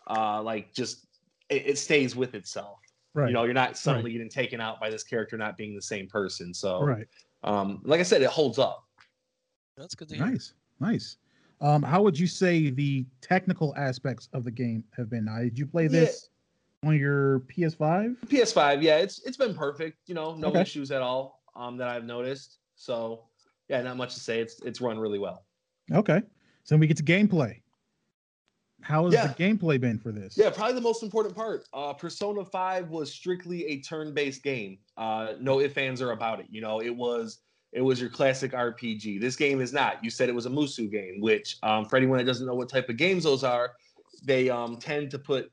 uh 0.09 0.43
like 0.43 0.73
just 0.75 1.07
it, 1.49 1.63
it 1.67 1.79
stays 1.79 2.15
with 2.17 2.35
itself. 2.35 2.79
right. 3.15 3.29
You 3.29 3.35
know, 3.35 3.45
you're 3.45 3.55
not 3.55 3.77
suddenly 3.77 4.13
getting 4.13 4.29
taken 4.29 4.61
out 4.61 4.81
by 4.81 4.91
this 4.91 5.03
character 5.03 5.37
not 5.37 5.57
being 5.57 5.75
the 5.75 5.83
same 5.83 6.09
person. 6.09 6.53
So 6.53 6.83
right. 6.83 7.07
um 7.45 7.81
like 7.85 8.01
I 8.01 8.05
said, 8.05 8.23
it 8.23 8.31
holds 8.31 8.59
up. 8.59 8.85
That's 9.77 9.95
good 9.95 10.09
to 10.09 10.17
hear. 10.17 10.27
Nice. 10.27 10.55
Nice. 10.81 11.17
Um, 11.61 11.83
how 11.83 12.03
would 12.03 12.19
you 12.19 12.27
say 12.27 12.69
the 12.71 13.07
technical 13.23 13.75
aspects 13.77 14.29
of 14.35 14.45
the 14.45 14.51
game 14.51 14.85
have 14.95 15.09
been? 15.09 15.25
Now, 15.25 15.39
did 15.39 15.59
you 15.59 15.67
play 15.67 15.85
Yeah. 15.85 15.89
this 16.01 16.29
on 16.85 16.99
your 16.99 17.41
PS5? 17.41 18.17
PS5, 18.27 18.83
yeah, 18.83 18.97
it's 18.99 19.21
it's 19.25 19.39
been 19.39 19.55
perfect. 19.55 19.97
You 20.07 20.15
know, 20.15 20.35
no 20.35 20.49
Okay. 20.49 20.61
issues 20.61 20.91
at 20.91 21.01
all 21.01 21.43
um, 21.55 21.79
that 21.79 21.89
I've 21.89 22.05
noticed. 22.05 22.59
So 22.75 23.25
yeah, 23.69 23.81
not 23.81 23.97
much 23.97 24.13
to 24.15 24.21
say. 24.21 24.41
It's 24.41 24.61
it's 24.63 24.83
run 24.83 24.99
really 24.99 25.19
well. 25.19 25.47
Okay. 25.93 26.23
So 26.65 26.77
we 26.77 26.87
get 26.87 26.97
to 26.97 27.03
gameplay. 27.03 27.61
How 28.83 29.05
has 29.07 29.15
Yeah. 29.15 29.27
the 29.29 29.35
gameplay 29.35 29.81
been 29.81 29.99
for 29.99 30.13
this? 30.13 30.37
Yeah, 30.37 30.51
probably 30.51 30.75
the 30.75 30.81
most 30.81 31.03
important 31.03 31.35
part. 31.35 31.65
Uh, 31.73 31.93
Persona 31.93 32.45
5 32.45 32.89
was 32.91 33.13
strictly 33.13 33.67
a 33.67 33.81
turn-based 33.81 34.43
game. 34.43 34.79
Uh, 34.97 35.35
no 35.41 35.61
ifs, 35.61 35.77
ands, 35.77 36.01
or 36.03 36.13
about 36.13 36.41
it. 36.41 36.47
You 36.51 36.61
know, 36.61 36.81
it 36.81 36.95
was 36.95 37.39
it 37.73 37.81
was 37.83 38.01
your 38.01 38.09
classic 38.09 38.53
RPG. 38.53 39.21
This 39.21 39.37
game 39.37 39.61
is 39.61 39.73
not. 39.73 40.03
You 40.03 40.09
said 40.09 40.29
it 40.29 40.35
was 40.35 40.47
a 40.47 40.51
Musou 40.51 40.91
game, 40.91 41.21
which 41.21 41.57
um, 41.63 41.85
for 41.85 41.97
anyone 41.97 42.17
that 42.19 42.25
doesn't 42.25 42.47
know 42.47 42.55
what 42.55 42.69
type 42.71 42.89
of 42.89 42.97
games 42.97 43.25
those 43.25 43.45
are, 43.45 43.73
they 44.25 44.49
um, 44.49 44.77
tend 44.79 45.11
to 45.11 45.19
put 45.19 45.51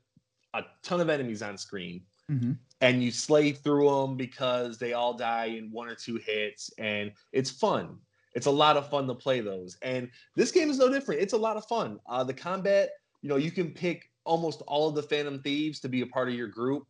a 0.54 0.62
ton 0.82 1.00
of 1.00 1.10
enemies 1.10 1.42
on 1.42 1.56
screen. 1.58 2.02
hmm 2.28 2.52
and 2.80 3.02
you 3.02 3.10
slay 3.10 3.52
through 3.52 3.88
them 3.88 4.16
because 4.16 4.78
they 4.78 4.92
all 4.92 5.14
die 5.14 5.46
in 5.46 5.70
one 5.70 5.88
or 5.88 5.94
two 5.94 6.16
hits 6.16 6.70
and 6.76 7.12
it's 7.32 7.48
fun 7.48 7.96
it's 8.34 8.46
a 8.46 8.50
lot 8.50 8.76
of 8.76 8.88
fun 8.90 9.06
to 9.06 9.14
play 9.14 9.40
those 9.40 9.76
and 9.82 10.10
this 10.34 10.50
game 10.50 10.70
is 10.70 10.78
no 10.78 10.88
different 10.90 11.20
it's 11.20 11.32
a 11.32 11.38
lot 11.38 11.56
of 11.56 11.64
fun. 11.66 11.98
Uh, 12.08 12.24
the 12.24 12.34
combat 12.34 12.90
you 13.22 13.28
know 13.28 13.36
you 13.36 13.50
can 13.50 13.70
pick 13.70 14.10
almost 14.24 14.62
all 14.66 14.88
of 14.88 14.94
the 14.94 15.02
phantom 15.02 15.40
thieves 15.40 15.80
to 15.80 15.88
be 15.88 16.00
a 16.00 16.06
part 16.06 16.28
of 16.28 16.34
your 16.34 16.48
group 16.48 16.86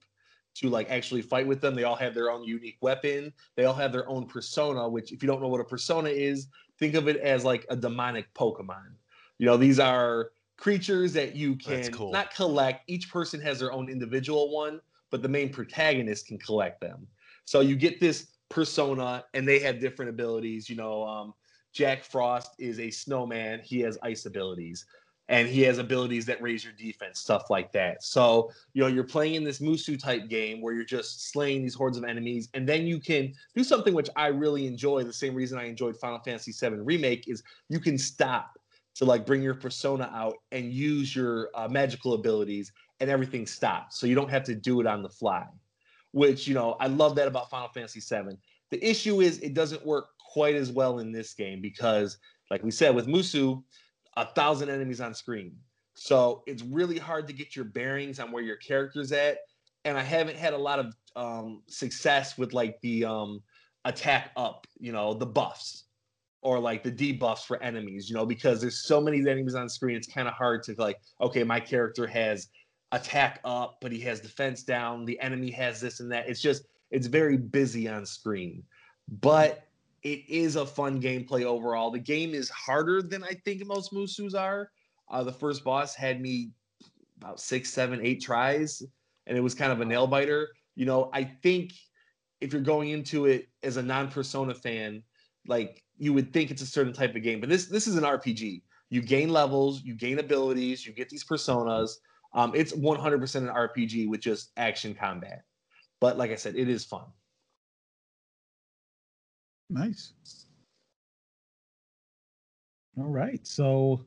to 0.55 0.69
like 0.69 0.89
actually 0.89 1.21
fight 1.21 1.47
with 1.47 1.61
them. 1.61 1.75
They 1.75 1.83
all 1.83 1.97
have 1.97 2.15
their 2.15 2.31
own 2.31 2.45
unique 2.45 2.79
weapon. 2.81 3.33
They 3.57 3.65
all 3.65 3.75
have 3.75 3.93
their 3.93 4.09
own 4.09 4.27
persona 4.27 4.89
which 4.89 5.13
if 5.13 5.23
you 5.23 5.27
don't 5.27 5.43
know 5.43 5.49
what 5.49 5.61
a 5.61 5.65
persona 5.65 6.09
is 6.09 6.49
think 6.79 6.95
of 6.95 7.09
it 7.09 7.17
as 7.19 7.45
like 7.45 7.67
a 7.71 7.77
demonic 7.77 8.33
pokemon. 8.35 8.95
You 9.39 9.47
know 9.47 9.57
these 9.57 9.79
are 9.79 10.31
creatures 10.57 11.13
that 11.15 11.35
you 11.35 11.57
can 11.57 11.91
cool. 11.91 12.13
not 12.13 12.33
collect. 12.33 12.89
Each 12.89 13.11
person 13.11 13.41
has 13.41 13.59
their 13.59 13.73
own 13.73 13.89
individual 13.89 14.55
one 14.55 14.81
but 15.15 15.23
the 15.23 15.29
main 15.29 15.49
protagonist 15.49 16.27
can 16.27 16.39
collect 16.39 16.81
them. 16.81 17.07
So 17.45 17.61
you 17.61 17.77
get 17.77 18.01
this 18.01 18.34
persona, 18.55 19.25
and 19.35 19.47
they 19.47 19.59
have 19.59 19.81
different 19.81 20.11
abilities. 20.11 20.71
You 20.71 20.77
know, 20.77 21.05
um, 21.05 21.35
Jack 21.73 22.05
Frost 22.05 22.55
is 22.59 22.79
a 22.79 22.91
snowman. 22.91 23.61
He 23.65 23.81
has 23.81 23.99
ice 24.03 24.27
abilities, 24.27 24.87
and 25.29 25.49
he 25.49 25.63
has 25.63 25.79
abilities 25.79 26.25
that 26.27 26.41
raise 26.41 26.63
your 26.63 26.73
defense, 26.75 27.19
stuff 27.19 27.51
like 27.51 27.73
that. 27.73 28.05
So 28.05 28.53
you 28.73 28.83
know, 28.83 28.87
you're 28.87 29.03
playing 29.03 29.35
in 29.35 29.45
this 29.45 29.59
Musou 29.59 29.99
type 29.99 30.29
game 30.29 30.63
where 30.63 30.73
you're 30.73 30.85
just 30.85 31.33
slaying 31.33 31.63
these 31.63 31.75
hordes 31.75 31.99
of 31.99 32.05
enemies, 32.05 32.49
and 32.55 32.67
then 32.67 32.87
you 32.87 33.01
can 33.01 33.35
do 33.57 33.65
something 33.65 33.93
which 33.93 34.09
I 34.15 34.29
really 34.29 34.67
enjoy. 34.69 35.03
The 35.03 35.13
same 35.13 35.35
reason 35.35 35.59
I 35.59 35.65
enjoyed 35.65 35.97
Final 35.97 36.21
Fantasy 36.21 36.53
VII 36.53 36.77
Remake 36.77 37.29
is 37.29 37.43
you 37.69 37.81
can 37.81 37.99
stop 37.99 38.57
to 38.95 39.05
like 39.05 39.27
bring 39.27 39.43
your 39.43 39.55
persona 39.55 40.09
out 40.15 40.37
and 40.53 40.73
use 40.73 41.17
your 41.17 41.51
uh, 41.57 41.67
magical 41.67 42.15
abilities 42.15 42.71
and 43.01 43.11
everything 43.11 43.45
stops. 43.45 43.99
So 43.99 44.07
you 44.07 44.15
don't 44.15 44.31
have 44.31 44.45
to 44.45 44.55
do 44.55 44.81
it 44.81 44.87
on 44.87 45.03
the 45.03 45.09
fly, 45.09 45.45
which, 46.15 46.47
you 46.47 46.55
know, 46.55 46.77
I 46.79 46.87
love 46.87 47.17
that 47.17 47.27
about 47.27 47.51
Final 47.51 47.69
Fantasy 47.69 47.99
VII. 47.99 48.37
The 48.71 48.89
issue 48.89 49.21
is 49.21 49.41
it 49.41 49.53
doesn't 49.53 49.85
work 49.85 50.11
quite 50.33 50.55
as 50.55 50.71
well 50.71 51.01
in 51.01 51.11
this 51.11 51.35
game 51.35 51.61
because, 51.61 52.19
like 52.53 52.63
we 52.63 52.71
said, 52.71 52.95
with 52.95 53.09
Musou, 53.09 53.65
a 54.17 54.25
thousand 54.25 54.71
enemies 54.71 55.01
on 55.01 55.13
screen. 55.13 55.57
So 55.95 56.45
it's 56.47 56.63
really 56.63 56.99
hard 56.99 57.27
to 57.27 57.33
get 57.33 57.57
your 57.57 57.65
bearings 57.65 58.21
on 58.21 58.31
where 58.31 58.45
your 58.45 58.57
character's 58.59 59.11
at. 59.11 59.39
And 59.85 59.99
I 59.99 60.03
haven't 60.03 60.37
had 60.37 60.55
a 60.55 60.59
lot 60.59 60.79
of 60.79 60.95
um, 61.17 61.63
success 61.69 62.39
with 62.39 62.53
like 62.53 62.77
the 62.81 63.05
um, 63.05 63.41
attack 63.85 64.31
up, 64.37 64.69
you 64.79 64.93
know, 64.93 65.15
the 65.15 65.27
buffs 65.27 65.87
or 66.43 66.61
like 66.61 66.85
the 66.85 66.93
debuffs 66.93 67.45
for 67.45 67.61
enemies, 67.61 68.09
you 68.09 68.15
know, 68.15 68.25
because 68.25 68.61
there's 68.61 68.87
so 68.87 69.01
many 69.01 69.19
enemies 69.19 69.57
on 69.57 69.69
screen. 69.69 69.97
It's 69.97 70.07
kind 70.07 70.29
of 70.29 70.35
hard 70.35 70.63
to 70.65 70.77
like, 70.79 70.99
okay, 71.21 71.43
my 71.43 71.59
character 71.59 72.07
has 72.07 72.49
attack 72.93 73.41
up, 73.45 73.79
but 73.81 73.93
he 73.93 74.01
has 74.01 74.21
defense 74.21 74.63
down. 74.63 75.05
The 75.05 75.19
enemy 75.21 75.51
has 75.51 75.81
this 75.81 76.01
and 76.01 76.11
that. 76.13 76.29
It's 76.29 76.41
just, 76.41 76.65
it's 76.91 77.07
very 77.07 77.37
busy 77.37 77.89
on 77.89 78.07
screen. 78.07 78.63
But 79.21 79.67
it 80.03 80.23
is 80.29 80.57
a 80.57 80.67
fun 80.67 81.01
gameplay 81.01 81.45
overall. 81.45 81.91
The 81.91 81.99
game 81.99 82.35
is 82.35 82.51
harder 82.51 83.03
than 83.03 83.25
I 83.25 83.33
think 83.45 83.65
most 83.67 83.93
Musous 83.93 84.35
are. 84.35 84.71
Uh, 85.11 85.25
the 85.25 85.33
first 85.33 85.65
boss 85.65 85.95
had 85.95 86.21
me 86.21 86.51
about 87.19 87.41
six, 87.41 87.71
seven, 87.71 88.01
eight 88.03 88.23
tries, 88.23 88.83
and 89.27 89.37
it 89.37 89.41
was 89.41 89.55
kind 89.55 89.73
of 89.73 89.81
a 89.81 89.85
nail 89.85 90.07
biter. 90.07 90.49
You 90.77 90.87
know, 90.87 91.11
I 91.13 91.25
think 91.25 91.73
if 92.41 92.53
you're 92.53 92.63
going 92.63 92.91
into 92.91 93.27
it 93.27 93.49
as 93.63 93.77
a 93.79 93.83
non-persona 93.83 94.55
fan, 94.55 95.03
like 95.47 95.83
you 95.97 96.13
would 96.13 96.33
think 96.33 96.51
it's 96.51 96.63
a 96.63 96.67
certain 96.67 96.93
type 96.93 97.15
of 97.15 97.23
game, 97.23 97.41
but 97.41 97.49
this 97.49 97.67
this 97.67 97.87
is 97.87 97.97
an 97.97 98.05
RPG. 98.05 98.63
You 98.91 99.01
gain 99.01 99.31
levels, 99.31 99.83
you 99.83 99.95
gain 99.95 100.19
abilities, 100.19 100.87
you 100.87 100.93
get 100.93 101.09
these 101.09 101.25
personas. 101.25 101.91
Um, 102.35 102.53
it's 102.55 102.73
100% 102.73 103.35
an 103.37 103.49
RPG 103.49 104.09
with 104.09 104.21
just 104.21 104.51
action 104.57 104.95
combat. 104.95 105.45
But 106.01 106.19
like 106.19 106.33
I 106.33 106.35
said, 106.35 106.57
it 106.57 106.69
is 106.69 106.85
fun. 106.85 107.05
Nice. 109.71 110.13
All 112.99 113.05
right. 113.05 113.45
So 113.47 114.01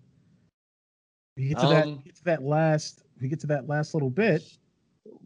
we 1.36 1.48
get 1.48 1.60
to 1.60 1.68
that 1.68 1.88
Um, 1.88 2.02
get 2.06 2.16
to 2.18 2.24
that 2.26 2.44
last 2.44 3.04
we 3.22 3.28
get 3.28 3.40
to 3.42 3.48
that 3.48 3.68
last 3.68 3.94
little 3.94 4.10
bit 4.10 4.44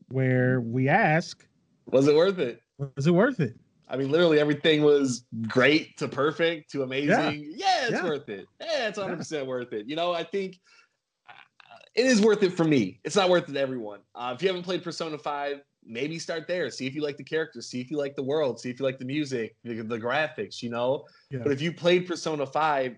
where 0.09 0.61
we 0.61 0.87
ask, 0.87 1.45
Was 1.87 2.07
it 2.07 2.15
worth 2.15 2.39
it? 2.39 2.61
was 2.95 3.07
it 3.07 3.11
worth 3.11 3.39
it? 3.39 3.59
I 3.87 3.97
mean, 3.97 4.09
literally 4.09 4.39
everything 4.39 4.83
was 4.83 5.25
great 5.47 5.97
to 5.97 6.07
perfect 6.07 6.71
to 6.71 6.83
amazing. 6.83 7.09
Yeah, 7.09 7.29
yeah 7.29 7.87
it's 7.87 7.91
Yeah. 7.91 8.03
worth 8.05 8.29
it. 8.29 8.47
Yeah, 8.61 8.87
it's 8.87 8.97
100% 8.97 9.45
worth 9.45 9.73
it. 9.73 9.87
You 9.87 9.97
know, 9.97 10.13
I 10.13 10.23
think 10.23 10.59
it 11.95 12.05
is 12.05 12.21
worth 12.21 12.43
it 12.43 12.53
for 12.53 12.63
me. 12.63 12.99
It's 13.03 13.15
not 13.15 13.29
worth 13.29 13.49
it 13.49 13.53
to 13.53 13.59
everyone. 13.59 13.99
Uh, 14.15 14.33
if 14.35 14.41
you 14.41 14.47
haven't 14.47 14.63
played 14.63 14.83
Persona 14.83 15.17
5, 15.17 15.61
maybe 15.83 16.19
start 16.19 16.47
there. 16.47 16.69
See 16.69 16.87
if 16.87 16.95
you 16.95 17.01
like 17.01 17.17
the 17.17 17.23
characters, 17.23 17.67
see 17.67 17.81
if 17.81 17.91
you 17.91 17.97
like 17.97 18.15
the 18.15 18.23
world, 18.23 18.59
see 18.59 18.69
if 18.69 18.79
you 18.79 18.85
like 18.85 18.99
the 18.99 19.05
music, 19.05 19.55
the, 19.63 19.81
the 19.81 19.99
graphics, 19.99 20.61
you 20.61 20.69
know? 20.69 21.05
Yeah. 21.29 21.39
But 21.43 21.51
if 21.51 21.61
you 21.61 21.73
played 21.73 22.07
Persona 22.07 22.45
5, 22.45 22.95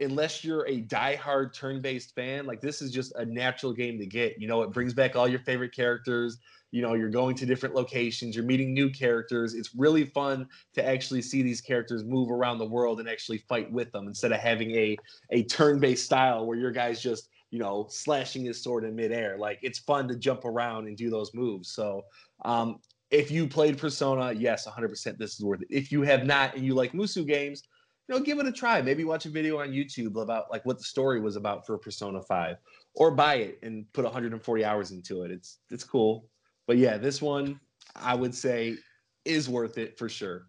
unless 0.00 0.42
you're 0.44 0.66
a 0.66 0.82
diehard 0.82 1.54
turn-based 1.54 2.14
fan, 2.14 2.46
like 2.46 2.60
this 2.60 2.82
is 2.82 2.90
just 2.90 3.14
a 3.16 3.24
natural 3.24 3.72
game 3.72 3.98
to 3.98 4.06
get. 4.06 4.40
You 4.40 4.48
know, 4.48 4.62
it 4.62 4.72
brings 4.72 4.94
back 4.94 5.16
all 5.16 5.28
your 5.28 5.40
favorite 5.40 5.74
characters. 5.74 6.38
You 6.70 6.82
know, 6.82 6.94
you're 6.94 7.10
going 7.10 7.36
to 7.36 7.46
different 7.46 7.76
locations, 7.76 8.34
you're 8.34 8.44
meeting 8.44 8.74
new 8.74 8.90
characters. 8.90 9.54
It's 9.54 9.70
really 9.76 10.06
fun 10.06 10.48
to 10.74 10.84
actually 10.84 11.22
see 11.22 11.40
these 11.42 11.60
characters 11.60 12.02
move 12.02 12.32
around 12.32 12.58
the 12.58 12.66
world 12.66 12.98
and 12.98 13.08
actually 13.08 13.38
fight 13.38 13.70
with 13.70 13.92
them 13.92 14.08
instead 14.08 14.32
of 14.32 14.40
having 14.40 14.72
a 14.72 14.96
a 15.30 15.44
turn-based 15.44 16.04
style 16.04 16.46
where 16.46 16.58
your 16.58 16.72
guys 16.72 17.00
just 17.00 17.28
you 17.54 17.60
know, 17.60 17.86
slashing 17.88 18.44
his 18.44 18.60
sword 18.60 18.82
in 18.82 18.96
midair. 18.96 19.38
Like 19.38 19.60
it's 19.62 19.78
fun 19.78 20.08
to 20.08 20.16
jump 20.16 20.44
around 20.44 20.88
and 20.88 20.96
do 20.96 21.08
those 21.08 21.32
moves. 21.34 21.70
So 21.70 22.02
um, 22.44 22.80
if 23.12 23.30
you 23.30 23.46
played 23.46 23.78
Persona, 23.78 24.32
yes, 24.32 24.66
100% 24.66 25.18
this 25.18 25.34
is 25.34 25.40
worth 25.40 25.62
it. 25.62 25.68
If 25.70 25.92
you 25.92 26.02
have 26.02 26.26
not 26.26 26.56
and 26.56 26.66
you 26.66 26.74
like 26.74 26.90
Musou 26.94 27.24
games, 27.24 27.62
you 28.08 28.16
know, 28.16 28.20
give 28.20 28.40
it 28.40 28.46
a 28.46 28.50
try. 28.50 28.82
Maybe 28.82 29.04
watch 29.04 29.24
a 29.26 29.28
video 29.28 29.60
on 29.60 29.68
YouTube 29.68 30.20
about 30.20 30.50
like 30.50 30.66
what 30.66 30.78
the 30.78 30.84
story 30.84 31.20
was 31.20 31.36
about 31.36 31.64
for 31.64 31.78
Persona 31.78 32.20
5 32.22 32.56
or 32.96 33.12
buy 33.12 33.36
it 33.36 33.60
and 33.62 33.86
put 33.92 34.02
140 34.02 34.64
hours 34.64 34.90
into 34.90 35.22
it. 35.22 35.30
It's 35.30 35.60
it's 35.70 35.84
cool. 35.84 36.26
But 36.66 36.78
yeah, 36.78 36.96
this 36.96 37.22
one 37.22 37.60
I 37.94 38.16
would 38.16 38.34
say 38.34 38.78
is 39.24 39.48
worth 39.48 39.78
it 39.78 39.96
for 39.96 40.08
sure. 40.08 40.48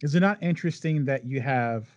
Is 0.00 0.14
it 0.14 0.20
not 0.20 0.40
interesting 0.40 1.04
that 1.06 1.24
you 1.24 1.40
have 1.40 1.88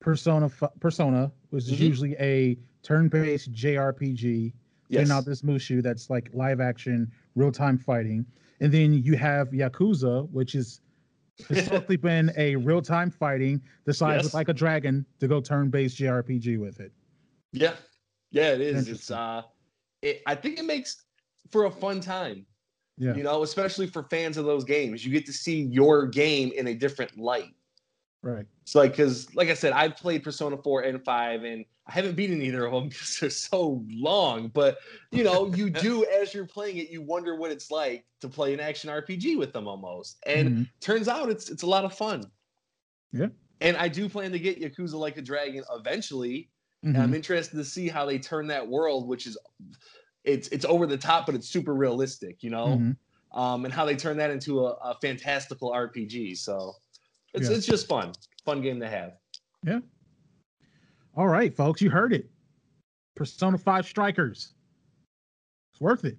Persona 0.00 0.48
Persona, 0.80 1.30
which 1.50 1.64
is 1.64 1.72
mm-hmm. 1.72 1.82
usually 1.82 2.16
a 2.18 2.56
turn-based 2.82 3.52
JRPG, 3.52 4.52
yes. 4.88 5.00
and 5.00 5.08
now 5.08 5.20
this 5.20 5.42
Musou 5.42 5.82
that's 5.82 6.10
like 6.10 6.30
live 6.32 6.60
action, 6.60 7.10
real-time 7.34 7.78
fighting, 7.78 8.26
and 8.60 8.72
then 8.72 8.92
you 8.92 9.16
have 9.16 9.48
Yakuza, 9.50 10.30
which 10.30 10.54
is 10.54 10.80
historically 11.48 11.96
been 12.10 12.32
a 12.36 12.56
real-time 12.56 13.10
fighting, 13.10 13.60
the 13.84 13.94
size 13.94 14.18
yes. 14.18 14.26
of 14.26 14.34
like 14.34 14.48
a 14.48 14.54
dragon, 14.54 15.04
to 15.18 15.28
go 15.28 15.40
turn-based 15.40 15.96
JRPG 15.98 16.58
with 16.58 16.80
it. 16.80 16.92
Yeah, 17.52 17.74
yeah, 18.30 18.52
it 18.52 18.60
is. 18.60 18.88
It's 18.88 19.10
uh, 19.10 19.42
it, 20.02 20.22
I 20.26 20.34
think 20.34 20.58
it 20.58 20.64
makes 20.64 21.04
for 21.50 21.64
a 21.64 21.70
fun 21.70 22.00
time. 22.00 22.46
Yeah. 22.96 23.14
You 23.14 23.22
know, 23.22 23.42
especially 23.42 23.86
for 23.86 24.02
fans 24.04 24.36
of 24.36 24.44
those 24.44 24.62
games, 24.62 25.04
you 25.04 25.10
get 25.10 25.24
to 25.26 25.32
see 25.32 25.62
your 25.62 26.06
game 26.06 26.52
in 26.54 26.66
a 26.66 26.74
different 26.74 27.18
light. 27.18 27.54
Right. 28.22 28.46
So 28.64 28.80
like, 28.80 28.92
because 28.92 29.34
like 29.34 29.48
I 29.48 29.54
said, 29.54 29.72
I've 29.72 29.96
played 29.96 30.22
Persona 30.22 30.56
4 30.56 30.82
and 30.82 31.02
5, 31.02 31.44
and 31.44 31.64
I 31.86 31.92
haven't 31.92 32.16
beaten 32.16 32.42
either 32.42 32.66
of 32.66 32.72
them 32.72 32.88
because 32.88 33.18
they're 33.18 33.30
so 33.30 33.84
long. 33.88 34.48
But 34.48 34.78
you 35.10 35.24
know, 35.24 35.52
you 35.54 35.70
do 35.88 36.04
as 36.04 36.34
you're 36.34 36.46
playing 36.46 36.78
it, 36.78 36.90
you 36.90 37.02
wonder 37.02 37.36
what 37.36 37.50
it's 37.50 37.70
like 37.70 38.04
to 38.20 38.28
play 38.28 38.52
an 38.52 38.60
action 38.60 38.90
RPG 38.90 39.38
with 39.38 39.52
them 39.52 39.66
almost. 39.66 40.18
And 40.26 40.50
mm-hmm. 40.50 40.62
turns 40.80 41.08
out 41.08 41.30
it's 41.30 41.50
it's 41.50 41.62
a 41.62 41.66
lot 41.66 41.84
of 41.84 41.94
fun. 41.94 42.24
Yeah. 43.12 43.28
And 43.62 43.76
I 43.76 43.88
do 43.88 44.08
plan 44.08 44.32
to 44.32 44.38
get 44.38 44.60
Yakuza 44.60 44.94
Like 44.94 45.16
a 45.16 45.22
Dragon 45.22 45.64
eventually. 45.74 46.50
Mm-hmm. 46.84 46.94
And 46.94 47.02
I'm 47.02 47.14
interested 47.14 47.56
to 47.56 47.64
see 47.64 47.88
how 47.88 48.06
they 48.06 48.18
turn 48.18 48.46
that 48.46 48.66
world, 48.66 49.06
which 49.06 49.26
is 49.26 49.36
it's 50.24 50.48
it's 50.48 50.64
over 50.64 50.86
the 50.86 50.96
top, 50.96 51.26
but 51.26 51.34
it's 51.34 51.48
super 51.48 51.74
realistic, 51.74 52.42
you 52.42 52.50
know. 52.50 52.66
Mm-hmm. 52.68 53.38
Um, 53.38 53.64
and 53.64 53.72
how 53.72 53.84
they 53.84 53.94
turn 53.94 54.16
that 54.16 54.30
into 54.30 54.66
a, 54.66 54.72
a 54.72 54.98
fantastical 55.00 55.70
RPG. 55.70 56.36
So 56.36 56.74
it's 57.34 57.48
yeah. 57.48 57.56
it's 57.56 57.66
just 57.66 57.88
fun, 57.88 58.12
fun 58.44 58.60
game 58.60 58.80
to 58.80 58.88
have. 58.88 59.14
Yeah. 59.64 59.80
All 61.16 61.28
right, 61.28 61.54
folks, 61.54 61.82
you 61.82 61.90
heard 61.90 62.12
it. 62.12 62.30
Persona 63.16 63.58
Five 63.58 63.86
Strikers. 63.86 64.54
It's 65.72 65.80
worth 65.80 66.04
it. 66.04 66.16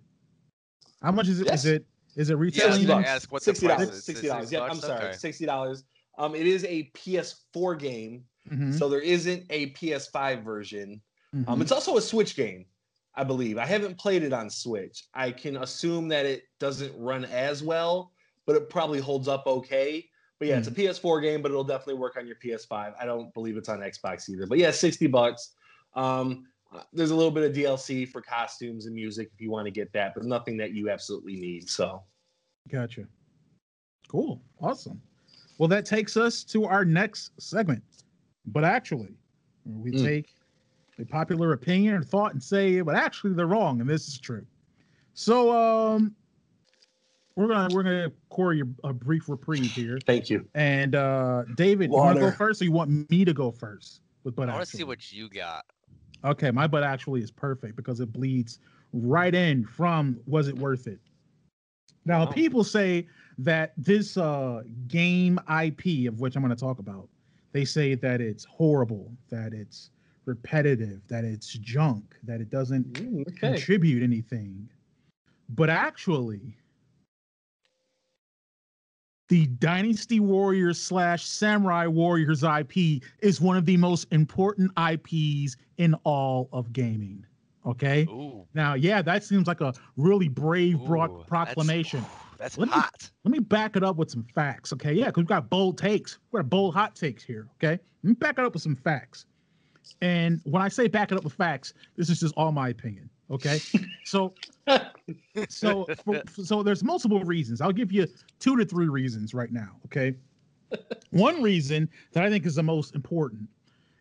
How 1.02 1.12
much 1.12 1.28
is 1.28 1.42
it? 1.42 1.48
Yes. 1.48 1.66
Is 1.66 1.72
it 1.72 1.86
is 2.16 2.30
it 2.30 2.36
retailing? 2.36 2.88
Yeah, 2.88 3.00
ask 3.00 3.32
what 3.32 3.44
sixty 3.44 3.68
dollars. 3.68 4.04
Sixty 4.04 4.28
dollars. 4.28 4.52
Yeah, 4.52 4.62
I'm 4.62 4.76
sorry, 4.76 5.06
okay. 5.06 5.18
sixty 5.18 5.46
dollars. 5.46 5.84
Um, 6.18 6.36
it 6.36 6.46
is 6.46 6.66
a 6.66 6.92
PS4 6.94 7.80
game, 7.80 8.26
mm-hmm. 8.52 8.74
so 8.74 8.90
there 8.90 9.00
isn't 9.00 9.46
a 9.50 9.72
PS5 9.72 10.44
version. 10.44 11.02
Um, 11.34 11.40
mm-hmm. 11.40 11.52
Um, 11.52 11.62
it's 11.62 11.72
also 11.72 11.98
a 11.98 12.02
Switch 12.02 12.36
game, 12.36 12.66
I 13.16 13.24
believe. 13.24 13.58
I 13.58 13.66
haven't 13.66 13.98
played 13.98 14.24
it 14.24 14.34
on 14.34 14.50
Switch. 14.50 15.06
I 15.14 15.32
can 15.32 15.58
assume 15.58 16.10
that 16.10 16.26
it 16.26 16.44
doesn't 16.60 16.94
run 16.98 17.26
as 17.26 17.64
well, 17.64 18.12
but 18.46 18.56
it 18.56 18.70
probably 18.70 19.00
holds 19.00 19.28
up 19.28 19.48
okay. 19.48 20.08
But 20.42 20.48
yeah, 20.48 20.58
it's 20.58 20.68
a 20.68 20.72
hmm. 20.72 20.82
PS4 20.82 21.22
game, 21.22 21.44
but 21.44 21.52
it'll 21.52 21.64
definitely 21.64 22.02
work 22.02 22.18
on 22.18 22.26
your 22.26 22.36
PS5. 22.44 22.96
I 23.00 23.06
don't 23.06 23.32
believe 23.36 23.58
it's 23.58 23.70
on 23.70 23.78
Xbox 23.78 24.28
either. 24.28 24.48
But 24.48 24.58
yeah, 24.58 24.72
60 24.72 25.06
bucks. 25.06 25.52
Um, 25.94 26.48
there's 26.94 27.12
a 27.12 27.16
little 27.16 27.30
bit 27.30 27.44
of 27.44 27.56
DLC 27.56 28.10
for 28.10 28.24
costumes 28.24 28.88
and 28.88 28.96
music 28.96 29.30
if 29.36 29.40
you 29.40 29.52
want 29.52 29.68
to 29.68 29.72
get 29.72 29.94
that, 29.94 30.16
but 30.16 30.24
nothing 30.24 30.58
that 30.58 30.74
you 30.74 30.90
absolutely 30.90 31.36
need. 31.36 31.70
So, 31.70 32.02
gotcha. 32.72 33.06
Cool. 34.08 34.42
Awesome. 34.60 35.00
Well, 35.60 35.68
that 35.68 35.86
takes 35.86 36.18
us 36.18 36.44
to 36.46 36.66
our 36.66 36.86
next 36.86 37.40
segment. 37.40 37.84
But 38.48 38.64
actually, 38.64 39.14
we 39.64 39.92
mm. 39.92 40.04
take 40.04 40.34
a 40.98 41.06
popular 41.06 41.54
opinion 41.54 41.94
or 41.94 42.02
thought 42.02 42.34
and 42.34 42.42
say, 42.42 42.82
but 42.82 42.96
actually, 42.96 43.34
they're 43.34 43.46
wrong, 43.46 43.80
and 43.80 43.88
this 43.88 44.08
is 44.08 44.18
true. 44.18 44.48
So, 45.14 45.56
um, 45.56 46.16
we're 47.36 47.48
gonna 47.48 47.74
we're 47.74 47.84
gonna 47.84 48.12
Cory 48.30 48.64
a 48.84 48.94
brief 48.94 49.30
reprieve 49.30 49.72
here. 49.72 50.00
Thank 50.06 50.30
you. 50.30 50.46
And 50.54 50.96
uh 50.96 51.44
David, 51.56 51.90
Water. 51.90 52.02
you 52.02 52.06
want 52.06 52.18
to 52.18 52.22
go 52.22 52.32
first, 52.32 52.62
or 52.62 52.66
you 52.66 52.72
want 52.72 53.10
me 53.10 53.26
to 53.26 53.34
go 53.34 53.52
first? 53.52 54.02
With 54.24 54.36
but 54.36 54.50
I 54.50 54.54
want 54.54 54.68
to 54.68 54.78
see 54.78 54.84
what 54.84 55.12
you 55.12 55.30
got. 55.30 55.66
Okay, 56.24 56.52
my 56.52 56.68
butt 56.68 56.84
actually 56.84 57.22
is 57.22 57.32
perfect 57.32 57.76
because 57.76 58.00
it 58.00 58.14
bleeds 58.14 58.60
right 58.94 59.34
in 59.34 59.66
from 59.66 60.20
was 60.26 60.48
it 60.48 60.58
worth 60.58 60.88
it? 60.88 61.00
Now, 62.06 62.28
oh. 62.28 62.32
people 62.32 62.64
say 62.64 63.08
that 63.38 63.74
this 63.78 64.18
uh, 64.18 64.62
game 64.88 65.40
IP, 65.64 66.08
of 66.08 66.20
which 66.20 66.36
I'm 66.36 66.42
going 66.42 66.56
to 66.56 66.60
talk 66.60 66.80
about, 66.80 67.08
they 67.52 67.66
say 67.66 67.96
that 67.96 68.22
it's 68.22 68.44
horrible, 68.46 69.12
that 69.30 69.54
it's 69.54 69.92
repetitive, 70.26 71.02
that 71.08 71.24
it's 71.24 71.54
junk, 71.54 72.16
that 72.24 72.42
it 72.42 72.50
doesn't 72.50 73.00
Ooh, 73.00 73.22
okay. 73.22 73.54
contribute 73.54 74.04
anything. 74.04 74.70
But 75.50 75.70
actually, 75.70 76.58
the 79.32 79.48
Dynasty 79.48 80.20
Warriors 80.20 80.78
slash 80.78 81.26
Samurai 81.26 81.88
Warriors 81.88 82.44
IP 82.44 83.02
is 83.22 83.40
one 83.40 83.56
of 83.56 83.66
the 83.66 83.78
most 83.78 84.06
important 84.12 84.70
IPs 84.78 85.56
in 85.78 85.94
all 86.04 86.50
of 86.52 86.74
gaming. 86.74 87.26
Okay. 87.66 88.02
Ooh. 88.10 88.46
Now, 88.54 88.74
yeah, 88.74 89.02
that 89.02 89.24
seems 89.24 89.48
like 89.48 89.62
a 89.62 89.74
really 89.96 90.28
brave 90.28 90.80
broad 90.80 91.26
proclamation. 91.28 92.02
That's, 92.40 92.58
that's 92.58 92.58
let 92.58 92.70
hot. 92.72 92.94
Me, 93.02 93.08
let 93.24 93.32
me 93.32 93.40
back 93.40 93.78
it 93.78 93.86
up 93.86 93.96
with 93.96 94.12
some 94.12 94.26
facts. 94.36 94.74
Okay. 94.74 94.92
Yeah, 94.92 95.06
because 95.06 95.22
we've 95.22 95.28
got 95.28 95.50
bold 95.50 95.78
takes. 95.78 96.20
We've 96.34 96.42
got 96.42 96.50
bold 96.50 96.74
hot 96.74 96.98
takes 96.98 97.24
here. 97.24 97.48
Okay. 97.56 97.82
Let 98.04 98.10
me 98.10 98.16
back 98.16 98.38
it 98.38 98.44
up 98.44 98.52
with 98.52 98.64
some 98.64 98.76
facts. 98.76 99.28
And 100.02 100.42
when 100.44 100.62
I 100.62 100.68
say 100.68 100.90
back 100.90 101.14
it 101.14 101.18
up 101.18 101.24
with 101.24 101.32
facts, 101.32 101.74
this 101.96 102.10
is 102.10 102.20
just 102.20 102.34
all 102.36 102.52
my 102.52 102.68
opinion. 102.68 103.10
Okay, 103.32 103.62
so 104.04 104.34
so 105.50 105.88
for, 106.04 106.22
so 106.44 106.62
there's 106.64 106.84
multiple 106.84 107.24
reasons. 107.24 107.62
I'll 107.62 107.72
give 107.72 107.92
you 107.92 108.08
two 108.40 108.58
to 108.58 108.66
three 108.66 108.90
reasons 108.90 109.34
right 109.34 109.52
now. 109.52 109.78
Okay, 109.86 110.16
one 111.12 111.42
reason 111.42 111.90
that 112.12 112.24
I 112.24 112.30
think 112.30 112.46
is 112.46 112.56
the 112.56 112.64
most 112.64 112.94
important 112.94 113.48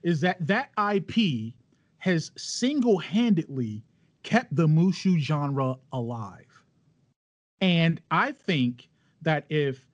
is 0.03 0.21
that 0.23 0.45
that 0.47 0.71
IP 0.93 1.55
has 1.99 2.33
single-handedly 2.37 3.85
kept 4.23 4.55
the 4.57 4.67
Musou 4.67 5.19
genre 5.19 5.77
alive, 5.93 6.63
and 7.61 8.01
I 8.11 8.33
think 8.33 8.89
that 9.23 9.45
if 9.49 9.87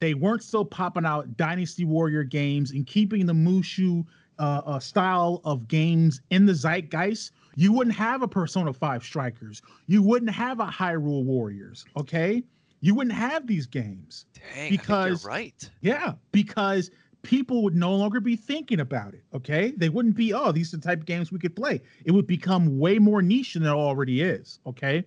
they 0.00 0.14
weren't 0.14 0.42
still 0.42 0.64
popping 0.64 1.06
out 1.06 1.36
Dynasty 1.36 1.84
Warrior 1.84 2.24
games 2.24 2.72
and 2.72 2.86
keeping 2.86 3.24
the 3.24 3.32
Musou 3.32 4.04
uh, 4.38 4.60
uh, 4.66 4.78
style 4.80 5.40
of 5.44 5.68
games 5.68 6.20
in 6.30 6.44
the 6.44 6.52
zeitgeist, 6.52 7.30
you 7.54 7.72
wouldn't 7.72 7.96
have 7.96 8.22
a 8.22 8.28
Persona 8.28 8.72
5 8.72 9.04
Strikers. 9.04 9.62
You 9.86 10.02
wouldn't 10.02 10.30
have 10.30 10.60
a 10.60 10.66
Hyrule 10.66 11.24
Warriors. 11.24 11.84
Okay. 11.96 12.42
You 12.80 12.94
wouldn't 12.94 13.14
have 13.14 13.46
these 13.46 13.66
games. 13.66 14.26
Dang, 14.54 14.70
because, 14.70 15.24
right. 15.24 15.70
Yeah. 15.80 16.14
Because 16.32 16.90
people 17.22 17.62
would 17.62 17.76
no 17.76 17.94
longer 17.94 18.20
be 18.20 18.36
thinking 18.36 18.80
about 18.80 19.14
it. 19.14 19.22
Okay. 19.34 19.72
They 19.76 19.88
wouldn't 19.88 20.16
be, 20.16 20.32
oh, 20.32 20.52
these 20.52 20.74
are 20.74 20.78
the 20.78 20.82
type 20.82 21.00
of 21.00 21.06
games 21.06 21.30
we 21.30 21.38
could 21.38 21.54
play. 21.54 21.80
It 22.04 22.10
would 22.10 22.26
become 22.26 22.78
way 22.78 22.98
more 22.98 23.22
niche 23.22 23.54
than 23.54 23.62
it 23.64 23.68
already 23.68 24.22
is. 24.22 24.58
Okay. 24.66 25.04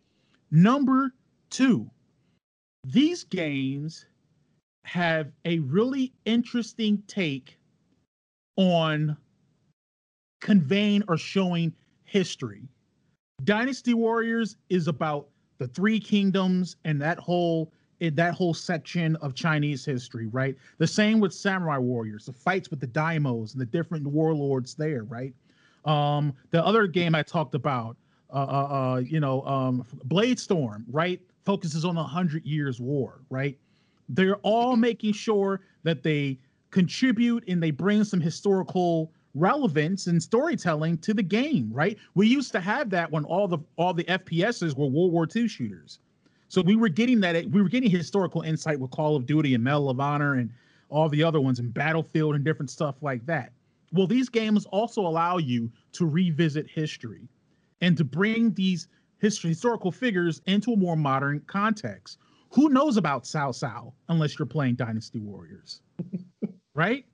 Number 0.52 1.14
two, 1.50 1.90
these 2.86 3.24
games 3.24 4.06
have 4.86 5.32
a 5.46 5.60
really 5.60 6.14
interesting 6.26 7.02
take 7.08 7.58
on 8.56 9.18
conveying 10.40 11.04
or 11.08 11.18
showing 11.18 11.74
history. 12.06 12.68
Dynasty 13.44 13.94
Warriors 13.94 14.56
is 14.70 14.88
about 14.88 15.28
the 15.58 15.68
three 15.68 16.00
kingdoms 16.00 16.78
and 16.86 17.02
that 17.02 17.20
whole 17.20 17.72
that 18.02 18.34
whole 18.34 18.54
section 18.54 19.16
of 19.18 19.34
Chinese 19.34 19.86
history, 19.86 20.28
right? 20.28 20.56
The 20.78 20.88
same 20.88 21.20
with 21.20 21.34
Samurai 21.34 21.78
Warriors, 21.78 22.26
the 22.26 22.34
fights 22.34 22.70
with 22.70 22.80
the 22.80 22.88
daimyos 22.88 23.54
and 23.54 23.62
the 23.62 23.66
different 23.66 24.06
warlords 24.06 24.76
there, 24.76 25.04
right? 25.04 25.34
Um, 25.86 26.34
the 26.52 26.64
other 26.64 26.88
game 26.88 27.16
I 27.16 27.24
talked 27.24 27.56
about, 27.56 27.96
uh, 28.32 28.38
uh, 28.38 28.38
uh 28.38 28.98
you 28.98 29.20
know, 29.20 29.44
um, 29.44 29.86
Bladestorm, 30.08 30.84
right, 30.92 31.22
focuses 31.46 31.86
on 31.86 31.96
the 31.96 32.04
Hundred 32.04 32.46
Years' 32.46 32.82
War, 32.82 33.22
right? 33.30 33.58
They're 34.10 34.38
all 34.38 34.76
making 34.76 35.14
sure 35.14 35.62
that 35.84 36.04
they 36.04 36.38
contribute 36.72 37.46
and 37.48 37.64
they 37.64 37.72
bring 37.72 38.04
some 38.04 38.20
historical 38.20 39.12
relevance 39.36 40.08
and 40.08 40.22
storytelling 40.24 40.98
to 41.00 41.14
the 41.14 41.24
game, 41.24 41.70
right? 41.74 41.98
We 42.16 42.28
used 42.28 42.52
to 42.54 42.62
have 42.62 42.90
that 42.92 43.12
when 43.12 43.26
all 43.26 43.48
the 43.48 43.60
all 43.78 43.94
the 43.94 44.06
FPSs 44.06 44.76
were 44.78 44.88
World 44.88 45.12
War 45.14 45.28
II 45.36 45.48
shooters. 45.48 46.00
So 46.50 46.62
we 46.62 46.76
were 46.78 46.90
getting 46.90 47.20
that 47.22 47.46
we 47.52 47.62
were 47.62 47.70
getting 47.70 47.90
historical 47.92 48.42
insight 48.42 48.80
with 48.80 48.92
Call 48.92 49.16
of 49.16 49.26
Duty 49.26 49.54
and 49.56 49.64
Medal 49.64 49.90
of 49.90 50.00
Honor 50.00 50.36
and 50.36 50.52
all 50.90 51.10
the 51.10 51.24
other 51.24 51.42
ones 51.42 51.60
and 51.60 51.74
Battlefield 51.74 52.36
and 52.36 52.46
different 52.46 52.70
stuff 52.72 52.96
like 53.04 53.26
that. 53.28 53.52
Well, 53.92 54.08
these 54.08 54.30
games 54.30 54.66
also 54.68 55.02
allow 55.02 55.38
you 55.38 55.72
to 55.94 56.06
revisit 56.06 56.70
history. 56.70 57.28
and 57.82 57.98
to 57.98 58.04
bring 58.06 58.54
these 58.54 58.88
history, 59.20 59.50
historical 59.50 59.92
figures 59.92 60.42
into 60.48 60.74
a 60.74 60.78
more 60.78 60.96
modern 60.96 61.42
context. 61.48 62.18
Who 62.52 62.70
knows 62.70 62.98
about 62.98 63.24
Cao 63.26 63.52
Cao 63.52 63.94
unless 64.10 64.40
you're 64.40 64.46
playing 64.46 64.76
Dynasty 64.76 65.20
Warriors, 65.20 65.82
right? 66.74 67.06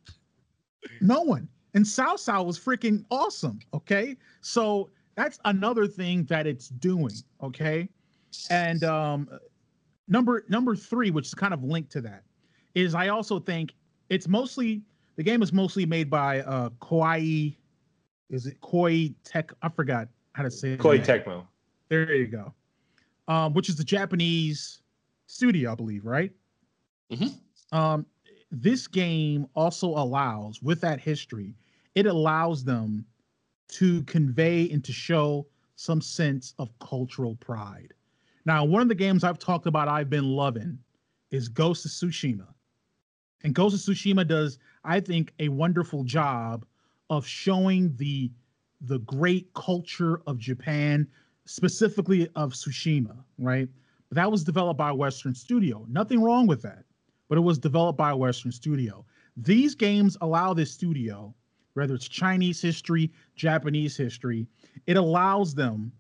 No 1.02 1.22
one. 1.22 1.48
And 1.73 1.85
Cao 1.85 2.45
was 2.45 2.60
freaking 2.60 3.06
awesome. 3.11 3.60
Okay, 3.73 4.18
so 4.41 4.89
that's 5.15 5.39
another 5.45 5.88
thing 5.88 6.26
that 6.26 6.45
it's 6.48 6.69
doing. 6.69 7.14
Okay, 7.41 7.88
and 8.49 8.84
um, 8.84 9.30
number 10.07 10.43
number 10.49 10.76
three, 10.76 11.11
which 11.11 11.27
is 11.27 11.34
kind 11.34 11.53
of 11.53 11.64
linked 11.64 11.91
to 11.93 12.02
that, 12.02 12.23
is 12.76 12.93
I 12.93 13.07
also 13.07 13.39
think 13.39 13.73
it's 14.10 14.27
mostly 14.27 14.81
the 15.15 15.23
game 15.23 15.41
is 15.41 15.53
mostly 15.53 15.85
made 15.85 16.10
by 16.10 16.41
uh 16.41 16.69
Koei. 16.81 17.56
Is 18.30 18.45
it 18.45 18.60
Koi 18.61 19.14
Tech? 19.23 19.52
I 19.61 19.69
forgot 19.69 20.07
how 20.34 20.43
to 20.43 20.52
say 20.52 20.76
that. 20.76 20.80
Tecmo. 20.99 21.45
There 21.89 22.14
you 22.14 22.27
go. 22.27 22.53
Um, 23.27 23.53
which 23.53 23.69
is 23.69 23.76
the 23.76 23.84
Japanese 23.84 24.81
studio, 25.27 25.72
I 25.73 25.76
believe, 25.76 26.06
right? 26.06 26.31
Mhm. 27.11 27.34
Um, 27.72 28.06
this 28.52 28.88
game 28.88 29.48
also 29.56 29.88
allows, 29.89 30.61
with 30.61 30.81
that 30.81 30.99
history, 30.99 31.53
it 31.96 32.06
allows 32.06 32.64
them 32.64 33.06
to 33.70 34.04
convey 34.04 34.70
and 34.70 34.84
to 34.84 34.92
show 34.92 35.48
some 35.76 36.02
sense 36.02 36.54
of 36.60 36.78
cultural 36.80 37.36
pride. 37.38 37.94
Now, 38.46 38.66
one 38.66 38.82
of 38.82 38.88
the 38.88 38.96
games 38.96 39.24
I've 39.24 39.40
talked 39.40 39.66
about, 39.66 39.88
I've 39.88 40.10
been 40.10 40.30
loving, 40.30 40.78
is 41.32 41.48
Ghost 41.48 41.86
of 41.86 41.92
Tsushima. 41.92 42.48
And 43.44 43.56
Ghost 43.56 43.76
of 43.76 43.96
Tsushima 43.96 44.28
does, 44.28 44.60
I 44.84 45.00
think, 45.00 45.34
a 45.40 45.50
wonderful 45.50 46.04
job 46.04 46.66
of 47.10 47.26
showing 47.26 47.96
the 47.96 48.32
the 48.84 49.00
great 49.00 49.54
culture 49.54 50.22
of 50.26 50.40
Japan, 50.40 51.08
specifically 51.46 52.28
of 52.36 52.54
Tsushima, 52.54 53.16
right? 53.38 53.70
But 54.10 54.16
that 54.16 54.32
was 54.32 54.44
developed 54.44 54.80
by 54.80 54.92
Western 54.92 55.36
studio. 55.36 55.86
Nothing 55.88 56.22
wrong 56.22 56.48
with 56.48 56.64
that, 56.64 56.84
but 57.30 57.38
it 57.38 57.42
was 57.42 57.60
developed 57.60 57.98
by 57.98 58.14
Western 58.14 58.52
studio. 58.52 59.06
These 59.38 59.76
games 59.76 60.18
allow 60.22 60.54
this 60.56 60.72
studio, 60.72 61.36
whether 61.73 61.95
it's 61.95 62.07
Chinese 62.07 62.61
history, 62.61 63.11
Japanese 63.35 63.95
history, 63.98 64.48
it 64.88 64.98
allows 64.98 65.56
them 65.56 65.91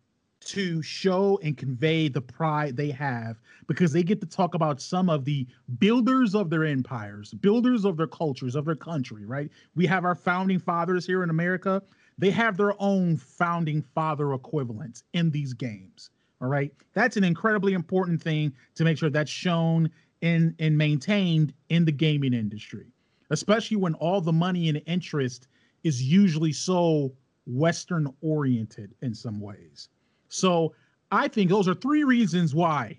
to 0.41 0.81
show 0.81 1.39
and 1.43 1.55
convey 1.55 2.07
the 2.07 2.21
pride 2.21 2.75
they 2.75 2.89
have 2.89 3.39
because 3.67 3.93
they 3.93 4.03
get 4.03 4.19
to 4.19 4.25
talk 4.25 4.55
about 4.55 4.81
some 4.81 5.09
of 5.09 5.23
the 5.23 5.47
builders 5.77 6.33
of 6.33 6.49
their 6.49 6.65
empires, 6.65 7.33
builders 7.35 7.85
of 7.85 7.95
their 7.95 8.07
cultures, 8.07 8.55
of 8.55 8.65
their 8.65 8.75
country, 8.75 9.25
right? 9.25 9.51
We 9.75 9.85
have 9.85 10.03
our 10.03 10.15
founding 10.15 10.59
fathers 10.59 11.05
here 11.05 11.23
in 11.23 11.29
America. 11.29 11.81
They 12.17 12.31
have 12.31 12.57
their 12.57 12.73
own 12.81 13.17
founding 13.17 13.81
father 13.81 14.33
equivalents 14.33 15.03
in 15.13 15.29
these 15.29 15.53
games. 15.53 16.09
All 16.41 16.47
right. 16.47 16.71
That's 16.93 17.17
an 17.17 17.23
incredibly 17.23 17.73
important 17.73 18.21
thing 18.21 18.53
to 18.75 18.83
make 18.83 18.97
sure 18.97 19.11
that's 19.11 19.29
shown 19.29 19.91
and, 20.23 20.55
and 20.59 20.77
maintained 20.77 21.53
in 21.69 21.85
the 21.85 21.91
gaming 21.91 22.33
industry, 22.33 22.87
especially 23.29 23.77
when 23.77 23.93
all 23.95 24.21
the 24.21 24.33
money 24.33 24.69
and 24.69 24.81
interest 24.87 25.47
is 25.83 26.01
usually 26.01 26.53
so 26.53 27.13
Western 27.45 28.11
oriented 28.21 28.93
in 29.01 29.13
some 29.13 29.39
ways. 29.39 29.89
So 30.29 30.73
I 31.11 31.27
think 31.27 31.49
those 31.49 31.67
are 31.67 31.73
three 31.73 32.03
reasons 32.03 32.55
why 32.55 32.97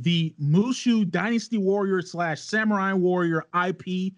the 0.00 0.34
Musou 0.40 1.08
Dynasty 1.10 1.58
Warrior 1.58 2.00
slash 2.02 2.40
Samurai 2.40 2.92
Warrior 2.92 3.44
IP 3.66 4.14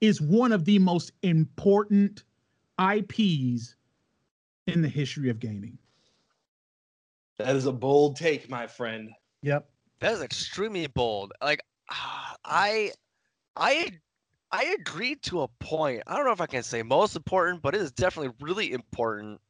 is 0.00 0.20
one 0.20 0.52
of 0.52 0.64
the 0.64 0.78
most 0.78 1.12
important 1.22 2.24
IPs 2.80 3.76
in 4.66 4.82
the 4.82 4.88
history 4.88 5.30
of 5.30 5.38
gaming. 5.38 5.78
That 7.38 7.54
is 7.54 7.66
a 7.66 7.72
bold 7.72 8.16
take, 8.16 8.48
my 8.48 8.66
friend. 8.66 9.10
Yep. 9.42 9.68
That 10.00 10.12
is 10.12 10.22
extremely 10.22 10.86
bold. 10.86 11.32
Like 11.42 11.62
I 12.44 12.92
I 13.56 13.98
I 14.52 14.76
agreed 14.78 15.22
to 15.24 15.42
a 15.42 15.48
point. 15.60 16.02
I 16.06 16.16
don't 16.16 16.24
know 16.24 16.32
if 16.32 16.40
I 16.40 16.46
can 16.46 16.62
say 16.62 16.82
most 16.82 17.16
important, 17.16 17.62
but 17.62 17.74
it 17.74 17.80
is 17.80 17.92
definitely 17.92 18.34
really 18.40 18.72
important. 18.72 19.40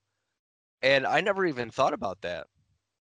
And 0.83 1.07
I 1.07 1.21
never 1.21 1.45
even 1.45 1.71
thought 1.71 1.93
about 1.93 2.23
that. 2.23 2.47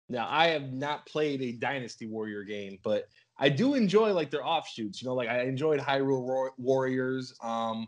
Now, 0.09 0.27
I 0.30 0.47
have 0.47 0.72
not 0.72 1.05
played 1.05 1.41
a 1.41 1.51
Dynasty 1.51 2.07
Warrior 2.07 2.43
game, 2.43 2.80
but 2.84 3.05
I 3.38 3.49
do 3.49 3.73
enjoy 3.73 4.14
like 4.14 4.31
their 4.31 4.45
offshoots. 4.45 5.01
You 5.01 5.07
know, 5.07 5.14
like 5.14 5.30
I 5.30 5.41
enjoyed 5.41 5.80
Hyrule 5.80 6.23
War- 6.23 6.53
Warriors, 6.57 7.34
um, 7.41 7.88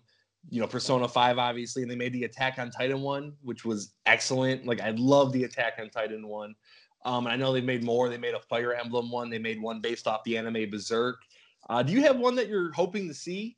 you 0.49 0.59
know, 0.59 0.67
Persona 0.67 1.07
5, 1.07 1.38
obviously, 1.38 1.81
and 1.81 1.91
they 1.91 1.95
made 1.95 2.13
the 2.13 2.26
Attack 2.26 2.59
on 2.59 2.71
Titan 2.71 3.01
one, 3.01 3.34
which 3.41 3.65
was 3.65 3.93
excellent. 4.05 4.65
Like 4.65 4.81
I 4.81 4.91
love 4.91 5.31
the 5.31 5.45
Attack 5.45 5.73
on 5.80 5.89
Titan 5.89 6.27
one. 6.27 6.55
Um, 7.05 7.26
and 7.26 7.34
I 7.34 7.38
know 7.38 7.53
they've 7.53 7.63
made 7.63 7.84
more. 7.84 8.09
They 8.09 8.17
made 8.17 8.34
a 8.34 8.41
Fire 8.41 8.73
Emblem 8.73 9.11
one. 9.11 9.30
They 9.30 9.39
made 9.39 9.61
one 9.61 9.80
based 9.80 10.07
off 10.07 10.23
the 10.26 10.38
anime 10.38 10.69
Berserk. 10.69 11.21
Uh, 11.69 11.84
do 11.84 11.93
you 11.93 12.01
have 12.01 12.17
one 12.17 12.35
that 12.35 12.49
you're 12.49 12.73
hoping 12.73 13.07
to 13.07 13.13
see? 13.13 13.55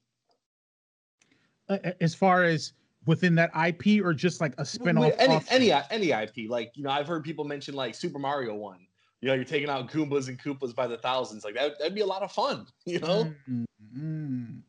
Uh, 1.71 1.91
As 2.01 2.13
far 2.13 2.43
as 2.43 2.73
within 3.05 3.35
that 3.35 3.51
IP 3.55 4.03
or 4.03 4.13
just 4.13 4.41
like 4.41 4.53
a 4.57 4.65
spin-off 4.65 5.13
any 5.19 5.71
any 5.71 5.83
any 5.89 6.11
IP. 6.11 6.49
Like 6.49 6.71
you 6.75 6.83
know, 6.83 6.91
I've 6.91 7.07
heard 7.07 7.23
people 7.23 7.45
mention 7.45 7.73
like 7.73 7.95
Super 7.95 8.19
Mario 8.19 8.55
one. 8.55 8.85
You 9.21 9.27
know, 9.27 9.35
you're 9.35 9.43
taking 9.43 9.69
out 9.69 9.89
Goombas 9.89 10.27
and 10.27 10.39
Koopas 10.39 10.75
by 10.75 10.87
the 10.87 10.97
thousands. 10.97 11.43
Like 11.43 11.55
that, 11.55 11.77
that'd 11.77 11.95
be 11.95 12.01
a 12.01 12.05
lot 12.05 12.23
of 12.23 12.31
fun. 12.31 12.65
You 12.85 12.99
know, 12.99 13.33
Mm, 13.49 13.65
mm. 13.97 14.61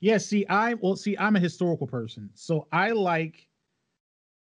Yeah, 0.00 0.18
see, 0.18 0.46
I 0.48 0.74
well, 0.74 0.96
see, 0.96 1.16
I'm 1.18 1.36
a 1.36 1.40
historical 1.40 1.86
person, 1.86 2.30
so 2.34 2.66
I 2.72 2.90
like, 2.90 3.46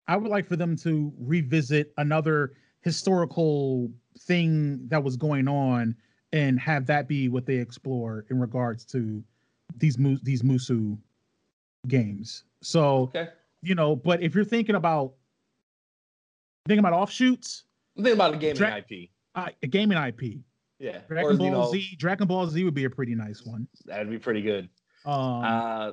I 0.08 0.16
would 0.16 0.32
like 0.32 0.48
for 0.48 0.56
them 0.56 0.76
to 0.78 1.14
revisit 1.20 1.94
another 1.98 2.54
historical 2.82 3.92
thing 4.20 4.88
that 4.88 5.04
was 5.04 5.18
going 5.18 5.48
on 5.48 5.96
and 6.32 6.60
have 6.60 6.86
that 6.86 7.08
be 7.08 7.28
what 7.28 7.46
they 7.46 7.56
explore 7.56 8.26
in 8.30 8.40
regards 8.40 8.86
to 8.86 9.24
these 9.78 9.98
these 10.24 10.44
Musou 10.44 10.98
games. 11.88 12.44
So 12.62 13.04
okay. 13.16 13.30
you 13.62 13.76
know, 13.76 13.96
but 13.96 14.22
if 14.22 14.36
you're 14.36 14.44
thinking 14.46 14.76
about 14.76 15.14
thinking 16.68 16.80
about 16.80 16.94
offshoots, 16.94 17.64
I'm 17.98 18.04
thinking 18.04 18.18
about 18.18 18.34
a 18.34 18.38
gaming 18.38 18.56
Dra- 18.56 18.78
IP. 18.90 19.10
uh, 19.36 19.48
a 19.64 19.68
gaming 19.68 19.98
IP, 19.98 20.40
Yeah, 20.80 21.00
Dragon 21.08 21.32
or, 21.32 21.38
Ball 21.38 21.46
you 21.46 21.52
know, 21.52 21.72
Z, 21.72 21.96
Dragon 21.98 22.28
Ball 22.28 22.48
Z 22.48 22.64
would 22.64 22.74
be 22.74 22.86
a 22.86 22.90
pretty 22.90 23.16
nice 23.16 23.44
one. 23.46 23.68
that'd 23.86 24.10
be 24.10 24.20
pretty 24.20 24.42
good. 24.42 24.70
Um, 25.06 25.44
Uh, 25.44 25.92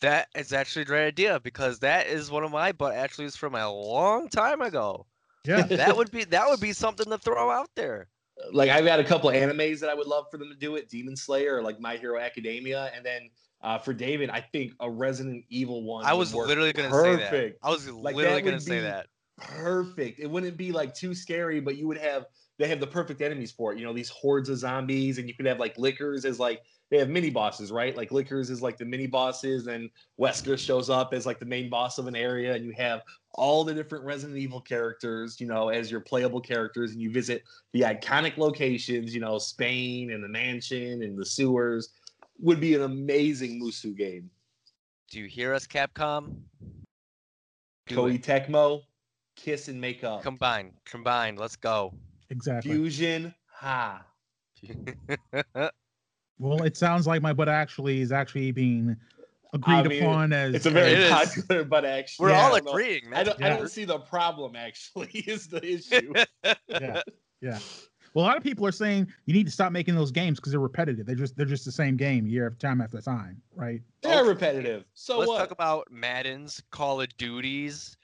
That 0.00 0.28
is 0.34 0.52
actually 0.52 0.82
a 0.82 0.86
great 0.86 1.06
idea 1.06 1.40
because 1.40 1.78
that 1.80 2.06
is 2.06 2.30
one 2.30 2.42
of 2.44 2.50
my 2.50 2.72
butt 2.72 2.94
actually 2.94 3.26
is 3.26 3.36
from 3.36 3.54
a 3.54 3.70
long 3.70 4.28
time 4.28 4.60
ago. 4.62 5.06
yeah. 5.44 5.62
That 5.66 5.96
would 5.96 6.10
be 6.10 6.24
that 6.24 6.48
would 6.48 6.60
be 6.60 6.72
something 6.72 7.06
to 7.06 7.18
throw 7.18 7.50
out 7.50 7.70
there. 7.76 8.08
like 8.52 8.70
I've 8.70 8.86
had 8.86 8.98
a 9.00 9.04
couple 9.04 9.28
of 9.30 9.36
animes 9.36 9.78
that 9.80 9.90
I 9.90 9.94
would 9.94 10.06
love 10.06 10.26
for 10.30 10.38
them 10.38 10.48
to 10.50 10.56
do 10.56 10.74
it, 10.76 10.88
Demon 10.88 11.16
Slayer 11.16 11.56
or 11.56 11.62
like 11.62 11.78
My 11.80 11.96
Hero 11.96 12.18
Academia, 12.18 12.90
and 12.94 13.04
then 13.04 13.30
uh, 13.62 13.78
for 13.78 13.92
David, 13.92 14.30
I 14.30 14.40
think 14.40 14.72
a 14.80 14.90
Resident 14.90 15.44
Evil 15.48 15.82
one. 15.82 16.04
I 16.04 16.14
was 16.14 16.34
literally 16.34 16.72
gonna 16.72 16.90
say 16.90 17.16
that. 17.16 17.56
I 17.62 17.70
was 17.70 17.88
Like, 17.88 18.16
literally 18.16 18.42
gonna 18.42 18.60
say 18.60 18.80
that. 18.80 19.06
perfect. 19.38 20.20
It 20.20 20.26
wouldn't 20.26 20.56
be 20.56 20.72
like 20.72 20.94
too 20.94 21.14
scary, 21.14 21.60
but 21.60 21.76
you 21.76 21.86
would 21.86 21.98
have 21.98 22.26
they 22.58 22.68
have 22.68 22.80
the 22.80 22.86
perfect 22.86 23.22
enemies 23.22 23.50
for 23.50 23.72
it. 23.72 23.78
You 23.78 23.86
know, 23.86 23.94
these 23.94 24.10
hordes 24.10 24.50
of 24.50 24.58
zombies, 24.58 25.18
and 25.18 25.26
you 25.26 25.34
could 25.34 25.46
have 25.46 25.58
like 25.58 25.78
lickers 25.78 26.24
as 26.24 26.38
like 26.38 26.60
they 26.90 26.98
have 26.98 27.08
mini 27.08 27.30
bosses, 27.30 27.70
right? 27.72 27.96
Like 27.96 28.12
lickers 28.12 28.50
is 28.50 28.60
like 28.60 28.76
the 28.76 28.84
mini 28.84 29.06
bosses, 29.06 29.66
and 29.66 29.88
Wesker 30.20 30.58
shows 30.58 30.90
up 30.90 31.14
as 31.14 31.24
like 31.24 31.38
the 31.38 31.46
main 31.46 31.70
boss 31.70 31.98
of 31.98 32.06
an 32.06 32.16
area, 32.16 32.54
and 32.54 32.64
you 32.64 32.72
have 32.76 33.02
all 33.34 33.64
the 33.64 33.72
different 33.72 34.04
Resident 34.04 34.38
Evil 34.38 34.60
characters, 34.60 35.40
you 35.40 35.46
know, 35.46 35.68
as 35.68 35.90
your 35.90 36.00
playable 36.00 36.40
characters, 36.40 36.92
and 36.92 37.00
you 37.00 37.10
visit 37.10 37.44
the 37.72 37.80
iconic 37.82 38.36
locations, 38.36 39.14
you 39.14 39.20
know, 39.20 39.38
Spain 39.38 40.10
and 40.10 40.22
the 40.22 40.28
mansion 40.28 41.02
and 41.02 41.16
the 41.16 41.24
sewers. 41.24 41.90
Would 42.42 42.60
be 42.60 42.74
an 42.74 42.82
amazing 42.82 43.60
Musou 43.60 43.96
game. 43.96 44.30
Do 45.10 45.18
you 45.18 45.26
hear 45.26 45.52
us, 45.54 45.66
Capcom? 45.66 46.36
Do 47.88 47.96
Koei 47.96 48.14
it. 48.14 48.22
Tecmo, 48.22 48.82
kiss 49.36 49.68
and 49.68 49.80
make 49.80 50.04
up. 50.04 50.22
Combine, 50.22 50.72
combine. 50.84 51.36
Let's 51.36 51.56
go. 51.56 51.92
Exactly. 52.30 52.72
Fusion, 52.72 53.34
ha. 53.46 54.04
Well, 56.38 56.62
it 56.62 56.74
sounds 56.74 57.06
like 57.06 57.20
my 57.20 57.34
butt 57.34 57.50
actually 57.50 58.00
is 58.00 58.12
actually 58.12 58.50
being 58.50 58.96
agreed 59.52 59.74
I 59.74 59.82
mean, 59.82 60.02
upon 60.02 60.32
as 60.32 60.54
It's 60.54 60.64
a 60.64 60.70
very 60.70 60.92
It 60.92 61.00
is. 61.00 61.10
popular, 61.10 61.64
but 61.64 61.84
actually, 61.84 62.24
We're 62.24 62.30
Yeah. 62.30 62.40
all 62.46 62.54
I 62.54 62.60
don't 62.60 62.68
agreeing. 62.68 63.12
I 63.12 63.22
don't, 63.22 63.42
I 63.42 63.48
don't 63.50 63.68
see 63.68 63.84
the 63.84 63.98
problem. 63.98 64.56
Actually, 64.56 65.08
is 65.26 65.48
the 65.48 65.62
issue. 65.76 66.14
yeah, 66.68 67.02
yeah. 67.42 67.58
Well, 68.14 68.24
a 68.24 68.26
lot 68.26 68.36
of 68.36 68.42
people 68.42 68.66
are 68.66 68.72
saying 68.72 69.12
you 69.26 69.34
need 69.34 69.46
to 69.46 69.52
stop 69.52 69.72
making 69.72 69.94
those 69.94 70.10
games 70.10 70.38
because 70.40 70.52
they're 70.52 70.60
repetitive. 70.60 71.06
They're 71.06 71.14
just 71.14 71.36
they're 71.36 71.46
just 71.46 71.64
the 71.64 71.72
same 71.72 71.96
game 71.96 72.26
year 72.26 72.46
after 72.46 72.58
time 72.58 72.80
after 72.80 73.00
time, 73.00 73.42
right? 73.54 73.82
They're 74.02 74.24
Okay. 74.24 74.24
repetitive. 74.24 74.84
So 74.94 75.20
Let's 75.20 75.28
what? 75.28 75.38
talk 75.38 75.50
about 75.50 75.90
Madden's, 75.90 76.62
Call 76.70 77.00
of 77.00 77.16
Duties. 77.16 77.96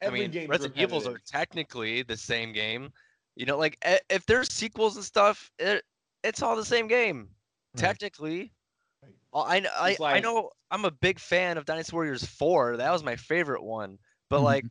Every 0.00 0.20
I 0.20 0.28
mean, 0.28 0.30
game's 0.32 0.50
Resident 0.50 0.78
Evils 0.78 1.06
are 1.06 1.18
technically 1.26 2.02
the 2.02 2.16
same 2.16 2.52
game. 2.52 2.92
You 3.36 3.46
know, 3.46 3.56
like 3.58 3.78
if 4.10 4.26
there's 4.26 4.52
sequels 4.52 4.96
and 4.96 5.04
stuff, 5.04 5.50
it, 5.58 5.84
it's 6.22 6.42
all 6.42 6.56
the 6.56 6.64
same 6.64 6.88
game. 6.88 7.34
Right. 7.74 7.96
Technically, 7.96 8.54
Right. 9.02 9.14
I 9.34 9.66
I, 9.74 9.90
It's 9.92 10.00
I 10.10 10.20
know 10.20 10.50
I'm 10.70 10.84
a 10.84 10.90
big 10.90 11.18
fan 11.20 11.58
of 11.58 11.64
Dynasty 11.66 11.94
Warriors 11.94 12.24
4. 12.24 12.76
That 12.78 12.92
was 12.92 13.04
my 13.04 13.16
favorite 13.16 13.62
one. 13.64 13.98
But 14.30 14.40
Mhm. 14.40 14.42
like 14.42 14.66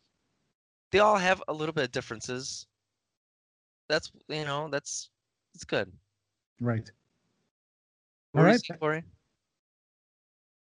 they 0.91 0.99
all 0.99 1.17
have 1.17 1.43
a 1.47 1.53
little 1.53 1.73
bit 1.73 1.85
of 1.85 1.91
differences. 1.91 2.67
That's 3.87 4.11
you 4.27 4.45
know 4.45 4.67
that's 4.71 5.09
it's 5.53 5.63
good. 5.63 5.91
Right. 6.59 6.89
What 8.31 8.41
All 8.41 8.45
you 8.47 8.51
right. 8.51 8.61
saying, 8.65 8.79
Cory? 8.79 9.03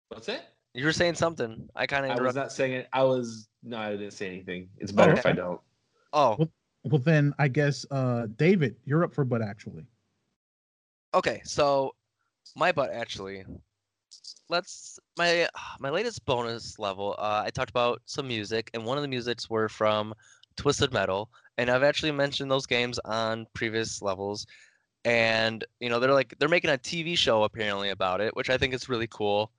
What's 0.09 0.27
it? 0.29 0.41
You 0.73 0.85
were 0.85 0.93
saying 0.93 1.15
something. 1.15 1.67
I 1.75 1.85
kind 1.87 2.05
of 2.05 2.17
I 2.17 2.21
was 2.21 2.35
not 2.35 2.51
saying 2.51 2.73
it. 2.73 2.87
I 2.93 3.03
was 3.03 3.49
no, 3.63 3.77
I 3.77 3.91
didn't 3.91 4.11
say 4.11 4.27
anything. 4.27 4.69
It's 4.77 4.91
better 4.91 5.13
if 5.13 5.25
I 5.25 5.31
don't. 5.33 5.59
Oh, 6.13 6.47
Well, 6.83 6.99
then 6.99 7.33
I 7.39 7.47
guess 7.47 7.85
uh 7.91 8.27
David, 8.37 8.75
you're 8.85 9.03
up 9.03 9.13
for 9.13 9.25
but 9.25 9.41
actually. 9.41 9.85
okay. 11.13 11.41
So 11.43 11.95
my 12.55 12.71
butt 12.71 12.91
actually. 12.91 13.43
Let's 14.49 14.99
my 15.17 15.47
my 15.79 15.89
latest 15.89 16.25
bonus 16.25 16.79
level. 16.79 17.15
Uh, 17.17 17.43
I 17.45 17.49
talked 17.49 17.69
about 17.69 18.01
some 18.05 18.27
music, 18.27 18.69
and 18.73 18.85
one 18.85 18.97
of 18.97 19.01
the 19.01 19.07
musics 19.07 19.49
were 19.49 19.69
from 19.69 20.13
Twisted 20.55 20.93
Metal, 20.93 21.29
and 21.59 21.69
I've 21.69 21.83
actually 21.83 22.13
mentioned 22.13 22.49
those 22.49 22.65
games 22.65 22.99
on 22.99 23.45
previous 23.53 24.01
levels. 24.01 24.47
And 25.05 25.63
you 25.79 25.89
know 25.89 25.99
they're 25.99 26.13
like 26.13 26.33
they're 26.39 26.49
making 26.49 26.71
a 26.71 26.77
TV 26.77 27.17
show 27.17 27.43
apparently 27.43 27.89
about 27.89 28.21
it, 28.21 28.35
which 28.35 28.49
I 28.49 28.57
think 28.57 28.73
is 28.73 28.89
really 28.89 29.07
cool. 29.07 29.51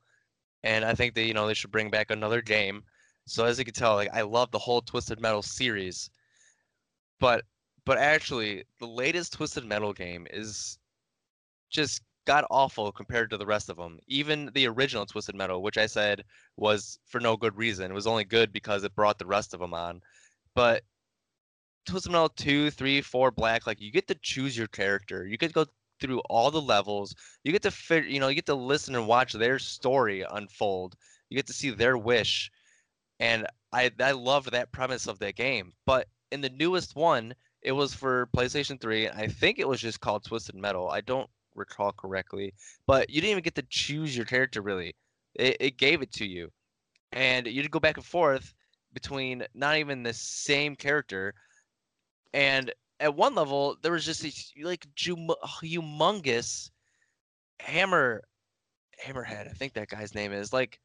And 0.65 0.85
I 0.85 0.95
think 0.95 1.15
that 1.15 1.25
you 1.25 1.35
know 1.35 1.47
they 1.47 1.55
should 1.55 1.71
bring 1.71 1.91
back 1.91 2.11
another 2.11 2.43
game. 2.43 2.83
So 3.27 3.45
as 3.45 3.59
you 3.59 3.65
can 3.67 3.75
tell, 3.75 3.95
like 3.97 4.11
I 4.15 4.23
love 4.23 4.51
the 4.51 4.59
whole 4.59 4.81
Twisted 4.81 5.21
Metal 5.21 5.43
series. 5.43 6.11
But 7.21 7.45
but 7.85 7.99
actually, 7.99 8.65
the 8.79 8.87
latest 8.87 9.35
Twisted 9.35 9.65
Metal 9.67 9.93
game 9.93 10.27
is 10.31 10.79
just 11.71 12.03
god 12.27 12.45
awful 12.51 12.93
compared 12.93 13.31
to 13.31 13.37
the 13.37 13.47
rest 13.47 13.69
of 13.69 13.77
them. 13.77 13.99
Even 14.07 14.51
the 14.55 14.67
original 14.69 15.07
Twisted 15.07 15.35
Metal, 15.35 15.63
which 15.63 15.79
I 15.79 15.87
said 15.87 16.25
was 16.57 16.99
for 17.07 17.21
no 17.21 17.37
good 17.37 17.57
reason, 17.57 17.91
it 17.91 17.95
was 17.95 18.07
only 18.07 18.25
good 18.25 18.53
because 18.53 18.85
it 18.85 18.95
brought 18.95 19.19
the 19.19 19.27
rest 19.27 19.53
of 19.53 19.61
them 19.61 19.75
on. 19.75 20.01
But 20.55 20.83
Twisted 21.87 22.13
Metal 22.13 22.29
2, 22.29 22.71
3, 22.71 23.01
4, 23.01 23.31
Black, 23.31 23.67
like 23.67 23.81
you 23.81 23.91
get 23.91 24.07
to 24.09 24.15
choose 24.17 24.57
your 24.57 24.69
character. 24.69 25.27
You 25.27 25.37
to 25.37 25.49
go 25.49 25.67
through 26.01 26.21
all 26.31 26.51
the 26.51 26.61
levels. 26.61 27.15
You 27.45 27.53
get 27.53 27.63
to 27.63 27.71
fit, 27.71 28.07
you 28.07 28.21
know, 28.21 28.29
you 28.29 28.35
get 28.35 28.47
to 28.47 28.55
listen 28.55 28.95
and 28.95 29.07
watch 29.07 29.33
their 29.33 29.59
story 29.59 30.25
unfold. 30.31 30.97
You 31.29 31.37
get 31.37 31.47
to 31.47 31.53
see 31.53 31.71
their 31.71 31.97
wish. 31.97 32.51
And 33.21 33.47
I 33.73 33.91
I 34.01 34.13
loved 34.13 34.51
that 34.51 34.73
premise 34.73 35.07
of 35.07 35.19
that 35.21 35.37
game. 35.37 35.73
But 35.87 36.09
in 36.33 36.41
the 36.41 36.51
newest 36.51 36.97
one, 36.97 37.35
it 37.63 37.73
was 37.73 37.95
for 37.95 38.29
PlayStation 38.35 38.81
3. 38.81 39.07
and 39.07 39.21
I 39.21 39.27
think 39.27 39.59
it 39.59 39.69
was 39.69 39.81
just 39.81 40.01
called 40.01 40.25
Twisted 40.25 40.55
Metal. 40.55 40.89
I 40.89 41.03
don't 41.03 41.29
recall 41.55 41.93
correctly, 41.93 42.55
but 42.87 43.11
you 43.11 43.21
didn't 43.21 43.33
even 43.33 43.43
get 43.43 43.55
to 43.57 43.63
choose 43.69 44.17
your 44.17 44.27
character 44.27 44.63
really. 44.63 44.95
It, 45.35 45.57
it 45.61 45.77
gave 45.79 46.03
it 46.03 46.13
to 46.13 46.27
you, 46.27 46.51
and 47.13 47.47
you'd 47.47 47.71
go 47.71 47.79
back 47.81 47.97
and 47.97 48.07
forth 48.07 48.55
between 48.93 49.45
not 49.55 49.77
even 49.77 50.03
the 50.03 50.15
same 50.15 50.75
character. 50.75 51.35
And 52.33 52.73
at 53.01 53.17
one 53.17 53.35
level, 53.35 53.77
there 53.83 53.93
was 53.93 54.05
just 54.05 54.23
this 54.23 54.53
like 54.63 54.87
humongous 54.97 56.71
hammer, 57.61 58.23
hammerhead. 59.05 59.49
I 59.49 59.53
think 59.53 59.73
that 59.75 59.89
guy's 59.89 60.15
name 60.15 60.33
is 60.33 60.53
like. 60.53 60.79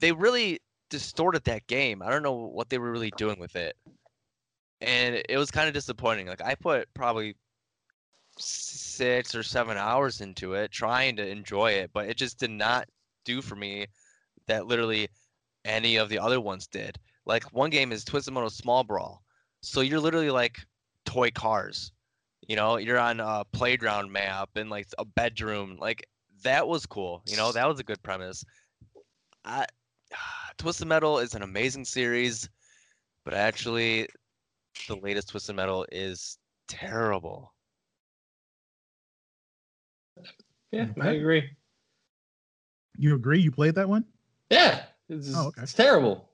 They 0.00 0.12
really 0.12 0.60
distorted 0.90 1.42
that 1.44 1.66
game. 1.66 2.02
I 2.02 2.10
don't 2.10 2.22
know 2.22 2.32
what 2.32 2.68
they 2.68 2.78
were 2.78 2.92
really 2.92 3.12
doing 3.16 3.40
with 3.40 3.56
it 3.56 3.76
and 4.80 5.22
it 5.28 5.36
was 5.36 5.50
kind 5.50 5.68
of 5.68 5.74
disappointing. 5.74 6.26
Like 6.26 6.42
I 6.42 6.54
put 6.54 6.92
probably 6.94 7.34
six 8.38 9.34
or 9.34 9.42
seven 9.42 9.76
hours 9.76 10.20
into 10.20 10.54
it, 10.54 10.70
trying 10.70 11.16
to 11.16 11.26
enjoy 11.26 11.72
it, 11.72 11.90
but 11.92 12.08
it 12.08 12.16
just 12.16 12.38
did 12.38 12.50
not 12.50 12.88
do 13.24 13.42
for 13.42 13.56
me 13.56 13.86
that 14.46 14.66
literally 14.66 15.08
any 15.64 15.96
of 15.96 16.08
the 16.08 16.18
other 16.18 16.40
ones 16.40 16.66
did. 16.66 16.96
Like 17.26 17.44
one 17.52 17.70
game 17.70 17.92
is 17.92 18.04
Twisted 18.04 18.32
Metal 18.32 18.50
Small 18.50 18.84
Brawl, 18.84 19.22
so 19.62 19.80
you're 19.80 20.00
literally 20.00 20.30
like 20.30 20.58
toy 21.04 21.30
cars. 21.30 21.92
You 22.46 22.56
know, 22.56 22.76
you're 22.78 22.98
on 22.98 23.20
a 23.20 23.44
playground 23.52 24.10
map 24.10 24.50
and 24.56 24.70
like 24.70 24.86
a 24.98 25.04
bedroom. 25.04 25.76
Like 25.78 26.06
that 26.42 26.66
was 26.66 26.86
cool. 26.86 27.22
You 27.26 27.36
know, 27.36 27.52
that 27.52 27.68
was 27.68 27.78
a 27.80 27.84
good 27.84 28.02
premise. 28.02 28.44
I, 29.44 29.66
Twisted 30.58 30.88
Metal 30.88 31.18
is 31.18 31.34
an 31.34 31.42
amazing 31.42 31.84
series, 31.84 32.48
but 33.24 33.34
actually, 33.34 34.08
the 34.88 34.96
latest 34.96 35.28
Twisted 35.30 35.56
Metal 35.56 35.86
is 35.92 36.38
terrible. 36.68 37.52
Yeah, 40.70 40.84
mm-hmm. 40.86 41.02
I 41.02 41.12
agree. 41.12 41.50
You 42.96 43.14
agree? 43.14 43.40
You 43.40 43.50
played 43.50 43.74
that 43.76 43.88
one? 43.88 44.04
Yeah, 44.50 44.82
it's, 45.08 45.34
Oh, 45.34 45.48
okay. 45.48 45.62
it's 45.62 45.72
terrible. 45.72 46.28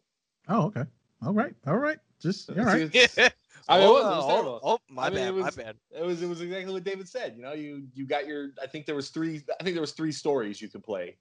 Oh, 0.49 0.67
okay. 0.67 0.85
All 1.25 1.33
right. 1.33 1.55
All 1.67 1.79
right. 1.79 1.99
Just 2.21 2.51
all 2.51 2.57
right. 2.57 2.91
I 3.67 3.79
mean, 3.79 3.87
it 3.87 3.89
oh, 3.89 3.95
was, 3.95 4.03
it 4.03 4.09
was 4.09 4.25
oh, 4.25 4.29
terrible. 4.29 4.61
oh, 4.63 4.79
my 4.91 5.07
I 5.07 5.11
mean, 5.11 5.19
bad, 5.19 5.29
it 5.29 5.33
my 5.33 5.51
bad. 5.51 5.77
It 5.91 6.05
was 6.05 6.23
it 6.23 6.29
was 6.29 6.41
exactly 6.43 6.73
what 6.73 6.85
David 6.85 7.09
said. 7.09 7.35
You 7.37 7.43
know, 7.43 7.55
you 7.55 7.85
you 7.95 8.07
got 8.07 8.27
your. 8.27 8.51
I 8.63 8.67
think 8.67 8.85
there 8.85 8.95
was 8.95 9.09
three. 9.09 9.43
I 9.59 9.65
think 9.65 9.75
there 9.75 9.81
was 9.81 9.93
three 9.93 10.13
stories 10.13 10.61
you 10.61 10.69
could 10.69 10.83
play. 10.83 11.17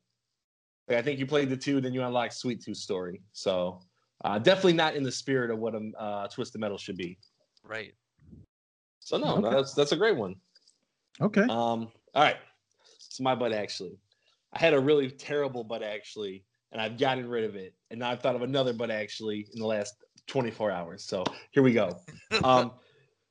Like, 0.88 0.98
I 0.98 1.02
think 1.02 1.20
you 1.20 1.26
played 1.26 1.50
the 1.50 1.56
two, 1.56 1.80
then 1.80 1.94
you 1.94 2.04
unlocked 2.04 2.34
Sweet 2.34 2.62
Tooth 2.62 2.78
story. 2.78 3.22
So 3.32 3.80
uh, 4.26 4.40
definitely 4.40 4.74
not 4.74 4.96
in 4.96 5.04
the 5.04 5.12
spirit 5.12 5.52
of 5.52 5.60
what 5.60 5.74
a 5.74 5.92
uh, 5.98 6.28
Twisted 6.28 6.60
Metal 6.60 6.78
should 6.78 6.98
be. 6.98 7.18
Right. 7.64 7.94
So 9.00 9.18
no, 9.18 9.38
no, 9.38 9.50
that's 9.50 9.74
that's 9.74 9.94
a 9.94 9.98
great 9.98 10.18
one. 10.18 10.36
Okay. 11.22 11.44
Um, 11.44 11.90
all 12.14 12.24
right. 12.24 12.38
It's 13.08 13.20
my 13.20 13.36
butt 13.36 13.54
actually. 13.54 13.98
I 14.52 14.60
had 14.60 14.74
a 14.74 14.80
really 14.80 15.10
terrible 15.10 15.64
butt 15.64 15.84
actually, 15.84 16.44
and 16.74 16.82
I've 16.82 16.98
gotten 16.98 17.30
rid 17.30 17.46
of 17.46 17.56
it. 17.56 17.74
And 17.90 18.00
now 18.00 18.12
I've 18.12 18.22
thought 18.22 18.36
of 18.36 18.42
another 18.42 18.74
but 18.74 18.92
actually 18.92 19.48
in 19.54 19.60
the 19.60 19.66
last 19.66 19.96
24 20.28 20.72
hours. 20.72 21.06
So 21.06 21.24
here 21.52 21.64
we 21.64 21.74
go. 21.74 21.98
Um, 22.44 22.72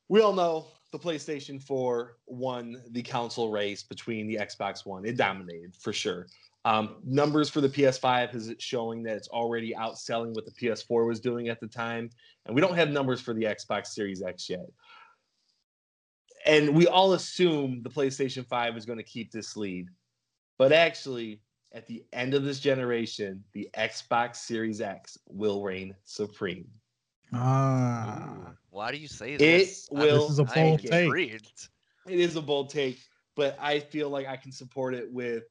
we 0.09 0.20
all 0.20 0.32
know 0.32 0.69
the 0.93 0.98
PlayStation 0.98 1.60
4 1.60 2.16
won 2.27 2.82
the 2.90 3.02
console 3.02 3.51
race 3.51 3.82
between 3.82 4.27
the 4.27 4.36
Xbox 4.36 4.86
One. 4.86 5.05
It 5.05 5.16
dominated 5.16 5.74
for 5.74 5.93
sure. 5.93 6.28
Um, 6.64 6.97
numbers 7.05 7.51
for 7.51 7.60
the 7.60 7.69
PS5 7.69 8.35
is 8.36 8.55
showing 8.59 9.02
that 9.05 9.16
it's 9.16 9.28
already 9.28 9.74
outselling 9.74 10.35
what 10.35 10.44
the 10.44 10.52
PS4 10.52 11.06
was 11.06 11.19
doing 11.19 11.48
at 11.48 11.60
the 11.60 11.66
time, 11.66 12.10
and 12.47 12.55
we 12.55 12.60
don't 12.60 12.77
have 12.77 12.90
numbers 12.90 13.20
for 13.20 13.35
the 13.35 13.43
Xbox 13.43 13.89
Series 13.89 14.23
X 14.23 14.48
yet 14.48 14.66
and 16.44 16.74
we 16.74 16.86
all 16.86 17.12
assume 17.12 17.82
the 17.82 17.90
PlayStation 17.90 18.47
5 18.47 18.77
is 18.77 18.85
going 18.85 18.98
to 18.98 19.05
keep 19.05 19.31
this 19.31 19.56
lead. 19.56 19.89
But 20.59 20.73
actually, 20.73 21.40
at 21.74 21.86
the 21.86 22.05
end 22.12 22.35
of 22.35 22.44
this 22.44 22.61
generation, 22.61 23.43
the 23.53 23.69
Xbox 23.77 24.36
Series 24.36 24.81
X 24.81 25.16
will 25.28 25.62
reign 25.62 25.94
supreme. 26.05 26.69
Ah. 27.32 28.35
Ooh, 28.51 28.57
why 28.70 28.93
do 28.93 28.99
you 28.99 29.09
say 29.09 29.35
It 29.35 29.39
this? 29.39 29.89
I'm- 29.93 30.01
will 30.07 30.23
This 30.28 30.31
is 30.32 30.39
a 30.39 30.43
I'm 30.43 30.55
bold 30.69 30.81
take. 30.82 31.05
intrigued. 31.05 31.69
It 32.07 32.19
is 32.20 32.36
a 32.36 32.43
bold 32.43 32.70
take, 32.70 32.99
but 33.36 33.57
I 33.61 33.78
feel 33.81 34.11
like 34.11 34.27
I 34.27 34.36
can 34.36 34.53
support 34.53 34.94
it 34.94 35.11
with 35.11 35.44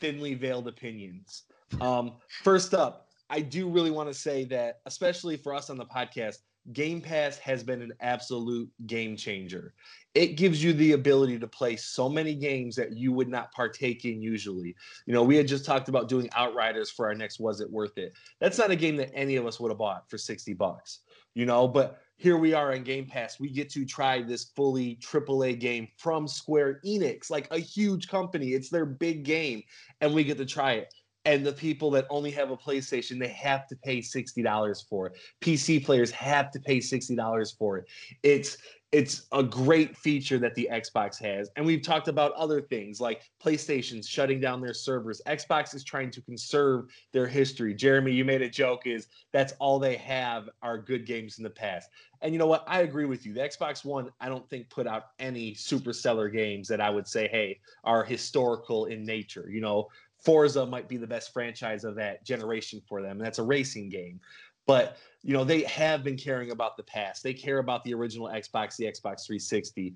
thinly 0.00 0.34
veiled 0.34 0.68
opinions. 0.68 1.44
Um, 1.80 2.18
first 2.42 2.74
up, 2.74 3.08
I 3.30 3.40
do 3.40 3.66
really 3.66 3.90
want 3.90 4.10
to 4.10 4.14
say 4.14 4.44
that, 4.44 4.80
especially 4.84 5.38
for 5.38 5.54
us 5.54 5.70
on 5.70 5.78
the 5.78 5.86
podcast, 5.86 6.36
Game 6.72 7.00
Pass 7.00 7.38
has 7.38 7.64
been 7.64 7.82
an 7.82 7.92
absolute 8.00 8.70
game 8.86 9.16
changer. 9.16 9.74
It 10.14 10.36
gives 10.36 10.62
you 10.62 10.72
the 10.72 10.92
ability 10.92 11.38
to 11.38 11.46
play 11.48 11.74
so 11.74 12.08
many 12.08 12.34
games 12.34 12.76
that 12.76 12.96
you 12.96 13.12
would 13.12 13.28
not 13.28 13.50
partake 13.52 14.04
in 14.04 14.22
usually. 14.22 14.76
You 15.06 15.14
know, 15.14 15.24
we 15.24 15.36
had 15.36 15.48
just 15.48 15.64
talked 15.64 15.88
about 15.88 16.08
doing 16.08 16.30
Outriders 16.36 16.90
for 16.90 17.06
our 17.06 17.14
next 17.14 17.40
Was 17.40 17.60
It 17.60 17.70
Worth 17.70 17.98
It? 17.98 18.12
That's 18.40 18.58
not 18.58 18.70
a 18.70 18.76
game 18.76 18.96
that 18.98 19.10
any 19.12 19.36
of 19.36 19.46
us 19.46 19.58
would 19.58 19.70
have 19.70 19.78
bought 19.78 20.08
for 20.08 20.18
60 20.18 20.52
bucks, 20.52 21.00
you 21.34 21.46
know, 21.46 21.66
but 21.66 22.00
here 22.16 22.36
we 22.36 22.54
are 22.54 22.72
on 22.72 22.84
Game 22.84 23.06
Pass. 23.06 23.40
We 23.40 23.50
get 23.50 23.68
to 23.70 23.84
try 23.84 24.22
this 24.22 24.52
fully 24.54 24.96
AAA 25.02 25.58
game 25.58 25.88
from 25.96 26.28
Square 26.28 26.80
Enix, 26.86 27.30
like 27.30 27.48
a 27.50 27.58
huge 27.58 28.06
company. 28.06 28.50
It's 28.50 28.70
their 28.70 28.86
big 28.86 29.24
game, 29.24 29.64
and 30.00 30.14
we 30.14 30.22
get 30.22 30.38
to 30.38 30.46
try 30.46 30.74
it. 30.74 30.94
And 31.24 31.46
the 31.46 31.52
people 31.52 31.90
that 31.92 32.06
only 32.10 32.32
have 32.32 32.50
a 32.50 32.56
PlayStation, 32.56 33.18
they 33.18 33.28
have 33.28 33.68
to 33.68 33.76
pay 33.76 33.98
$60 33.98 34.88
for 34.88 35.06
it. 35.06 35.12
PC 35.40 35.84
players 35.84 36.10
have 36.10 36.50
to 36.50 36.60
pay 36.60 36.78
$60 36.78 37.58
for 37.58 37.78
it. 37.78 37.88
It's 38.22 38.56
it's 38.92 39.22
a 39.32 39.42
great 39.42 39.96
feature 39.96 40.38
that 40.38 40.54
the 40.54 40.68
Xbox 40.70 41.18
has. 41.18 41.48
And 41.56 41.64
we've 41.64 41.80
talked 41.82 42.08
about 42.08 42.32
other 42.32 42.60
things 42.60 43.00
like 43.00 43.22
PlayStation's 43.42 44.06
shutting 44.06 44.38
down 44.38 44.60
their 44.60 44.74
servers. 44.74 45.22
Xbox 45.26 45.74
is 45.74 45.82
trying 45.82 46.10
to 46.10 46.20
conserve 46.20 46.84
their 47.10 47.26
history. 47.26 47.74
Jeremy, 47.74 48.12
you 48.12 48.26
made 48.26 48.42
a 48.42 48.50
joke 48.50 48.86
is 48.86 49.08
that's 49.32 49.54
all 49.58 49.78
they 49.78 49.96
have 49.96 50.50
are 50.62 50.76
good 50.76 51.06
games 51.06 51.38
in 51.38 51.44
the 51.44 51.50
past. 51.50 51.88
And 52.20 52.34
you 52.34 52.38
know 52.38 52.46
what? 52.46 52.64
I 52.66 52.82
agree 52.82 53.06
with 53.06 53.24
you. 53.24 53.32
The 53.32 53.40
Xbox 53.40 53.82
One, 53.82 54.10
I 54.20 54.28
don't 54.28 54.48
think 54.50 54.68
put 54.68 54.86
out 54.86 55.06
any 55.18 55.54
super 55.54 55.94
seller 55.94 56.28
games 56.28 56.68
that 56.68 56.80
I 56.82 56.90
would 56.90 57.08
say, 57.08 57.28
hey, 57.28 57.60
are 57.84 58.04
historical 58.04 58.84
in 58.84 59.04
nature. 59.04 59.48
You 59.50 59.62
know, 59.62 59.88
Forza 60.24 60.64
might 60.66 60.88
be 60.88 60.96
the 60.96 61.06
best 61.06 61.32
franchise 61.32 61.84
of 61.84 61.94
that 61.96 62.24
generation 62.24 62.80
for 62.88 63.02
them. 63.02 63.12
And 63.18 63.20
that's 63.20 63.38
a 63.38 63.44
racing 63.44 63.88
game. 63.88 64.20
But 64.66 64.96
you 65.22 65.32
know, 65.32 65.44
they 65.44 65.62
have 65.62 66.02
been 66.04 66.16
caring 66.16 66.50
about 66.50 66.76
the 66.76 66.82
past. 66.82 67.22
They 67.22 67.34
care 67.34 67.58
about 67.58 67.84
the 67.84 67.94
original 67.94 68.28
Xbox, 68.28 68.76
the 68.76 68.84
Xbox 68.84 69.26
360. 69.26 69.94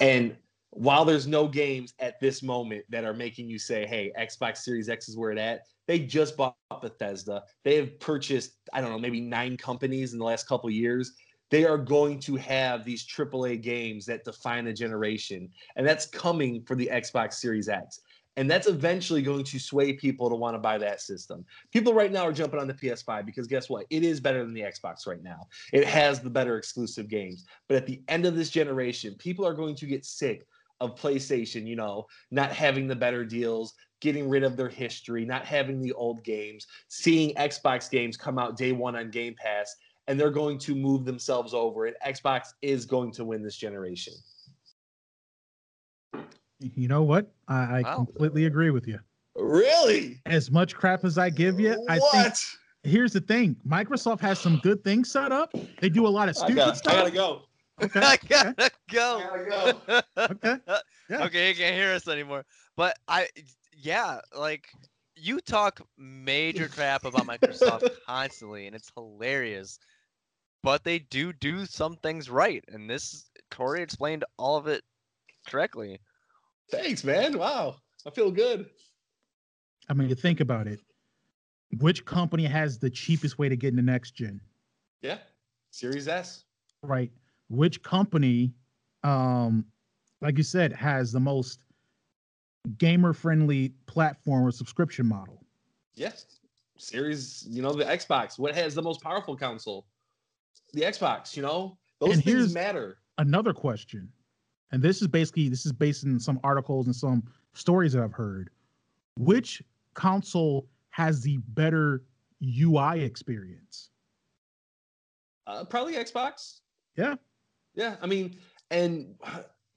And 0.00 0.36
while 0.70 1.04
there's 1.04 1.26
no 1.26 1.48
games 1.48 1.94
at 1.98 2.20
this 2.20 2.42
moment 2.42 2.84
that 2.90 3.04
are 3.04 3.14
making 3.14 3.48
you 3.48 3.58
say, 3.58 3.86
hey, 3.86 4.12
Xbox 4.18 4.58
Series 4.58 4.88
X 4.88 5.08
is 5.08 5.16
where 5.16 5.30
it 5.30 5.38
at, 5.38 5.62
they 5.86 5.98
just 5.98 6.36
bought 6.36 6.56
Bethesda. 6.82 7.42
They 7.64 7.76
have 7.76 7.98
purchased, 7.98 8.52
I 8.72 8.80
don't 8.80 8.90
know, 8.90 8.98
maybe 8.98 9.20
nine 9.20 9.56
companies 9.56 10.12
in 10.12 10.18
the 10.18 10.24
last 10.24 10.46
couple 10.46 10.68
years. 10.70 11.14
they 11.50 11.64
are 11.64 11.78
going 11.78 12.20
to 12.20 12.36
have 12.36 12.84
these 12.84 13.06
AAA 13.06 13.62
games 13.62 14.04
that 14.06 14.24
define 14.24 14.66
a 14.66 14.72
generation, 14.72 15.48
and 15.76 15.86
that's 15.86 16.06
coming 16.06 16.62
for 16.66 16.74
the 16.74 16.90
Xbox 16.92 17.34
Series 17.34 17.68
X. 17.68 18.00
And 18.38 18.48
that's 18.48 18.68
eventually 18.68 19.20
going 19.20 19.42
to 19.42 19.58
sway 19.58 19.92
people 19.92 20.30
to 20.30 20.36
want 20.36 20.54
to 20.54 20.60
buy 20.60 20.78
that 20.78 21.00
system. 21.00 21.44
People 21.72 21.92
right 21.92 22.12
now 22.12 22.22
are 22.22 22.32
jumping 22.32 22.60
on 22.60 22.68
the 22.68 22.72
PS5 22.72 23.26
because 23.26 23.48
guess 23.48 23.68
what? 23.68 23.84
It 23.90 24.04
is 24.04 24.20
better 24.20 24.44
than 24.44 24.54
the 24.54 24.60
Xbox 24.60 25.08
right 25.08 25.20
now. 25.24 25.48
It 25.72 25.84
has 25.84 26.20
the 26.20 26.30
better 26.30 26.56
exclusive 26.56 27.08
games. 27.08 27.46
But 27.66 27.78
at 27.78 27.86
the 27.86 28.00
end 28.06 28.26
of 28.26 28.36
this 28.36 28.48
generation, 28.48 29.16
people 29.18 29.44
are 29.44 29.54
going 29.54 29.74
to 29.74 29.86
get 29.86 30.04
sick 30.04 30.46
of 30.78 30.94
PlayStation, 30.94 31.66
you 31.66 31.74
know, 31.74 32.06
not 32.30 32.52
having 32.52 32.86
the 32.86 32.94
better 32.94 33.24
deals, 33.24 33.74
getting 34.00 34.28
rid 34.28 34.44
of 34.44 34.56
their 34.56 34.68
history, 34.68 35.24
not 35.24 35.44
having 35.44 35.80
the 35.80 35.92
old 35.94 36.22
games, 36.22 36.68
seeing 36.86 37.34
Xbox 37.34 37.90
games 37.90 38.16
come 38.16 38.38
out 38.38 38.56
day 38.56 38.70
one 38.70 38.94
on 38.94 39.10
Game 39.10 39.34
Pass, 39.36 39.74
and 40.06 40.18
they're 40.18 40.30
going 40.30 40.58
to 40.58 40.76
move 40.76 41.04
themselves 41.04 41.54
over. 41.54 41.86
And 41.86 41.96
Xbox 42.06 42.50
is 42.62 42.86
going 42.86 43.10
to 43.14 43.24
win 43.24 43.42
this 43.42 43.56
generation. 43.56 44.14
You 46.60 46.88
know 46.88 47.02
what? 47.02 47.32
I, 47.46 47.80
I 47.80 47.84
Wow. 47.84 47.94
completely 47.94 48.46
agree 48.46 48.70
with 48.70 48.86
you. 48.86 48.98
Really? 49.36 50.20
As 50.26 50.50
much 50.50 50.74
crap 50.74 51.04
as 51.04 51.16
I 51.18 51.30
give 51.30 51.58
you, 51.60 51.84
I 51.88 51.98
think 51.98 52.26
what? 52.26 52.44
here's 52.82 53.12
the 53.12 53.20
thing: 53.20 53.56
Microsoft 53.66 54.20
has 54.20 54.40
some 54.40 54.56
good 54.58 54.82
things 54.84 55.10
set 55.10 55.32
up. 55.32 55.54
They 55.80 55.88
do 55.88 56.06
a 56.06 56.08
lot 56.08 56.28
of 56.28 56.36
I, 56.36 56.46
stupid 56.46 56.56
got, 56.56 56.74
I 56.74 56.78
stuff. 56.78 56.94
gotta 56.94 57.10
go. 57.10 57.42
Okay, 57.80 58.00
I 58.02 58.16
gotta 58.28 58.54
I 58.58 58.70
go. 58.90 59.22
gotta 59.22 59.44
go. 59.86 60.02
okay. 60.18 60.56
Yeah. 61.10 61.24
Okay, 61.24 61.48
you 61.48 61.54
can't 61.54 61.74
hear 61.74 61.94
us 61.94 62.06
anymore. 62.06 62.44
But 62.76 62.94
I, 63.08 63.28
yeah, 63.74 64.20
like 64.36 64.68
you 65.16 65.40
talk 65.40 65.80
major 65.96 66.68
crap 66.74 67.06
about 67.06 67.26
Microsoft 67.26 67.84
constantly, 68.06 68.66
and 68.66 68.76
it's 68.76 68.92
hilarious. 68.94 69.78
But 70.62 70.84
they 70.84 70.98
do 70.98 71.32
do 71.32 71.66
some 71.66 71.96
things 71.96 72.28
right, 72.30 72.64
and 72.68 72.90
this 72.90 73.30
Cory 73.50 73.82
explained 73.82 74.24
all 74.36 74.56
of 74.56 74.66
it 74.66 74.84
correctly. 75.48 76.00
Thanks, 76.70 77.04
man. 77.04 77.38
Wow. 77.38 77.76
I 78.06 78.10
feel 78.10 78.30
good. 78.30 78.66
I 79.88 79.94
mean, 79.94 80.08
you 80.08 80.14
think 80.14 80.40
about 80.40 80.66
it. 80.66 80.80
Which 81.80 82.04
company 82.04 82.44
has 82.44 82.78
the 82.78 82.90
cheapest 82.90 83.38
way 83.38 83.48
to 83.48 83.56
get 83.56 83.68
in 83.68 83.76
the 83.76 83.82
next 83.82 84.12
gen? 84.12 84.40
Yeah. 85.02 85.18
Series 85.70 86.08
S. 86.08 86.44
Right. 86.82 87.10
Which 87.48 87.82
company, 87.82 88.52
um, 89.02 89.64
like 90.20 90.36
you 90.36 90.44
said, 90.44 90.72
has 90.72 91.12
the 91.12 91.20
most 91.20 91.60
gamer-friendly 92.76 93.70
platform 93.86 94.46
or 94.46 94.50
subscription 94.50 95.06
model? 95.06 95.44
Yeah. 95.94 96.12
Series, 96.76 97.46
you 97.48 97.62
know, 97.62 97.72
the 97.72 97.84
Xbox. 97.84 98.38
What 98.38 98.54
has 98.54 98.74
the 98.74 98.82
most 98.82 99.00
powerful 99.02 99.36
console? 99.36 99.86
The 100.74 100.82
Xbox, 100.82 101.36
you 101.36 101.42
know? 101.42 101.78
Those 102.00 102.14
And 102.14 102.24
things 102.24 102.54
matter. 102.54 102.98
another 103.18 103.52
question, 103.52 104.10
and 104.72 104.82
this 104.82 105.00
is 105.02 105.08
basically 105.08 105.48
this 105.48 105.66
is 105.66 105.72
based 105.72 106.04
in 106.04 106.18
some 106.18 106.40
articles 106.44 106.86
and 106.86 106.94
some 106.94 107.22
stories 107.54 107.92
that 107.92 108.02
I've 108.02 108.12
heard. 108.12 108.50
Which 109.16 109.62
console 109.94 110.66
has 110.90 111.20
the 111.22 111.38
better 111.48 112.02
UI 112.42 113.02
experience? 113.02 113.90
Uh, 115.46 115.64
probably 115.64 115.94
Xbox. 115.94 116.60
Yeah. 116.96 117.16
Yeah. 117.74 117.96
I 118.02 118.06
mean, 118.06 118.36
and 118.70 119.14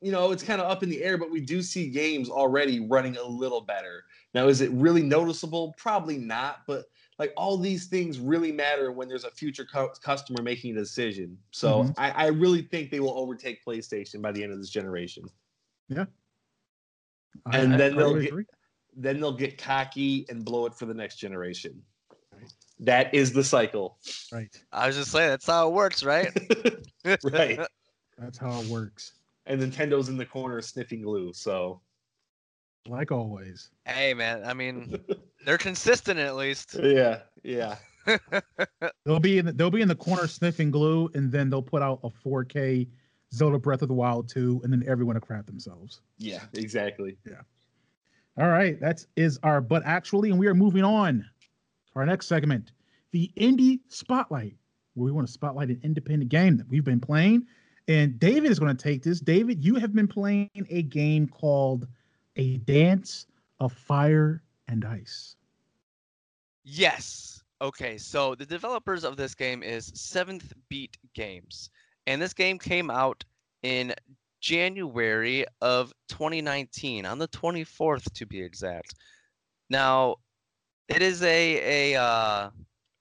you 0.01 0.11
know, 0.11 0.31
it's 0.31 0.43
kind 0.43 0.59
of 0.59 0.69
up 0.69 0.83
in 0.83 0.89
the 0.89 1.03
air, 1.03 1.17
but 1.17 1.31
we 1.31 1.39
do 1.39 1.61
see 1.61 1.89
games 1.89 2.29
already 2.29 2.79
running 2.79 3.17
a 3.17 3.23
little 3.23 3.61
better. 3.61 4.03
Now, 4.33 4.47
is 4.47 4.61
it 4.61 4.71
really 4.71 5.03
noticeable? 5.03 5.73
Probably 5.77 6.17
not, 6.17 6.61
but 6.67 6.85
like 7.21 7.33
all 7.37 7.55
these 7.55 7.85
things 7.85 8.19
really 8.19 8.51
matter 8.51 8.91
when 8.91 9.07
there's 9.07 9.25
a 9.25 9.29
future 9.29 9.63
cu- 9.63 9.93
customer 10.01 10.41
making 10.41 10.75
a 10.75 10.79
decision. 10.79 11.37
So 11.51 11.83
Mhm. 11.83 11.93
I, 11.95 12.09
I 12.09 12.27
really 12.29 12.63
think 12.63 12.89
they 12.89 12.99
will 12.99 13.15
overtake 13.15 13.63
PlayStation 13.63 14.23
by 14.23 14.31
the 14.31 14.41
end 14.43 14.51
of 14.51 14.57
this 14.57 14.71
generation. 14.71 15.25
I- 15.95 16.07
And 17.59 17.73
I 17.75 17.77
then 17.77 17.95
they'll 17.95 18.15
get- 18.19 18.29
agree. 18.29 18.45
Then 18.95 19.19
they'll 19.19 19.37
get 19.37 19.59
cocky 19.59 20.25
and 20.29 20.43
blow 20.43 20.65
it 20.65 20.73
for 20.73 20.87
the 20.87 20.95
next 20.95 21.17
generation. 21.17 21.83
That 22.79 23.13
is 23.13 23.31
the 23.31 23.43
cycle. 23.43 23.99
right. 24.31 24.49
I 24.71 24.87
was 24.87 24.95
just 24.95 25.11
saying 25.11 25.29
that's 25.29 25.45
how 25.45 25.67
it 25.67 25.73
works, 25.73 26.03
right? 26.03 26.31
right. 27.23 27.59
That's 28.17 28.37
how 28.39 28.59
it 28.61 28.67
works. 28.67 29.13
And 29.45 29.61
Nintendo's 29.61 30.09
in 30.09 30.17
the 30.17 30.25
corner 30.25 30.59
sniffing 30.61 31.03
glue. 31.03 31.33
So 31.33 31.81
Like 32.87 33.11
always. 33.11 33.69
hey, 33.85 34.13
man. 34.13 34.43
I 34.45 34.53
mean, 34.53 34.99
they're 35.45 35.57
consistent 35.57 36.19
at 36.19 36.35
least. 36.35 36.75
yeah, 36.81 37.19
yeah. 37.43 37.75
They'll 39.05 39.19
be 39.19 39.37
in 39.37 39.45
the, 39.45 39.51
they'll 39.51 39.69
be 39.69 39.81
in 39.81 39.87
the 39.87 39.95
corner 39.95 40.25
sniffing 40.25 40.71
glue, 40.71 41.09
and 41.13 41.31
then 41.31 41.51
they'll 41.51 41.61
put 41.61 41.83
out 41.83 41.99
a 42.03 42.09
4K 42.09 42.87
Zelda 43.33 43.59
Breath 43.59 43.83
of 43.83 43.87
the 43.89 43.93
Wild 43.93 44.27
2, 44.27 44.61
and 44.63 44.73
then 44.73 44.83
everyone 44.87 45.15
will 45.15 45.21
crap 45.21 45.45
themselves. 45.45 46.01
Yeah, 46.17 46.41
exactly. 46.53 47.17
Yeah. 47.27 47.41
All 48.37 48.47
right, 48.49 48.79
that 48.79 49.05
is 49.15 49.39
our 49.43 49.61
but 49.61 49.83
actually, 49.85 50.31
and 50.31 50.39
we 50.39 50.47
are 50.47 50.53
moving 50.55 50.83
on 50.83 51.25
to 51.93 51.99
our 51.99 52.05
next 52.05 52.27
segment, 52.27 52.71
the 53.11 53.31
Indie 53.37 53.81
Spotlight, 53.89 54.55
where 54.95 55.05
we 55.05 55.11
want 55.11 55.27
to 55.27 55.33
spotlight 55.33 55.69
an 55.69 55.79
independent 55.83 56.31
game 56.31 56.57
that 56.57 56.67
we've 56.69 56.83
been 56.83 56.99
playing. 56.99 57.45
And 57.87 58.19
David 58.19 58.51
is 58.51 58.59
going 58.59 58.75
to 58.75 58.83
take 58.83 59.03
this. 59.03 59.19
David, 59.19 59.63
you 59.63 59.75
have 59.75 59.93
been 59.93 60.07
playing 60.07 60.49
a 60.69 60.83
game 60.83 61.27
called 61.27 61.87
A 62.35 62.57
Dance 62.57 63.27
of 63.59 63.73
Fire 63.73 64.43
and 64.67 64.85
Ice. 64.85 65.35
Yes. 66.63 67.43
Okay, 67.61 67.97
so 67.97 68.33
the 68.35 68.45
developers 68.45 69.03
of 69.03 69.17
this 69.17 69.35
game 69.35 69.61
is 69.61 69.91
Seventh 69.93 70.53
Beat 70.69 70.97
Games, 71.13 71.69
and 72.07 72.19
this 72.21 72.33
game 72.33 72.57
came 72.57 72.89
out 72.89 73.23
in 73.61 73.93
January 74.39 75.45
of 75.61 75.93
2019, 76.09 77.05
on 77.05 77.19
the 77.19 77.27
24th 77.27 78.11
to 78.13 78.25
be 78.25 78.41
exact. 78.41 78.95
Now, 79.69 80.15
it 80.87 81.01
is 81.01 81.21
a 81.21 81.93
a 81.93 82.01
uh, 82.01 82.49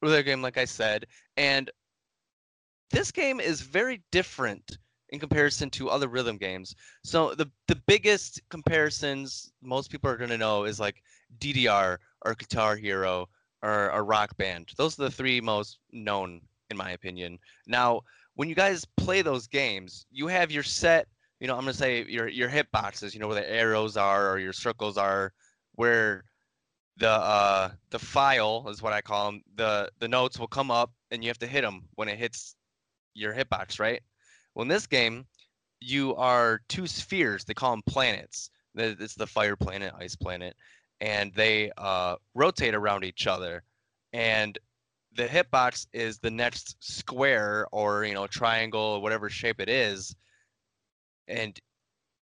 game, 0.02 0.42
like 0.42 0.58
I 0.58 0.66
said, 0.66 1.06
and 1.36 1.70
this 2.90 3.10
game 3.10 3.40
is 3.40 3.62
very 3.62 4.02
different 4.12 4.78
in 5.10 5.18
comparison 5.18 5.70
to 5.70 5.90
other 5.90 6.08
rhythm 6.08 6.36
games. 6.36 6.74
So 7.04 7.34
the 7.34 7.50
the 7.68 7.76
biggest 7.86 8.40
comparisons 8.48 9.52
most 9.62 9.90
people 9.90 10.10
are 10.10 10.16
going 10.16 10.30
to 10.30 10.38
know 10.38 10.64
is 10.64 10.80
like 10.80 11.02
DDR 11.38 11.98
or 12.24 12.34
Guitar 12.34 12.76
Hero 12.76 13.28
or 13.62 13.88
a 13.90 14.02
rock 14.02 14.36
band. 14.36 14.70
Those 14.76 14.98
are 14.98 15.04
the 15.04 15.10
three 15.10 15.40
most 15.40 15.78
known, 15.92 16.40
in 16.70 16.76
my 16.76 16.92
opinion. 16.92 17.38
Now, 17.66 18.02
when 18.34 18.48
you 18.48 18.54
guys 18.54 18.86
play 18.96 19.22
those 19.22 19.46
games, 19.46 20.06
you 20.10 20.26
have 20.28 20.50
your 20.50 20.62
set. 20.62 21.06
You 21.40 21.46
know, 21.46 21.54
I'm 21.54 21.62
gonna 21.62 21.74
say 21.74 22.04
your 22.04 22.28
your 22.28 22.48
hit 22.48 22.70
boxes. 22.72 23.14
You 23.14 23.20
know 23.20 23.28
where 23.28 23.40
the 23.40 23.50
arrows 23.50 23.96
are 23.96 24.30
or 24.30 24.38
your 24.38 24.52
circles 24.52 24.96
are, 24.96 25.32
where 25.74 26.24
the 26.98 27.10
uh 27.10 27.70
the 27.90 27.98
file 27.98 28.66
is 28.68 28.82
what 28.82 28.92
I 28.92 29.00
call 29.00 29.26
them. 29.26 29.42
The 29.56 29.90
the 29.98 30.08
notes 30.08 30.38
will 30.38 30.48
come 30.48 30.70
up 30.70 30.92
and 31.10 31.24
you 31.24 31.30
have 31.30 31.38
to 31.38 31.46
hit 31.46 31.62
them 31.62 31.88
when 31.96 32.08
it 32.08 32.18
hits 32.18 32.56
your 33.14 33.34
hitbox, 33.34 33.80
right? 33.80 34.02
Well, 34.54 34.62
in 34.62 34.68
this 34.68 34.86
game, 34.86 35.26
you 35.80 36.14
are 36.16 36.60
two 36.68 36.86
spheres. 36.86 37.44
They 37.44 37.54
call 37.54 37.72
them 37.72 37.82
planets. 37.86 38.50
It's 38.74 39.14
the 39.14 39.26
fire 39.26 39.56
planet, 39.56 39.92
ice 39.98 40.16
planet, 40.16 40.56
and 41.00 41.32
they 41.34 41.72
uh, 41.76 42.16
rotate 42.34 42.74
around 42.74 43.04
each 43.04 43.26
other. 43.26 43.64
And 44.12 44.58
the 45.14 45.26
hitbox 45.26 45.86
is 45.92 46.18
the 46.18 46.30
next 46.30 46.76
square 46.80 47.66
or 47.72 48.04
you 48.04 48.14
know 48.14 48.26
triangle 48.26 48.80
or 48.80 49.02
whatever 49.02 49.28
shape 49.28 49.60
it 49.60 49.68
is, 49.68 50.14
and 51.28 51.58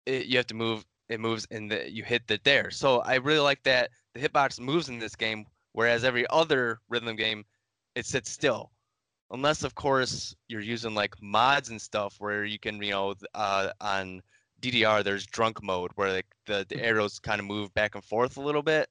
it, 0.07 0.27
you 0.27 0.37
have 0.37 0.47
to 0.49 0.55
move. 0.55 0.85
It 1.09 1.21
moves 1.21 1.47
and 1.51 1.73
you 1.89 2.05
hit 2.05 2.27
the 2.27 2.39
there. 2.45 2.71
So 2.71 3.01
I 3.01 3.15
really 3.17 3.41
like 3.41 3.63
that 3.63 3.91
the 4.15 4.21
hitbox 4.21 4.61
moves 4.61 4.91
in 4.91 4.99
this 4.99 5.17
game, 5.17 5.47
whereas 5.73 6.05
every 6.05 6.27
other 6.29 6.81
rhythm 6.91 7.17
game, 7.17 7.45
it 7.95 8.05
sits 8.05 8.31
still 8.31 8.71
unless 9.31 9.63
of 9.63 9.75
course 9.75 10.35
you're 10.49 10.61
using 10.61 10.95
like 10.95 11.15
mods 11.21 11.69
and 11.69 11.81
stuff 11.81 12.17
where 12.19 12.45
you 12.45 12.59
can 12.59 12.83
you 12.83 12.91
know 12.91 13.15
uh, 13.35 13.71
on 13.81 14.23
ddr 14.61 15.05
there's 15.05 15.27
drunk 15.27 15.63
mode 15.63 15.91
where 15.95 16.13
like 16.13 16.27
the, 16.47 16.65
the 16.69 16.83
arrows 16.83 17.19
kind 17.19 17.41
of 17.41 17.47
move 17.47 17.73
back 17.75 17.95
and 17.95 18.05
forth 18.05 18.37
a 18.37 18.41
little 18.41 18.63
bit. 18.63 18.89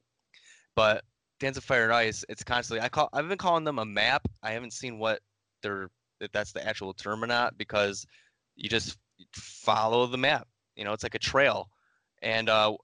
But 0.75 1.03
dance 1.39 1.57
of 1.57 1.63
fire 1.63 1.83
and 1.83 1.93
ice 1.93 2.25
it's 2.29 2.43
constantly 2.43 2.83
i 2.83 2.89
call 2.89 3.09
i've 3.13 3.27
been 3.29 3.37
calling 3.37 3.63
them 3.63 3.79
a 3.79 3.85
map. 3.85 4.27
I 4.43 4.51
haven't 4.51 4.73
seen 4.73 4.99
what 4.99 5.19
they're 5.61 5.89
if 6.19 6.31
that's 6.31 6.51
the 6.51 6.67
actual 6.67 6.93
term 6.93 7.23
or 7.23 7.27
not 7.27 7.57
because 7.57 8.05
you 8.55 8.69
just 8.69 8.97
follow 9.33 10.05
the 10.07 10.17
map 10.17 10.47
you 10.75 10.83
know 10.83 10.93
it's 10.93 11.03
like 11.03 11.15
a 11.15 11.19
trail. 11.19 11.69
And 12.21 12.49
uh 12.49 12.75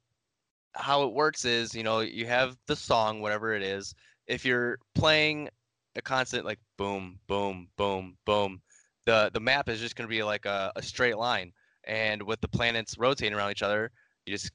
how 0.75 1.03
it 1.03 1.13
works 1.13 1.45
is 1.45 1.75
you 1.75 1.83
know 1.83 1.99
you 1.99 2.25
have 2.25 2.57
the 2.67 2.75
song 2.75 3.21
whatever 3.21 3.53
it 3.53 3.63
is. 3.63 3.93
If 4.27 4.45
you're 4.45 4.79
playing 4.95 5.49
a 5.95 6.01
constant 6.01 6.45
like 6.45 6.59
boom, 6.77 7.19
boom, 7.27 7.69
boom, 7.77 8.17
boom. 8.25 8.61
The 9.05 9.29
the 9.33 9.39
map 9.39 9.69
is 9.69 9.79
just 9.79 9.95
gonna 9.95 10.09
be 10.09 10.23
like 10.23 10.45
a, 10.45 10.71
a 10.75 10.81
straight 10.81 11.17
line, 11.17 11.53
and 11.85 12.23
with 12.23 12.41
the 12.41 12.47
planets 12.47 12.97
rotating 12.97 13.33
around 13.37 13.51
each 13.51 13.63
other, 13.63 13.91
you 14.25 14.33
just 14.33 14.51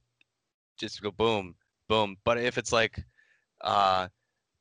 just 0.79 1.03
go 1.03 1.11
boom, 1.11 1.55
boom. 1.89 2.17
But 2.25 2.39
if 2.39 2.59
it's 2.59 2.73
like 2.73 3.03
uh, 3.63 4.09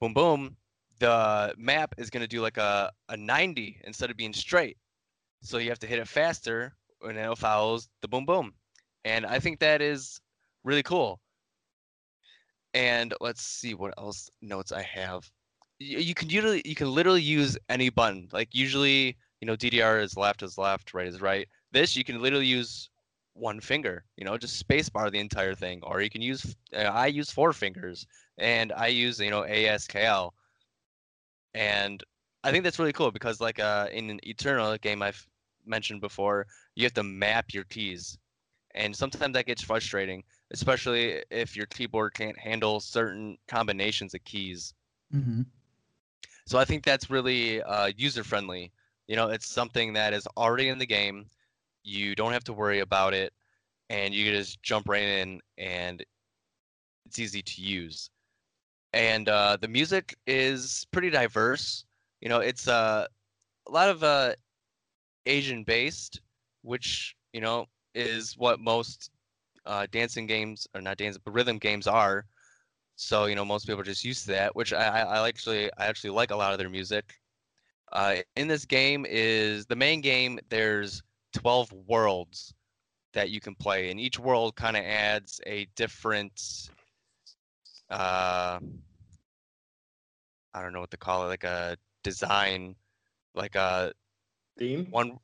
boom, 0.02 0.14
boom, 0.14 0.58
the 1.00 1.54
map 1.58 1.96
is 1.98 2.10
gonna 2.10 2.28
do 2.28 2.42
like 2.42 2.58
a 2.58 2.92
a 3.10 3.18
90 3.18 3.82
instead 3.86 4.12
of 4.12 4.18
being 4.18 4.34
straight. 4.34 4.78
so 5.42 5.58
you 5.60 5.70
have 5.70 5.80
to 5.80 5.88
hit 5.88 6.00
it 6.00 6.08
faster, 6.08 6.76
and 7.04 7.18
it 7.18 7.38
follows 7.38 7.90
the 8.02 8.08
boom 8.08 8.26
boom. 8.26 8.54
And 9.06 9.26
I 9.26 9.40
think 9.40 9.60
that 9.60 9.82
is 9.82 10.20
really 10.64 10.84
cool. 10.84 11.20
And 12.74 13.14
let's 13.22 13.42
see 13.44 13.74
what 13.74 13.94
else 13.98 14.30
notes 14.42 14.72
I 14.72 14.84
have. 14.84 15.30
You, 15.80 16.16
can 16.16 16.30
usually 16.30 16.62
you 16.66 16.76
can 16.76 16.92
literally 16.92 17.22
use 17.22 17.58
any 17.70 17.90
button. 17.90 18.30
Like 18.32 18.50
usually, 18.54 19.16
you 19.42 19.46
know, 19.46 19.56
DDR 19.56 20.02
is 20.02 20.18
left 20.18 20.42
is 20.42 20.58
left, 20.58 20.94
right 20.94 21.08
is 21.08 21.22
right. 21.22 21.48
This 21.72 21.96
you 21.96 22.04
can 22.04 22.22
literally 22.22 22.48
use 22.48 22.90
one 23.34 23.60
finger. 23.60 24.04
You 24.18 24.26
know, 24.26 24.38
just 24.38 24.68
spacebar 24.68 25.12
the 25.12 25.20
entire 25.20 25.54
thing, 25.56 25.82
or 25.84 26.02
you 26.02 26.10
can 26.10 26.22
use. 26.22 26.56
Uh, 26.76 26.80
I 26.80 27.08
use 27.08 27.30
four 27.30 27.54
fingers, 27.54 28.08
and 28.38 28.74
I 28.74 28.88
use 28.88 29.20
you 29.20 29.30
know 29.30 29.42
ASKL, 29.42 30.32
and 31.54 32.04
I 32.44 32.52
think 32.52 32.64
that's 32.64 32.80
really 32.80 32.94
cool 32.94 33.12
because 33.12 33.40
like 33.40 33.60
uh 33.60 33.88
in 33.92 34.10
an 34.10 34.20
Eternal 34.24 34.78
game 34.78 35.02
I've 35.02 35.28
mentioned 35.66 36.02
before, 36.02 36.48
you 36.76 36.84
have 36.86 36.94
to 36.94 37.04
map 37.04 37.54
your 37.54 37.66
keys, 37.66 38.18
and 38.74 38.96
sometimes 38.96 39.34
that 39.34 39.46
gets 39.46 39.62
frustrating, 39.62 40.24
especially 40.52 41.24
if 41.30 41.56
your 41.56 41.66
keyboard 41.68 42.14
can't 42.14 42.38
handle 42.40 42.80
certain 42.80 43.38
combinations 43.48 44.14
of 44.14 44.24
keys. 44.24 44.74
Mm-hmm. 45.14 45.42
So 46.48 46.58
I 46.60 46.66
think 46.66 46.86
that's 46.86 47.12
really 47.12 47.62
uh, 47.62 47.92
user 47.98 48.24
friendly. 48.24 48.72
You 49.08 49.18
know, 49.18 49.30
it's 49.30 49.48
something 49.48 49.94
that 49.94 50.14
is 50.14 50.28
already 50.38 50.70
in 50.70 50.80
the 50.80 50.88
game. 50.88 51.28
You 51.84 52.16
don't 52.16 52.34
have 52.34 52.46
to 52.46 52.54
worry 52.54 52.80
about 52.80 53.14
it, 53.14 53.34
and 53.90 54.14
you 54.14 54.32
just 54.32 54.64
jump 54.64 54.90
right 54.90 55.04
in, 55.04 55.42
and 55.58 56.04
it's 57.06 57.20
easy 57.20 57.42
to 57.44 57.62
use. 57.62 58.10
And 58.94 59.30
uh, 59.30 59.58
the 59.62 59.68
music 59.68 60.16
is 60.28 60.88
pretty 60.92 61.10
diverse. 61.10 61.86
You 62.22 62.30
know, 62.30 62.40
it's 62.40 62.68
uh, 62.68 63.08
a 63.68 63.72
lot 63.72 63.90
of 63.90 64.04
uh, 64.04 64.34
Asian 65.26 65.64
based, 65.64 66.22
which 66.64 67.16
you 67.34 67.42
know 67.42 67.68
is 67.96 68.38
what 68.38 68.60
most 68.60 69.12
uh, 69.66 69.88
dancing 69.92 70.28
games 70.28 70.68
or 70.76 70.82
not 70.82 70.98
dancing 70.98 71.22
but 71.26 71.34
rhythm 71.34 71.60
games 71.60 71.88
are. 71.88 72.26
So 72.98 73.26
you 73.28 73.36
know 73.36 73.46
most 73.46 73.68
people 73.68 73.80
are 73.82 73.86
just 73.86 74.04
used 74.04 74.26
to 74.26 74.32
that, 74.32 74.56
which 74.56 74.74
I, 74.74 75.02
I, 75.02 75.28
actually 75.28 75.70
I 75.78 75.86
actually 75.86 76.10
like 76.10 76.32
a 76.32 76.36
lot 76.36 76.52
of 76.52 76.58
their 76.58 76.70
music. 76.70 77.14
Uh, 77.92 78.18
in 78.36 78.48
this 78.48 78.66
game 78.66 79.06
is 79.08 79.68
the 79.68 79.76
main 79.76 80.02
game. 80.02 80.40
There's 80.50 81.04
12 81.34 81.72
worlds 81.88 82.54
that 83.14 83.30
you 83.30 83.40
can 83.40 83.56
play, 83.56 83.92
and 83.92 84.00
each 84.00 84.20
world 84.20 84.56
kind 84.56 84.76
of 84.76 84.84
adds 84.84 85.40
a 85.46 85.68
different. 85.76 86.70
Uh, 87.90 88.60
I 90.54 90.62
don't 90.62 90.74
know 90.74 90.80
what 90.82 90.92
to 90.92 90.98
call 90.98 91.26
it, 91.26 91.28
like 91.28 91.44
a 91.44 91.78
design, 92.04 92.76
like 93.36 93.56
a 93.56 93.94
Theme? 94.58 94.88
one 94.90 95.20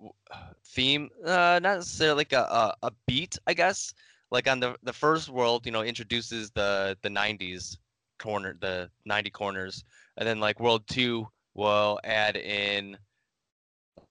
theme 0.66 1.10
uh 1.26 1.60
not 1.62 1.78
necessarily 1.78 2.18
like 2.18 2.34
a, 2.34 2.42
a 2.42 2.74
a 2.84 2.92
beat 3.08 3.38
i 3.48 3.54
guess 3.54 3.94
like 4.34 4.50
on 4.50 4.60
the 4.60 4.76
the 4.84 4.92
first 4.92 5.30
world 5.30 5.66
you 5.66 5.72
know 5.72 5.84
introduces 5.84 6.52
the 6.52 6.98
the 7.04 7.10
90s 7.10 7.78
corner 8.20 8.58
the 8.60 8.90
90 9.06 9.30
corners 9.30 9.86
and 10.18 10.28
then 10.28 10.40
like 10.40 10.60
world 10.60 10.86
2 10.88 11.26
will 11.54 12.00
add 12.04 12.36
in 12.36 12.98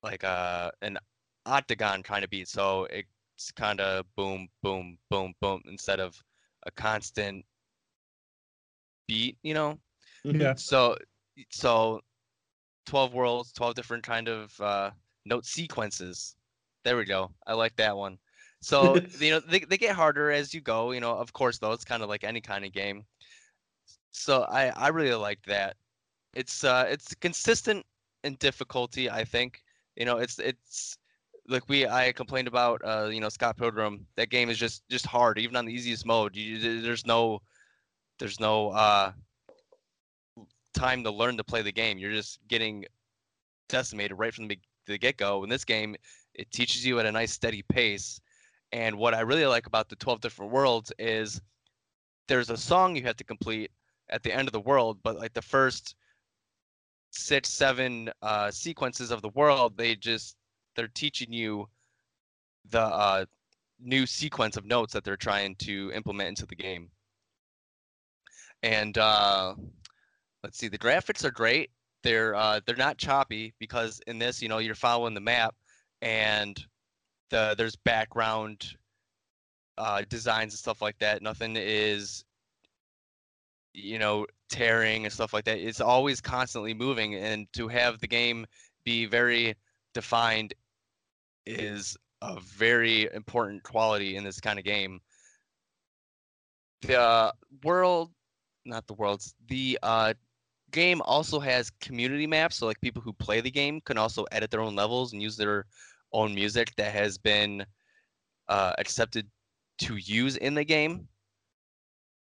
like 0.03 0.23
a 0.23 0.73
an 0.81 0.97
octagon 1.44 2.03
kind 2.03 2.24
of 2.24 2.31
beat 2.31 2.49
so 2.49 2.86
it's 2.90 3.51
kind 3.57 3.81
of 3.81 4.07
boom 4.16 4.49
boom 4.62 4.97
boom 5.11 5.35
boom 5.40 5.61
instead 5.66 5.99
of 5.99 6.16
a 6.65 6.70
constant 6.70 7.44
beat 9.09 9.36
you 9.43 9.53
know? 9.53 9.77
Yeah. 10.24 10.55
so 10.55 10.97
so 11.51 12.01
12 12.86 13.12
worlds 13.12 13.53
12 13.53 13.74
different 13.74 14.05
kind 14.05 14.28
of 14.28 14.61
uh 14.61 14.90
note 15.24 15.47
sequences. 15.47 16.36
There 16.85 16.97
we 16.97 17.05
go. 17.05 17.31
I 17.47 17.55
like 17.55 17.77
that 17.77 17.97
one 17.97 18.19
so 18.62 18.97
you 19.18 19.30
know 19.32 19.40
they, 19.40 19.59
they 19.60 19.76
get 19.76 19.94
harder 19.94 20.30
as 20.30 20.55
you 20.55 20.60
go 20.60 20.93
you 20.93 21.01
know 21.01 21.12
of 21.12 21.32
course 21.32 21.59
though 21.59 21.72
it's 21.72 21.84
kind 21.84 22.02
of 22.02 22.09
like 22.09 22.24
any 22.24 22.40
kind 22.40 22.64
of 22.64 22.72
game. 22.72 23.05
So 24.10 24.43
i 24.44 24.68
i 24.68 24.89
really 24.89 25.14
like 25.14 25.43
that. 25.47 25.76
It's 26.34 26.64
uh 26.64 26.86
it's 26.89 27.14
consistent 27.16 27.84
in 28.24 28.36
difficulty 28.36 29.10
i 29.10 29.24
think. 29.24 29.62
You 29.97 30.06
know 30.06 30.18
it's 30.18 30.39
it's 30.39 30.97
like 31.48 31.68
we 31.68 31.86
i 31.86 32.12
complained 32.12 32.48
about 32.48 32.80
uh 32.84 33.09
you 33.12 33.20
know 33.20 33.28
scott 33.28 33.59
pilgrim. 33.59 34.06
That 34.16 34.30
game 34.30 34.48
is 34.48 34.59
just 34.59 34.89
just 34.89 35.06
hard 35.06 35.39
even 35.39 35.56
on 35.56 35.66
the 35.66 35.74
easiest 35.74 36.06
mode. 36.06 36.36
You, 36.36 36.80
there's 36.80 37.05
no 37.05 37.43
there's 38.18 38.40
no 38.40 38.70
uh 38.70 39.12
time 40.72 41.05
to 41.05 41.10
learn 41.10 41.36
to 41.36 41.44
play 41.44 41.62
the 41.62 41.72
game. 41.72 41.98
You're 41.98 42.12
just 42.12 42.39
getting 42.48 42.86
decimated 43.68 44.18
right 44.18 44.32
from 44.32 44.48
the, 44.48 44.59
the 44.86 44.98
get-go. 44.98 45.43
In 45.43 45.51
this 45.51 45.64
game 45.64 45.97
it 46.34 46.51
teaches 46.51 46.86
you 46.86 46.98
at 47.01 47.06
a 47.06 47.12
nice 47.12 47.32
steady 47.32 47.62
pace 47.62 48.20
and 48.73 48.97
what 48.97 49.15
i 49.15 49.20
really 49.20 49.47
like 49.47 49.66
about 49.66 49.89
the 49.89 49.97
12 49.97 50.20
different 50.20 50.53
worlds 50.53 50.93
is 50.99 51.40
there's 52.28 52.51
a 52.51 52.57
song 52.57 52.97
you 52.97 53.03
have 53.03 53.16
to 53.16 53.24
complete 53.24 53.70
at 54.11 54.23
the 54.23 54.35
end 54.35 54.49
of 54.49 54.53
the 54.53 54.61
world 54.61 54.99
but 55.03 55.19
like 55.19 55.32
the 55.32 55.43
first 55.43 55.97
six 57.11 57.51
seven 57.51 58.11
uh, 58.23 58.51
sequences 58.51 59.11
of 59.11 59.20
the 59.20 59.28
world 59.31 59.77
they 59.77 59.94
just 59.94 60.36
they're 60.74 60.89
teaching 60.89 61.32
you 61.32 61.69
the 62.70 62.81
uh, 62.81 63.24
new 63.81 64.07
sequence 64.07 64.57
of 64.57 64.65
notes 64.65 64.93
that 64.93 65.05
they're 65.05 65.16
trying 65.16 65.55
to 65.57 65.90
implement 65.94 66.28
into 66.28 66.47
the 66.47 66.55
game. 66.55 66.90
And 68.62 68.97
uh, 68.97 69.55
let's 70.43 70.59
see 70.59 70.69
the 70.69 70.78
graphics 70.78 71.24
are 71.24 71.31
great. 71.31 71.70
They're 72.03 72.35
uh, 72.35 72.61
they're 72.66 72.77
not 72.77 72.99
choppy 72.99 73.55
because 73.59 74.01
in 74.07 74.19
this 74.19 74.43
you 74.43 74.49
know 74.49 74.59
you're 74.59 74.74
following 74.74 75.15
the 75.15 75.20
map 75.20 75.55
and 76.01 76.65
the 77.33 77.55
there's 77.59 77.75
background 77.75 78.77
uh, 79.79 80.03
designs 80.09 80.53
and 80.53 80.59
stuff 80.59 80.81
like 80.81 80.99
that. 80.99 81.23
Nothing 81.23 81.57
is 81.57 82.25
you 83.75 83.99
know 83.99 84.27
tearing 84.51 85.05
and 85.05 85.13
stuff 85.13 85.33
like 85.33 85.45
that. 85.47 85.59
It's 85.59 85.81
always 85.81 86.21
constantly 86.21 86.75
moving 86.75 87.17
and 87.17 87.53
to 87.55 87.67
have 87.69 87.99
the 87.99 88.07
game 88.07 88.47
be 88.85 89.07
very 89.07 89.57
defined 89.95 90.55
is 91.47 91.97
a 92.21 92.39
very 92.41 93.09
important 93.13 93.63
quality 93.65 94.17
in 94.17 94.23
this 94.23 94.41
kind 94.41 94.59
of 94.59 94.65
game. 94.65 95.01
The 96.83 97.33
world 97.65 98.11
not 98.65 98.87
the 98.87 98.95
worlds 98.95 99.35
the 99.49 99.77
uh 99.83 100.15
game 100.71 101.03
also 101.05 101.41
has 101.41 101.69
community 101.81 102.27
maps 102.27 102.57
so 102.57 102.67
like 102.67 102.81
people 102.81 103.03
who 103.03 103.13
play 103.13 103.41
the 103.41 103.51
game 103.51 103.81
can 103.81 103.99
also 103.99 104.25
edit 104.31 104.51
their 104.51 104.61
own 104.61 104.77
levels 104.77 105.13
and 105.13 105.21
use 105.21 105.37
their 105.37 105.67
own 106.12 106.34
music 106.34 106.72
that 106.76 106.93
has 106.93 107.18
been 107.18 107.64
uh, 108.48 108.72
accepted 108.78 109.26
to 109.78 109.97
use 109.97 110.36
in 110.36 110.55
the 110.55 110.64
game 110.64 111.09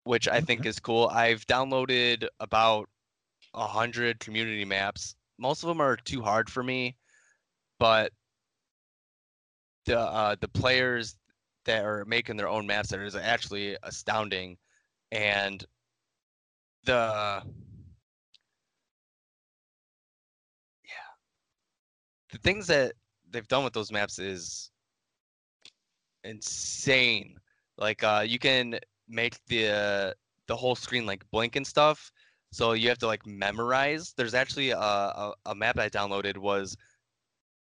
which 0.05 0.27
i 0.27 0.41
think 0.41 0.65
is 0.65 0.79
cool. 0.79 1.07
I've 1.07 1.45
downloaded 1.47 2.27
about 2.39 2.89
a 3.53 3.67
hundred 3.67 4.19
community 4.19 4.65
maps. 4.65 5.15
Most 5.37 5.63
of 5.63 5.67
them 5.67 5.81
are 5.81 5.95
too 5.95 6.21
hard 6.21 6.49
for 6.49 6.63
me 6.63 6.95
but 7.79 8.11
the 9.85 9.99
uh, 9.99 10.35
the 10.39 10.47
players 10.47 11.17
that 11.65 11.83
are 11.83 12.05
making 12.05 12.37
their 12.37 12.47
own 12.47 12.65
maps 12.67 12.89
that 12.89 12.99
is 12.99 13.15
actually 13.15 13.77
astounding. 13.83 14.57
And 15.11 15.63
the 16.85 17.43
the 22.31 22.37
things 22.39 22.67
that 22.67 22.93
they've 23.33 23.47
done 23.47 23.63
with 23.63 23.73
those 23.73 23.91
maps 23.91 24.19
is 24.19 24.71
insane. 26.23 27.35
Like 27.77 28.03
uh, 28.03 28.23
you 28.25 28.39
can 28.39 28.79
make 29.09 29.35
the 29.47 29.69
uh, 29.69 30.13
the 30.47 30.55
whole 30.55 30.75
screen 30.75 31.05
like 31.05 31.29
blink 31.31 31.55
and 31.55 31.67
stuff. 31.67 32.11
So 32.51 32.73
you 32.73 32.87
have 32.89 32.99
to 32.99 33.07
like 33.07 33.25
memorize. 33.25 34.13
There's 34.15 34.35
actually 34.35 34.69
a, 34.69 34.77
a, 34.77 35.33
a 35.47 35.55
map 35.55 35.79
I 35.79 35.89
downloaded 35.89 36.37
was 36.37 36.77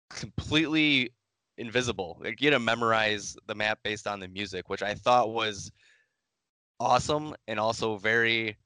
completely 0.09 1.11
invisible. 1.57 2.19
Like 2.21 2.41
you 2.41 2.47
had 2.47 2.57
to 2.57 2.59
memorize 2.59 3.37
the 3.47 3.55
map 3.55 3.79
based 3.83 4.05
on 4.05 4.19
the 4.19 4.27
music, 4.27 4.69
which 4.69 4.83
I 4.83 4.93
thought 4.93 5.31
was 5.31 5.71
awesome 6.79 7.35
and 7.47 7.59
also 7.59 7.97
very 7.97 8.57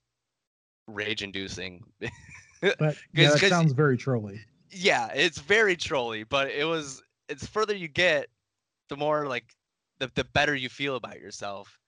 rage 0.87 1.23
inducing. 1.23 1.83
But 2.79 2.95
yeah, 3.13 3.29
that 3.29 3.41
sounds 3.41 3.73
very 3.73 3.95
trolly. 3.95 4.39
Yeah, 4.75 5.09
it's 5.13 5.39
very 5.39 5.75
trolly, 5.75 6.23
but 6.23 6.49
it 6.51 6.65
was 6.65 7.01
it's 7.29 7.47
further 7.47 7.75
you 7.75 7.87
get, 7.87 8.27
the 8.89 8.97
more 8.97 9.27
like 9.27 9.55
the 9.99 10.11
the 10.15 10.25
better 10.25 10.55
you 10.55 10.69
feel 10.69 10.95
about 10.95 11.19
yourself. 11.19 11.79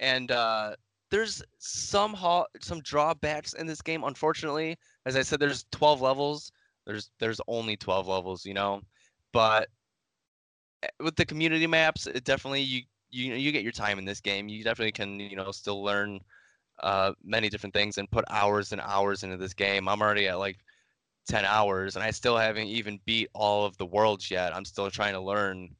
And 0.00 0.30
uh 0.32 0.76
there's 1.10 1.42
some 1.58 2.14
ha- 2.14 2.46
some 2.60 2.80
drawbacks 2.82 3.54
in 3.54 3.66
this 3.66 3.82
game 3.82 4.04
unfortunately. 4.04 4.76
As 5.06 5.16
I 5.16 5.22
said 5.22 5.40
there's 5.40 5.64
12 5.72 6.00
levels. 6.02 6.52
There's 6.86 7.10
there's 7.20 7.40
only 7.48 7.76
12 7.76 8.08
levels, 8.08 8.46
you 8.46 8.54
know. 8.54 8.82
But 9.32 9.68
eh, 10.82 10.88
with 11.00 11.16
the 11.16 11.26
community 11.26 11.66
maps, 11.66 12.06
it 12.06 12.24
definitely 12.24 12.62
you 12.62 12.82
you 13.10 13.34
you 13.34 13.52
get 13.52 13.62
your 13.62 13.72
time 13.72 13.98
in 13.98 14.04
this 14.04 14.20
game. 14.20 14.48
You 14.48 14.64
definitely 14.64 14.92
can, 14.92 15.20
you 15.20 15.36
know, 15.36 15.50
still 15.52 15.82
learn 15.82 16.20
uh 16.82 17.12
many 17.24 17.50
different 17.50 17.74
things 17.74 17.98
and 17.98 18.10
put 18.10 18.24
hours 18.30 18.72
and 18.72 18.82
hours 18.82 19.24
into 19.24 19.38
this 19.38 19.54
game. 19.54 19.88
I'm 19.88 20.02
already 20.02 20.28
at 20.28 20.38
like 20.40 20.58
10 21.28 21.44
hours 21.44 21.94
and 21.94 22.04
I 22.04 22.10
still 22.10 22.36
haven't 22.36 22.66
even 22.66 23.00
beat 23.04 23.28
all 23.34 23.64
of 23.64 23.76
the 23.76 23.86
worlds 23.86 24.30
yet. 24.30 24.54
I'm 24.54 24.64
still 24.64 24.90
trying 24.90 25.12
to 25.12 25.20
learn. 25.20 25.70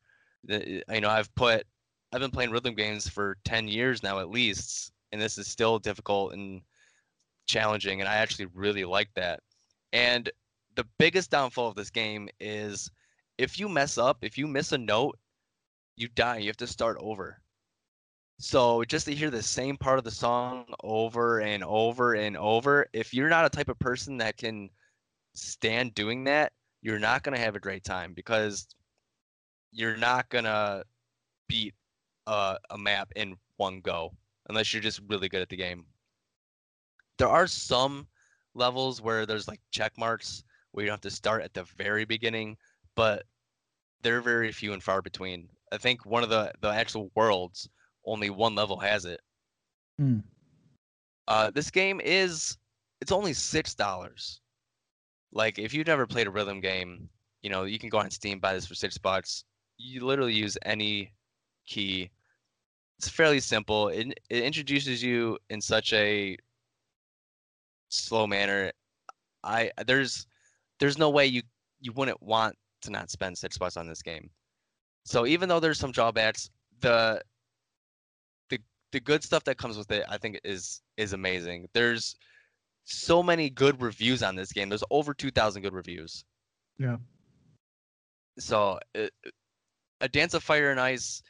The, 0.45 0.85
uh, 0.89 0.95
you 0.95 1.01
know, 1.01 1.11
I've 1.11 1.35
put 1.35 1.65
I've 2.13 2.21
been 2.21 2.31
playing 2.31 2.51
rhythm 2.51 2.75
games 2.75 3.09
for 3.09 3.37
10 3.45 3.69
years 3.69 4.03
now 4.03 4.21
at 4.21 4.31
least, 4.31 4.93
and 5.13 5.21
this 5.21 5.37
is 5.37 5.47
still 5.47 5.79
difficult 5.79 6.33
and 6.33 6.63
challenging 7.47 8.01
and 8.01 8.09
I 8.09 8.17
actually 8.17 8.47
really 8.55 8.85
like 8.85 9.09
that. 9.15 9.41
And 9.93 10.31
the 10.77 10.87
biggest 10.99 11.31
downfall 11.31 11.69
of 11.69 11.75
this 11.75 11.91
game 11.91 12.29
is 12.41 12.91
if 13.39 13.59
you 13.59 13.69
mess 13.69 13.99
up, 13.99 14.19
if 14.23 14.39
you 14.39 14.47
miss 14.47 14.73
a 14.73 14.79
note, 14.79 15.19
you 15.97 16.09
die. 16.09 16.39
You 16.39 16.49
have 16.49 16.57
to 16.59 16.67
start 16.67 16.97
over. 17.01 17.41
So 18.39 18.85
just 18.85 19.07
to 19.07 19.15
hear 19.15 19.31
the 19.31 19.43
same 19.43 19.77
part 19.77 19.99
of 19.99 20.05
the 20.05 20.13
song 20.13 20.67
over 20.85 21.41
and 21.41 21.65
over 21.65 22.15
and 22.15 22.37
over, 22.37 22.87
if 22.93 23.13
you're 23.13 23.29
not 23.29 23.45
a 23.45 23.51
type 23.51 23.69
of 23.69 23.79
person 23.81 24.17
that 24.19 24.37
can 24.37 24.71
stand 25.39 25.95
doing 25.95 26.25
that, 26.25 26.53
you're 26.83 26.99
not 26.99 27.23
going 27.23 27.37
to 27.37 27.43
have 27.43 27.57
a 27.57 27.61
great 27.61 27.85
time 27.85 28.13
because 28.15 28.67
you're 29.73 29.97
not 29.97 30.29
going 30.29 30.45
to 30.45 30.85
beat 31.49 31.75
a, 32.27 32.57
a 32.71 32.79
map 32.79 33.13
in 33.17 33.37
one 33.57 33.81
go 33.81 34.13
unless 34.49 34.73
you're 34.73 34.83
just 34.83 35.01
really 35.09 35.29
good 35.29 35.43
at 35.43 35.49
the 35.49 35.57
game. 35.57 35.85
There 37.19 37.29
are 37.29 37.47
some 37.47 38.07
levels 38.55 39.01
where 39.01 39.27
there's 39.27 39.49
like 39.49 39.61
check 39.71 39.93
marks 39.99 40.45
where 40.73 40.85
you 40.85 40.91
have 40.91 41.01
to 41.01 41.11
start 41.11 41.43
at 41.43 41.55
the 41.55 41.65
very 41.77 42.05
beginning, 42.05 42.57
but 42.95 43.25
they're 44.03 44.21
very 44.21 44.53
few 44.53 44.73
and 44.73 44.83
far 44.83 45.03
between. 45.03 45.49
I 45.73 45.79
think 45.79 46.07
one 46.07 46.23
of 46.23 46.31
the 46.31 46.53
the 46.61 46.69
actual 46.69 47.11
worlds 47.15 47.69
only 48.05 48.31
one 48.31 48.55
level 48.55 48.79
has 48.79 49.05
it. 49.05 49.21
Hmm. 49.99 50.19
Uh, 51.27 51.51
this 51.51 51.71
game 51.71 52.01
is 52.03 52.57
it's 53.01 53.13
only 53.13 53.33
six 53.33 53.75
dollars. 53.75 54.41
Like 55.33 55.59
if 55.59 55.75
you've 55.75 55.87
never 55.87 56.07
played 56.07 56.27
a 56.27 56.31
rhythm 56.31 56.61
game, 56.61 57.09
you 57.43 57.51
know 57.51 57.65
you 57.65 57.79
can 57.79 57.89
go 57.89 57.99
on 57.99 58.11
Steam 58.11 58.41
buy 58.41 58.55
this 58.55 58.67
for 58.67 58.75
six 58.75 58.99
bucks. 58.99 59.45
You 59.77 60.05
literally 60.05 60.33
use 60.35 60.57
any 60.65 61.13
key. 61.67 62.11
It's 62.99 63.09
fairly 63.09 63.41
simple. 63.41 63.89
It 63.89 64.19
it 64.31 64.43
introduces 64.43 65.03
you 65.03 65.39
in 65.51 65.61
such 65.61 65.93
a 65.93 66.37
slow 67.89 68.27
manner. 68.27 68.73
I 69.45 69.71
there's 69.87 70.27
there's 70.81 70.99
no 70.99 71.11
way 71.11 71.27
you 71.27 71.43
you 71.81 71.93
wouldn't 71.93 72.23
want 72.23 72.57
to 72.83 72.91
not 72.91 73.11
spend 73.11 73.37
six 73.39 73.59
bucks 73.59 73.77
on 73.77 73.87
this 73.87 74.03
game. 74.03 74.31
So 75.05 75.27
even 75.27 75.49
though 75.49 75.61
there's 75.61 75.79
some 75.79 75.93
drawbacks, 75.93 76.51
the 76.81 77.23
the 78.51 78.59
the 78.93 79.01
good 79.01 79.23
stuff 79.23 79.45
that 79.45 79.59
comes 79.59 79.77
with 79.77 79.91
it, 79.91 80.05
I 80.09 80.19
think 80.19 80.41
is 80.45 80.83
is 80.97 81.13
amazing. 81.13 81.69
There's 81.73 82.17
so 82.89 83.23
many 83.23 83.51
good 83.51 83.81
reviews 83.83 84.23
on 84.23 84.35
this 84.35 84.53
game. 84.53 84.69
There's 84.69 84.85
over 84.91 85.13
2,000 85.13 85.63
good 85.63 85.75
reviews. 85.75 86.25
Yeah. 86.79 86.97
So 88.39 88.79
it, 88.95 89.13
a 90.01 90.09
Dance 90.09 90.35
of 90.35 90.43
Fire 90.43 90.71
and 90.71 90.81
Ice, 90.81 91.23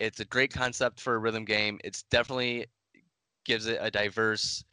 it's 0.00 0.20
a 0.20 0.24
great 0.24 0.52
concept 0.52 1.00
for 1.00 1.14
a 1.14 1.18
rhythm 1.18 1.44
game. 1.44 1.78
It's 1.84 2.02
definitely 2.04 2.66
gives 3.44 3.66
it 3.66 3.78
a 3.80 3.90
diverse 3.90 4.64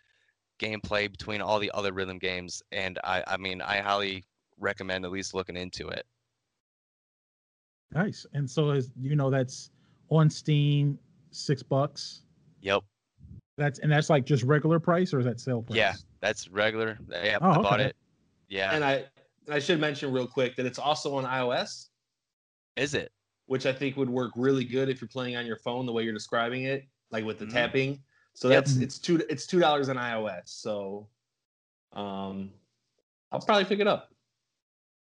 gameplay 0.60 1.12
between 1.12 1.42
all 1.42 1.60
the 1.60 1.72
other 1.74 1.92
rhythm 1.92 2.18
games, 2.18 2.62
and 2.72 2.98
I 3.04 3.24
I 3.28 3.38
mean 3.38 3.62
I 3.62 3.80
highly 3.80 4.24
recommend 4.60 5.06
at 5.06 5.12
least 5.12 5.34
looking 5.34 5.58
into 5.58 5.90
it. 5.90 6.06
Nice. 7.94 8.26
And 8.34 8.50
so 8.50 8.70
as 8.70 8.90
you 9.00 9.16
know 9.16 9.30
that's 9.30 9.72
on 10.10 10.30
Steam, 10.30 10.98
six 11.32 11.62
bucks. 11.62 12.22
Yep. 12.62 12.84
That's 13.58 13.80
and 13.80 13.92
that's 13.92 14.10
like 14.10 14.26
just 14.26 14.44
regular 14.44 14.80
price 14.80 15.14
or 15.14 15.20
is 15.20 15.26
that 15.26 15.40
sale 15.40 15.62
price? 15.62 15.78
Yeah, 15.78 15.94
that's 16.22 16.48
regular. 16.48 16.98
Yeah, 17.10 17.40
Oh, 17.42 17.52
I 17.52 17.62
bought 17.62 17.80
it. 17.82 17.96
Yeah. 18.48 18.74
And 18.74 18.84
I 18.84 19.06
I 19.50 19.60
should 19.60 19.80
mention 19.80 20.12
real 20.14 20.28
quick 20.28 20.56
that 20.56 20.66
it's 20.66 20.80
also 20.80 21.16
on 21.16 21.26
iOS, 21.26 21.90
Is 22.78 22.94
it? 22.94 23.12
which 23.48 23.66
I 23.66 23.74
think 23.74 23.98
would 23.98 24.10
work 24.10 24.32
really 24.36 24.64
good 24.64 24.88
if 24.88 25.02
you're 25.02 25.08
playing 25.10 25.36
on 25.36 25.46
your 25.46 25.58
phone 25.58 25.86
the 25.86 25.92
way 25.92 26.04
you're 26.04 26.14
describing 26.14 26.64
it, 26.64 26.86
like 27.10 27.26
with 27.26 27.40
the 27.40 27.46
Mhm. 27.46 27.52
tapping. 27.52 28.04
So 28.34 28.48
Yep. 28.50 28.64
that's 28.64 28.78
it's 28.78 28.98
two 29.00 29.18
it's 29.30 29.46
two 29.46 29.60
dollars 29.60 29.90
on 29.90 29.98
iOS. 29.98 30.48
So 30.48 31.10
um 31.92 32.54
I'll 33.32 33.42
probably 33.42 33.66
pick 33.66 33.80
it 33.80 33.88
up. 33.88 34.14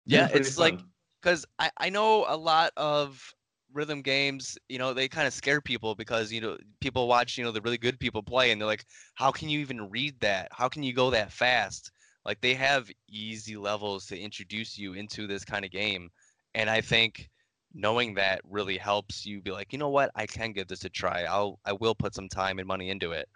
Yeah, 0.07 0.27
pretty 0.27 0.47
it's 0.47 0.59
like 0.59 0.81
because 1.21 1.45
I, 1.59 1.71
I 1.77 1.91
know 1.91 2.25
a 2.27 2.37
lot 2.37 2.73
of 2.77 3.35
rhythm 3.73 4.03
games 4.03 4.59
you 4.69 4.79
know 4.79 4.93
they 4.93 5.09
kind 5.09 5.27
of 5.27 5.33
scare 5.33 5.61
people 5.61 5.95
because 5.95 6.33
you 6.33 6.41
know 6.41 6.57
people 6.81 7.07
watch 7.09 7.39
you 7.39 7.45
know 7.45 7.53
the 7.53 7.61
really 7.61 7.79
good 7.79 7.99
people 7.99 8.23
play 8.23 8.51
and 8.51 8.61
they're 8.61 8.67
like 8.67 8.85
how 9.15 9.31
can 9.31 9.49
you 9.49 9.61
even 9.61 9.91
read 9.91 10.19
that? 10.21 10.49
How 10.53 10.69
can 10.69 10.83
you 10.83 10.93
go 10.93 11.11
that 11.11 11.33
fast? 11.33 11.93
Like 12.25 12.41
they 12.41 12.55
have 12.55 12.91
easy 13.09 13.57
levels 13.57 14.07
to 14.07 14.19
introduce 14.19 14.79
you 14.79 14.95
into 14.95 15.27
this 15.27 15.45
kind 15.45 15.65
of 15.65 15.71
game 15.71 16.11
and 16.55 16.69
i 16.69 16.81
think 16.81 17.31
knowing 17.75 18.15
that 18.15 18.41
really 18.49 18.77
helps 18.77 19.25
you 19.25 19.41
be 19.41 19.51
like 19.51 19.73
you 19.73 19.79
know 19.79 19.89
what? 19.89 20.11
I 20.15 20.27
can 20.27 20.53
give 20.53 20.69
this 20.69 20.85
a 20.85 20.89
try. 20.89 21.25
I'll 21.25 21.59
i 21.65 21.73
will 21.73 21.95
put 21.95 22.15
some 22.15 22.29
time 22.29 22.59
and 22.59 22.67
money 22.67 22.91
into 22.91 23.13
it. 23.13 23.29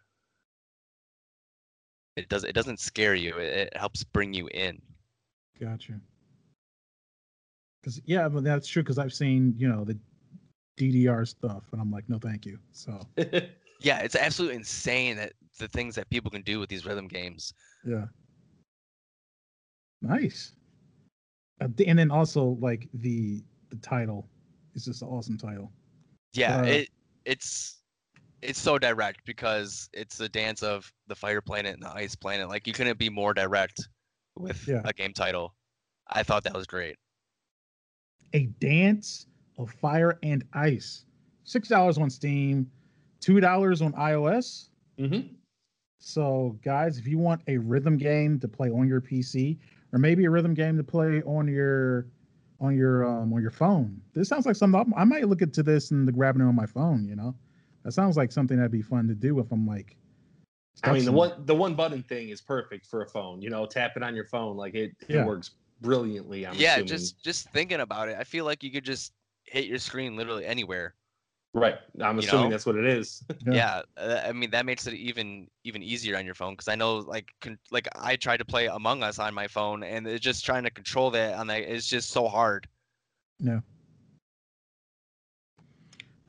It 2.16 2.28
does 2.28 2.44
it 2.44 2.54
doesn't 2.54 2.80
scare 2.80 3.14
you. 3.14 3.36
It, 3.36 3.68
it 3.72 3.76
helps 3.76 4.04
bring 4.04 4.32
you 4.32 4.48
in. 4.48 4.80
Gotcha. 5.60 5.94
Because 7.80 8.00
yeah, 8.04 8.28
but 8.28 8.44
that's 8.44 8.66
true. 8.66 8.82
Because 8.82 8.98
I've 8.98 9.12
seen 9.12 9.54
you 9.56 9.68
know 9.68 9.84
the 9.84 9.98
DDR 10.76 11.24
stuff, 11.26 11.64
and 11.72 11.80
I'm 11.80 11.90
like, 11.90 12.08
no, 12.08 12.18
thank 12.18 12.46
you. 12.46 12.58
So 12.72 13.00
Yeah, 13.80 13.98
it's 14.00 14.16
absolutely 14.16 14.56
insane 14.56 15.16
that 15.16 15.32
the 15.58 15.68
things 15.68 15.94
that 15.96 16.08
people 16.10 16.30
can 16.30 16.42
do 16.42 16.58
with 16.58 16.68
these 16.68 16.86
rhythm 16.86 17.08
games. 17.08 17.52
yeah, 17.84 18.06
nice. 20.02 20.52
Uh, 21.60 21.68
and 21.86 21.98
then 21.98 22.10
also 22.10 22.56
like 22.60 22.88
the 22.94 23.42
the 23.70 23.76
title 23.76 24.28
is 24.74 24.84
just 24.84 25.02
an 25.02 25.08
awesome 25.08 25.38
title. 25.38 25.72
Yeah, 26.32 26.60
Uh, 26.60 26.64
it 26.64 26.88
it's 27.24 27.82
it's 28.42 28.58
so 28.60 28.78
direct 28.78 29.24
because 29.24 29.88
it's 29.92 30.20
a 30.20 30.28
dance 30.28 30.62
of 30.62 30.92
the 31.06 31.14
fire 31.14 31.40
planet 31.40 31.74
and 31.74 31.82
the 31.82 31.92
ice 31.94 32.14
planet. 32.14 32.48
Like 32.48 32.66
you 32.66 32.72
couldn't 32.72 32.98
be 32.98 33.08
more 33.08 33.32
direct 33.34 33.88
with 34.36 34.66
Yeah. 34.66 34.82
a 34.84 34.92
game 34.92 35.12
title. 35.12 35.54
I 36.08 36.22
thought 36.22 36.44
that 36.44 36.54
was 36.54 36.66
great. 36.66 36.96
A 38.34 38.46
Dance 38.60 39.26
of 39.58 39.70
Fire 39.70 40.18
and 40.22 40.44
Ice. 40.52 41.04
Six 41.44 41.68
dollars 41.68 41.98
on 41.98 42.10
Steam, 42.10 42.70
two 43.20 43.40
dollars 43.40 43.82
on 43.82 43.92
iOS. 43.94 44.68
Mhm. 44.98 45.34
So, 45.98 46.58
guys, 46.62 46.98
if 46.98 47.06
you 47.06 47.18
want 47.18 47.42
a 47.48 47.56
rhythm 47.58 47.96
game 47.96 48.38
to 48.40 48.48
play 48.48 48.70
on 48.70 48.86
your 48.86 49.00
PC, 49.00 49.58
or 49.92 49.98
maybe 49.98 50.24
a 50.24 50.30
rhythm 50.30 50.54
game 50.54 50.76
to 50.76 50.84
play 50.84 51.22
on 51.22 51.48
your 51.48 52.06
on 52.60 52.76
your 52.76 53.04
um 53.04 53.32
on 53.32 53.42
your 53.42 53.50
phone, 53.50 54.00
this 54.12 54.28
sounds 54.28 54.46
like 54.46 54.56
something 54.56 54.92
I 54.96 55.04
might 55.04 55.28
look 55.28 55.42
into 55.42 55.62
this 55.62 55.90
and 55.90 56.06
the 56.06 56.12
grabbing 56.12 56.42
it 56.42 56.46
on 56.46 56.54
my 56.54 56.66
phone. 56.66 57.06
You 57.06 57.16
know, 57.16 57.34
that 57.84 57.92
sounds 57.92 58.16
like 58.16 58.32
something 58.32 58.56
that'd 58.56 58.72
be 58.72 58.82
fun 58.82 59.08
to 59.08 59.14
do 59.14 59.38
if 59.40 59.50
I'm 59.52 59.66
like. 59.66 59.96
I 60.82 60.92
mean 60.92 61.04
the 61.04 61.12
one 61.12 61.32
the 61.46 61.54
one 61.54 61.74
button 61.74 62.02
thing 62.02 62.30
is 62.30 62.40
perfect 62.40 62.86
for 62.86 63.02
a 63.02 63.08
phone. 63.08 63.40
You 63.40 63.50
know, 63.50 63.64
tap 63.64 63.92
it 63.96 64.02
on 64.02 64.14
your 64.14 64.24
phone 64.26 64.56
like 64.56 64.74
it, 64.74 64.92
Yeah. 65.08 65.22
it 65.22 65.26
works 65.26 65.52
brilliantly. 65.80 66.46
I'm 66.46 66.54
yeah, 66.56 66.72
assuming. 66.72 66.88
just 66.88 67.22
just 67.22 67.48
thinking 67.50 67.80
about 67.80 68.08
it, 68.08 68.16
I 68.18 68.24
feel 68.24 68.44
like 68.44 68.62
you 68.64 68.70
could 68.70 68.84
just 68.84 69.12
hit 69.44 69.66
your 69.66 69.78
screen 69.78 70.16
literally 70.16 70.44
anywhere. 70.46 70.94
right. 71.52 71.76
I'm 72.00 72.16
you 72.16 72.26
assuming 72.26 72.46
know? 72.46 72.50
that's 72.50 72.66
what 72.66 72.76
it 72.76 72.84
is. 72.86 73.22
Yeah. 73.46 73.82
Yeah, 73.96 74.22
I 74.26 74.32
mean 74.32 74.50
that 74.50 74.66
makes 74.66 74.86
it 74.86 74.94
even 74.94 75.48
even 75.64 75.82
easier 75.82 76.16
on 76.16 76.24
your 76.24 76.34
phone 76.34 76.54
because 76.54 76.68
I 76.68 76.74
know 76.74 76.96
like 76.96 77.28
con- 77.40 77.58
like 77.70 77.88
I 77.94 78.16
tried 78.16 78.38
to 78.38 78.44
play 78.44 78.66
Among 78.66 79.02
Us 79.02 79.18
on 79.18 79.34
my 79.34 79.46
phone 79.46 79.82
and 79.82 80.06
it's 80.06 80.24
just 80.24 80.44
trying 80.44 80.64
to 80.64 80.70
control 80.70 81.10
that 81.12 81.34
on 81.34 81.46
that 81.48 81.62
is 81.62 81.86
just 81.86 82.10
so 82.10 82.26
hard. 82.26 82.66
No. 83.40 83.62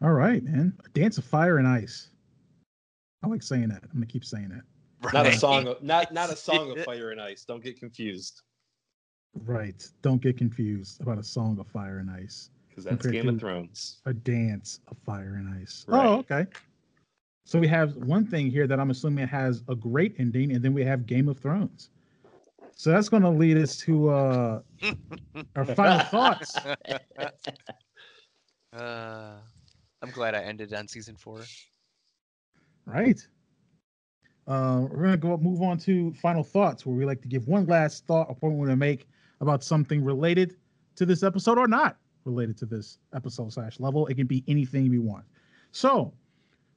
All 0.01 0.11
right, 0.11 0.43
man. 0.43 0.77
A 0.85 0.89
Dance 0.89 1.17
of 1.17 1.25
Fire 1.25 1.57
and 1.57 1.67
Ice. 1.67 2.09
I 3.23 3.27
like 3.27 3.41
saying 3.41 3.69
that. 3.69 3.81
I'm 3.83 3.93
gonna 3.93 4.05
keep 4.05 4.25
saying 4.25 4.49
that. 4.49 5.13
Not 5.13 5.25
a 5.27 5.37
song 5.37 5.67
of 5.67 5.81
not 5.81 6.13
not 6.13 6.29
a 6.29 6.35
song 6.35 6.77
of 6.77 6.83
fire 6.83 7.11
and 7.11 7.21
ice. 7.21 7.45
Don't 7.45 7.63
get 7.63 7.79
confused. 7.79 8.41
Right. 9.45 9.87
Don't 10.01 10.21
get 10.21 10.37
confused 10.37 11.01
about 11.01 11.17
a 11.17 11.23
song 11.23 11.57
of 11.59 11.67
fire 11.67 11.99
and 11.99 12.09
ice. 12.09 12.49
Because 12.76 12.89
that's 12.89 13.07
Game 13.07 13.30
of. 13.30 13.39
Thrones. 13.39 14.02
A 14.06 14.14
dance 14.14 14.81
of 14.89 14.97
fire 15.06 15.35
and 15.35 15.61
ice. 15.61 15.85
Right. 15.88 16.06
Oh, 16.06 16.18
okay. 16.19 16.45
So 17.45 17.57
we 17.57 17.68
have 17.69 17.95
one 17.95 18.26
thing 18.26 18.49
here 18.49 18.68
that 18.68 18.80
I'm 18.81 18.89
assuming 18.89 19.27
has 19.27 19.64
a 19.69 19.76
great 19.76 20.15
ending, 20.19 20.52
and 20.52 20.61
then 20.61 20.73
we 20.73 20.84
have 20.84 21.06
Game 21.06 21.30
of 21.30 21.39
Thrones. 21.39 21.89
So 22.76 22.89
that's 22.89 23.07
going 23.07 23.23
to 23.23 23.30
lead 23.30 23.57
us 23.57 23.77
to 23.77 24.10
uh, 24.10 24.61
our 25.56 25.65
final 25.65 25.99
thoughts. 26.06 26.56
Uh, 28.73 29.38
I'm 30.02 30.10
glad 30.11 30.35
I 30.35 30.41
ended 30.41 30.73
on 30.73 30.85
season 30.89 31.15
four. 31.15 31.45
Right. 32.85 33.26
Uh, 34.47 34.85
we're 34.91 35.03
gonna 35.03 35.15
go 35.15 35.38
move 35.38 35.61
on 35.61 35.77
to 35.77 36.11
final 36.15 36.43
thoughts, 36.43 36.85
where 36.85 36.93
we 36.93 37.06
like 37.06 37.22
to 37.22 37.30
give 37.30 37.47
one 37.47 37.65
last 37.68 38.06
thought 38.06 38.27
or 38.27 38.35
point 38.35 38.56
we 38.56 38.60
want 38.60 38.72
to 38.72 38.76
make 38.76 39.07
about 39.39 39.64
something 39.64 40.03
related 40.03 40.57
to 40.97 41.06
this 41.06 41.23
episode 41.23 41.57
or 41.57 41.69
not 41.69 41.95
related 42.26 42.57
to 42.57 42.65
this 42.65 42.99
episode 43.14 43.53
slash 43.53 43.80
level. 43.80 44.07
It 44.07 44.15
can 44.15 44.27
be 44.27 44.43
anything 44.47 44.89
we 44.89 44.99
want. 44.99 45.26
So, 45.72 46.14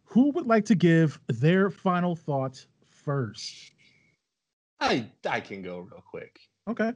who 0.05 0.31
would 0.31 0.47
like 0.47 0.65
to 0.67 0.75
give 0.75 1.21
their 1.29 1.71
final 1.71 2.15
thoughts 2.15 2.67
first? 2.89 3.73
I 4.81 5.07
I 5.29 5.41
can 5.41 5.63
go 5.63 5.81
real 5.81 6.03
quick. 6.09 6.39
Okay. 6.69 6.93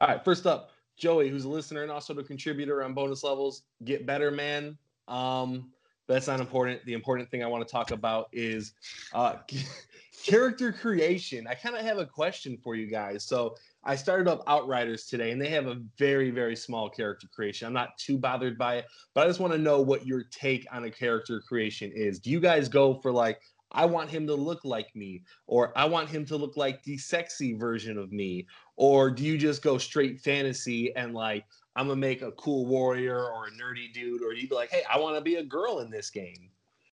All 0.00 0.08
right, 0.08 0.24
first 0.24 0.46
up, 0.46 0.70
Joey, 0.96 1.28
who's 1.28 1.44
a 1.44 1.48
listener 1.48 1.82
and 1.82 1.90
also 1.90 2.14
a 2.14 2.22
contributor 2.22 2.82
on 2.82 2.94
bonus 2.94 3.24
levels. 3.24 3.62
Get 3.84 4.06
better, 4.06 4.30
man. 4.30 4.76
Um, 5.08 5.70
that's 6.06 6.26
not 6.26 6.40
important. 6.40 6.84
The 6.84 6.92
important 6.92 7.30
thing 7.30 7.42
I 7.42 7.46
want 7.46 7.66
to 7.66 7.70
talk 7.70 7.90
about 7.90 8.28
is 8.32 8.74
uh, 9.12 9.36
character 10.24 10.72
creation. 10.72 11.46
I 11.46 11.54
kind 11.54 11.76
of 11.76 11.82
have 11.82 11.98
a 11.98 12.06
question 12.06 12.58
for 12.62 12.74
you 12.74 12.86
guys. 12.86 13.24
So 13.24 13.56
I 13.84 13.96
started 13.96 14.28
up 14.28 14.42
Outriders 14.46 15.06
today, 15.06 15.30
and 15.30 15.40
they 15.40 15.50
have 15.50 15.66
a 15.66 15.82
very, 15.98 16.30
very 16.30 16.56
small 16.56 16.88
character 16.88 17.28
creation. 17.34 17.66
I'm 17.66 17.74
not 17.74 17.98
too 17.98 18.18
bothered 18.18 18.56
by 18.56 18.76
it, 18.76 18.86
but 19.14 19.24
I 19.24 19.28
just 19.28 19.40
want 19.40 19.52
to 19.52 19.58
know 19.58 19.80
what 19.80 20.06
your 20.06 20.24
take 20.24 20.66
on 20.72 20.84
a 20.84 20.90
character 20.90 21.40
creation 21.40 21.92
is. 21.94 22.18
Do 22.18 22.30
you 22.30 22.40
guys 22.40 22.68
go 22.68 22.94
for 22.94 23.12
like, 23.12 23.40
I 23.72 23.84
want 23.84 24.08
him 24.08 24.26
to 24.28 24.34
look 24.34 24.64
like 24.64 24.94
me, 24.94 25.22
or 25.46 25.76
I 25.76 25.84
want 25.84 26.08
him 26.08 26.24
to 26.26 26.36
look 26.36 26.56
like 26.56 26.82
the 26.84 26.96
sexy 26.96 27.54
version 27.54 27.98
of 27.98 28.12
me, 28.12 28.46
or 28.76 29.10
do 29.10 29.24
you 29.24 29.36
just 29.36 29.62
go 29.62 29.78
straight 29.78 30.20
fantasy 30.20 30.94
and 30.96 31.12
like, 31.12 31.44
I'm 31.76 31.88
gonna 31.88 32.00
make 32.00 32.22
a 32.22 32.32
cool 32.32 32.66
warrior 32.66 33.18
or 33.18 33.48
a 33.48 33.50
nerdy 33.50 33.92
dude, 33.92 34.22
or 34.22 34.32
you 34.32 34.48
be 34.48 34.54
like, 34.54 34.70
hey, 34.70 34.84
I 34.90 34.98
want 34.98 35.16
to 35.16 35.20
be 35.20 35.36
a 35.36 35.42
girl 35.42 35.80
in 35.80 35.90
this 35.90 36.08
game. 36.08 36.50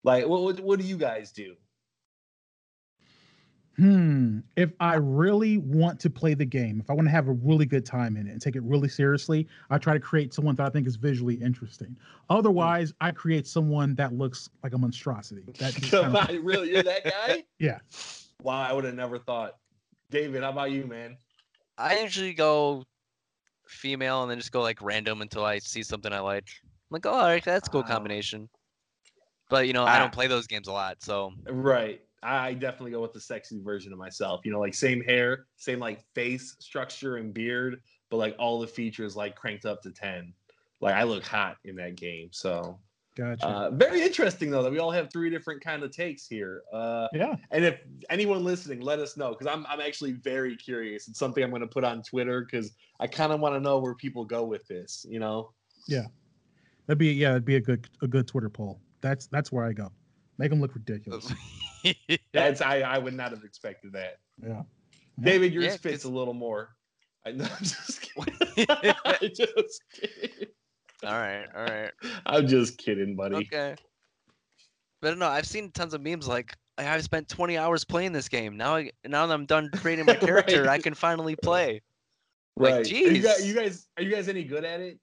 Like, 0.03 0.27
what, 0.27 0.43
what 0.43 0.61
what 0.61 0.81
do 0.81 0.85
you 0.85 0.97
guys 0.97 1.31
do? 1.31 1.55
Hmm. 3.77 4.39
If 4.57 4.71
I 4.79 4.95
really 4.95 5.59
want 5.59 5.99
to 6.01 6.11
play 6.11 6.35
the 6.35 6.45
game, 6.45 6.79
if 6.81 6.91
I 6.91 6.93
want 6.93 7.07
to 7.09 7.11
have 7.11 7.27
a 7.29 7.33
really 7.33 7.67
good 7.67 7.85
time 7.85 8.17
in 8.17 8.29
it 8.29 8.31
and 8.31 8.41
take 8.41 8.55
it 8.55 8.63
really 8.63 8.89
seriously, 8.89 9.49
I 9.71 9.79
try 9.79 9.95
to 9.95 10.01
create 10.01 10.33
someone 10.33 10.55
that 10.57 10.67
I 10.67 10.71
think 10.71 10.87
is 10.87 10.95
visually 10.97 11.35
interesting. 11.35 11.97
Otherwise, 12.31 12.93
I 13.01 13.11
create 13.11 13.47
someone 13.49 13.97
that 13.97 14.13
looks 14.13 14.49
like 14.63 14.75
a 14.75 14.79
monstrosity. 14.79 15.43
That 15.59 15.75
just 15.75 15.91
kind 15.91 16.15
of- 16.31 16.45
really, 16.45 16.71
you're 16.71 16.83
that 16.85 17.05
guy? 17.05 17.45
Yeah. 17.59 17.79
Wow, 18.43 18.61
I 18.63 18.73
would 18.73 18.85
have 18.85 18.95
never 18.95 19.19
thought. 19.19 19.57
David, 20.11 20.43
how 20.43 20.51
about 20.51 20.71
you, 20.71 20.87
man? 20.87 21.17
I 21.79 21.99
usually 22.01 22.35
go 22.35 22.85
female 23.67 24.23
and 24.23 24.31
then 24.31 24.39
just 24.39 24.53
go 24.53 24.61
like 24.61 24.81
random 24.83 25.23
until 25.23 25.45
I 25.45 25.59
see 25.59 25.83
something 25.83 26.13
I 26.13 26.21
like. 26.21 26.45
I'm 26.63 26.69
like, 26.91 27.07
oh, 27.07 27.11
all 27.11 27.23
right, 27.27 27.43
that's 27.45 27.67
a 27.67 27.71
cool 27.71 27.83
combination. 27.83 28.49
But 29.51 29.67
you 29.67 29.73
know, 29.73 29.85
I 29.85 29.97
Ah. 29.97 29.99
don't 29.99 30.13
play 30.13 30.27
those 30.29 30.47
games 30.47 30.69
a 30.69 30.73
lot, 30.73 31.03
so 31.03 31.33
Right. 31.49 32.04
I 32.25 32.55
definitely 32.55 32.93
go 32.93 33.03
with 33.03 33.13
the 33.13 33.21
sexy 33.21 33.61
version 33.61 33.93
of 33.93 33.99
myself. 33.99 34.41
You 34.45 34.53
know, 34.53 34.61
like 34.61 34.75
same 34.75 35.03
hair, 35.03 35.47
same 35.57 35.79
like 35.79 36.03
face 36.15 36.57
structure 36.59 37.17
and 37.17 37.33
beard, 37.33 37.81
but 38.11 38.17
like 38.17 38.35
all 38.39 38.61
the 38.61 38.67
features 38.67 39.15
like 39.15 39.37
cranked 39.37 39.67
up 39.67 39.83
to 39.83 39.91
10. 39.91 40.33
Like 40.81 40.95
I 40.95 41.03
look 41.03 41.25
hot 41.25 41.57
in 41.65 41.77
that 41.77 41.97
game. 41.97 42.29
So 42.33 42.79
gotcha. 43.17 43.47
uh, 43.47 43.71
very 43.71 44.03
interesting 44.03 44.51
though 44.51 44.63
that 44.63 44.73
we 44.73 44.79
all 44.79 44.91
have 44.91 45.11
three 45.13 45.31
different 45.31 45.63
kind 45.63 45.83
of 45.83 45.91
takes 45.91 46.27
here. 46.27 46.63
Uh, 46.73 47.09
yeah. 47.13 47.37
and 47.51 47.65
if 47.65 47.81
anyone 48.11 48.45
listening, 48.45 48.81
let 48.81 48.99
us 48.99 49.17
know 49.17 49.31
because 49.31 49.47
I'm 49.47 49.67
I'm 49.67 49.81
actually 49.81 50.13
very 50.13 50.57
curious. 50.57 51.09
It's 51.09 51.19
something 51.19 51.45
I'm 51.45 51.51
going 51.51 51.63
to 51.63 51.69
put 51.69 51.85
on 51.85 52.03
Twitter 52.03 52.41
because 52.41 52.73
I 53.01 53.07
kind 53.07 53.33
of 53.33 53.41
want 53.41 53.55
to 53.55 53.61
know 53.61 53.79
where 53.79 53.95
people 53.95 54.25
go 54.25 54.45
with 54.45 54.67
this. 54.67 55.07
You 55.09 55.21
know. 55.21 55.53
Yeah. 55.87 56.07
That'd 56.87 56.99
be 56.99 57.13
yeah, 57.13 57.31
it'd 57.31 57.45
be 57.45 57.57
a 57.57 57.61
good 57.61 57.89
a 58.03 58.07
good 58.07 58.27
Twitter 58.27 58.51
poll. 58.51 58.81
That's 59.01 59.27
that's 59.27 59.53
where 59.53 59.65
I 59.65 59.73
go. 59.73 59.91
Make 60.39 60.51
them 60.51 60.61
look 60.61 60.75
ridiculous. 60.75 61.33
That's 62.33 62.61
I 62.61 62.81
I 62.81 62.99
would 62.99 63.15
not 63.15 63.31
have 63.33 63.45
expected 63.45 63.93
that. 63.93 64.19
Yeah. 64.43 64.63
David, 65.21 65.53
yours 65.53 65.65
Yeah, 65.67 65.77
fits 65.77 66.03
'cause- 66.03 66.05
a 66.05 66.15
little 66.15 66.35
more. 66.35 66.71
I, 67.27 67.33
know 67.33 67.45
I'm 67.45 67.65
just 67.65 68.01
kidding. 68.15 68.97
I'm 69.05 69.31
just 69.35 69.83
kidding. 69.95 70.49
all 71.05 71.13
right, 71.13 71.47
all 71.57 71.63
right, 71.65 71.91
I'm 72.27 72.47
just 72.47 72.77
kidding, 72.79 73.17
buddy. 73.17 73.37
okay. 73.37 73.77
But 75.01 75.17
no, 75.19 75.27
I've 75.29 75.47
seen 75.47 75.71
tons 75.71 75.95
of 75.95 76.01
memes 76.03 76.27
like 76.29 76.55
I've 76.79 77.03
spent 77.05 77.29
20 77.29 77.57
hours 77.59 77.85
playing 77.85 78.13
this 78.13 78.29
game. 78.29 78.57
Now, 78.57 78.77
I, 78.77 78.91
now 79.07 79.27
that 79.27 79.33
I'm 79.35 79.47
done 79.47 79.71
creating 79.75 80.07
my 80.07 80.15
character, 80.17 80.69
I 80.69 80.79
can 80.79 80.95
finally 80.95 81.37
play. 81.37 81.83
Like, 82.57 82.73
Right. 82.75 82.87
Are 82.93 82.95
you, 82.95 83.21
guys, 83.23 83.41
jeez. 83.43 83.47
you 83.47 83.55
guys, 83.55 83.87
are 83.97 84.03
you 84.03 84.11
guys 84.11 84.29
any 84.29 84.45
good 84.45 84.65
at 84.65 84.81
it? 84.81 84.99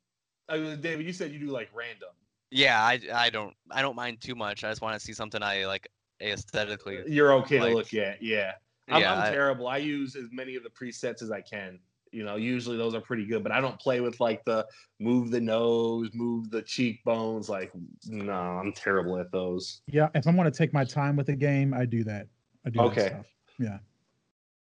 Uh, 0.50 0.76
David, 0.76 1.06
you 1.06 1.14
said 1.14 1.32
you 1.32 1.40
do 1.40 1.48
like 1.48 1.70
random. 1.74 2.10
Yeah, 2.50 2.82
I, 2.84 3.00
I 3.14 3.30
don't 3.30 3.54
I 3.70 3.82
don't 3.82 3.96
mind 3.96 4.22
too 4.22 4.36
much. 4.36 4.64
I 4.64 4.70
just 4.70 4.82
want 4.82 4.94
to 4.94 5.00
see 5.00 5.14
something 5.14 5.42
I 5.42 5.66
like 5.66 5.88
aesthetically. 6.22 7.04
You're 7.08 7.34
okay 7.34 7.60
Like- 7.60 7.70
to 7.72 7.76
look 7.76 7.94
at. 7.94 8.22
Yeah. 8.22 8.54
I'm, 8.90 9.02
yeah, 9.02 9.14
I'm 9.14 9.32
terrible. 9.32 9.68
I 9.68 9.78
use 9.78 10.16
as 10.16 10.26
many 10.32 10.56
of 10.56 10.64
the 10.64 10.70
presets 10.70 11.22
as 11.22 11.32
I 11.32 11.42
can. 11.42 11.80
You 12.12 12.26
know, 12.26 12.36
usually 12.36 12.76
those 12.76 12.94
are 12.94 13.00
pretty 13.00 13.26
good, 13.26 13.42
but 13.42 13.54
I 13.54 13.62
don't 13.62 13.80
play 13.80 14.02
with 14.02 14.20
like 14.20 14.44
the 14.44 14.68
move 15.00 15.32
the 15.32 15.40
nose, 15.40 16.10
move 16.14 16.50
the 16.52 16.62
cheekbones. 16.62 17.48
Like, 17.48 17.72
no, 18.08 18.34
I'm 18.34 18.74
terrible 18.74 19.18
at 19.18 19.32
those. 19.32 19.82
Yeah. 19.88 20.10
If 20.14 20.28
I 20.28 20.32
want 20.32 20.54
to 20.54 20.58
take 20.58 20.74
my 20.74 20.84
time 20.84 21.16
with 21.16 21.28
the 21.28 21.36
game, 21.38 21.74
I 21.74 21.86
do 21.86 22.04
that. 22.04 22.28
I 22.66 22.70
do 22.70 22.82
Okay. 22.82 23.02
that 23.04 23.12
stuff. 23.12 23.26
Yeah. 23.60 23.78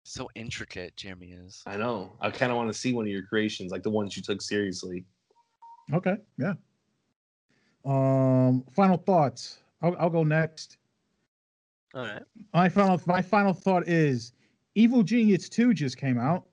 so 0.04 0.28
intricate. 0.36 0.96
Jeremy 0.96 1.32
is. 1.32 1.62
I 1.66 1.76
know. 1.76 2.12
I 2.20 2.30
kind 2.30 2.52
of 2.52 2.56
want 2.56 2.72
to 2.72 2.78
see 2.78 2.92
one 2.92 3.04
of 3.06 3.10
your 3.10 3.22
creations, 3.24 3.72
like 3.72 3.82
the 3.82 3.90
ones 3.90 4.16
you 4.16 4.22
took 4.22 4.42
seriously. 4.42 5.04
Okay. 5.92 6.16
Yeah. 6.38 6.54
Um. 7.84 8.64
Final 8.76 8.96
thoughts. 8.98 9.58
I'll, 9.82 9.96
I'll 9.98 10.10
go 10.10 10.22
next. 10.22 10.76
All 11.94 12.02
right. 12.02 12.22
My 12.54 12.68
final 12.68 13.00
my 13.06 13.22
final 13.22 13.52
thought 13.52 13.88
is 13.88 14.32
Evil 14.74 15.02
Genius 15.02 15.48
2 15.48 15.74
just 15.74 15.96
came 15.96 16.18
out. 16.18 16.44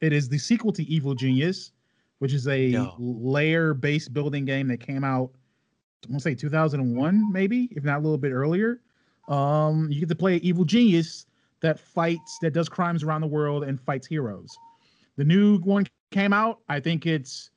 It 0.00 0.12
is 0.12 0.28
the 0.28 0.38
sequel 0.38 0.72
to 0.72 0.84
Evil 0.84 1.14
Genius, 1.14 1.72
which 2.18 2.32
is 2.32 2.46
a 2.46 2.66
Yo. 2.66 2.94
layer 2.98 3.74
based 3.74 4.12
building 4.12 4.44
game 4.44 4.68
that 4.68 4.78
came 4.78 5.04
out 5.04 5.30
I 6.04 6.10
want 6.10 6.22
to 6.22 6.30
say 6.30 6.34
2001 6.34 7.32
maybe, 7.32 7.68
if 7.72 7.82
not 7.82 7.98
a 7.98 8.02
little 8.02 8.18
bit 8.18 8.32
earlier. 8.32 8.80
Um 9.28 9.88
you 9.90 10.00
get 10.00 10.08
to 10.08 10.14
play 10.14 10.36
Evil 10.36 10.64
Genius 10.64 11.26
that 11.60 11.80
fights 11.80 12.38
that 12.42 12.52
does 12.52 12.68
crimes 12.68 13.02
around 13.02 13.22
the 13.22 13.26
world 13.26 13.64
and 13.64 13.80
fights 13.80 14.06
heroes. 14.06 14.56
The 15.16 15.24
new 15.24 15.58
one 15.60 15.86
came 16.12 16.32
out, 16.32 16.60
I 16.68 16.78
think 16.78 17.06
it's 17.06 17.50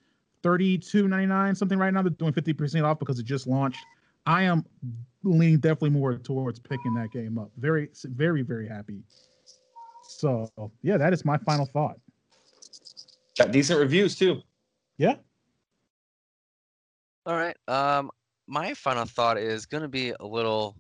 32.99 0.44 1.58
something 1.58 1.78
right 1.78 1.94
now 1.94 2.02
they're 2.02 2.12
doing 2.12 2.34
50% 2.34 2.84
off 2.84 2.98
because 2.98 3.20
it 3.20 3.26
just 3.26 3.46
launched. 3.46 3.86
I 4.26 4.44
am 4.44 4.66
leaning 5.24 5.60
definitely 5.60 5.92
more 5.92 6.16
towards 6.16 6.60
picking 6.60 6.94
that 6.96 7.12
game 7.12 7.38
up. 7.38 7.52
Very, 7.58 7.90
very, 8.04 8.42
very 8.42 8.68
happy. 8.68 9.04
So 10.04 10.50
yeah, 10.82 10.98
that 10.98 11.14
is 11.14 11.26
my 11.26 11.38
final 11.38 11.66
thought. 11.66 11.98
Got 13.38 13.52
decent 13.52 13.80
reviews 13.80 14.16
too. 14.16 14.42
Yeah. 14.98 15.16
All 17.26 17.36
right. 17.36 17.56
Um, 17.68 18.12
my 18.48 18.74
final 18.74 19.06
thought 19.06 19.38
is 19.38 19.66
going 19.66 19.84
to 19.84 19.88
be 19.88 20.14
a 20.20 20.26
little 20.26 20.76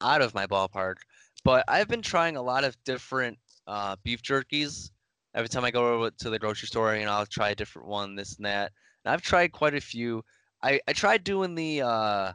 out 0.00 0.20
of 0.20 0.34
my 0.34 0.46
ballpark, 0.46 0.96
but 1.44 1.64
I've 1.66 1.88
been 1.88 2.02
trying 2.02 2.36
a 2.36 2.42
lot 2.42 2.64
of 2.64 2.76
different 2.84 3.38
uh, 3.66 3.96
beef 4.04 4.22
jerkies. 4.22 4.90
Every 5.34 5.48
time 5.48 5.64
I 5.64 5.70
go 5.70 5.94
over 5.94 6.10
to 6.10 6.30
the 6.30 6.38
grocery 6.38 6.68
store, 6.68 6.94
you 6.94 7.04
know, 7.04 7.12
I'll 7.12 7.26
try 7.26 7.50
a 7.50 7.54
different 7.54 7.88
one, 7.88 8.14
this 8.14 8.36
and 8.36 8.46
that. 8.46 8.72
And 9.04 9.12
I've 9.12 9.22
tried 9.22 9.52
quite 9.52 9.74
a 9.74 9.80
few. 9.80 10.22
I, 10.66 10.80
I 10.88 10.92
tried 10.92 11.22
doing 11.22 11.54
the 11.54 11.82
uh, 11.82 12.32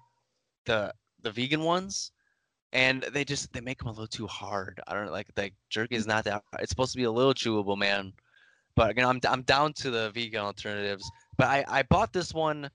the 0.66 0.94
the 1.22 1.32
vegan 1.32 1.64
ones, 1.64 2.12
and 2.72 3.04
they 3.12 3.26
just 3.26 3.52
they 3.52 3.60
make 3.60 3.80
them 3.80 3.90
a 3.90 3.92
little 3.92 4.08
too 4.08 4.28
hard. 4.28 4.80
I 4.88 4.94
don't 4.94 5.12
like 5.12 5.28
the 5.36 5.52
jerky 5.70 5.96
is 5.96 6.08
not 6.08 6.24
that. 6.24 6.42
It's 6.60 6.70
supposed 6.70 6.94
to 6.94 6.98
be 6.98 7.04
a 7.04 7.12
little 7.12 7.34
chewable, 7.34 7.78
man. 7.78 8.14
But 8.76 8.92
again, 8.92 9.06
I'm 9.06 9.20
I'm 9.28 9.42
down 9.42 9.74
to 9.74 9.92
the 9.92 10.12
vegan 10.12 10.40
alternatives. 10.40 11.10
But 11.38 11.48
I 11.48 11.66
I 11.68 11.84
bought 11.84 12.14
this 12.14 12.34
one 12.34 12.70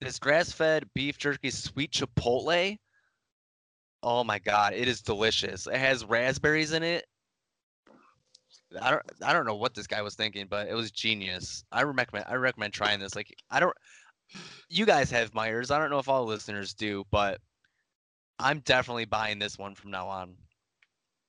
this 0.00 0.18
grass-fed 0.18 0.88
beef 0.92 1.18
jerky 1.18 1.50
sweet 1.50 1.92
chipotle. 1.92 2.76
Oh 4.02 4.24
my 4.24 4.40
god, 4.40 4.72
it 4.72 4.88
is 4.88 5.02
delicious. 5.02 5.68
It 5.68 5.76
has 5.76 6.04
raspberries 6.04 6.72
in 6.72 6.82
it. 6.82 7.04
I 8.80 8.90
don't 8.90 9.02
I 9.22 9.32
don't 9.32 9.46
know 9.46 9.54
what 9.54 9.74
this 9.74 9.86
guy 9.86 10.02
was 10.02 10.16
thinking, 10.16 10.46
but 10.50 10.68
it 10.68 10.74
was 10.74 10.90
genius. 10.90 11.64
I 11.70 11.82
recommend 11.84 12.26
I 12.28 12.34
recommend 12.34 12.72
trying 12.72 12.98
this. 12.98 13.14
Like 13.14 13.32
I 13.52 13.60
don't 13.60 13.76
you 14.68 14.86
guys 14.86 15.10
have 15.10 15.32
Meijer's. 15.32 15.70
I 15.70 15.78
don't 15.78 15.90
know 15.90 15.98
if 15.98 16.08
all 16.08 16.24
listeners 16.24 16.74
do, 16.74 17.04
but 17.10 17.40
I'm 18.38 18.60
definitely 18.60 19.04
buying 19.04 19.38
this 19.38 19.58
one 19.58 19.74
from 19.74 19.90
now 19.90 20.08
on. 20.08 20.34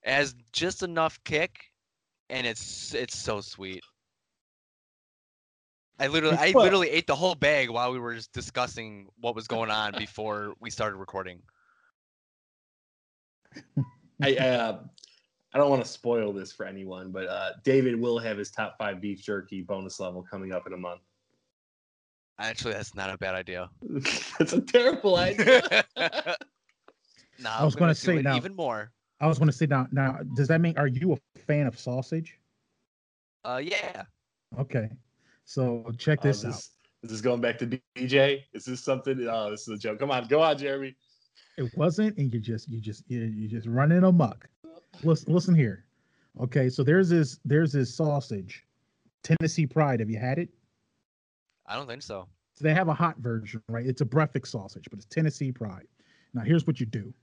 It 0.04 0.12
has 0.12 0.36
just 0.52 0.84
enough 0.84 1.20
kick 1.24 1.72
and 2.32 2.48
it's 2.48 2.94
it's 2.96 3.18
so 3.18 3.42
sweet. 3.42 3.84
I 6.00 6.08
literally 6.08 6.38
I 6.38 6.52
literally 6.52 6.90
ate 6.90 7.06
the 7.06 7.16
whole 7.16 7.36
bag 7.36 7.70
while 7.70 7.92
we 7.92 8.00
were 8.00 8.16
just 8.16 8.34
discussing 8.34 9.08
what 9.20 9.36
was 9.36 9.48
going 9.48 9.70
on 9.70 9.94
before 9.98 10.56
we 10.60 10.72
started 10.72 10.96
recording. 10.96 11.42
I 14.24 14.36
uh, 14.36 14.80
I 15.54 15.58
don't 15.58 15.70
want 15.70 15.84
to 15.84 15.90
spoil 15.90 16.32
this 16.32 16.52
for 16.52 16.66
anyone, 16.66 17.12
but 17.12 17.28
uh, 17.28 17.52
David 17.64 18.00
will 18.00 18.18
have 18.18 18.38
his 18.38 18.50
top 18.50 18.78
five 18.80 19.02
beef 19.02 19.22
jerky 19.22 19.62
bonus 19.62 20.00
level 20.00 20.24
coming 20.24 20.54
up 20.54 20.66
in 20.66 20.74
a 20.74 20.78
month. 20.78 21.02
Actually, 22.40 22.74
that's 22.74 22.96
not 22.96 23.10
a 23.14 23.18
bad 23.18 23.36
idea. 23.36 23.70
That's 24.40 24.54
a 24.54 24.62
terrible 24.62 25.18
idea. 25.18 25.62
nah, 27.40 27.58
I 27.60 27.64
was 27.64 27.76
gonna 27.76 27.94
say 27.94 28.22
now- 28.22 28.36
even 28.36 28.56
more. 28.56 28.92
I 29.20 29.28
was 29.28 29.38
going 29.38 29.50
to 29.50 29.56
say 29.56 29.68
now. 29.68 29.86
Now, 29.92 30.18
does 30.36 30.48
that 30.48 30.62
mean 30.62 30.76
are 30.80 30.88
you 30.88 31.14
a 31.14 31.40
fan 31.42 31.68
of 31.68 31.80
sausage? 31.80 32.40
Uh, 33.46 33.62
yeah. 33.64 34.04
Okay, 34.58 34.90
so 35.46 35.92
check 36.00 36.18
Oh, 36.24 36.28
this 36.28 36.40
is 36.40 36.46
out. 36.46 36.52
this, 36.54 36.70
is 37.04 37.10
this 37.12 37.22
going 37.22 37.40
back 37.40 37.60
to 37.60 37.80
DJ? 37.96 38.42
Is 38.54 38.66
this 38.66 38.84
something? 38.84 39.28
Oh, 39.30 39.52
this 39.52 39.68
is 39.68 39.76
a 39.76 39.78
joke. 39.78 40.00
Come 40.00 40.10
on, 40.10 40.28
go 40.28 40.42
on, 40.42 40.58
Jeremy. 40.58 40.96
It 41.60 41.72
wasn't, 41.78 42.18
and 42.18 42.34
you 42.34 42.40
just 42.40 42.68
you 42.68 42.82
just 42.82 43.04
you 43.08 43.20
you 43.20 43.48
just 43.48 43.68
running 43.68 44.04
amok. 44.04 44.50
Listen, 45.04 45.32
listen 45.32 45.54
here. 45.54 45.86
Okay, 46.40 46.68
so 46.68 46.84
there's 46.84 47.08
this 47.10 47.38
there's 47.46 47.72
this 47.72 47.94
sausage 47.94 48.66
Tennessee 49.22 49.68
Pride. 49.68 50.00
Have 50.00 50.10
you 50.10 50.18
had 50.18 50.40
it? 50.40 50.50
I 51.72 51.76
don't 51.76 51.88
think 51.88 52.02
so. 52.02 52.28
So 52.54 52.66
they 52.66 52.74
have 52.74 52.90
a 52.90 52.94
hot 52.94 53.18
version, 53.20 53.64
right? 53.70 53.86
It's 53.86 54.02
a 54.02 54.06
breakfast 54.06 54.52
sausage, 54.52 54.88
but 54.90 55.00
it's 55.00 55.06
Tennessee 55.06 55.54
Pride. 55.54 55.88
Now 56.34 56.42
here's 56.42 56.68
what 56.68 56.82
you 56.82 56.86
do: 56.86 57.14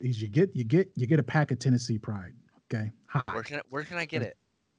is 0.00 0.22
you 0.22 0.28
get 0.28 0.54
you 0.54 0.62
get 0.62 0.90
you 0.94 1.08
get 1.08 1.18
a 1.18 1.24
pack 1.24 1.50
of 1.50 1.58
Tennessee 1.58 1.98
Pride. 1.98 2.34
Okay, 2.72 2.92
hot. 3.06 3.24
Where 3.32 3.42
can 3.42 3.56
I, 3.58 3.62
where 3.70 3.82
can 3.82 3.98
I 3.98 4.04
get 4.04 4.22
it? 4.22 4.36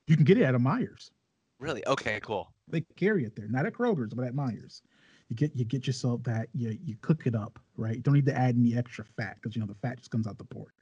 You 0.07 0.15
can 0.15 0.23
get 0.23 0.37
it 0.37 0.43
at 0.43 0.55
a 0.55 0.59
Meijer's. 0.59 1.11
Really? 1.59 1.85
Okay, 1.87 2.19
cool. 2.21 2.53
They 2.69 2.81
carry 2.95 3.25
it 3.25 3.35
there, 3.35 3.47
not 3.49 3.65
at 3.65 3.73
Kroger's, 3.73 4.13
but 4.13 4.25
at 4.25 4.33
Meijer's. 4.33 4.81
You 5.29 5.35
get 5.35 5.53
you 5.55 5.65
get 5.65 5.85
yourself 5.85 6.23
that 6.23 6.47
you 6.53 6.77
you 6.81 6.95
cook 7.01 7.27
it 7.27 7.35
up, 7.35 7.59
right? 7.75 7.97
You 7.97 8.01
don't 8.01 8.13
need 8.13 8.27
to 8.27 8.37
add 8.37 8.55
any 8.55 8.77
extra 8.77 9.03
fat 9.17 9.35
because 9.41 9.55
you 9.55 9.61
know 9.61 9.67
the 9.67 9.75
fat 9.75 9.97
just 9.97 10.09
comes 10.09 10.25
out 10.25 10.37
the 10.37 10.45
pork. 10.45 10.73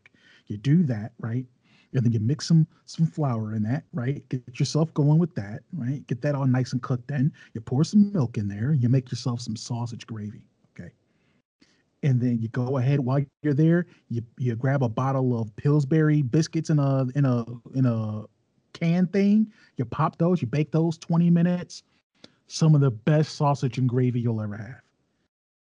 You 0.48 0.57
do 0.57 0.84
that, 0.84 1.14
right? 1.19 1.45
And 1.93 2.03
then 2.03 2.11
you 2.11 2.19
mix 2.19 2.47
some 2.47 2.67
some 2.85 3.05
flour 3.05 3.53
in 3.55 3.63
that, 3.63 3.83
right? 3.93 4.27
Get 4.29 4.59
yourself 4.59 4.93
going 4.93 5.19
with 5.19 5.33
that, 5.35 5.61
right? 5.73 6.05
Get 6.07 6.21
that 6.21 6.35
all 6.35 6.47
nice 6.47 6.73
and 6.73 6.81
cooked. 6.81 7.07
Then 7.07 7.31
you 7.53 7.61
pour 7.61 7.83
some 7.83 8.11
milk 8.11 8.37
in 8.37 8.47
there. 8.47 8.73
You 8.73 8.89
make 8.89 9.11
yourself 9.11 9.41
some 9.41 9.55
sausage 9.55 10.07
gravy, 10.07 10.41
okay? 10.73 10.91
And 12.01 12.19
then 12.19 12.39
you 12.41 12.49
go 12.49 12.77
ahead 12.77 12.99
while 12.99 13.23
you're 13.43 13.53
there. 13.53 13.85
You 14.09 14.23
you 14.37 14.55
grab 14.55 14.83
a 14.83 14.89
bottle 14.89 15.39
of 15.39 15.55
Pillsbury 15.55 16.21
biscuits 16.23 16.69
in 16.69 16.79
a 16.79 17.05
in 17.15 17.25
a 17.25 17.45
in 17.75 17.85
a 17.85 18.23
can 18.73 19.07
thing. 19.07 19.51
You 19.77 19.85
pop 19.85 20.17
those. 20.17 20.41
You 20.41 20.47
bake 20.47 20.71
those 20.71 20.97
20 20.97 21.29
minutes. 21.29 21.83
Some 22.47 22.75
of 22.75 22.81
the 22.81 22.91
best 22.91 23.35
sausage 23.35 23.77
and 23.77 23.87
gravy 23.87 24.19
you'll 24.19 24.41
ever 24.41 24.57
have. 24.57 24.81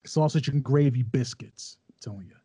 Sausage 0.05 0.47
and 0.47 0.63
gravy 0.63 1.03
biscuits. 1.03 1.77
I'm 1.89 1.95
telling 2.01 2.27
you. 2.27 2.38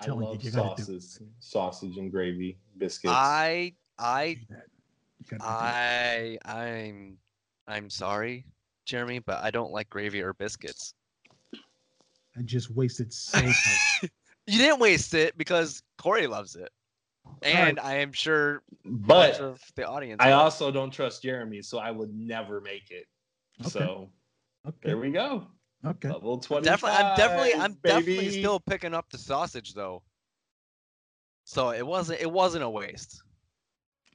I'm 0.00 0.04
I 0.04 0.06
telling 0.06 0.26
love 0.26 0.42
you, 0.42 0.50
you 0.50 0.56
gotta 0.56 0.82
do 0.82 1.00
sausage, 1.00 1.28
sausage 1.40 1.96
and 1.98 2.10
gravy 2.10 2.58
biscuits. 2.78 3.12
I 3.14 3.74
I 3.98 4.34
do 4.34 4.40
that. 4.50 4.66
You 5.18 5.38
gotta 5.38 5.42
do 5.42 5.48
that. 5.48 6.46
I 6.46 6.70
I'm 6.88 7.18
I'm 7.68 7.90
sorry, 7.90 8.46
Jeremy, 8.86 9.18
but 9.18 9.42
I 9.42 9.50
don't 9.50 9.72
like 9.72 9.90
gravy 9.90 10.22
or 10.22 10.32
biscuits. 10.34 10.94
I 12.36 12.42
just 12.42 12.70
wasted 12.70 13.12
so 13.12 13.40
much. 13.66 14.00
You 14.46 14.58
didn't 14.58 14.80
waste 14.80 15.14
it 15.14 15.38
because 15.38 15.80
Cory 15.96 16.26
loves 16.26 16.56
it, 16.56 16.70
and 17.42 17.78
I 17.78 17.98
am 17.98 18.10
sure 18.10 18.62
but 18.84 19.38
of 19.38 19.60
the 19.76 19.86
audience. 19.86 20.16
I 20.20 20.30
will. 20.30 20.40
also 20.40 20.72
don't 20.72 20.90
trust 20.90 21.22
Jeremy, 21.22 21.62
so 21.62 21.78
I 21.78 21.92
would 21.92 22.12
never 22.12 22.60
make 22.60 22.90
it. 22.90 23.06
Okay. 23.60 23.70
So 23.70 24.10
Okay. 24.66 24.76
there 24.82 24.98
we 24.98 25.12
go. 25.12 25.46
Okay. 25.84 26.08
Level 26.08 26.38
twenty. 26.38 26.64
definitely, 26.64 26.98
I'm 26.98 27.16
definitely, 27.16 27.54
I'm 27.54 27.72
definitely 27.82 28.30
still 28.30 28.60
picking 28.60 28.94
up 28.94 29.06
the 29.10 29.18
sausage 29.18 29.72
though. 29.74 30.02
So 31.44 31.70
it 31.70 31.86
wasn't, 31.86 32.20
it 32.20 32.30
wasn't 32.30 32.64
a 32.64 32.68
waste. 32.70 33.22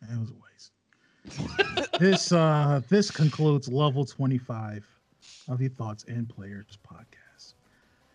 It 0.02 0.20
was 0.20 0.30
a 0.30 0.34
waste. 0.34 2.00
this 2.00 2.32
uh 2.32 2.82
this 2.88 3.10
concludes 3.10 3.68
level 3.68 4.06
25 4.06 4.86
of 5.50 5.58
the 5.58 5.68
Thoughts 5.68 6.06
and 6.08 6.30
Players 6.30 6.78
podcast. 6.88 7.54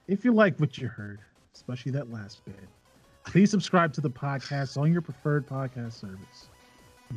If 0.07 0.25
you 0.25 0.33
like 0.33 0.59
what 0.61 0.79
you 0.79 0.87
heard, 0.87 1.21
especially 1.55 1.93
that 1.93 2.13
last 2.13 2.45
bit, 2.45 2.69
please 3.25 3.51
subscribe 3.51 3.93
to 3.95 4.01
the 4.01 4.11
podcast 4.11 4.81
on 4.81 4.93
your 4.93 5.03
preferred 5.03 5.47
podcast 5.47 5.95
service. 5.95 6.49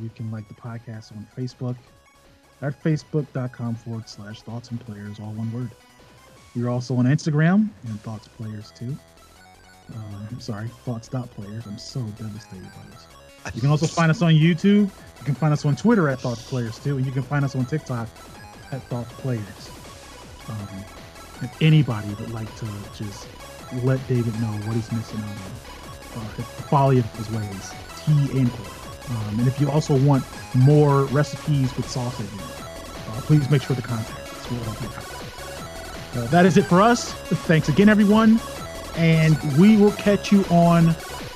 You 0.00 0.10
can 0.16 0.30
like 0.32 0.48
the 0.48 0.54
podcast 0.54 1.12
on 1.12 1.26
Facebook 1.36 1.76
at 2.60 2.80
facebook.com 2.82 3.76
forward 3.76 4.08
slash 4.08 4.42
thoughts 4.42 4.70
and 4.70 4.84
players, 4.84 5.20
all 5.20 5.32
one 5.32 5.52
word. 5.52 5.70
We're 6.56 6.70
also 6.70 6.96
on 6.96 7.06
Instagram 7.06 7.68
and 7.86 8.00
thoughts 8.02 8.28
players 8.28 8.70
too. 8.70 8.96
Uh, 9.92 9.98
I'm 10.30 10.40
sorry, 10.40 10.68
thoughts 10.84 11.08
players. 11.08 11.66
I'm 11.66 11.78
so 11.78 12.00
devastated 12.00 12.62
by 12.64 12.90
this. 12.90 13.06
You 13.54 13.60
can 13.60 13.70
also 13.70 13.86
find 13.86 14.10
us 14.10 14.22
on 14.22 14.32
YouTube. 14.32 14.88
You 15.18 15.24
can 15.24 15.34
find 15.34 15.52
us 15.52 15.64
on 15.64 15.76
Twitter 15.76 16.08
at 16.08 16.20
Thoughts 16.20 16.48
Players 16.48 16.78
too, 16.78 16.96
and 16.96 17.04
you 17.04 17.12
can 17.12 17.22
find 17.22 17.44
us 17.44 17.54
on 17.54 17.66
TikTok 17.66 18.08
at 18.72 18.82
Thoughts 18.84 19.12
Players. 19.14 19.70
Um, 20.48 20.84
if 21.42 21.62
anybody 21.62 22.08
would 22.14 22.30
like 22.30 22.54
to 22.56 22.66
just 22.96 23.28
let 23.82 24.06
David 24.08 24.32
know 24.40 24.52
what 24.66 24.76
he's 24.76 24.90
missing 24.92 25.20
out 25.20 26.16
on, 26.16 26.22
uh, 26.22 26.36
the 26.36 26.42
folly 26.42 26.98
of 26.98 27.16
his 27.16 27.30
ways, 27.30 27.72
tea 28.04 28.38
and. 28.38 28.50
Um, 29.10 29.40
and 29.40 29.46
if 29.46 29.60
you 29.60 29.70
also 29.70 29.98
want 29.98 30.24
more 30.54 31.04
recipes 31.06 31.76
with 31.76 31.86
sausage, 31.86 32.26
in 32.32 32.40
uh, 32.40 33.20
please 33.20 33.50
make 33.50 33.60
sure 33.60 33.76
to 33.76 33.82
contact 33.82 34.18
us. 34.18 34.50
We'll 34.50 34.60
help 34.60 34.80
you 34.80 34.88
out. 34.88 35.13
Uh, 36.16 36.26
that 36.28 36.46
is 36.46 36.56
it 36.56 36.64
for 36.66 36.80
us. 36.80 37.12
Thanks 37.12 37.68
again, 37.68 37.88
everyone, 37.88 38.40
and 38.96 39.36
we 39.58 39.76
will 39.76 39.92
catch 39.92 40.30
you 40.30 40.44
on 40.44 40.86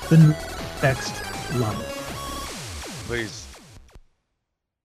the 0.09 0.35
next 0.81 1.13
level. 1.55 1.83
Please. 3.05 3.38